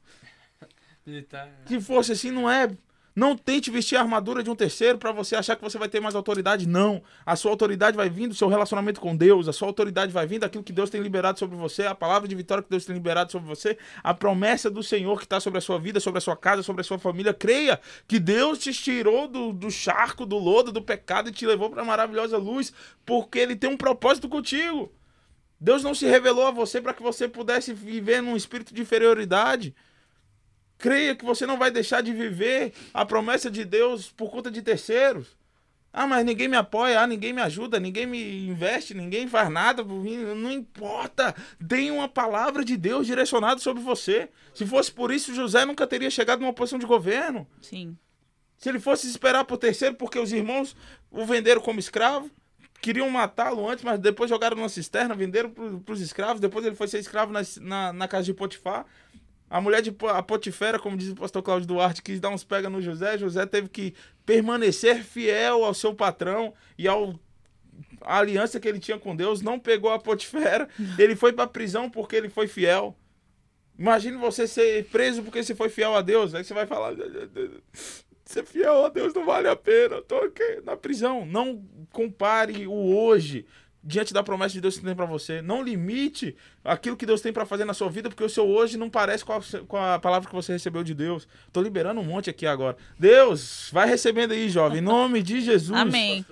Tá. 1.27 1.47
Se 1.65 1.81
fosse 1.81 2.11
assim, 2.11 2.31
não 2.31 2.49
é. 2.49 2.69
Não 3.19 3.35
tente 3.35 3.69
vestir 3.69 3.97
a 3.97 3.99
armadura 3.99 4.41
de 4.41 4.49
um 4.49 4.55
terceiro 4.55 4.97
pra 4.97 5.11
você 5.11 5.35
achar 5.35 5.57
que 5.57 5.61
você 5.61 5.77
vai 5.77 5.89
ter 5.89 5.99
mais 5.99 6.15
autoridade. 6.15 6.65
Não. 6.65 7.03
A 7.25 7.35
sua 7.35 7.51
autoridade 7.51 7.97
vai 7.97 8.09
vir 8.09 8.29
do 8.29 8.33
seu 8.33 8.47
relacionamento 8.47 9.01
com 9.01 9.13
Deus. 9.13 9.49
A 9.49 9.51
sua 9.51 9.67
autoridade 9.67 10.09
vai 10.09 10.25
vir 10.25 10.39
daquilo 10.39 10.63
que 10.63 10.71
Deus 10.71 10.89
tem 10.89 11.01
liberado 11.01 11.37
sobre 11.37 11.57
você. 11.57 11.85
A 11.85 11.93
palavra 11.93 12.29
de 12.29 12.33
vitória 12.33 12.63
que 12.63 12.69
Deus 12.69 12.85
tem 12.85 12.95
liberado 12.95 13.29
sobre 13.29 13.45
você. 13.45 13.77
A 14.01 14.13
promessa 14.13 14.69
do 14.69 14.81
Senhor 14.81 15.17
que 15.17 15.25
está 15.25 15.37
sobre 15.41 15.57
a 15.57 15.61
sua 15.61 15.77
vida, 15.77 15.99
sobre 15.99 16.19
a 16.19 16.21
sua 16.21 16.37
casa, 16.37 16.63
sobre 16.63 16.79
a 16.79 16.83
sua 16.85 16.97
família. 16.97 17.33
Creia 17.33 17.77
que 18.07 18.19
Deus 18.19 18.57
te 18.57 18.71
tirou 18.71 19.27
do, 19.27 19.51
do 19.51 19.69
charco, 19.69 20.25
do 20.25 20.37
lodo, 20.37 20.71
do 20.71 20.81
pecado 20.81 21.27
e 21.27 21.33
te 21.33 21.45
levou 21.45 21.69
para 21.69 21.81
a 21.81 21.85
maravilhosa 21.85 22.37
luz. 22.37 22.71
Porque 23.05 23.37
Ele 23.37 23.57
tem 23.57 23.69
um 23.69 23.75
propósito 23.75 24.29
contigo. 24.29 24.93
Deus 25.59 25.83
não 25.83 25.93
se 25.93 26.05
revelou 26.05 26.47
a 26.47 26.51
você 26.51 26.79
para 26.79 26.93
que 26.93 27.03
você 27.03 27.27
pudesse 27.27 27.73
viver 27.73 28.21
num 28.21 28.37
espírito 28.37 28.73
de 28.73 28.81
inferioridade. 28.81 29.75
Creia 30.79 31.13
que 31.13 31.25
você 31.25 31.45
não 31.45 31.57
vai 31.57 31.69
deixar 31.69 32.01
de 32.01 32.13
viver 32.13 32.73
a 32.93 33.05
promessa 33.05 33.51
de 33.51 33.65
Deus 33.65 34.09
por 34.09 34.31
conta 34.31 34.49
de 34.49 34.61
terceiros. 34.61 35.37
Ah, 35.91 36.07
mas 36.07 36.23
ninguém 36.23 36.47
me 36.47 36.55
apoia, 36.55 37.01
ah, 37.01 37.07
ninguém 37.07 37.33
me 37.33 37.41
ajuda, 37.41 37.79
ninguém 37.79 38.05
me 38.05 38.47
investe, 38.47 38.93
ninguém 38.93 39.27
faz 39.27 39.49
nada 39.49 39.83
por 39.83 40.01
mim. 40.01 40.17
Não 40.17 40.51
importa. 40.51 41.35
Tem 41.67 41.91
uma 41.91 42.07
palavra 42.07 42.63
de 42.63 42.77
Deus 42.77 43.05
direcionada 43.05 43.59
sobre 43.59 43.83
você. 43.83 44.29
Se 44.53 44.65
fosse 44.65 44.89
por 44.91 45.11
isso, 45.11 45.35
José 45.35 45.65
nunca 45.65 45.85
teria 45.85 46.09
chegado 46.09 46.39
numa 46.39 46.53
posição 46.53 46.79
de 46.79 46.85
governo. 46.85 47.45
Sim. 47.61 47.97
Se 48.57 48.69
ele 48.69 48.79
fosse 48.79 49.07
esperar 49.07 49.43
por 49.43 49.57
terceiro, 49.57 49.95
porque 49.95 50.17
os 50.17 50.31
irmãos 50.31 50.77
o 51.11 51.25
venderam 51.25 51.59
como 51.59 51.79
escravo, 51.79 52.31
queriam 52.81 53.09
matá-lo 53.09 53.67
antes, 53.67 53.83
mas 53.83 53.99
depois 53.99 54.29
jogaram 54.29 54.55
numa 54.55 54.69
cisterna, 54.69 55.15
venderam 55.15 55.49
para 55.49 55.93
os 55.93 56.01
escravos, 56.01 56.39
depois 56.39 56.65
ele 56.65 56.75
foi 56.75 56.87
ser 56.87 56.99
escravo 56.99 57.31
na, 57.31 57.41
na, 57.61 57.93
na 57.93 58.07
casa 58.07 58.25
de 58.25 58.33
Potifar. 58.33 58.85
A 59.49 59.59
mulher 59.59 59.81
de 59.81 59.95
a 60.09 60.21
Potifera, 60.21 60.77
como 60.77 60.95
diz 60.95 61.09
o 61.09 61.15
pastor 61.15 61.41
Cláudio 61.41 61.67
Duarte, 61.67 62.03
quis 62.03 62.19
dar 62.19 62.29
uns 62.29 62.43
pega 62.43 62.69
no 62.69 62.81
José. 62.81 63.17
José 63.17 63.45
teve 63.45 63.67
que 63.67 63.95
permanecer 64.25 65.03
fiel 65.03 65.65
ao 65.65 65.73
seu 65.73 65.93
patrão 65.93 66.53
e 66.77 66.87
ao 66.87 67.19
a 68.01 68.19
aliança 68.19 68.59
que 68.59 68.67
ele 68.67 68.79
tinha 68.79 68.99
com 68.99 69.15
Deus. 69.15 69.41
Não 69.41 69.59
pegou 69.59 69.91
a 69.91 69.99
Potifera. 69.99 70.67
Ele 70.97 71.15
foi 71.15 71.33
para 71.33 71.45
a 71.45 71.47
prisão 71.47 71.89
porque 71.89 72.15
ele 72.15 72.29
foi 72.29 72.47
fiel. 72.47 72.95
Imagine 73.77 74.17
você 74.17 74.45
ser 74.47 74.85
preso 74.85 75.23
porque 75.23 75.41
você 75.41 75.55
foi 75.55 75.69
fiel 75.69 75.95
a 75.95 76.01
Deus. 76.01 76.35
Aí 76.35 76.43
você 76.43 76.53
vai 76.53 76.65
falar. 76.65 76.93
Ser 78.25 78.45
fiel 78.45 78.85
a 78.85 78.89
Deus 78.89 79.13
não 79.13 79.25
vale 79.25 79.47
a 79.47 79.55
pena. 79.55 79.95
Eu 79.95 80.01
tô 80.01 80.15
aqui 80.17 80.61
na 80.63 80.75
prisão. 80.75 81.25
Não 81.25 81.63
compare 81.91 82.67
o 82.67 82.95
hoje 82.95 83.45
diante 83.83 84.13
da 84.13 84.21
promessa 84.21 84.53
de 84.53 84.61
Deus 84.61 84.77
que 84.77 84.83
tem 84.83 84.95
para 84.95 85.05
você. 85.05 85.41
Não 85.41 85.63
limite 85.63 86.35
aquilo 86.63 86.97
que 86.97 87.05
Deus 87.05 87.21
tem 87.21 87.31
para 87.31 87.45
fazer 87.45 87.65
na 87.65 87.73
sua 87.73 87.89
vida, 87.89 88.09
porque 88.09 88.23
o 88.23 88.29
seu 88.29 88.47
hoje 88.47 88.77
não 88.77 88.89
parece 88.89 89.23
com 89.23 89.33
a, 89.33 89.41
com 89.67 89.77
a, 89.77 89.99
palavra 89.99 90.27
que 90.29 90.35
você 90.35 90.51
recebeu 90.51 90.83
de 90.83 90.93
Deus. 90.93 91.27
Tô 91.51 91.61
liberando 91.61 92.01
um 92.01 92.03
monte 92.03 92.29
aqui 92.29 92.45
agora. 92.45 92.77
Deus, 92.97 93.69
vai 93.71 93.87
recebendo 93.87 94.31
aí, 94.31 94.49
jovem, 94.49 94.79
em 94.79 94.81
nome 94.81 95.23
de 95.23 95.41
Jesus. 95.41 95.77
Amém. 95.77 96.25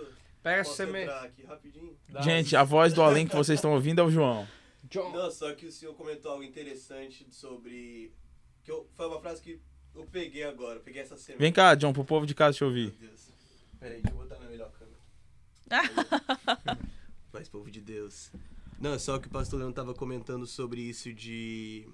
Pega 0.44 0.62
essa 0.62 0.74
semente. 0.74 1.12
Gente, 2.22 2.56
a 2.56 2.64
voz 2.64 2.94
do 2.94 3.02
além 3.02 3.28
que 3.28 3.36
vocês 3.36 3.58
estão 3.58 3.74
ouvindo 3.74 4.02
é 4.02 4.04
o 4.04 4.12
João. 4.12 4.48
John. 4.90 5.12
Não, 5.12 5.30
só 5.30 5.54
que 5.54 5.66
o 5.66 5.72
senhor 5.72 5.94
comentou 5.96 6.32
algo 6.32 6.44
interessante 6.44 7.28
sobre. 7.30 8.14
Que 8.64 8.72
eu, 8.72 8.88
foi 8.96 9.08
uma 9.08 9.20
frase 9.20 9.42
que 9.42 9.60
eu 9.94 10.06
peguei 10.06 10.44
agora, 10.44 10.80
peguei 10.80 11.02
essa 11.02 11.18
semana. 11.18 11.42
Vem 11.42 11.52
cá, 11.52 11.76
John, 11.76 11.92
pro 11.92 12.06
povo 12.06 12.26
de 12.26 12.34
casa 12.34 12.58
te 12.58 12.64
ouvir. 12.64 12.96
Meu 13.00 13.10
Deus. 13.10 13.28
Peraí, 13.80 14.02
deixa 14.02 14.16
eu 14.16 14.22
botar 14.22 14.40
na 14.40 14.50
melhor 14.50 14.72
câmera. 14.72 14.98
Paz, 17.38 17.48
povo 17.48 17.70
de 17.70 17.80
Deus. 17.80 18.32
Não, 18.80 18.94
é 18.94 18.98
só 18.98 19.20
que 19.20 19.28
o 19.28 19.30
pastor 19.30 19.60
Leandro 19.60 19.76
tava 19.76 19.94
comentando 19.94 20.48
sobre 20.48 20.82
isso 20.82 21.14
de. 21.14 21.88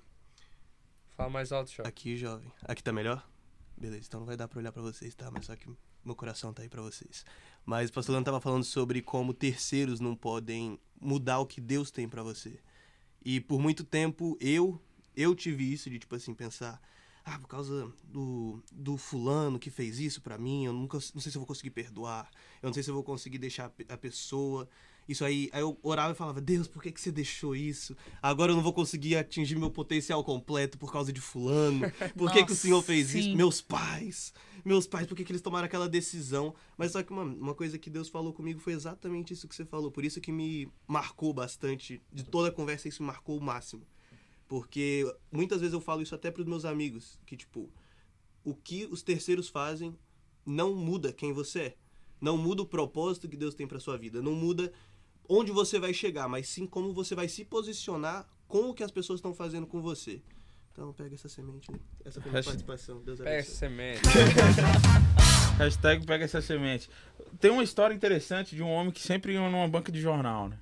Fala 1.17 1.29
mais 1.29 1.51
alto, 1.51 1.69
jovem. 1.69 1.89
Aqui, 1.89 2.15
jovem. 2.15 2.49
Aqui 2.61 2.81
tá 2.81 2.93
melhor? 2.93 3.29
Beleza, 3.75 4.05
então 4.07 4.21
não 4.21 4.27
vai 4.27 4.37
dar 4.37 4.47
pra 4.47 4.59
olhar 4.59 4.71
pra 4.71 4.81
vocês, 4.81 5.13
tá? 5.13 5.29
Mas 5.29 5.47
só 5.47 5.55
que 5.57 5.69
meu 6.05 6.15
coração 6.15 6.53
tá 6.53 6.63
aí 6.63 6.69
pra 6.69 6.81
vocês. 6.81 7.25
Mas 7.65 7.89
o 7.89 7.93
pastor 7.93 8.13
Leandro 8.13 8.31
tava 8.31 8.39
falando 8.39 8.63
sobre 8.63 9.01
como 9.01 9.33
terceiros 9.33 9.99
não 9.99 10.15
podem 10.15 10.79
mudar 10.97 11.39
o 11.39 11.45
que 11.45 11.59
Deus 11.59 11.91
tem 11.91 12.07
para 12.07 12.23
você. 12.23 12.57
E 13.21 13.41
por 13.41 13.59
muito 13.59 13.83
tempo 13.83 14.37
eu 14.39 14.81
eu 15.13 15.35
tive 15.35 15.73
isso 15.73 15.89
de 15.89 15.99
tipo 15.99 16.15
assim 16.15 16.33
pensar, 16.33 16.81
ah, 17.25 17.39
por 17.39 17.47
causa 17.47 17.91
do, 18.03 18.61
do 18.71 18.97
fulano 18.97 19.57
que 19.57 19.69
fez 19.69 19.99
isso 19.99 20.21
para 20.21 20.37
mim, 20.37 20.65
eu 20.65 20.73
nunca 20.73 20.97
não 21.13 21.21
sei 21.21 21.31
se 21.31 21.37
eu 21.37 21.41
vou 21.41 21.47
conseguir 21.47 21.71
perdoar. 21.71 22.29
Eu 22.61 22.67
não 22.67 22.73
sei 22.73 22.83
se 22.83 22.89
eu 22.89 22.93
vou 22.93 23.03
conseguir 23.03 23.37
deixar 23.37 23.71
a 23.89 23.97
pessoa 23.97 24.67
isso 25.07 25.25
aí, 25.25 25.49
aí 25.51 25.61
eu 25.61 25.77
orava 25.83 26.13
e 26.13 26.15
falava, 26.15 26.39
Deus, 26.39 26.67
por 26.67 26.81
que, 26.81 26.91
que 26.91 27.01
você 27.01 27.11
deixou 27.11 27.55
isso? 27.55 27.95
Agora 28.21 28.51
eu 28.51 28.55
não 28.55 28.63
vou 28.63 28.73
conseguir 28.73 29.17
atingir 29.17 29.57
meu 29.57 29.69
potencial 29.69 30.23
completo 30.23 30.77
por 30.77 30.91
causa 30.91 31.11
de 31.11 31.19
fulano. 31.19 31.81
Por 32.15 32.31
que, 32.31 32.45
que 32.45 32.51
o 32.51 32.55
Senhor 32.55 32.81
fez 32.81 33.07
sim. 33.07 33.19
isso? 33.19 33.35
Meus 33.35 33.61
pais. 33.61 34.33
Meus 34.63 34.87
pais, 34.87 35.05
por 35.05 35.15
que, 35.15 35.25
que 35.25 35.31
eles 35.31 35.41
tomaram 35.41 35.65
aquela 35.65 35.89
decisão? 35.89 36.55
Mas 36.77 36.93
só 36.93 37.03
que 37.03 37.11
uma, 37.11 37.23
uma 37.23 37.53
coisa 37.53 37.77
que 37.77 37.89
Deus 37.89 38.07
falou 38.07 38.33
comigo 38.33 38.59
foi 38.59 38.73
exatamente 38.73 39.33
isso 39.33 39.47
que 39.47 39.55
você 39.55 39.65
falou. 39.65 39.91
Por 39.91 40.05
isso 40.05 40.21
que 40.21 40.31
me 40.31 40.69
marcou 40.87 41.33
bastante. 41.33 42.01
De 42.11 42.23
toda 42.23 42.47
a 42.47 42.51
conversa, 42.51 42.87
isso 42.87 43.03
me 43.03 43.07
marcou 43.07 43.37
o 43.37 43.41
máximo. 43.41 43.85
Porque 44.47 45.05
muitas 45.31 45.61
vezes 45.61 45.73
eu 45.73 45.81
falo 45.81 46.01
isso 46.01 46.15
até 46.15 46.29
pros 46.29 46.45
meus 46.45 46.65
amigos. 46.65 47.19
Que, 47.25 47.35
tipo, 47.35 47.69
o 48.43 48.53
que 48.53 48.85
os 48.85 49.01
terceiros 49.01 49.49
fazem 49.49 49.97
não 50.45 50.75
muda 50.75 51.13
quem 51.13 51.33
você 51.33 51.59
é. 51.59 51.75
Não 52.19 52.37
muda 52.37 52.61
o 52.61 52.65
propósito 52.65 53.27
que 53.27 53.35
Deus 53.35 53.55
tem 53.55 53.67
para 53.67 53.79
sua 53.79 53.97
vida. 53.97 54.21
Não 54.21 54.33
muda 54.33 54.71
onde 55.27 55.51
você 55.51 55.79
vai 55.79 55.93
chegar, 55.93 56.27
mas 56.27 56.47
sim 56.47 56.65
como 56.65 56.93
você 56.93 57.15
vai 57.15 57.27
se 57.27 57.43
posicionar 57.43 58.27
com 58.47 58.69
o 58.69 58.73
que 58.73 58.83
as 58.83 58.91
pessoas 58.91 59.17
estão 59.17 59.33
fazendo 59.33 59.67
com 59.67 59.81
você. 59.81 60.21
Então 60.71 60.91
pega 60.91 61.13
essa 61.13 61.29
semente, 61.29 61.71
né? 61.71 61.79
Essa 62.03 62.19
foi 62.19 62.31
minha 62.31 62.43
participação. 62.43 63.01
Deus 63.03 63.21
abençoe. 63.21 63.35
Pega 63.35 63.39
essa 63.39 63.55
semente. 63.55 64.01
Hashtag 65.57 66.05
pega 66.05 66.25
essa 66.25 66.41
semente. 66.41 66.89
Tem 67.39 67.51
uma 67.51 67.63
história 67.63 67.93
interessante 67.93 68.55
de 68.55 68.63
um 68.63 68.69
homem 68.69 68.91
que 68.91 69.01
sempre 69.01 69.33
ia 69.33 69.49
numa 69.49 69.67
banca 69.67 69.91
de 69.91 70.01
jornal, 70.01 70.49
né? 70.49 70.57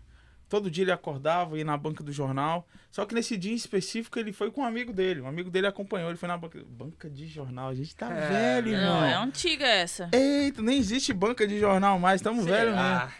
Todo 0.51 0.69
dia 0.69 0.83
ele 0.83 0.91
acordava, 0.91 1.57
ia 1.57 1.63
na 1.63 1.77
banca 1.77 2.03
do 2.03 2.11
jornal. 2.11 2.67
Só 2.91 3.05
que 3.05 3.15
nesse 3.15 3.37
dia 3.37 3.53
em 3.53 3.55
específico 3.55 4.19
ele 4.19 4.33
foi 4.33 4.51
com 4.51 4.59
um 4.59 4.65
amigo 4.65 4.91
dele. 4.91 5.21
Um 5.21 5.27
amigo 5.27 5.49
dele 5.49 5.65
acompanhou, 5.65 6.09
ele 6.09 6.17
foi 6.17 6.27
na 6.27 6.37
banca. 6.37 6.61
Banca 6.67 7.09
de 7.09 7.25
jornal. 7.25 7.69
A 7.69 7.73
gente 7.73 7.95
tá 7.95 8.11
é, 8.11 8.27
velho, 8.27 8.73
irmão. 8.73 8.99
Não, 8.99 9.05
é 9.05 9.13
antiga 9.13 9.65
essa. 9.65 10.09
Eita, 10.11 10.61
nem 10.61 10.77
existe 10.77 11.13
banca 11.13 11.47
de 11.47 11.57
jornal 11.57 11.97
mais. 11.97 12.21
Tamo 12.21 12.43
velho 12.43 12.75
mesmo. 12.75 13.11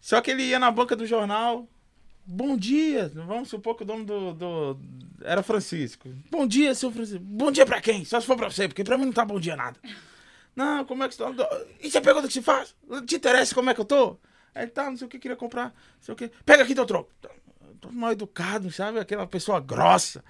Só 0.00 0.20
que 0.20 0.32
ele 0.32 0.42
ia 0.42 0.58
na 0.58 0.68
banca 0.68 0.96
do 0.96 1.06
jornal. 1.06 1.68
Bom 2.26 2.56
dia. 2.56 3.08
Vamos 3.14 3.48
supor 3.48 3.76
que 3.76 3.84
o 3.84 3.86
dono 3.86 4.04
do, 4.04 4.34
do. 4.34 4.80
Era 5.22 5.44
Francisco. 5.44 6.08
Bom 6.28 6.44
dia, 6.44 6.74
seu 6.74 6.90
Francisco. 6.90 7.22
Bom 7.22 7.52
dia 7.52 7.64
pra 7.64 7.80
quem? 7.80 8.04
Só 8.04 8.20
se 8.20 8.26
for 8.26 8.36
pra 8.36 8.50
você, 8.50 8.66
porque 8.66 8.82
pra 8.82 8.98
mim 8.98 9.04
não 9.04 9.12
tá 9.12 9.24
bom 9.24 9.38
dia 9.38 9.54
nada. 9.54 9.78
Não, 10.56 10.84
como 10.84 11.04
é 11.04 11.08
que 11.08 11.14
você 11.14 11.22
tá? 11.22 11.32
Isso 11.80 11.96
é 11.96 12.00
pergunta 12.00 12.26
que 12.26 12.32
se 12.32 12.42
faz? 12.42 12.74
Te 13.06 13.14
interessa 13.14 13.54
como 13.54 13.70
é 13.70 13.74
que 13.74 13.80
eu 13.80 13.84
tô? 13.84 14.18
Aí 14.56 14.66
tá, 14.66 14.90
não 14.90 14.96
sei 14.96 15.06
o 15.06 15.10
que, 15.10 15.18
queria 15.18 15.36
comprar. 15.36 15.66
Não 15.66 16.00
sei 16.00 16.14
o 16.14 16.16
que. 16.16 16.30
Pega 16.44 16.62
aqui 16.62 16.74
teu 16.74 16.86
troco. 16.86 17.12
Tô 17.78 17.92
mal 17.92 18.12
educado, 18.12 18.72
sabe? 18.72 18.98
Aquela 18.98 19.26
pessoa 19.26 19.60
grossa. 19.60 20.24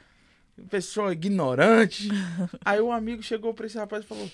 Pessoa 0.68 1.12
ignorante. 1.12 2.08
Aí 2.64 2.80
o 2.80 2.86
um 2.86 2.92
amigo 2.92 3.22
chegou 3.22 3.54
pra 3.54 3.66
esse 3.66 3.78
rapaz 3.78 4.04
e 4.04 4.06
falou: 4.06 4.28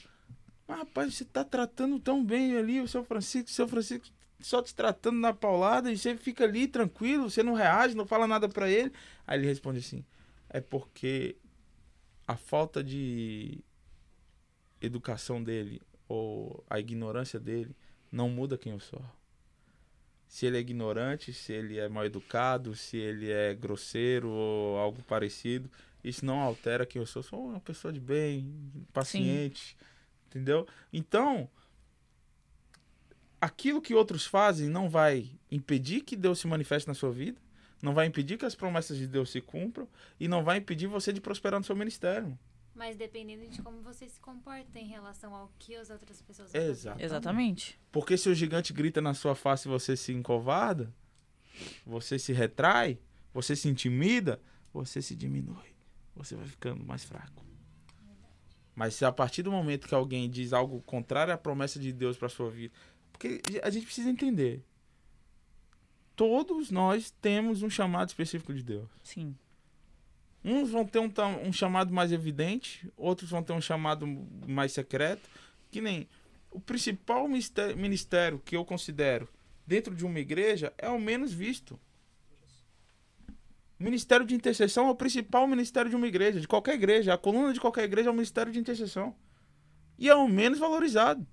Mas 0.66 0.78
rapaz, 0.78 1.14
você 1.14 1.26
tá 1.26 1.44
tratando 1.44 2.00
tão 2.00 2.24
bem 2.24 2.56
ali 2.56 2.80
o 2.80 2.88
seu 2.88 3.04
Francisco. 3.04 3.50
O 3.50 3.52
seu 3.52 3.68
Francisco 3.68 4.06
só 4.40 4.62
te 4.62 4.74
tratando 4.74 5.18
na 5.18 5.34
paulada 5.34 5.92
e 5.92 5.98
você 5.98 6.16
fica 6.16 6.44
ali 6.44 6.66
tranquilo, 6.66 7.28
você 7.28 7.42
não 7.42 7.52
reage, 7.52 7.94
não 7.94 8.06
fala 8.06 8.26
nada 8.26 8.48
para 8.48 8.70
ele. 8.70 8.92
Aí 9.26 9.38
ele 9.38 9.46
responde 9.46 9.80
assim: 9.80 10.02
é 10.48 10.60
porque 10.60 11.36
a 12.26 12.36
falta 12.36 12.82
de 12.82 13.62
educação 14.80 15.42
dele 15.42 15.82
ou 16.08 16.64
a 16.70 16.80
ignorância 16.80 17.38
dele 17.38 17.76
não 18.10 18.30
muda 18.30 18.56
quem 18.56 18.72
eu 18.72 18.80
sou. 18.80 19.02
Se 20.32 20.46
ele 20.46 20.56
é 20.56 20.60
ignorante, 20.60 21.30
se 21.30 21.52
ele 21.52 21.78
é 21.78 21.90
mal 21.90 22.06
educado, 22.06 22.74
se 22.74 22.96
ele 22.96 23.30
é 23.30 23.54
grosseiro 23.54 24.30
ou 24.30 24.78
algo 24.78 25.02
parecido, 25.02 25.70
isso 26.02 26.24
não 26.24 26.40
altera 26.40 26.86
quem 26.86 27.00
eu 27.00 27.04
sou. 27.04 27.22
Sou 27.22 27.48
uma 27.50 27.60
pessoa 27.60 27.92
de 27.92 28.00
bem, 28.00 28.50
paciente, 28.94 29.76
Sim. 29.78 29.84
entendeu? 30.28 30.66
Então, 30.90 31.50
aquilo 33.38 33.82
que 33.82 33.94
outros 33.94 34.24
fazem 34.24 34.70
não 34.70 34.88
vai 34.88 35.30
impedir 35.50 36.00
que 36.00 36.16
Deus 36.16 36.38
se 36.38 36.46
manifeste 36.46 36.88
na 36.88 36.94
sua 36.94 37.12
vida, 37.12 37.38
não 37.82 37.92
vai 37.92 38.06
impedir 38.06 38.38
que 38.38 38.46
as 38.46 38.54
promessas 38.54 38.96
de 38.96 39.06
Deus 39.06 39.30
se 39.30 39.42
cumpram 39.42 39.86
e 40.18 40.28
não 40.28 40.42
vai 40.42 40.56
impedir 40.56 40.86
você 40.86 41.12
de 41.12 41.20
prosperar 41.20 41.60
no 41.60 41.66
seu 41.66 41.76
ministério. 41.76 42.38
Mas 42.74 42.96
dependendo 42.96 43.46
de 43.48 43.60
como 43.60 43.82
você 43.82 44.08
se 44.08 44.18
comporta 44.18 44.78
em 44.78 44.86
relação 44.86 45.34
ao 45.34 45.52
que 45.58 45.74
as 45.74 45.90
outras 45.90 46.22
pessoas 46.22 46.54
Exatamente. 46.54 47.04
Exatamente. 47.04 47.80
Porque 47.90 48.16
se 48.16 48.28
o 48.28 48.34
gigante 48.34 48.72
grita 48.72 49.00
na 49.00 49.12
sua 49.12 49.34
face 49.34 49.68
e 49.68 49.70
você 49.70 49.96
se 49.96 50.12
encovarda, 50.12 50.92
você 51.84 52.18
se 52.18 52.32
retrai, 52.32 52.98
você 53.32 53.54
se 53.54 53.68
intimida, 53.68 54.40
você 54.72 55.02
se 55.02 55.14
diminui. 55.14 55.72
Você 56.16 56.34
vai 56.34 56.46
ficando 56.46 56.84
mais 56.84 57.04
fraco. 57.04 57.44
Mas 58.74 58.94
se 58.94 59.04
a 59.04 59.12
partir 59.12 59.42
do 59.42 59.52
momento 59.52 59.86
que 59.86 59.94
alguém 59.94 60.30
diz 60.30 60.52
algo 60.52 60.80
contrário 60.82 61.32
à 61.32 61.38
promessa 61.38 61.78
de 61.78 61.92
Deus 61.92 62.16
para 62.16 62.28
sua 62.28 62.50
vida, 62.50 62.72
porque 63.12 63.42
a 63.62 63.70
gente 63.70 63.84
precisa 63.84 64.08
entender. 64.08 64.64
Todos 66.16 66.70
nós 66.70 67.10
temos 67.10 67.62
um 67.62 67.70
chamado 67.70 68.08
específico 68.08 68.52
de 68.54 68.62
Deus. 68.62 68.88
Sim. 69.02 69.36
Uns 70.44 70.70
vão 70.70 70.84
ter 70.84 70.98
um, 70.98 71.10
um 71.46 71.52
chamado 71.52 71.92
mais 71.92 72.10
evidente, 72.10 72.90
outros 72.96 73.30
vão 73.30 73.42
ter 73.42 73.52
um 73.52 73.60
chamado 73.60 74.06
mais 74.46 74.72
secreto. 74.72 75.28
Que 75.70 75.80
nem 75.80 76.08
o 76.50 76.60
principal 76.60 77.28
ministério 77.28 78.40
que 78.44 78.56
eu 78.56 78.64
considero 78.64 79.28
dentro 79.66 79.94
de 79.94 80.04
uma 80.04 80.18
igreja 80.18 80.72
é 80.76 80.88
o 80.88 81.00
menos 81.00 81.32
visto. 81.32 81.78
O 83.78 83.84
ministério 83.84 84.26
de 84.26 84.34
intercessão 84.34 84.88
é 84.88 84.90
o 84.90 84.94
principal 84.94 85.46
ministério 85.46 85.90
de 85.90 85.96
uma 85.96 86.06
igreja, 86.06 86.40
de 86.40 86.48
qualquer 86.48 86.74
igreja. 86.74 87.14
A 87.14 87.18
coluna 87.18 87.52
de 87.52 87.60
qualquer 87.60 87.84
igreja 87.84 88.08
é 88.08 88.12
o 88.12 88.14
ministério 88.14 88.52
de 88.52 88.58
intercessão. 88.58 89.14
E 89.98 90.08
é 90.08 90.14
o 90.14 90.28
menos 90.28 90.58
valorizado 90.58 91.26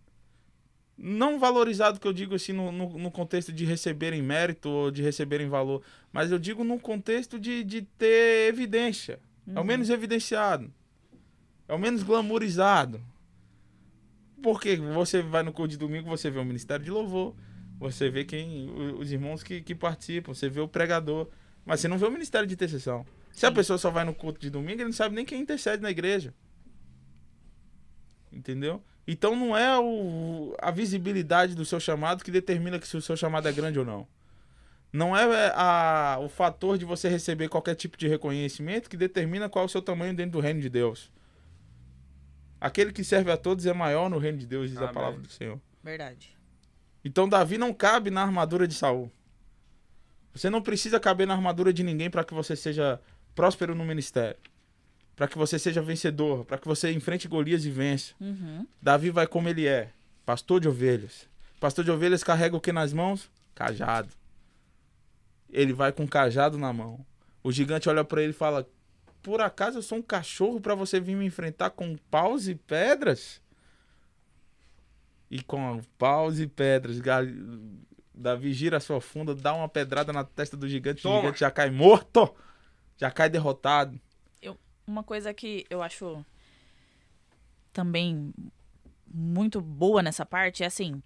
não 1.02 1.40
valorizado 1.40 2.00
que 2.00 2.08
eu 2.08 2.12
digo 2.12 2.36
assim 2.36 2.52
no, 2.52 2.72
no, 2.72 3.00
no, 3.00 3.10
contexto 3.10 3.54
de 3.54 3.64
receberem 3.64 4.22
mérito 4.22 4.70
ou 4.70 4.92
de 4.92 5.02
receberem 5.02 5.48
valor, 5.48 5.82
mas 6.12 6.30
eu 6.30 6.38
digo 6.38 6.64
no 6.64 6.78
contexto 6.78 7.40
de, 7.40 7.64
de 7.64 7.84
ter 7.84 8.50
evidência. 8.50 9.18
Uhum. 9.48 9.54
É 9.54 9.58
o 9.58 9.62
uhum. 9.62 9.68
menos 9.68 9.90
evidenciado. 9.90 10.72
É 11.70 11.74
o 11.74 11.80
menos 11.80 12.04
glamourizado. 12.04 13.02
Porque 14.44 14.76
você 14.76 15.22
vai 15.22 15.42
no 15.42 15.54
culto 15.54 15.70
de 15.70 15.78
domingo, 15.78 16.10
você 16.10 16.30
vê 16.30 16.40
o 16.40 16.46
ministério 16.46 16.84
de 16.84 16.92
louvor, 16.92 17.34
você 17.80 18.10
vê 18.10 18.26
quem 18.26 18.70
os 18.98 19.12
irmãos 19.12 19.42
que, 19.42 19.62
que 19.62 19.74
participam, 19.74 20.34
você 20.34 20.50
vê 20.50 20.60
o 20.60 20.68
pregador, 20.68 21.30
mas 21.66 21.80
você 21.80 21.88
não 21.88 21.98
vê 21.98 22.06
o 22.06 22.12
ministério 22.12 22.48
de 22.48 22.54
intercessão. 22.54 23.06
Se 23.32 23.46
a 23.46 23.52
pessoa 23.52 23.78
só 23.78 23.90
vai 23.90 24.04
no 24.04 24.14
culto 24.14 24.40
de 24.40 24.50
domingo, 24.50 24.82
ele 24.82 24.86
não 24.86 24.92
sabe 24.92 25.16
nem 25.16 25.24
quem 25.24 25.42
intercede 25.42 25.82
na 25.82 25.90
igreja. 25.90 26.34
Entendeu? 28.32 28.84
Então 29.12 29.36
não 29.36 29.58
é 29.58 29.76
o, 29.80 30.56
a 30.60 30.70
visibilidade 30.70 31.56
do 31.56 31.66
seu 31.66 31.80
chamado 31.80 32.24
que 32.24 32.30
determina 32.30 32.80
se 32.80 32.96
o 32.96 33.02
seu 33.02 33.18
chamado 33.18 33.48
é 33.48 33.52
grande 33.52 33.80
ou 33.80 33.84
não. 33.84 34.08
Não 34.94 35.18
é, 35.18 35.24
é 35.24 35.52
a, 35.56 36.20
o 36.22 36.30
fator 36.30 36.78
de 36.78 36.86
você 36.86 37.10
receber 37.10 37.50
qualquer 37.50 37.74
tipo 37.74 37.98
de 37.98 38.08
reconhecimento 38.08 38.88
que 38.88 38.96
determina 38.96 39.50
qual 39.50 39.64
é 39.64 39.66
o 39.66 39.70
seu 39.70 39.82
tamanho 39.82 40.16
dentro 40.16 40.34
do 40.34 40.40
reino 40.40 40.62
de 40.62 40.70
Deus. 40.70 41.12
Aquele 42.62 42.94
que 42.94 43.04
serve 43.04 43.32
a 43.32 43.38
todos 43.38 43.66
é 43.66 43.74
maior 43.74 44.12
no 44.12 44.20
reino 44.20 44.38
de 44.38 44.46
Deus, 44.46 44.70
diz 44.70 44.78
Amém. 44.78 44.92
a 44.92 44.94
palavra 44.94 45.20
do 45.20 45.30
Senhor. 45.30 45.60
Verdade. 45.84 46.38
Então 47.04 47.28
Davi 47.28 47.58
não 47.58 47.74
cabe 47.74 48.12
na 48.12 48.22
armadura 48.22 48.68
de 48.68 48.76
Saul. 48.76 49.12
Você 50.36 50.52
não 50.52 50.62
precisa 50.62 51.00
caber 51.00 51.26
na 51.26 51.34
armadura 51.34 51.74
de 51.74 51.82
ninguém 51.82 52.12
para 52.12 52.24
que 52.24 52.36
você 52.36 52.56
seja 52.56 53.02
próspero 53.34 53.74
no 53.74 53.84
ministério. 53.84 54.38
Para 55.20 55.28
que 55.28 55.38
você 55.38 55.60
seja 55.60 55.82
vencedor, 55.82 56.46
para 56.46 56.58
que 56.58 56.66
você 56.66 56.94
enfrente 56.94 57.28
Golias 57.28 57.66
e 57.66 57.70
vença. 57.70 58.14
Uhum. 58.22 58.66
Davi 58.82 59.10
vai 59.10 59.28
como 59.28 59.50
ele 59.50 59.68
é, 59.68 59.92
pastor 60.26 60.62
de 60.62 60.70
ovelhas. 60.70 61.28
Pastor 61.60 61.84
de 61.84 61.92
ovelhas 61.92 62.24
carrega 62.24 62.56
o 62.56 62.62
que 62.62 62.72
nas 62.72 62.94
mãos? 62.94 63.30
Cajado. 63.54 64.08
Ele 65.50 65.74
vai 65.74 65.92
com 65.92 66.08
cajado 66.08 66.58
na 66.58 66.72
mão. 66.72 67.06
O 67.44 67.52
gigante 67.52 67.90
olha 67.90 68.06
para 68.06 68.22
ele 68.22 68.30
e 68.30 68.34
fala: 68.34 68.66
Por 69.22 69.42
acaso 69.42 69.80
eu 69.80 69.82
sou 69.82 69.98
um 69.98 70.02
cachorro 70.02 70.62
para 70.62 70.74
você 70.74 71.02
vir 71.02 71.18
me 71.18 71.26
enfrentar 71.26 71.72
com 71.72 71.98
paus 72.10 72.48
e 72.48 72.56
pedras? 72.56 73.42
E 75.30 75.44
com 75.44 75.82
paus 75.98 76.40
e 76.40 76.48
pedras, 76.48 76.98
Gal... 77.02 77.26
Davi 78.14 78.54
gira 78.54 78.78
a 78.78 78.80
sua 78.80 79.02
funda, 79.02 79.36
dá 79.36 79.54
uma 79.54 79.68
pedrada 79.68 80.14
na 80.14 80.24
testa 80.24 80.56
do 80.56 80.66
gigante, 80.66 81.04
Toma. 81.04 81.16
o 81.16 81.20
gigante 81.20 81.42
já 81.42 81.52
cai 81.52 81.70
morto, 81.70 82.34
já 82.96 83.12
cai 83.12 83.30
derrotado. 83.30 84.00
Uma 84.90 85.04
coisa 85.04 85.32
que 85.36 85.68
eu 85.70 85.84
acho 85.84 86.26
também 87.72 88.34
muito 89.06 89.62
boa 89.62 90.02
nessa 90.02 90.26
parte 90.26 90.64
é 90.64 90.66
assim: 90.66 91.00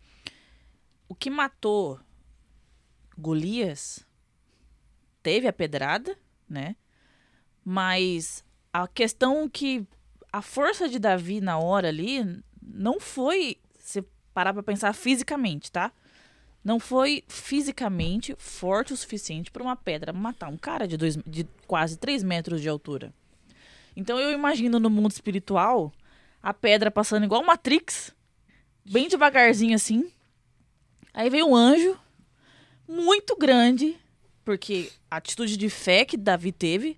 o 1.09 1.13
que 1.13 1.29
matou 1.29 1.99
Golias 3.17 4.07
teve 5.21 5.49
a 5.49 5.53
pedrada, 5.53 6.17
né? 6.47 6.77
Mas 7.61 8.45
a 8.71 8.87
questão 8.87 9.49
que 9.49 9.85
a 10.31 10.41
força 10.41 10.87
de 10.87 10.97
Davi 10.97 11.41
na 11.41 11.59
hora 11.59 11.89
ali 11.89 12.41
não 12.61 13.01
foi 13.01 13.57
se 13.79 14.01
parar 14.33 14.53
para 14.53 14.63
pensar 14.63 14.93
fisicamente, 14.93 15.69
tá? 15.69 15.91
Não 16.63 16.79
foi 16.79 17.25
fisicamente 17.27 18.33
forte 18.37 18.93
o 18.93 18.97
suficiente 18.97 19.51
para 19.51 19.61
uma 19.61 19.75
pedra 19.75 20.13
matar 20.13 20.47
um 20.47 20.55
cara 20.55 20.87
de, 20.87 20.95
dois, 20.95 21.17
de 21.27 21.43
quase 21.67 21.97
3 21.97 22.23
metros 22.23 22.61
de 22.61 22.69
altura. 22.69 23.13
Então 23.95 24.19
eu 24.19 24.31
imagino 24.31 24.79
no 24.79 24.89
mundo 24.89 25.11
espiritual 25.11 25.91
a 26.41 26.53
pedra 26.53 26.91
passando 26.91 27.23
igual 27.23 27.43
Matrix, 27.43 28.13
bem 28.85 29.07
devagarzinho 29.07 29.75
assim. 29.75 30.11
Aí 31.13 31.29
veio 31.29 31.47
um 31.47 31.55
anjo 31.55 31.97
muito 32.87 33.35
grande, 33.37 33.97
porque 34.43 34.91
a 35.09 35.17
atitude 35.17 35.55
de 35.55 35.69
fé 35.69 36.03
que 36.03 36.17
Davi 36.17 36.51
teve, 36.51 36.97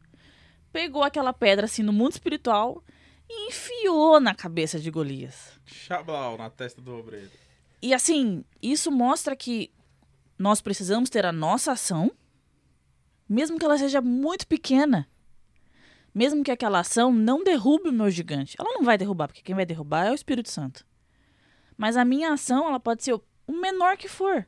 pegou 0.72 1.04
aquela 1.04 1.34
pedra 1.34 1.66
assim 1.66 1.84
no 1.84 1.94
mundo 1.94 2.14
espiritual 2.14 2.84
e 3.30 3.50
enfiou 3.50 4.20
na 4.20 4.34
cabeça 4.34 4.80
de 4.80 4.90
Golias. 4.90 5.52
Chablau 5.66 6.38
na 6.38 6.50
testa 6.50 6.82
do 6.82 6.96
obreiro. 6.98 7.32
E 7.82 7.94
assim, 7.94 8.44
isso 8.62 8.92
mostra 8.92 9.36
que 9.36 9.72
nós 10.38 10.62
precisamos 10.62 11.10
ter 11.10 11.26
a 11.26 11.32
nossa 11.32 11.74
ação, 11.74 12.12
mesmo 13.28 13.60
que 13.60 13.66
ela 13.66 13.78
seja 13.78 14.02
muito 14.02 14.48
pequena. 14.48 15.08
Mesmo 16.16 16.46
que 16.46 16.52
aquela 16.52 16.80
ação 16.80 17.12
não 17.12 17.44
derrube 17.44 17.90
o 17.90 17.94
meu 17.94 18.10
gigante. 18.10 18.56
Ela 18.58 18.72
não 18.72 18.84
vai 18.84 18.98
derrubar, 18.98 19.28
porque 19.28 19.42
quem 19.42 19.54
vai 19.54 19.66
derrubar 19.66 20.06
é 20.06 20.12
o 20.12 20.16
Espírito 20.16 20.50
Santo. 20.50 20.86
Mas 21.76 21.98
a 21.98 22.06
minha 22.06 22.32
ação, 22.32 22.70
ela 22.70 22.80
pode 22.80 23.04
ser 23.04 23.14
o 23.14 23.52
menor 23.52 23.98
que 23.98 24.08
for. 24.08 24.48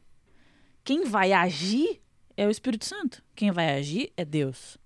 Quem 0.82 1.04
vai 1.04 1.34
agir 1.34 2.02
é 2.38 2.48
o 2.48 2.50
Espírito 2.50 2.86
Santo. 2.86 3.22
Quem 3.36 3.52
vai 3.52 3.78
agir 3.78 4.14
é 4.16 4.24
Deus. 4.24 4.78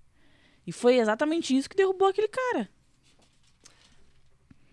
E 0.66 0.72
foi 0.72 0.96
exatamente 0.96 1.56
isso 1.56 1.70
que 1.70 1.76
derrubou 1.76 2.08
aquele 2.08 2.26
cara. 2.26 2.68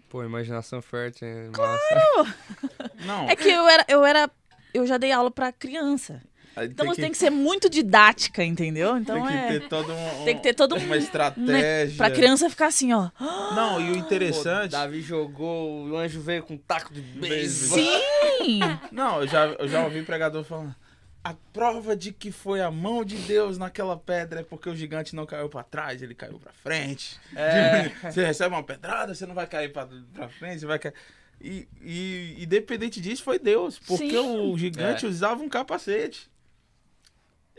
Pô, 0.10 0.24
imaginação 0.24 0.82
fértil 0.82 1.28
é 1.28 1.50
claro! 1.54 1.80
Não. 3.06 3.30
É 3.30 3.36
que 3.36 3.50
eu 3.50 3.68
era, 3.68 3.86
eu 3.88 4.04
era. 4.04 4.32
Eu 4.74 4.88
já 4.88 4.98
dei 4.98 5.12
aula 5.12 5.30
para 5.30 5.52
criança. 5.52 6.24
Então 6.66 6.86
tem 6.88 6.96
que... 6.96 7.02
tem 7.02 7.12
que 7.12 7.18
ser 7.18 7.30
muito 7.30 7.70
didática, 7.70 8.44
entendeu? 8.44 8.98
Então 8.98 9.16
tem 9.16 9.28
que 9.28 9.34
é... 9.34 9.60
ter 9.60 9.68
todo 9.68 9.94
um, 9.94 10.26
tem 10.26 10.36
que 10.36 10.44
ter 10.44 10.54
todo 10.54 10.76
uma 10.76 10.98
estratégia. 10.98 11.98
Pra 11.98 12.10
criança 12.10 12.50
ficar 12.50 12.68
assim, 12.68 12.94
ó. 12.94 13.10
Não, 13.20 13.80
e 13.80 13.92
o 13.92 13.98
interessante. 13.98 14.72
Pô, 14.72 14.78
Davi 14.78 15.02
jogou, 15.02 15.88
o 15.88 15.98
anjo 15.98 16.22
veio 16.22 16.44
com 16.44 16.56
um 16.56 16.58
taco 16.58 16.94
de 16.94 17.02
beisebol. 17.02 17.78
Sim! 17.78 18.60
Não, 18.92 19.22
eu 19.22 19.28
já, 19.28 19.46
eu 19.46 19.68
já 19.68 19.84
ouvi 19.84 20.04
pregador 20.04 20.44
falando. 20.44 20.76
A 21.22 21.34
prova 21.52 21.96
de 21.96 22.14
que 22.14 22.32
foi 22.32 22.62
a 22.62 22.72
mão 22.72 23.04
de 23.04 23.18
Deus 23.18 23.58
naquela 23.58 23.98
pedra 23.98 24.40
é 24.40 24.44
porque 24.44 24.70
o 24.70 24.76
gigante 24.76 25.14
não 25.14 25.26
caiu 25.26 25.50
para 25.50 25.64
trás, 25.64 26.02
ele 26.02 26.16
caiu 26.16 26.40
para 26.40 26.54
frente. 26.54 27.20
É. 27.36 27.90
Você 28.10 28.26
recebe 28.26 28.56
uma 28.56 28.64
pedrada, 28.64 29.14
você 29.14 29.26
não 29.26 29.36
vai 29.36 29.46
cair 29.46 29.72
para 29.72 30.30
frente, 30.30 30.62
você 30.62 30.66
vai 30.66 30.80
cair. 30.80 30.94
E, 31.42 31.68
e 31.82 32.44
independente 32.44 33.00
disso, 33.00 33.24
foi 33.24 33.40
Deus. 33.40 33.80
Porque 33.80 34.10
Sim. 34.10 34.52
o 34.52 34.58
gigante 34.58 35.06
é. 35.06 35.10
usava 35.10 35.42
um 35.42 35.50
capacete. 35.50 36.30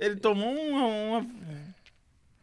Ele 0.01 0.16
tomou 0.16 0.51
uma, 0.51 0.86
uma, 0.86 1.27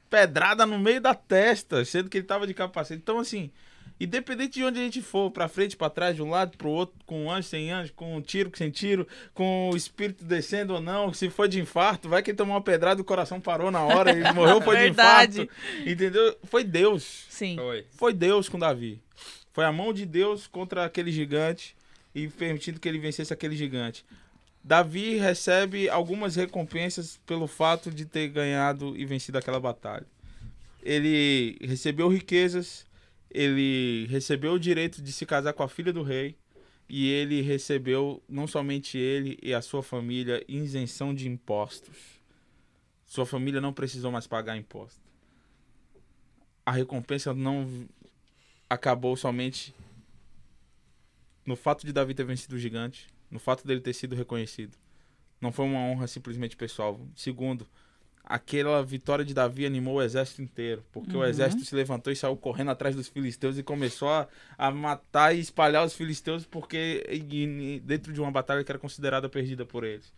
pedrada 0.09 0.65
no 0.65 0.77
meio 0.77 1.01
da 1.01 1.15
testa, 1.15 1.83
sendo 1.83 2.09
que 2.09 2.19
ele 2.19 2.25
tava 2.25 2.45
de 2.45 2.53
capacete. 2.53 3.01
Então, 3.01 3.19
assim, 3.19 3.51
independente 3.99 4.53
de 4.53 4.63
onde 4.63 4.79
a 4.79 4.83
gente 4.83 5.01
for, 5.01 5.31
pra 5.31 5.47
frente, 5.47 5.75
pra 5.75 5.89
trás, 5.89 6.15
de 6.15 6.21
um 6.21 6.29
lado 6.29 6.55
pro 6.55 6.69
outro, 6.69 6.95
com 7.05 7.31
anjo, 7.31 7.47
sem 7.47 7.71
anjo, 7.71 7.91
com 7.93 8.21
tiro, 8.21 8.51
sem 8.55 8.69
tiro, 8.69 9.07
com 9.33 9.71
o 9.71 9.75
espírito 9.75 10.23
descendo 10.23 10.75
ou 10.75 10.79
não, 10.79 11.11
se 11.11 11.29
for 11.31 11.47
de 11.47 11.59
infarto, 11.59 12.07
vai 12.07 12.21
que 12.21 12.29
ele 12.29 12.37
tomou 12.37 12.55
uma 12.55 12.61
pedrada 12.61 12.99
e 12.99 13.03
o 13.03 13.05
coração 13.05 13.41
parou 13.41 13.71
na 13.71 13.81
hora 13.81 14.11
e 14.11 14.33
morreu, 14.33 14.61
foi 14.61 14.77
de 14.77 14.89
infarto. 14.93 15.49
Entendeu? 15.85 16.37
Foi 16.43 16.63
Deus. 16.63 17.25
Sim. 17.29 17.55
Foi. 17.55 17.85
Foi 17.91 18.13
Deus 18.13 18.47
com 18.47 18.59
Davi. 18.59 19.01
Foi 19.51 19.65
a 19.65 19.71
mão 19.71 19.91
de 19.91 20.05
Deus 20.05 20.45
contra 20.45 20.85
aquele 20.85 21.11
gigante 21.11 21.75
e 22.13 22.27
permitindo 22.27 22.79
que 22.79 22.87
ele 22.87 22.99
vencesse 22.99 23.33
aquele 23.33 23.55
gigante. 23.55 24.05
Davi 24.67 25.15
recebe 25.15 25.87
algumas 25.87 26.35
recompensas 26.35 27.21
pelo 27.25 27.47
fato 27.47 27.89
de 27.89 28.05
ter 28.05 28.27
ganhado 28.27 28.97
e 28.97 29.05
vencido 29.05 29.37
aquela 29.37 29.61
batalha. 29.61 30.05
Ele 30.83 31.57
recebeu 31.61 32.09
riquezas, 32.09 32.85
ele 33.31 34.07
recebeu 34.09 34.51
o 34.51 34.59
direito 34.59 35.01
de 35.01 35.13
se 35.13 35.25
casar 35.25 35.53
com 35.53 35.63
a 35.63 35.69
filha 35.69 35.93
do 35.93 36.03
rei 36.03 36.35
e 36.89 37.09
ele 37.09 37.41
recebeu 37.41 38.21
não 38.27 38.45
somente 38.45 38.97
ele 38.97 39.39
e 39.41 39.53
a 39.53 39.61
sua 39.61 39.81
família 39.81 40.43
isenção 40.49 41.15
de 41.15 41.29
impostos. 41.29 42.19
Sua 43.05 43.25
família 43.25 43.61
não 43.61 43.71
precisou 43.71 44.11
mais 44.11 44.27
pagar 44.27 44.57
imposto. 44.57 44.99
A 46.65 46.73
recompensa 46.73 47.33
não 47.33 47.87
acabou 48.69 49.15
somente 49.15 49.73
no 51.45 51.55
fato 51.55 51.85
de 51.85 51.93
Davi 51.93 52.13
ter 52.13 52.25
vencido 52.25 52.57
o 52.57 52.59
gigante, 52.59 53.07
no 53.29 53.39
fato 53.39 53.65
dele 53.65 53.81
ter 53.81 53.93
sido 53.93 54.15
reconhecido. 54.15 54.77
Não 55.39 55.51
foi 55.51 55.65
uma 55.65 55.79
honra 55.79 56.07
simplesmente 56.07 56.55
pessoal. 56.55 56.99
Segundo, 57.15 57.67
aquela 58.23 58.83
vitória 58.83 59.23
de 59.23 59.33
Davi 59.33 59.65
animou 59.65 59.95
o 59.95 60.01
exército 60.01 60.41
inteiro, 60.41 60.83
porque 60.91 61.15
uhum. 61.15 61.21
o 61.21 61.25
exército 61.25 61.63
se 61.63 61.75
levantou 61.75 62.11
e 62.11 62.15
saiu 62.15 62.35
correndo 62.35 62.71
atrás 62.71 62.95
dos 62.95 63.07
filisteus 63.07 63.57
e 63.57 63.63
começou 63.63 64.09
a, 64.09 64.27
a 64.57 64.71
matar 64.71 65.35
e 65.35 65.39
espalhar 65.39 65.85
os 65.85 65.93
filisteus, 65.93 66.45
porque 66.45 67.05
e, 67.09 67.79
dentro 67.79 68.11
de 68.11 68.19
uma 68.19 68.31
batalha 68.31 68.63
que 68.63 68.71
era 68.71 68.79
considerada 68.79 69.29
perdida 69.29 69.65
por 69.65 69.83
eles. 69.83 70.11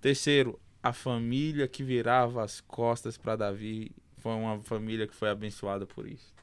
Terceiro, 0.00 0.58
a 0.82 0.92
família 0.94 1.68
que 1.68 1.82
virava 1.82 2.42
as 2.42 2.60
costas 2.62 3.18
para 3.18 3.36
Davi 3.36 3.92
foi 4.16 4.32
uma 4.32 4.60
família 4.62 5.06
que 5.06 5.14
foi 5.14 5.28
abençoada 5.28 5.86
por 5.86 6.06
isso 6.06 6.39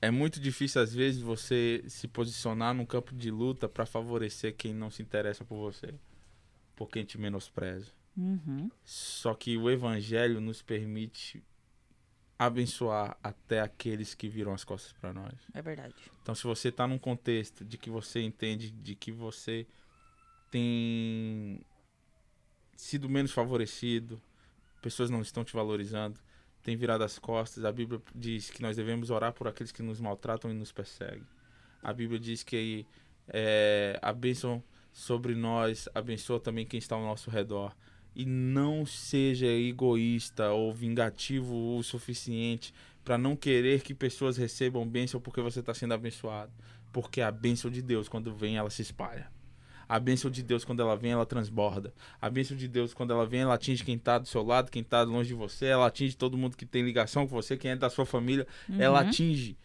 é 0.00 0.10
muito 0.10 0.38
difícil 0.40 0.80
às 0.80 0.94
vezes 0.94 1.20
você 1.20 1.82
se 1.88 2.06
posicionar 2.06 2.74
num 2.74 2.86
campo 2.86 3.14
de 3.14 3.30
luta 3.30 3.68
para 3.68 3.86
favorecer 3.86 4.54
quem 4.56 4.74
não 4.74 4.90
se 4.90 5.02
interessa 5.02 5.44
por 5.44 5.56
você, 5.56 5.94
por 6.74 6.88
quem 6.88 7.04
te 7.04 7.18
menospreza. 7.18 7.92
Uhum. 8.16 8.70
Só 8.84 9.34
que 9.34 9.56
o 9.56 9.70
evangelho 9.70 10.40
nos 10.40 10.62
permite 10.62 11.42
abençoar 12.38 13.16
até 13.22 13.60
aqueles 13.60 14.14
que 14.14 14.28
viram 14.28 14.52
as 14.52 14.64
costas 14.64 14.92
para 14.92 15.12
nós. 15.12 15.34
É 15.54 15.62
verdade. 15.62 15.94
Então, 16.22 16.34
se 16.34 16.44
você 16.44 16.68
está 16.68 16.86
num 16.86 16.98
contexto 16.98 17.64
de 17.64 17.78
que 17.78 17.88
você 17.88 18.20
entende 18.20 18.70
de 18.70 18.94
que 18.94 19.10
você 19.10 19.66
tem 20.50 21.60
sido 22.76 23.08
menos 23.08 23.32
favorecido, 23.32 24.20
pessoas 24.82 25.08
não 25.08 25.22
estão 25.22 25.44
te 25.44 25.54
valorizando, 25.54 26.20
tem 26.66 26.76
virado 26.76 27.04
as 27.04 27.16
costas. 27.16 27.64
A 27.64 27.70
Bíblia 27.70 28.02
diz 28.12 28.50
que 28.50 28.60
nós 28.60 28.76
devemos 28.76 29.08
orar 29.08 29.32
por 29.32 29.46
aqueles 29.46 29.70
que 29.70 29.84
nos 29.84 30.00
maltratam 30.00 30.50
e 30.50 30.54
nos 30.54 30.72
perseguem. 30.72 31.22
A 31.80 31.92
Bíblia 31.92 32.18
diz 32.18 32.42
que 32.42 32.84
é, 33.28 33.96
a 34.02 34.12
bênção 34.12 34.60
sobre 34.92 35.36
nós 35.36 35.88
abençoa 35.94 36.40
também 36.40 36.66
quem 36.66 36.78
está 36.78 36.96
ao 36.96 37.02
nosso 37.02 37.30
redor. 37.30 37.72
E 38.16 38.26
não 38.26 38.84
seja 38.84 39.46
egoísta 39.46 40.50
ou 40.50 40.72
vingativo 40.72 41.76
o 41.78 41.84
suficiente 41.84 42.74
para 43.04 43.16
não 43.16 43.36
querer 43.36 43.82
que 43.82 43.94
pessoas 43.94 44.36
recebam 44.36 44.84
bênção 44.88 45.20
porque 45.20 45.40
você 45.40 45.60
está 45.60 45.72
sendo 45.72 45.94
abençoado. 45.94 46.50
Porque 46.92 47.20
a 47.20 47.30
bênção 47.30 47.70
de 47.70 47.80
Deus, 47.80 48.08
quando 48.08 48.34
vem, 48.34 48.56
ela 48.56 48.70
se 48.70 48.82
espalha. 48.82 49.30
A 49.88 50.00
bênção 50.00 50.30
de 50.30 50.42
Deus, 50.42 50.64
quando 50.64 50.80
ela 50.80 50.96
vem, 50.96 51.12
ela 51.12 51.26
transborda. 51.26 51.92
A 52.20 52.28
bênção 52.28 52.56
de 52.56 52.66
Deus, 52.66 52.92
quando 52.92 53.12
ela 53.12 53.26
vem, 53.26 53.40
ela 53.40 53.54
atinge 53.54 53.84
quem 53.84 53.96
está 53.96 54.18
do 54.18 54.26
seu 54.26 54.42
lado, 54.42 54.70
quem 54.70 54.82
está 54.82 55.02
longe 55.02 55.28
de 55.28 55.34
você. 55.34 55.66
Ela 55.66 55.86
atinge 55.86 56.16
todo 56.16 56.36
mundo 56.36 56.56
que 56.56 56.66
tem 56.66 56.82
ligação 56.82 57.26
com 57.26 57.34
você, 57.34 57.56
quem 57.56 57.70
é 57.72 57.76
da 57.76 57.88
sua 57.88 58.04
família. 58.04 58.46
Uhum. 58.68 58.80
Ela 58.80 59.00
atinge. 59.00 59.56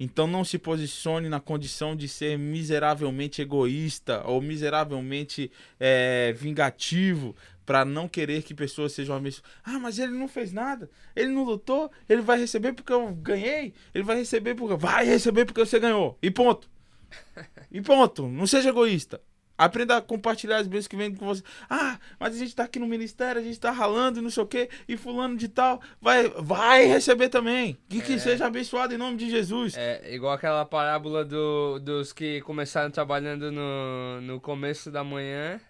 Então 0.00 0.26
não 0.26 0.44
se 0.44 0.58
posicione 0.58 1.28
na 1.28 1.40
condição 1.40 1.96
de 1.96 2.06
ser 2.06 2.38
miseravelmente 2.38 3.42
egoísta 3.42 4.22
ou 4.24 4.40
miseravelmente 4.40 5.50
é, 5.78 6.32
vingativo 6.36 7.34
para 7.66 7.84
não 7.84 8.08
querer 8.08 8.42
que 8.42 8.54
pessoas 8.54 8.92
sejam 8.92 9.16
abençoadas. 9.16 9.50
Ah, 9.64 9.78
mas 9.78 9.98
ele 9.98 10.12
não 10.12 10.28
fez 10.28 10.52
nada. 10.52 10.88
Ele 11.14 11.28
não 11.28 11.44
lutou. 11.44 11.90
Ele 12.08 12.22
vai 12.22 12.38
receber 12.38 12.72
porque 12.72 12.92
eu 12.92 13.12
ganhei. 13.12 13.74
Ele 13.92 14.04
vai 14.04 14.16
receber 14.16 14.54
porque 14.54 14.76
vai 14.76 15.04
receber 15.04 15.44
porque 15.44 15.60
você 15.60 15.78
ganhou. 15.80 16.16
E 16.22 16.30
ponto. 16.30 16.68
E 17.70 17.82
ponto. 17.82 18.26
Não 18.26 18.46
seja 18.46 18.70
egoísta. 18.70 19.20
Aprenda 19.58 19.96
a 19.96 20.00
compartilhar 20.00 20.58
as 20.58 20.68
bênçãos 20.68 20.86
que 20.86 20.96
vêm 20.96 21.12
com 21.12 21.26
você. 21.26 21.42
Ah, 21.68 21.98
mas 22.18 22.36
a 22.36 22.38
gente 22.38 22.54
tá 22.54 22.62
aqui 22.62 22.78
no 22.78 22.86
ministério, 22.86 23.40
a 23.40 23.44
gente 23.44 23.58
tá 23.58 23.72
ralando 23.72 24.20
e 24.20 24.22
não 24.22 24.30
sei 24.30 24.42
o 24.44 24.46
quê, 24.46 24.70
e 24.88 24.96
fulano 24.96 25.36
de 25.36 25.48
tal 25.48 25.82
vai, 26.00 26.28
vai 26.28 26.86
receber 26.86 27.28
também. 27.28 27.76
Que, 27.88 27.98
é. 27.98 28.00
que 28.00 28.18
seja 28.20 28.46
abençoado 28.46 28.94
em 28.94 28.98
nome 28.98 29.16
de 29.16 29.28
Jesus. 29.28 29.76
É 29.76 30.14
igual 30.14 30.32
aquela 30.32 30.64
parábola 30.64 31.24
do, 31.24 31.80
dos 31.80 32.12
que 32.12 32.40
começaram 32.42 32.90
trabalhando 32.90 33.50
no, 33.50 34.20
no 34.20 34.40
começo 34.40 34.90
da 34.90 35.02
manhã 35.02 35.60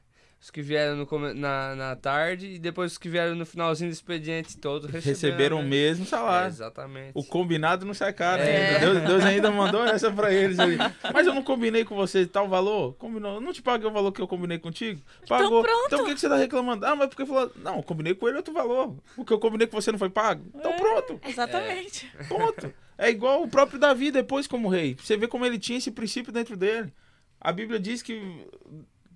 os 0.40 0.51
que 0.51 0.62
vieram 0.62 0.97
no, 0.97 1.35
na, 1.35 1.74
na 1.74 1.97
tarde 1.97 2.47
e 2.47 2.59
depois 2.59 2.93
os 2.93 2.98
que 2.98 3.09
vieram 3.09 3.35
no 3.35 3.44
finalzinho 3.44 3.90
do 3.90 3.93
expediente, 3.93 4.56
todos 4.56 4.89
receberam, 4.89 5.12
receberam 5.12 5.60
o 5.60 5.65
mesmo 5.65 6.06
salário. 6.06 6.47
É, 6.47 6.48
exatamente. 6.48 7.10
O 7.15 7.24
combinado 7.24 7.85
não 7.85 7.93
sai 7.93 8.12
caro 8.12 8.40
é. 8.43 8.69
ainda. 8.69 8.78
Deus, 8.78 9.09
Deus, 9.09 9.24
ainda 9.24 9.51
mandou 9.51 9.85
essa 9.85 10.12
pra 10.12 10.32
eles 10.32 10.59
ali. 10.60 10.78
Mas 11.12 11.27
eu 11.27 11.35
não 11.35 11.43
combinei 11.43 11.85
com 11.85 11.97
você 11.97 12.24
tal 12.24 12.48
valor? 12.48 12.94
Combinou. 12.94 13.35
Eu 13.35 13.40
não 13.40 13.52
te 13.52 13.60
paguei 13.60 13.89
o 13.89 13.93
valor 13.93 14.12
que 14.12 14.23
eu 14.23 14.28
combinei 14.28 14.59
contigo? 14.59 15.01
Então 15.24 15.39
Pagou. 15.39 15.60
Então, 15.60 15.86
então 15.86 15.98
por 15.98 16.09
que, 16.09 16.20
você 16.20 16.28
tá 16.28 16.36
reclamando? 16.36 16.86
Ah, 16.86 16.94
mas 16.94 17.09
porque 17.09 17.27
falou. 17.27 17.51
Não, 17.56 17.78
eu 17.78 17.82
combinei 17.82 18.15
com 18.15 18.28
ele 18.28 18.36
outro 18.36 18.55
valor. 18.55 18.97
O 19.16 19.24
que 19.24 19.32
eu 19.32 19.40
combinei 19.40 19.66
com 19.66 19.81
você 19.81 19.90
não 19.90 19.98
foi 19.98 20.10
pago? 20.10 20.44
Então 20.55 20.70
é, 20.70 20.77
pronto. 20.77 21.20
Exatamente. 21.27 22.09
É. 22.16 22.24
Ponto. 22.24 22.73
É 22.97 23.10
igual 23.10 23.43
o 23.43 23.48
próprio 23.48 23.78
Davi 23.78 24.12
depois 24.12 24.47
como 24.47 24.69
rei. 24.69 24.97
Você 25.01 25.16
vê 25.16 25.27
como 25.27 25.44
ele 25.44 25.59
tinha 25.59 25.78
esse 25.78 25.90
princípio 25.90 26.32
dentro 26.32 26.56
dele. 26.56 26.93
A 27.40 27.52
Bíblia 27.52 27.78
diz 27.78 28.02
que, 28.02 28.20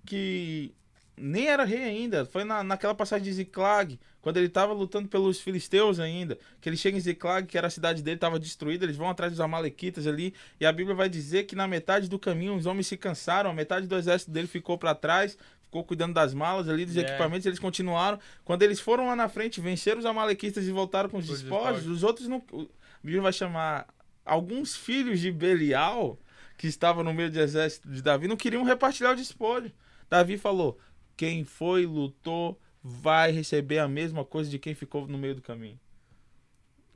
que 0.05 0.73
nem 1.15 1.47
era 1.47 1.63
rei 1.63 1.83
ainda. 1.83 2.25
Foi 2.25 2.43
na, 2.43 2.63
naquela 2.63 2.95
passagem 2.95 3.23
de 3.23 3.33
Ziklag, 3.33 3.99
quando 4.21 4.37
ele 4.37 4.47
estava 4.47 4.73
lutando 4.73 5.07
pelos 5.07 5.39
filisteus 5.39 5.99
ainda. 5.99 6.37
Que 6.59 6.69
ele 6.69 6.77
chega 6.77 6.97
em 6.97 6.99
Ziklag, 6.99 7.47
que 7.47 7.57
era 7.57 7.67
a 7.67 7.69
cidade 7.69 8.01
dele, 8.01 8.15
estava 8.15 8.39
destruída. 8.39 8.85
Eles 8.85 8.95
vão 8.95 9.09
atrás 9.09 9.31
dos 9.31 9.39
amalequitas 9.39 10.07
ali. 10.07 10.33
E 10.59 10.65
a 10.65 10.71
Bíblia 10.71 10.95
vai 10.95 11.09
dizer 11.09 11.43
que 11.43 11.55
na 11.55 11.67
metade 11.67 12.09
do 12.09 12.17
caminho 12.17 12.55
os 12.55 12.65
homens 12.65 12.87
se 12.87 12.97
cansaram. 12.97 13.49
A 13.49 13.53
metade 13.53 13.87
do 13.87 13.95
exército 13.95 14.31
dele 14.31 14.47
ficou 14.47 14.77
para 14.77 14.95
trás. 14.95 15.37
Ficou 15.61 15.83
cuidando 15.83 16.13
das 16.13 16.33
malas 16.33 16.69
ali, 16.69 16.85
dos 16.85 16.95
yeah. 16.95 17.13
equipamentos. 17.13 17.45
Eles 17.45 17.59
continuaram. 17.59 18.19
Quando 18.43 18.63
eles 18.63 18.79
foram 18.79 19.07
lá 19.07 19.15
na 19.15 19.29
frente, 19.29 19.61
venceram 19.61 19.99
os 19.99 20.05
amalequitas 20.05 20.67
e 20.67 20.71
voltaram 20.71 21.09
com 21.09 21.17
os 21.17 21.27
despojos. 21.27 21.85
Os 21.87 22.03
outros 22.03 22.27
não. 22.27 22.43
A 22.51 23.05
Bíblia 23.05 23.21
vai 23.21 23.33
chamar 23.33 23.87
alguns 24.25 24.75
filhos 24.75 25.19
de 25.19 25.31
Belial, 25.31 26.17
que 26.57 26.67
estavam 26.67 27.03
no 27.03 27.13
meio 27.13 27.29
do 27.29 27.39
exército 27.39 27.89
de 27.89 28.01
Davi, 28.01 28.27
não 28.27 28.37
queriam 28.37 28.63
repartilhar 28.63 29.13
o 29.13 29.15
despojo. 29.15 29.71
Davi 30.09 30.37
falou: 30.37 30.79
quem 31.15 31.43
foi, 31.43 31.85
lutou, 31.85 32.59
vai 32.83 33.31
receber 33.31 33.79
a 33.79 33.87
mesma 33.87 34.25
coisa 34.25 34.49
de 34.49 34.59
quem 34.59 34.75
ficou 34.75 35.07
no 35.07 35.17
meio 35.17 35.35
do 35.35 35.41
caminho. 35.41 35.79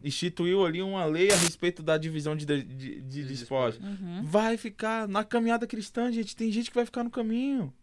Instituiu 0.04 0.66
ali 0.66 0.82
uma 0.82 1.06
lei 1.06 1.32
a 1.32 1.36
respeito 1.36 1.82
da 1.82 1.98
divisão 1.98 2.36
de, 2.36 2.46
de, 2.46 2.64
de, 2.64 3.02
de 3.02 3.24
despojos. 3.24 3.84
Uhum. 3.84 4.22
Vai 4.24 4.56
ficar 4.56 5.08
na 5.08 5.24
caminhada 5.24 5.66
cristã, 5.66 6.12
gente. 6.12 6.36
Tem 6.36 6.52
gente 6.52 6.70
que 6.70 6.76
vai 6.76 6.86
ficar 6.86 7.04
no 7.04 7.10
caminho. 7.10 7.74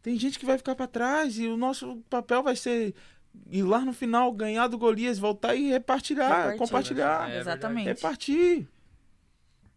Tem 0.00 0.16
gente 0.18 0.38
que 0.38 0.46
vai 0.46 0.56
ficar 0.56 0.76
para 0.76 0.86
trás. 0.86 1.36
E 1.38 1.48
o 1.48 1.56
nosso 1.56 1.96
papel 2.08 2.42
vai 2.42 2.54
ser 2.54 2.94
ir 3.50 3.62
lá 3.62 3.80
no 3.80 3.92
final, 3.92 4.30
ganhar 4.32 4.68
do 4.68 4.78
Golias, 4.78 5.18
voltar 5.18 5.56
e 5.56 5.70
repartilhar, 5.70 6.28
Repartir, 6.28 6.58
compartilhar. 6.58 7.30
É, 7.30 7.40
Exatamente. 7.40 7.86
Repartir. 7.86 8.68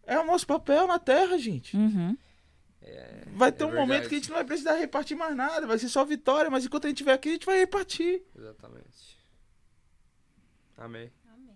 É 0.06 0.18
o 0.18 0.26
nosso 0.26 0.46
papel 0.46 0.86
na 0.86 0.98
terra, 0.98 1.36
gente. 1.36 1.76
Uhum. 1.76 2.16
É, 2.88 3.24
vai 3.32 3.52
ter 3.52 3.64
é 3.64 3.66
um 3.66 3.70
verdade. 3.70 3.88
momento 3.88 4.08
que 4.08 4.14
a 4.14 4.18
gente 4.18 4.28
não 4.28 4.36
vai 4.36 4.44
precisar 4.44 4.74
repartir 4.74 5.16
mais 5.16 5.36
nada, 5.36 5.66
vai 5.66 5.78
ser 5.78 5.88
só 5.88 6.04
vitória, 6.04 6.50
mas 6.50 6.64
enquanto 6.64 6.86
a 6.86 6.88
gente 6.88 6.96
estiver 6.96 7.12
aqui, 7.12 7.28
a 7.28 7.32
gente 7.32 7.46
vai 7.46 7.58
repartir. 7.58 8.22
Exatamente. 8.36 9.18
Amém. 10.76 11.10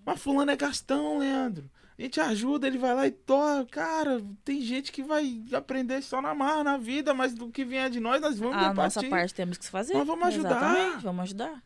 Mas 0.05 0.21
fulano 0.21 0.51
é 0.51 0.57
gastão, 0.57 1.19
Leandro. 1.19 1.71
A 1.99 2.03
gente 2.03 2.21
ajuda, 2.21 2.67
ele 2.67 2.79
vai 2.79 2.95
lá 2.95 3.07
e 3.07 3.13
toca. 3.13 3.67
Cara, 3.67 4.21
tem 4.45 4.61
gente 4.61 4.91
que 4.91 5.03
vai 5.03 5.45
aprender 5.53 6.03
só 6.03 6.21
na 6.21 6.35
marra, 6.35 6.65
na 6.65 6.77
vida, 6.77 7.15
mas 7.15 7.35
do 7.35 7.51
que 7.51 7.65
vier 7.65 7.89
de 7.89 8.01
nós, 8.01 8.21
nós 8.21 8.39
vamos 8.39 8.57
a 8.57 8.69
repartir. 8.71 8.99
A 8.99 9.03
nossa 9.03 9.09
parte 9.09 9.35
temos 9.35 9.59
que 9.59 9.69
fazer. 9.69 9.95
Nós 9.95 10.07
vamos 10.07 10.27
ajudar. 10.27 10.51
Exatamente, 10.51 11.05
vamos 11.05 11.23
ajudar. 11.23 11.63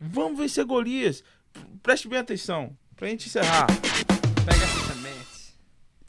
Vamos 0.00 0.38
vencer 0.38 0.64
Golias. 0.64 1.22
Preste 1.82 2.08
bem 2.08 2.18
atenção, 2.18 2.76
pra 2.96 3.08
gente 3.08 3.28
encerrar. 3.28 3.66
Pega 4.44 4.64
essa 4.64 4.94
semente. 4.94 5.58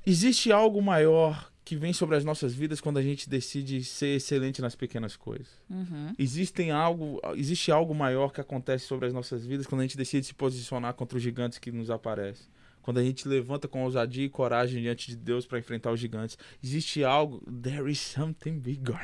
Existe 0.05 0.51
algo 0.51 0.81
maior 0.81 1.50
que 1.63 1.75
vem 1.75 1.93
sobre 1.93 2.15
as 2.15 2.25
nossas 2.25 2.53
vidas 2.53 2.81
quando 2.81 2.97
a 2.97 3.01
gente 3.01 3.29
decide 3.29 3.83
ser 3.83 4.17
excelente 4.17 4.61
nas 4.61 4.75
pequenas 4.75 5.15
coisas. 5.15 5.47
Uhum. 5.69 6.13
Existem 6.17 6.71
algo, 6.71 7.21
existe 7.35 7.71
algo 7.71 7.93
maior 7.93 8.33
que 8.33 8.41
acontece 8.41 8.85
sobre 8.85 9.07
as 9.07 9.13
nossas 9.13 9.45
vidas 9.45 9.67
quando 9.67 9.81
a 9.81 9.83
gente 9.83 9.97
decide 9.97 10.25
se 10.25 10.33
posicionar 10.33 10.95
contra 10.95 11.17
os 11.17 11.23
gigantes 11.23 11.59
que 11.59 11.71
nos 11.71 11.91
aparecem. 11.91 12.47
Quando 12.81 12.99
a 12.99 13.03
gente 13.03 13.27
levanta 13.27 13.67
com 13.67 13.83
ousadia 13.83 14.25
e 14.25 14.29
coragem 14.29 14.81
diante 14.81 15.11
de 15.11 15.15
Deus 15.15 15.45
para 15.45 15.59
enfrentar 15.59 15.91
os 15.91 15.99
gigantes. 15.99 16.35
Existe 16.63 17.03
algo. 17.03 17.39
There 17.61 17.91
is 17.91 17.99
something 17.99 18.57
bigger. 18.57 18.99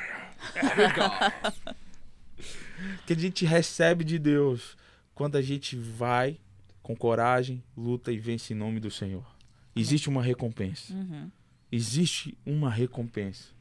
que 3.05 3.13
a 3.13 3.15
gente 3.15 3.45
recebe 3.45 4.03
de 4.03 4.17
Deus 4.17 4.75
quando 5.13 5.35
a 5.35 5.43
gente 5.43 5.75
vai 5.75 6.39
com 6.81 6.95
coragem, 6.95 7.63
luta 7.75 8.11
e 8.11 8.17
vence 8.17 8.53
em 8.53 8.57
nome 8.57 8.79
do 8.79 8.89
Senhor. 8.89 9.25
Existe 9.75 10.09
uma 10.09 10.23
recompensa. 10.23 10.91
Uhum 10.91 11.29
existe 11.71 12.37
uma 12.45 12.69
recompensa. 12.69 13.57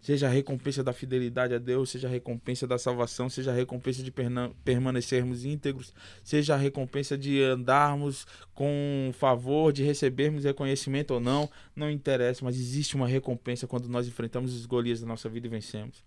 Seja 0.00 0.28
a 0.28 0.30
recompensa 0.30 0.84
da 0.84 0.92
fidelidade 0.92 1.52
a 1.52 1.58
Deus, 1.58 1.90
seja 1.90 2.06
a 2.06 2.10
recompensa 2.10 2.64
da 2.64 2.78
salvação, 2.78 3.28
seja 3.28 3.50
a 3.50 3.54
recompensa 3.54 4.04
de 4.04 4.12
permanecermos 4.64 5.44
íntegros, 5.44 5.92
seja 6.22 6.54
a 6.54 6.56
recompensa 6.56 7.18
de 7.18 7.42
andarmos 7.42 8.24
com 8.54 9.10
favor, 9.18 9.72
de 9.72 9.82
recebermos 9.82 10.44
reconhecimento 10.44 11.14
ou 11.14 11.18
não, 11.18 11.50
não 11.74 11.90
interessa, 11.90 12.44
mas 12.44 12.54
existe 12.54 12.94
uma 12.94 13.08
recompensa 13.08 13.66
quando 13.66 13.88
nós 13.88 14.06
enfrentamos 14.06 14.54
os 14.54 14.64
Golias 14.64 15.00
da 15.00 15.08
nossa 15.08 15.28
vida 15.28 15.48
e 15.48 15.50
vencemos. 15.50 16.04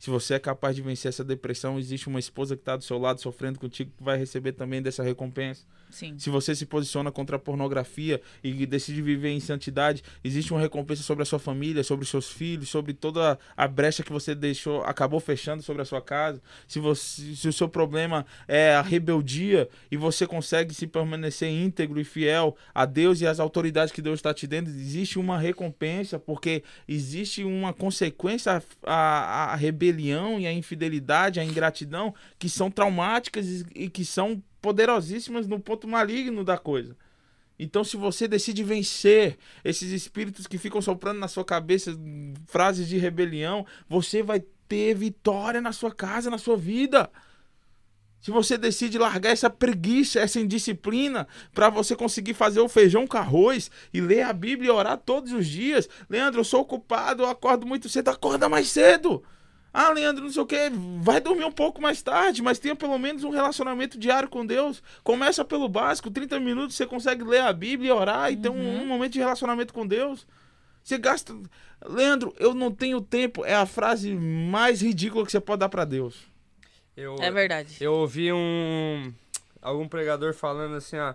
Se 0.00 0.08
você 0.08 0.32
é 0.32 0.38
capaz 0.38 0.74
de 0.74 0.80
vencer 0.80 1.10
essa 1.10 1.22
depressão, 1.22 1.78
existe 1.78 2.08
uma 2.08 2.18
esposa 2.18 2.56
que 2.56 2.62
está 2.62 2.74
do 2.74 2.82
seu 2.82 2.96
lado 2.96 3.20
sofrendo 3.20 3.58
contigo 3.60 3.92
que 3.98 4.02
vai 4.02 4.16
receber 4.16 4.52
também 4.52 4.80
dessa 4.80 5.02
recompensa. 5.02 5.62
Sim. 5.90 6.18
Se 6.18 6.30
você 6.30 6.54
se 6.54 6.64
posiciona 6.64 7.10
contra 7.10 7.36
a 7.36 7.38
pornografia 7.38 8.18
e 8.42 8.64
decide 8.64 9.02
viver 9.02 9.28
em 9.28 9.40
santidade, 9.40 10.02
existe 10.24 10.52
uma 10.52 10.60
recompensa 10.60 11.02
sobre 11.02 11.22
a 11.22 11.26
sua 11.26 11.38
família, 11.38 11.84
sobre 11.84 12.04
os 12.04 12.08
seus 12.08 12.30
filhos, 12.30 12.70
sobre 12.70 12.94
toda 12.94 13.38
a 13.54 13.68
brecha 13.68 14.02
que 14.02 14.10
você 14.10 14.34
deixou, 14.34 14.82
acabou 14.84 15.20
fechando 15.20 15.62
sobre 15.62 15.82
a 15.82 15.84
sua 15.84 16.00
casa. 16.00 16.40
Se, 16.66 16.78
você, 16.78 17.34
se 17.34 17.48
o 17.48 17.52
seu 17.52 17.68
problema 17.68 18.24
é 18.48 18.74
a 18.74 18.80
rebeldia 18.80 19.68
e 19.90 19.98
você 19.98 20.26
consegue 20.26 20.72
se 20.72 20.86
permanecer 20.86 21.50
íntegro 21.50 22.00
e 22.00 22.04
fiel 22.04 22.56
a 22.74 22.86
Deus 22.86 23.20
e 23.20 23.26
às 23.26 23.38
autoridades 23.38 23.92
que 23.92 24.00
Deus 24.00 24.18
está 24.18 24.32
te 24.32 24.46
dando, 24.46 24.68
existe 24.68 25.18
uma 25.18 25.36
recompensa, 25.36 26.18
porque 26.18 26.62
existe 26.88 27.44
uma 27.44 27.74
consequência 27.74 28.62
à, 28.84 29.52
à 29.52 29.56
rebelião 29.90 30.38
e 30.38 30.46
à 30.46 30.52
infidelidade, 30.52 31.40
à 31.40 31.44
ingratidão, 31.44 32.14
que 32.38 32.48
são 32.48 32.70
traumáticas 32.70 33.64
e 33.74 33.88
que 33.88 34.04
são 34.04 34.42
poderosíssimas 34.60 35.46
no 35.46 35.58
ponto 35.58 35.88
maligno 35.88 36.44
da 36.44 36.56
coisa. 36.56 36.96
Então, 37.58 37.84
se 37.84 37.96
você 37.96 38.26
decide 38.26 38.64
vencer 38.64 39.36
esses 39.62 39.92
espíritos 39.92 40.46
que 40.46 40.56
ficam 40.56 40.80
soprando 40.80 41.18
na 41.18 41.28
sua 41.28 41.44
cabeça 41.44 41.94
frases 42.46 42.88
de 42.88 42.96
rebelião, 42.96 43.66
você 43.86 44.22
vai 44.22 44.40
ter 44.66 44.94
vitória 44.94 45.60
na 45.60 45.72
sua 45.72 45.92
casa, 45.92 46.30
na 46.30 46.38
sua 46.38 46.56
vida. 46.56 47.10
Se 48.20 48.30
você 48.30 48.56
decide 48.56 48.98
largar 48.98 49.30
essa 49.30 49.50
preguiça, 49.50 50.20
essa 50.20 50.40
indisciplina, 50.40 51.26
para 51.52 51.68
você 51.68 51.96
conseguir 51.96 52.34
fazer 52.34 52.60
o 52.60 52.68
feijão 52.68 53.06
com 53.06 53.16
arroz 53.16 53.70
e 53.92 54.00
ler 54.00 54.22
a 54.22 54.32
Bíblia 54.32 54.68
e 54.68 54.72
orar 54.72 54.96
todos 54.96 55.32
os 55.32 55.46
dias. 55.46 55.88
Leandro, 56.08 56.40
eu 56.40 56.44
sou 56.44 56.60
ocupado, 56.60 57.22
eu 57.22 57.28
acordo 57.28 57.66
muito 57.66 57.88
cedo. 57.88 58.08
Acorda 58.08 58.48
mais 58.48 58.68
cedo. 58.68 59.22
Ah, 59.72 59.90
Leandro, 59.90 60.24
não 60.24 60.32
sei 60.32 60.42
o 60.42 60.46
que, 60.46 60.56
vai 61.00 61.20
dormir 61.20 61.44
um 61.44 61.52
pouco 61.52 61.80
mais 61.80 62.02
tarde, 62.02 62.42
mas 62.42 62.58
tenha 62.58 62.74
pelo 62.74 62.98
menos 62.98 63.22
um 63.22 63.30
relacionamento 63.30 63.98
diário 63.98 64.28
com 64.28 64.44
Deus. 64.44 64.82
Começa 65.04 65.44
pelo 65.44 65.68
básico, 65.68 66.10
30 66.10 66.40
minutos 66.40 66.76
você 66.76 66.86
consegue 66.86 67.22
ler 67.22 67.42
a 67.42 67.52
Bíblia, 67.52 67.94
orar 67.94 68.32
e 68.32 68.34
uhum. 68.34 68.42
ter 68.42 68.48
um, 68.48 68.82
um, 68.82 68.86
momento 68.86 69.12
de 69.12 69.20
relacionamento 69.20 69.72
com 69.72 69.86
Deus. 69.86 70.26
Você 70.82 70.98
gasta. 70.98 71.32
Leandro, 71.86 72.34
eu 72.38 72.52
não 72.52 72.72
tenho 72.72 73.00
tempo. 73.00 73.44
É 73.44 73.54
a 73.54 73.66
frase 73.66 74.12
mais 74.14 74.82
ridícula 74.82 75.24
que 75.24 75.30
você 75.30 75.40
pode 75.40 75.60
dar 75.60 75.68
para 75.68 75.84
Deus. 75.84 76.26
Eu, 76.96 77.14
é 77.20 77.30
verdade. 77.30 77.76
Eu 77.80 77.92
ouvi 77.94 78.32
um. 78.32 79.12
algum 79.62 79.86
pregador 79.86 80.34
falando 80.34 80.74
assim, 80.74 80.96
ó 80.96 81.14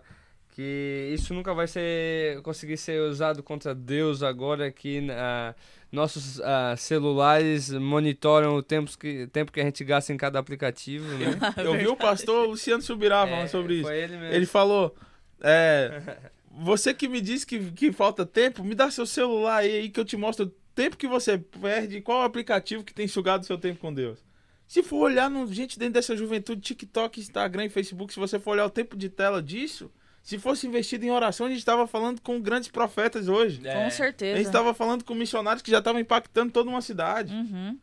que 0.56 1.12
isso 1.14 1.34
nunca 1.34 1.54
vai 1.54 1.68
ser 1.68 2.42
conseguir 2.42 2.78
ser 2.78 3.02
usado 3.02 3.44
contra 3.44 3.76
Deus 3.76 4.24
agora 4.24 4.72
que 4.72 5.00
uh, 5.00 5.54
nossos 5.96 6.38
uh, 6.40 6.78
celulares 6.78 7.72
monitoram 7.72 8.56
o 8.56 8.62
tempo 8.62 8.96
que, 8.98 9.28
tempo 9.28 9.52
que 9.52 9.60
a 9.60 9.64
gente 9.64 9.84
gasta 9.84 10.14
em 10.14 10.18
cada 10.18 10.38
aplicativo. 10.38 11.08
Né? 11.18 11.40
Eu 11.58 11.78
vi 11.78 11.88
o 11.88 11.96
pastor 11.96 12.48
Luciano 12.48 12.84
Subirá 12.84 13.26
falando 13.26 13.46
é, 13.46 13.48
sobre 13.48 13.76
isso. 13.76 13.90
Ele, 13.90 14.36
ele, 14.36 14.46
falou: 14.46 14.96
é, 15.42 16.18
Você 16.58 16.94
que 16.94 17.08
me 17.08 17.20
diz 17.20 17.44
que, 17.44 17.72
que 17.72 17.92
falta 17.92 18.26
tempo, 18.26 18.64
me 18.64 18.76
dá 18.76 18.90
seu 18.90 19.06
celular 19.06 19.58
aí, 19.58 19.76
aí 19.76 19.90
que 19.90 20.00
eu 20.00 20.06
te 20.06 20.16
mostro 20.16 20.46
o 20.46 20.52
tempo 20.74 20.96
que 20.96 21.08
você 21.08 21.38
perde, 21.38 22.00
qual 22.02 22.22
aplicativo 22.22 22.84
que 22.84 22.94
tem 22.94 23.08
sugado 23.08 23.46
seu 23.46 23.58
tempo 23.58 23.80
com 23.80 23.94
Deus. 23.94 24.24
Se 24.68 24.82
for 24.82 24.98
olhar, 24.98 25.30
no, 25.30 25.52
gente, 25.52 25.78
dentro 25.78 25.96
dessa 25.96 26.16
juventude, 26.16 26.62
TikTok, 26.62 27.20
Instagram 27.20 27.66
e 27.66 27.70
Facebook, 27.70 28.14
se 28.14 28.20
você 28.20 28.40
for 28.40 28.52
olhar 28.52 28.66
o 28.66 28.70
tempo 28.70 28.96
de 28.96 29.10
tela 29.10 29.42
disso, 29.42 29.92
se 30.26 30.40
fosse 30.40 30.66
investido 30.66 31.06
em 31.06 31.12
oração, 31.12 31.46
a 31.46 31.50
gente 31.50 31.60
estava 31.60 31.86
falando 31.86 32.20
com 32.20 32.42
grandes 32.42 32.68
profetas 32.68 33.28
hoje. 33.28 33.62
É. 33.64 33.84
Com 33.84 33.92
certeza. 33.92 34.34
A 34.34 34.38
gente 34.38 34.48
estava 34.48 34.74
falando 34.74 35.04
com 35.04 35.14
missionários 35.14 35.62
que 35.62 35.70
já 35.70 35.78
estavam 35.78 36.02
impactando 36.02 36.52
toda 36.52 36.68
uma 36.68 36.82
cidade. 36.82 37.32
Uhum. 37.32 37.78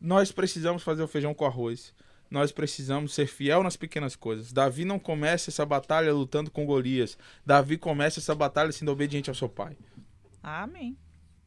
Nós 0.00 0.32
precisamos 0.32 0.82
fazer 0.82 1.04
o 1.04 1.06
feijão 1.06 1.32
com 1.32 1.46
arroz. 1.46 1.94
Nós 2.28 2.50
precisamos 2.50 3.14
ser 3.14 3.28
fiel 3.28 3.62
nas 3.62 3.76
pequenas 3.76 4.16
coisas. 4.16 4.52
Davi 4.52 4.84
não 4.84 4.98
começa 4.98 5.50
essa 5.50 5.64
batalha 5.64 6.12
lutando 6.12 6.50
com 6.50 6.66
Golias. 6.66 7.16
Davi 7.46 7.78
começa 7.78 8.18
essa 8.18 8.34
batalha 8.34 8.72
sendo 8.72 8.90
obediente 8.90 9.30
ao 9.30 9.36
seu 9.36 9.48
pai. 9.48 9.76
Amém. 10.42 10.98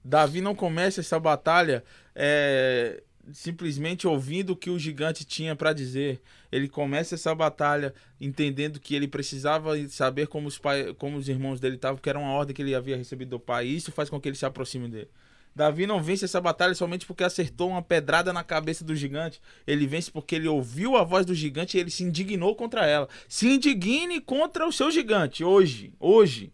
Davi 0.02 0.40
não 0.40 0.56
começa 0.56 1.02
essa 1.02 1.20
batalha 1.20 1.84
é, 2.16 3.04
simplesmente 3.32 4.08
ouvindo 4.08 4.52
o 4.52 4.56
que 4.56 4.70
o 4.70 4.80
gigante 4.80 5.26
tinha 5.26 5.56
para 5.56 5.74
dizer. 5.74 6.22
Ele 6.52 6.68
começa 6.68 7.16
essa 7.16 7.34
batalha 7.34 7.94
entendendo 8.20 8.80
que 8.80 8.96
ele 8.96 9.08
precisava 9.08 9.76
saber 9.90 10.28
como 10.28 10.48
os, 10.48 10.58
pai, 10.58 10.94
como 10.96 11.18
os 11.18 11.28
irmãos 11.28 11.60
dele 11.60 11.76
estavam, 11.76 11.98
que 11.98 12.10
era 12.10 12.20
uma 12.20 12.32
ordem 12.32 12.56
que 12.56 12.62
ele 12.62 12.76
havia 12.76 12.98
recebido 12.98 13.30
do 13.30 13.40
pai. 13.40 13.68
E 13.68 13.76
isso 13.76 13.92
faz 13.92 14.10
com 14.10 14.20
que 14.20 14.30
ele 14.30 14.36
se 14.36 14.46
aproxime 14.46 14.88
dele. 14.88 15.10
Davi 15.56 15.88
não 15.88 16.04
vence 16.04 16.26
essa 16.26 16.42
batalha 16.42 16.76
somente 16.76 17.06
porque 17.06 17.24
acertou 17.24 17.70
uma 17.70 17.82
pedrada 17.82 18.34
na 18.34 18.44
cabeça 18.44 18.84
do 18.84 18.94
gigante. 18.94 19.42
Ele 19.66 19.88
vence 19.88 20.12
porque 20.12 20.36
ele 20.36 20.50
ouviu 20.50 20.98
a 20.98 21.04
voz 21.04 21.26
do 21.26 21.34
gigante 21.34 21.78
e 21.78 21.80
ele 21.80 21.90
se 21.90 22.04
indignou 22.04 22.56
contra 22.56 22.86
ela. 22.86 23.08
Se 23.30 23.48
indigne 23.48 24.20
contra 24.20 24.68
o 24.68 24.72
seu 24.72 24.92
gigante 24.92 25.46
hoje, 25.46 25.94
hoje. 25.98 26.52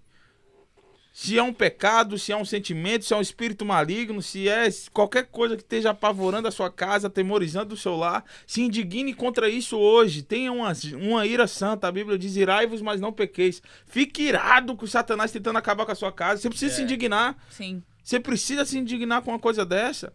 Se 1.14 1.38
é 1.38 1.44
um 1.44 1.52
pecado, 1.52 2.18
se 2.18 2.32
é 2.32 2.38
um 2.38 2.46
sentimento, 2.46 3.04
se 3.04 3.14
é 3.14 3.18
um 3.18 3.22
espírito 3.22 3.66
maligno, 3.66 4.22
se 4.22 4.48
é 4.48 4.70
qualquer 4.94 5.28
coisa 5.28 5.58
que 5.58 5.62
esteja 5.62 5.90
apavorando 5.90 6.48
a 6.48 6.52
sua 6.52 6.72
casa, 6.72 7.08
atemorizando 7.08 7.74
o 7.74 7.78
seu 7.78 7.98
lar, 7.98 8.24
se 8.48 8.62
indigne 8.62 9.14
contra 9.14 9.50
isso 9.50 9.78
hoje. 9.78 10.24
Tenha 10.24 10.54
uma, 10.54 10.72
uma 11.02 11.26
ira 11.26 11.48
santa. 11.48 11.88
A 11.88 11.92
Bíblia 11.92 12.18
diz: 12.18 12.38
irai-vos, 12.38 12.82
mas 12.82 13.02
não 13.02 13.12
pequeis. 13.12 13.62
Fique 13.86 14.24
irado 14.24 14.76
com 14.76 14.88
Satanás 14.88 15.32
tentando 15.32 15.58
acabar 15.58 15.86
com 15.86 15.92
a 15.92 15.96
sua 15.96 16.14
casa. 16.14 16.42
Você 16.42 16.50
precisa 16.50 16.74
é. 16.74 16.76
se 16.78 16.84
indignar. 16.84 17.36
Sim. 17.50 17.84
Você 18.02 18.20
precisa 18.20 18.64
se 18.64 18.78
indignar 18.78 19.22
com 19.22 19.32
uma 19.32 19.40
coisa 19.40 19.66
dessa. 19.66 20.14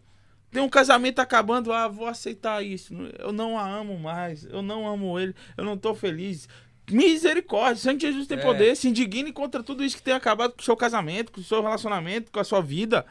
Tem 0.50 0.62
um 0.62 0.68
casamento 0.68 1.18
acabando, 1.18 1.72
ah, 1.72 1.88
vou 1.88 2.06
aceitar 2.06 2.64
isso. 2.64 2.94
Eu 3.18 3.32
não 3.32 3.58
a 3.58 3.68
amo 3.68 3.98
mais, 3.98 4.44
eu 4.44 4.62
não 4.62 4.88
amo 4.88 5.18
ele, 5.18 5.34
eu 5.56 5.64
não 5.64 5.76
tô 5.76 5.94
feliz. 5.94 6.48
Misericórdia, 6.90 7.76
sangue 7.82 7.98
de 7.98 8.06
Jesus 8.06 8.26
tem 8.26 8.38
é. 8.38 8.42
poder. 8.42 8.76
Se 8.76 8.88
indigne 8.88 9.32
contra 9.32 9.62
tudo 9.62 9.84
isso 9.84 9.96
que 9.96 10.02
tem 10.02 10.14
acabado 10.14 10.52
com 10.52 10.60
o 10.60 10.64
seu 10.64 10.76
casamento, 10.76 11.32
com 11.32 11.40
o 11.40 11.44
seu 11.44 11.62
relacionamento, 11.62 12.30
com 12.30 12.40
a 12.40 12.44
sua 12.44 12.60
vida. 12.60 13.04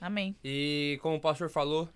Amém. 0.00 0.36
E 0.44 0.98
como 1.02 1.16
o 1.16 1.20
pastor 1.20 1.50
falou, 1.50 1.88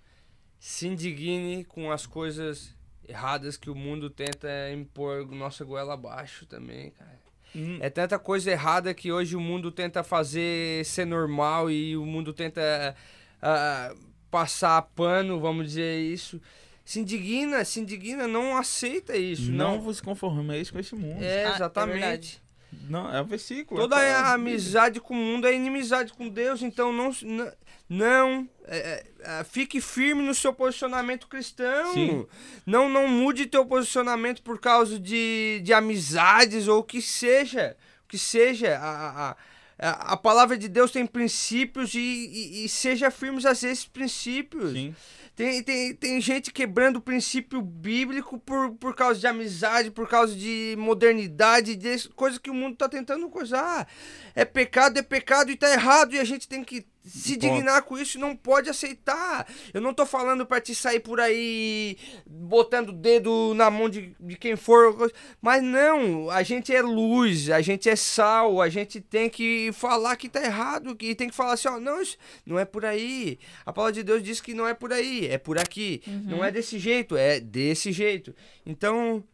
se 0.59 0.88
indigne 0.88 1.64
com 1.64 1.90
as 1.90 2.06
coisas 2.06 2.74
erradas 3.09 3.56
que 3.56 3.70
o 3.70 3.74
mundo 3.74 4.10
tenta 4.10 4.48
impor 4.72 5.26
nossa 5.26 5.64
goela 5.64 5.94
abaixo 5.94 6.46
também, 6.46 6.90
cara. 6.90 7.20
Hum. 7.54 7.78
É 7.80 7.90
tanta 7.90 8.18
coisa 8.18 8.50
errada 8.50 8.94
que 8.94 9.12
hoje 9.12 9.36
o 9.36 9.40
mundo 9.40 9.70
tenta 9.70 10.02
fazer 10.02 10.84
ser 10.84 11.04
normal 11.04 11.70
e 11.70 11.96
o 11.96 12.06
mundo 12.06 12.32
tenta 12.32 12.96
uh, 13.42 13.98
passar 14.30 14.80
pano, 14.94 15.38
vamos 15.38 15.66
dizer 15.66 16.00
isso. 16.00 16.40
Se 16.84 17.00
indigna, 17.00 17.64
se 17.64 17.80
indigna, 17.80 18.26
não 18.26 18.56
aceita 18.56 19.16
isso. 19.16 19.52
Não, 19.52 19.76
não. 19.76 19.80
vos 19.80 20.00
conformeis 20.00 20.70
com 20.70 20.78
esse 20.78 20.94
mundo. 20.94 21.22
É, 21.22 21.46
ah, 21.46 21.54
exatamente. 21.54 22.42
É 22.48 22.52
não, 22.88 23.14
é 23.14 23.20
o 23.20 23.24
versículo. 23.24 23.80
Toda 23.80 24.00
é 24.02 24.14
a 24.14 24.32
amizade 24.32 25.00
com 25.00 25.14
o 25.14 25.16
mundo 25.16 25.46
é 25.46 25.54
inimizade 25.54 26.12
com 26.12 26.28
Deus, 26.28 26.62
então 26.62 26.92
não, 26.92 27.14
não, 27.22 27.52
não 27.88 28.48
é, 28.64 28.76
é, 28.76 29.06
é, 29.20 29.44
fique 29.44 29.80
firme 29.80 30.22
no 30.22 30.34
seu 30.34 30.52
posicionamento 30.52 31.28
cristão. 31.28 31.92
Sim. 31.92 32.26
Não, 32.66 32.88
não 32.88 33.06
mude 33.06 33.46
teu 33.46 33.64
posicionamento 33.66 34.42
por 34.42 34.59
causa 34.59 34.98
de, 34.98 35.60
de 35.62 35.72
amizades 35.72 36.66
ou 36.66 36.80
o 36.80 36.84
que 36.84 37.02
seja. 37.02 37.76
O 38.04 38.09
que 38.09 38.18
seja. 38.18 38.78
A, 38.78 39.28
a, 39.28 39.36
a, 39.78 40.12
a 40.12 40.16
palavra 40.16 40.56
de 40.56 40.68
Deus 40.68 40.90
tem 40.90 41.06
princípios 41.06 41.94
e, 41.94 41.98
e, 41.98 42.64
e 42.64 42.68
seja 42.68 43.10
firmes 43.10 43.44
a 43.44 43.52
esses 43.52 43.84
princípios. 43.84 44.72
Sim. 44.72 44.94
Tem, 45.34 45.62
tem, 45.62 45.94
tem 45.94 46.20
gente 46.20 46.52
quebrando 46.52 46.96
o 46.96 47.00
princípio 47.00 47.62
bíblico 47.62 48.38
por, 48.38 48.72
por 48.72 48.94
causa 48.94 49.18
de 49.18 49.26
amizade, 49.26 49.90
por 49.90 50.06
causa 50.06 50.36
de 50.36 50.74
modernidade, 50.78 51.74
de 51.74 52.09
coisa 52.10 52.38
que 52.38 52.50
o 52.50 52.54
mundo 52.54 52.74
está 52.74 52.86
tentando 52.86 53.28
coisar. 53.30 53.88
É 54.34 54.44
pecado, 54.44 54.98
é 54.98 55.02
pecado 55.02 55.50
e 55.50 55.54
está 55.54 55.72
errado, 55.72 56.14
e 56.14 56.20
a 56.20 56.24
gente 56.24 56.46
tem 56.46 56.62
que 56.62 56.86
se 57.05 57.37
dignar 57.37 57.83
com 57.83 57.99
isso 57.99 58.19
não 58.19 58.37
pode 58.37 58.70
aceitar. 58.70 59.47
Eu 59.74 59.81
não 59.81 59.93
tô 59.93 60.07
falando 60.07 60.47
para 60.47 60.61
te 60.61 60.74
sair 60.74 61.01
por 61.01 61.20
aí 61.20 61.97
botando 62.27 62.91
o 62.91 62.93
dedo 62.93 63.53
na 63.55 63.70
mão 63.70 63.89
de, 63.89 64.15
de 64.20 64.37
quem 64.37 64.55
for, 64.55 65.11
mas 65.41 65.62
não, 65.62 66.31
a 66.31 66.43
gente 66.43 66.73
é 66.73 66.81
luz, 66.81 67.51
a 67.51 67.61
gente 67.61 67.89
é 67.89 67.97
sal, 67.97 68.61
a 68.61 68.69
gente 68.69 69.01
tem 69.01 69.29
que 69.29 69.70
falar 69.73 70.16
que 70.16 70.29
tá 70.29 70.43
errado, 70.43 70.95
que 70.95 71.15
tem 71.15 71.29
que 71.29 71.35
falar 71.35 71.55
assim, 71.55 71.69
ó, 71.69 71.81
não, 71.81 72.01
não 72.47 72.59
é 72.59 72.65
por 72.65 72.85
aí. 72.85 73.39
A 73.66 73.73
palavra 73.73 73.93
de 73.93 74.03
Deus 74.03 74.23
diz 74.23 74.41
que 74.41 74.55
não 74.55 74.66
é 74.66 74.74
por 74.74 74.93
aí, 74.93 75.27
é 75.27 75.39
por 75.39 75.59
aqui. 75.59 76.03
Uhum. 76.07 76.23
Não 76.27 76.45
é 76.45 76.53
desse 76.53 76.79
jeito, 76.79 77.16
é 77.16 77.41
desse 77.41 77.91
jeito. 77.91 78.35
Então, 78.65 79.24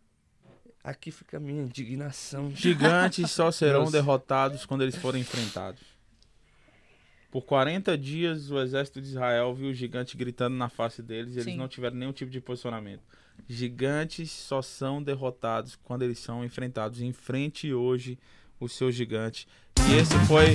aqui 0.83 1.11
fica 1.11 1.37
a 1.37 1.41
minha 1.41 1.63
indignação. 1.63 2.51
Gigantes 2.55 3.31
só 3.31 3.51
serão 3.51 3.91
derrotados 3.91 4.65
quando 4.65 4.83
eles 4.83 4.97
forem 4.97 5.21
enfrentados. 5.21 5.98
Por 7.31 7.43
40 7.43 7.97
dias, 7.99 8.51
o 8.51 8.59
exército 8.59 9.01
de 9.03 9.09
Israel 9.09 9.55
viu 9.55 9.69
o 9.69 9.75
gigante 9.75 10.17
gritando 10.17 10.57
na 10.57 10.69
face 10.69 11.03
deles 11.03 11.37
e 11.37 11.41
eles 11.41 11.57
não 11.57 11.69
tiveram 11.69 11.97
nenhum 11.97 12.13
tipo 12.13 12.31
de 12.31 12.41
posicionamento. 12.41 13.03
Gigantes 13.47 14.31
só 14.31 14.63
são 14.63 15.03
derrotados 15.03 15.77
quando 15.77 16.03
eles 16.03 16.19
são 16.19 16.45
enfrentados. 16.45 17.03
Enfrente 17.03 17.73
hoje 17.73 18.19
o 18.59 18.69
seu 18.69 18.91
gigante. 18.91 19.47
E 19.91 19.97
esse 19.97 20.15
foi 20.27 20.55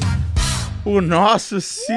o 0.86 1.02
nosso 1.02 1.62
Cid 1.62 1.94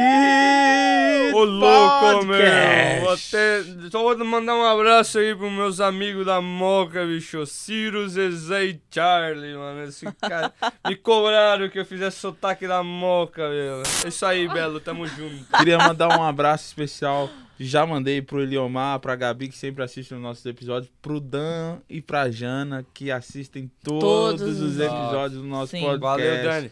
Ô 1.34 1.44
louco, 1.44 2.24
meu! 2.24 3.00
Vou 3.04 3.16
ter... 3.30 3.90
Só 3.90 4.02
vou 4.02 4.24
mandar 4.24 4.54
um 4.54 4.64
abraço 4.64 5.18
aí 5.18 5.34
pros 5.34 5.52
meus 5.52 5.80
amigos 5.80 6.24
da 6.24 6.40
Moca, 6.40 7.04
bicho. 7.04 7.44
Ciro, 7.44 8.08
Zezé 8.08 8.64
e 8.64 8.80
Charlie, 8.90 9.54
mano. 9.54 9.84
Esse 9.84 10.06
cara... 10.20 10.52
Me 10.88 10.96
cobraram 10.96 11.68
que 11.68 11.78
eu 11.78 11.84
fizesse 11.84 12.18
sotaque 12.18 12.66
da 12.66 12.82
Moca, 12.82 13.48
meu. 13.50 13.82
É 14.04 14.08
isso 14.08 14.24
aí, 14.24 14.48
Belo. 14.48 14.80
Tamo 14.80 15.06
junto. 15.06 15.44
Queria 15.58 15.78
mandar 15.78 16.16
um 16.18 16.22
abraço 16.22 16.66
especial 16.66 17.28
já 17.58 17.86
mandei 17.86 18.20
pro 18.20 18.42
Eliomar, 18.42 19.00
pra 19.00 19.16
Gabi, 19.16 19.48
que 19.48 19.56
sempre 19.56 19.82
assiste 19.82 20.12
os 20.12 20.20
nossos 20.20 20.44
episódios, 20.44 20.92
pro 21.00 21.18
Dan 21.18 21.78
e 21.88 22.02
pra 22.02 22.30
Jana, 22.30 22.84
que 22.92 23.10
assistem 23.10 23.70
todos, 23.82 24.40
todos 24.40 24.60
os 24.60 24.78
episódios 24.78 25.40
do 25.40 25.48
nosso 25.48 25.70
Sim. 25.70 25.80
podcast. 25.80 26.22
Valeu, 26.22 26.42
Dani. 26.42 26.70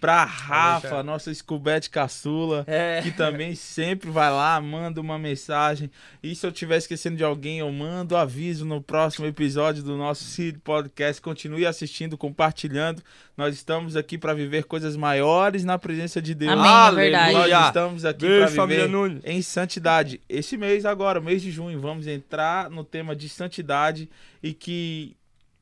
Pra 0.00 0.24
Rafa, 0.24 1.02
nossa 1.02 1.32
Scubete 1.32 1.88
caçula, 1.88 2.64
é. 2.66 3.00
que 3.02 3.10
também 3.10 3.54
sempre 3.54 4.10
vai 4.10 4.30
lá, 4.30 4.60
manda 4.60 5.00
uma 5.00 5.18
mensagem. 5.18 5.90
E 6.22 6.34
se 6.34 6.46
eu 6.46 6.50
estiver 6.50 6.76
esquecendo 6.76 7.16
de 7.16 7.24
alguém, 7.24 7.58
eu 7.60 7.72
mando 7.72 8.16
aviso 8.16 8.64
no 8.64 8.82
próximo 8.82 9.26
episódio 9.26 9.82
do 9.82 9.96
nosso 9.96 10.24
Cid 10.24 10.58
Podcast. 10.58 11.20
Continue 11.20 11.66
assistindo, 11.66 12.16
compartilhando. 12.16 13.02
Nós 13.36 13.54
estamos 13.54 13.96
aqui 13.96 14.18
para 14.18 14.34
viver 14.34 14.64
coisas 14.64 14.96
maiores 14.96 15.64
na 15.64 15.78
presença 15.78 16.20
de 16.20 16.34
Deus. 16.34 16.52
Amém, 16.52 16.88
é 16.88 16.92
verdade. 16.92 17.32
Nós 17.32 17.66
estamos 17.66 18.04
aqui 18.04 18.26
para 18.26 18.66
viver 18.66 18.90
em 19.24 19.42
santidade. 19.42 20.20
Esse 20.28 20.56
mês 20.56 20.84
agora, 20.84 21.20
mês 21.20 21.42
de 21.42 21.50
junho, 21.50 21.80
vamos 21.80 22.06
entrar 22.06 22.70
no 22.70 22.84
tema 22.84 23.16
de 23.16 23.28
santidade 23.28 24.08
e 24.42 24.52
que 24.52 25.16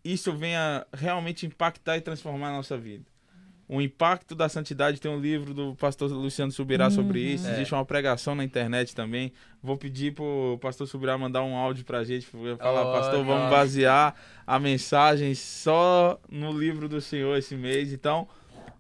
isso 0.05 0.33
venha 0.33 0.87
realmente 0.93 1.47
impactar 1.47 1.97
e 1.97 2.01
transformar 2.01 2.49
a 2.49 2.53
nossa 2.53 2.77
vida. 2.77 3.05
O 3.69 3.81
impacto 3.81 4.35
da 4.35 4.49
santidade 4.49 5.01
tem 5.01 5.11
um 5.11 5.19
livro 5.19 5.55
do 5.55 5.75
pastor 5.77 6.11
Luciano 6.11 6.53
Subirá 6.53 6.87
uhum. 6.87 6.91
sobre 6.91 7.21
isso. 7.21 7.47
É. 7.47 7.53
Existe 7.53 7.75
uma 7.75 7.85
pregação 7.85 8.35
na 8.35 8.45
internet 8.45 8.95
também. 8.95 9.33
Vou 9.63 9.77
pedir 9.77 10.13
pro 10.13 10.59
pastor 10.61 10.87
Subirá 10.87 11.17
mandar 11.17 11.43
um 11.43 11.57
áudio 11.57 11.85
pra 11.85 12.05
gente, 12.05 12.27
falar, 12.27 12.91
oh, 12.91 12.93
pastor, 12.93 13.25
vamos 13.25 13.51
basear 13.51 14.15
a 14.47 14.59
mensagem 14.59 15.35
só 15.35 16.19
no 16.29 16.53
livro 16.53 16.89
do 16.89 17.01
Senhor 17.01 17.37
esse 17.39 17.57
mês. 17.57 17.93
Então, 17.93 18.29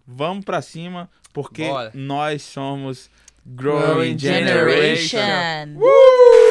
vamos 0.06 0.44
para 0.44 0.60
cima, 0.60 1.08
porque 1.32 1.64
Bora. 1.64 1.90
nós 1.94 2.42
somos 2.42 3.10
Growing, 3.46 3.80
Growing 3.80 4.18
Generation. 4.18 5.18
Generation. 5.18 5.78
Uh! 5.78 6.43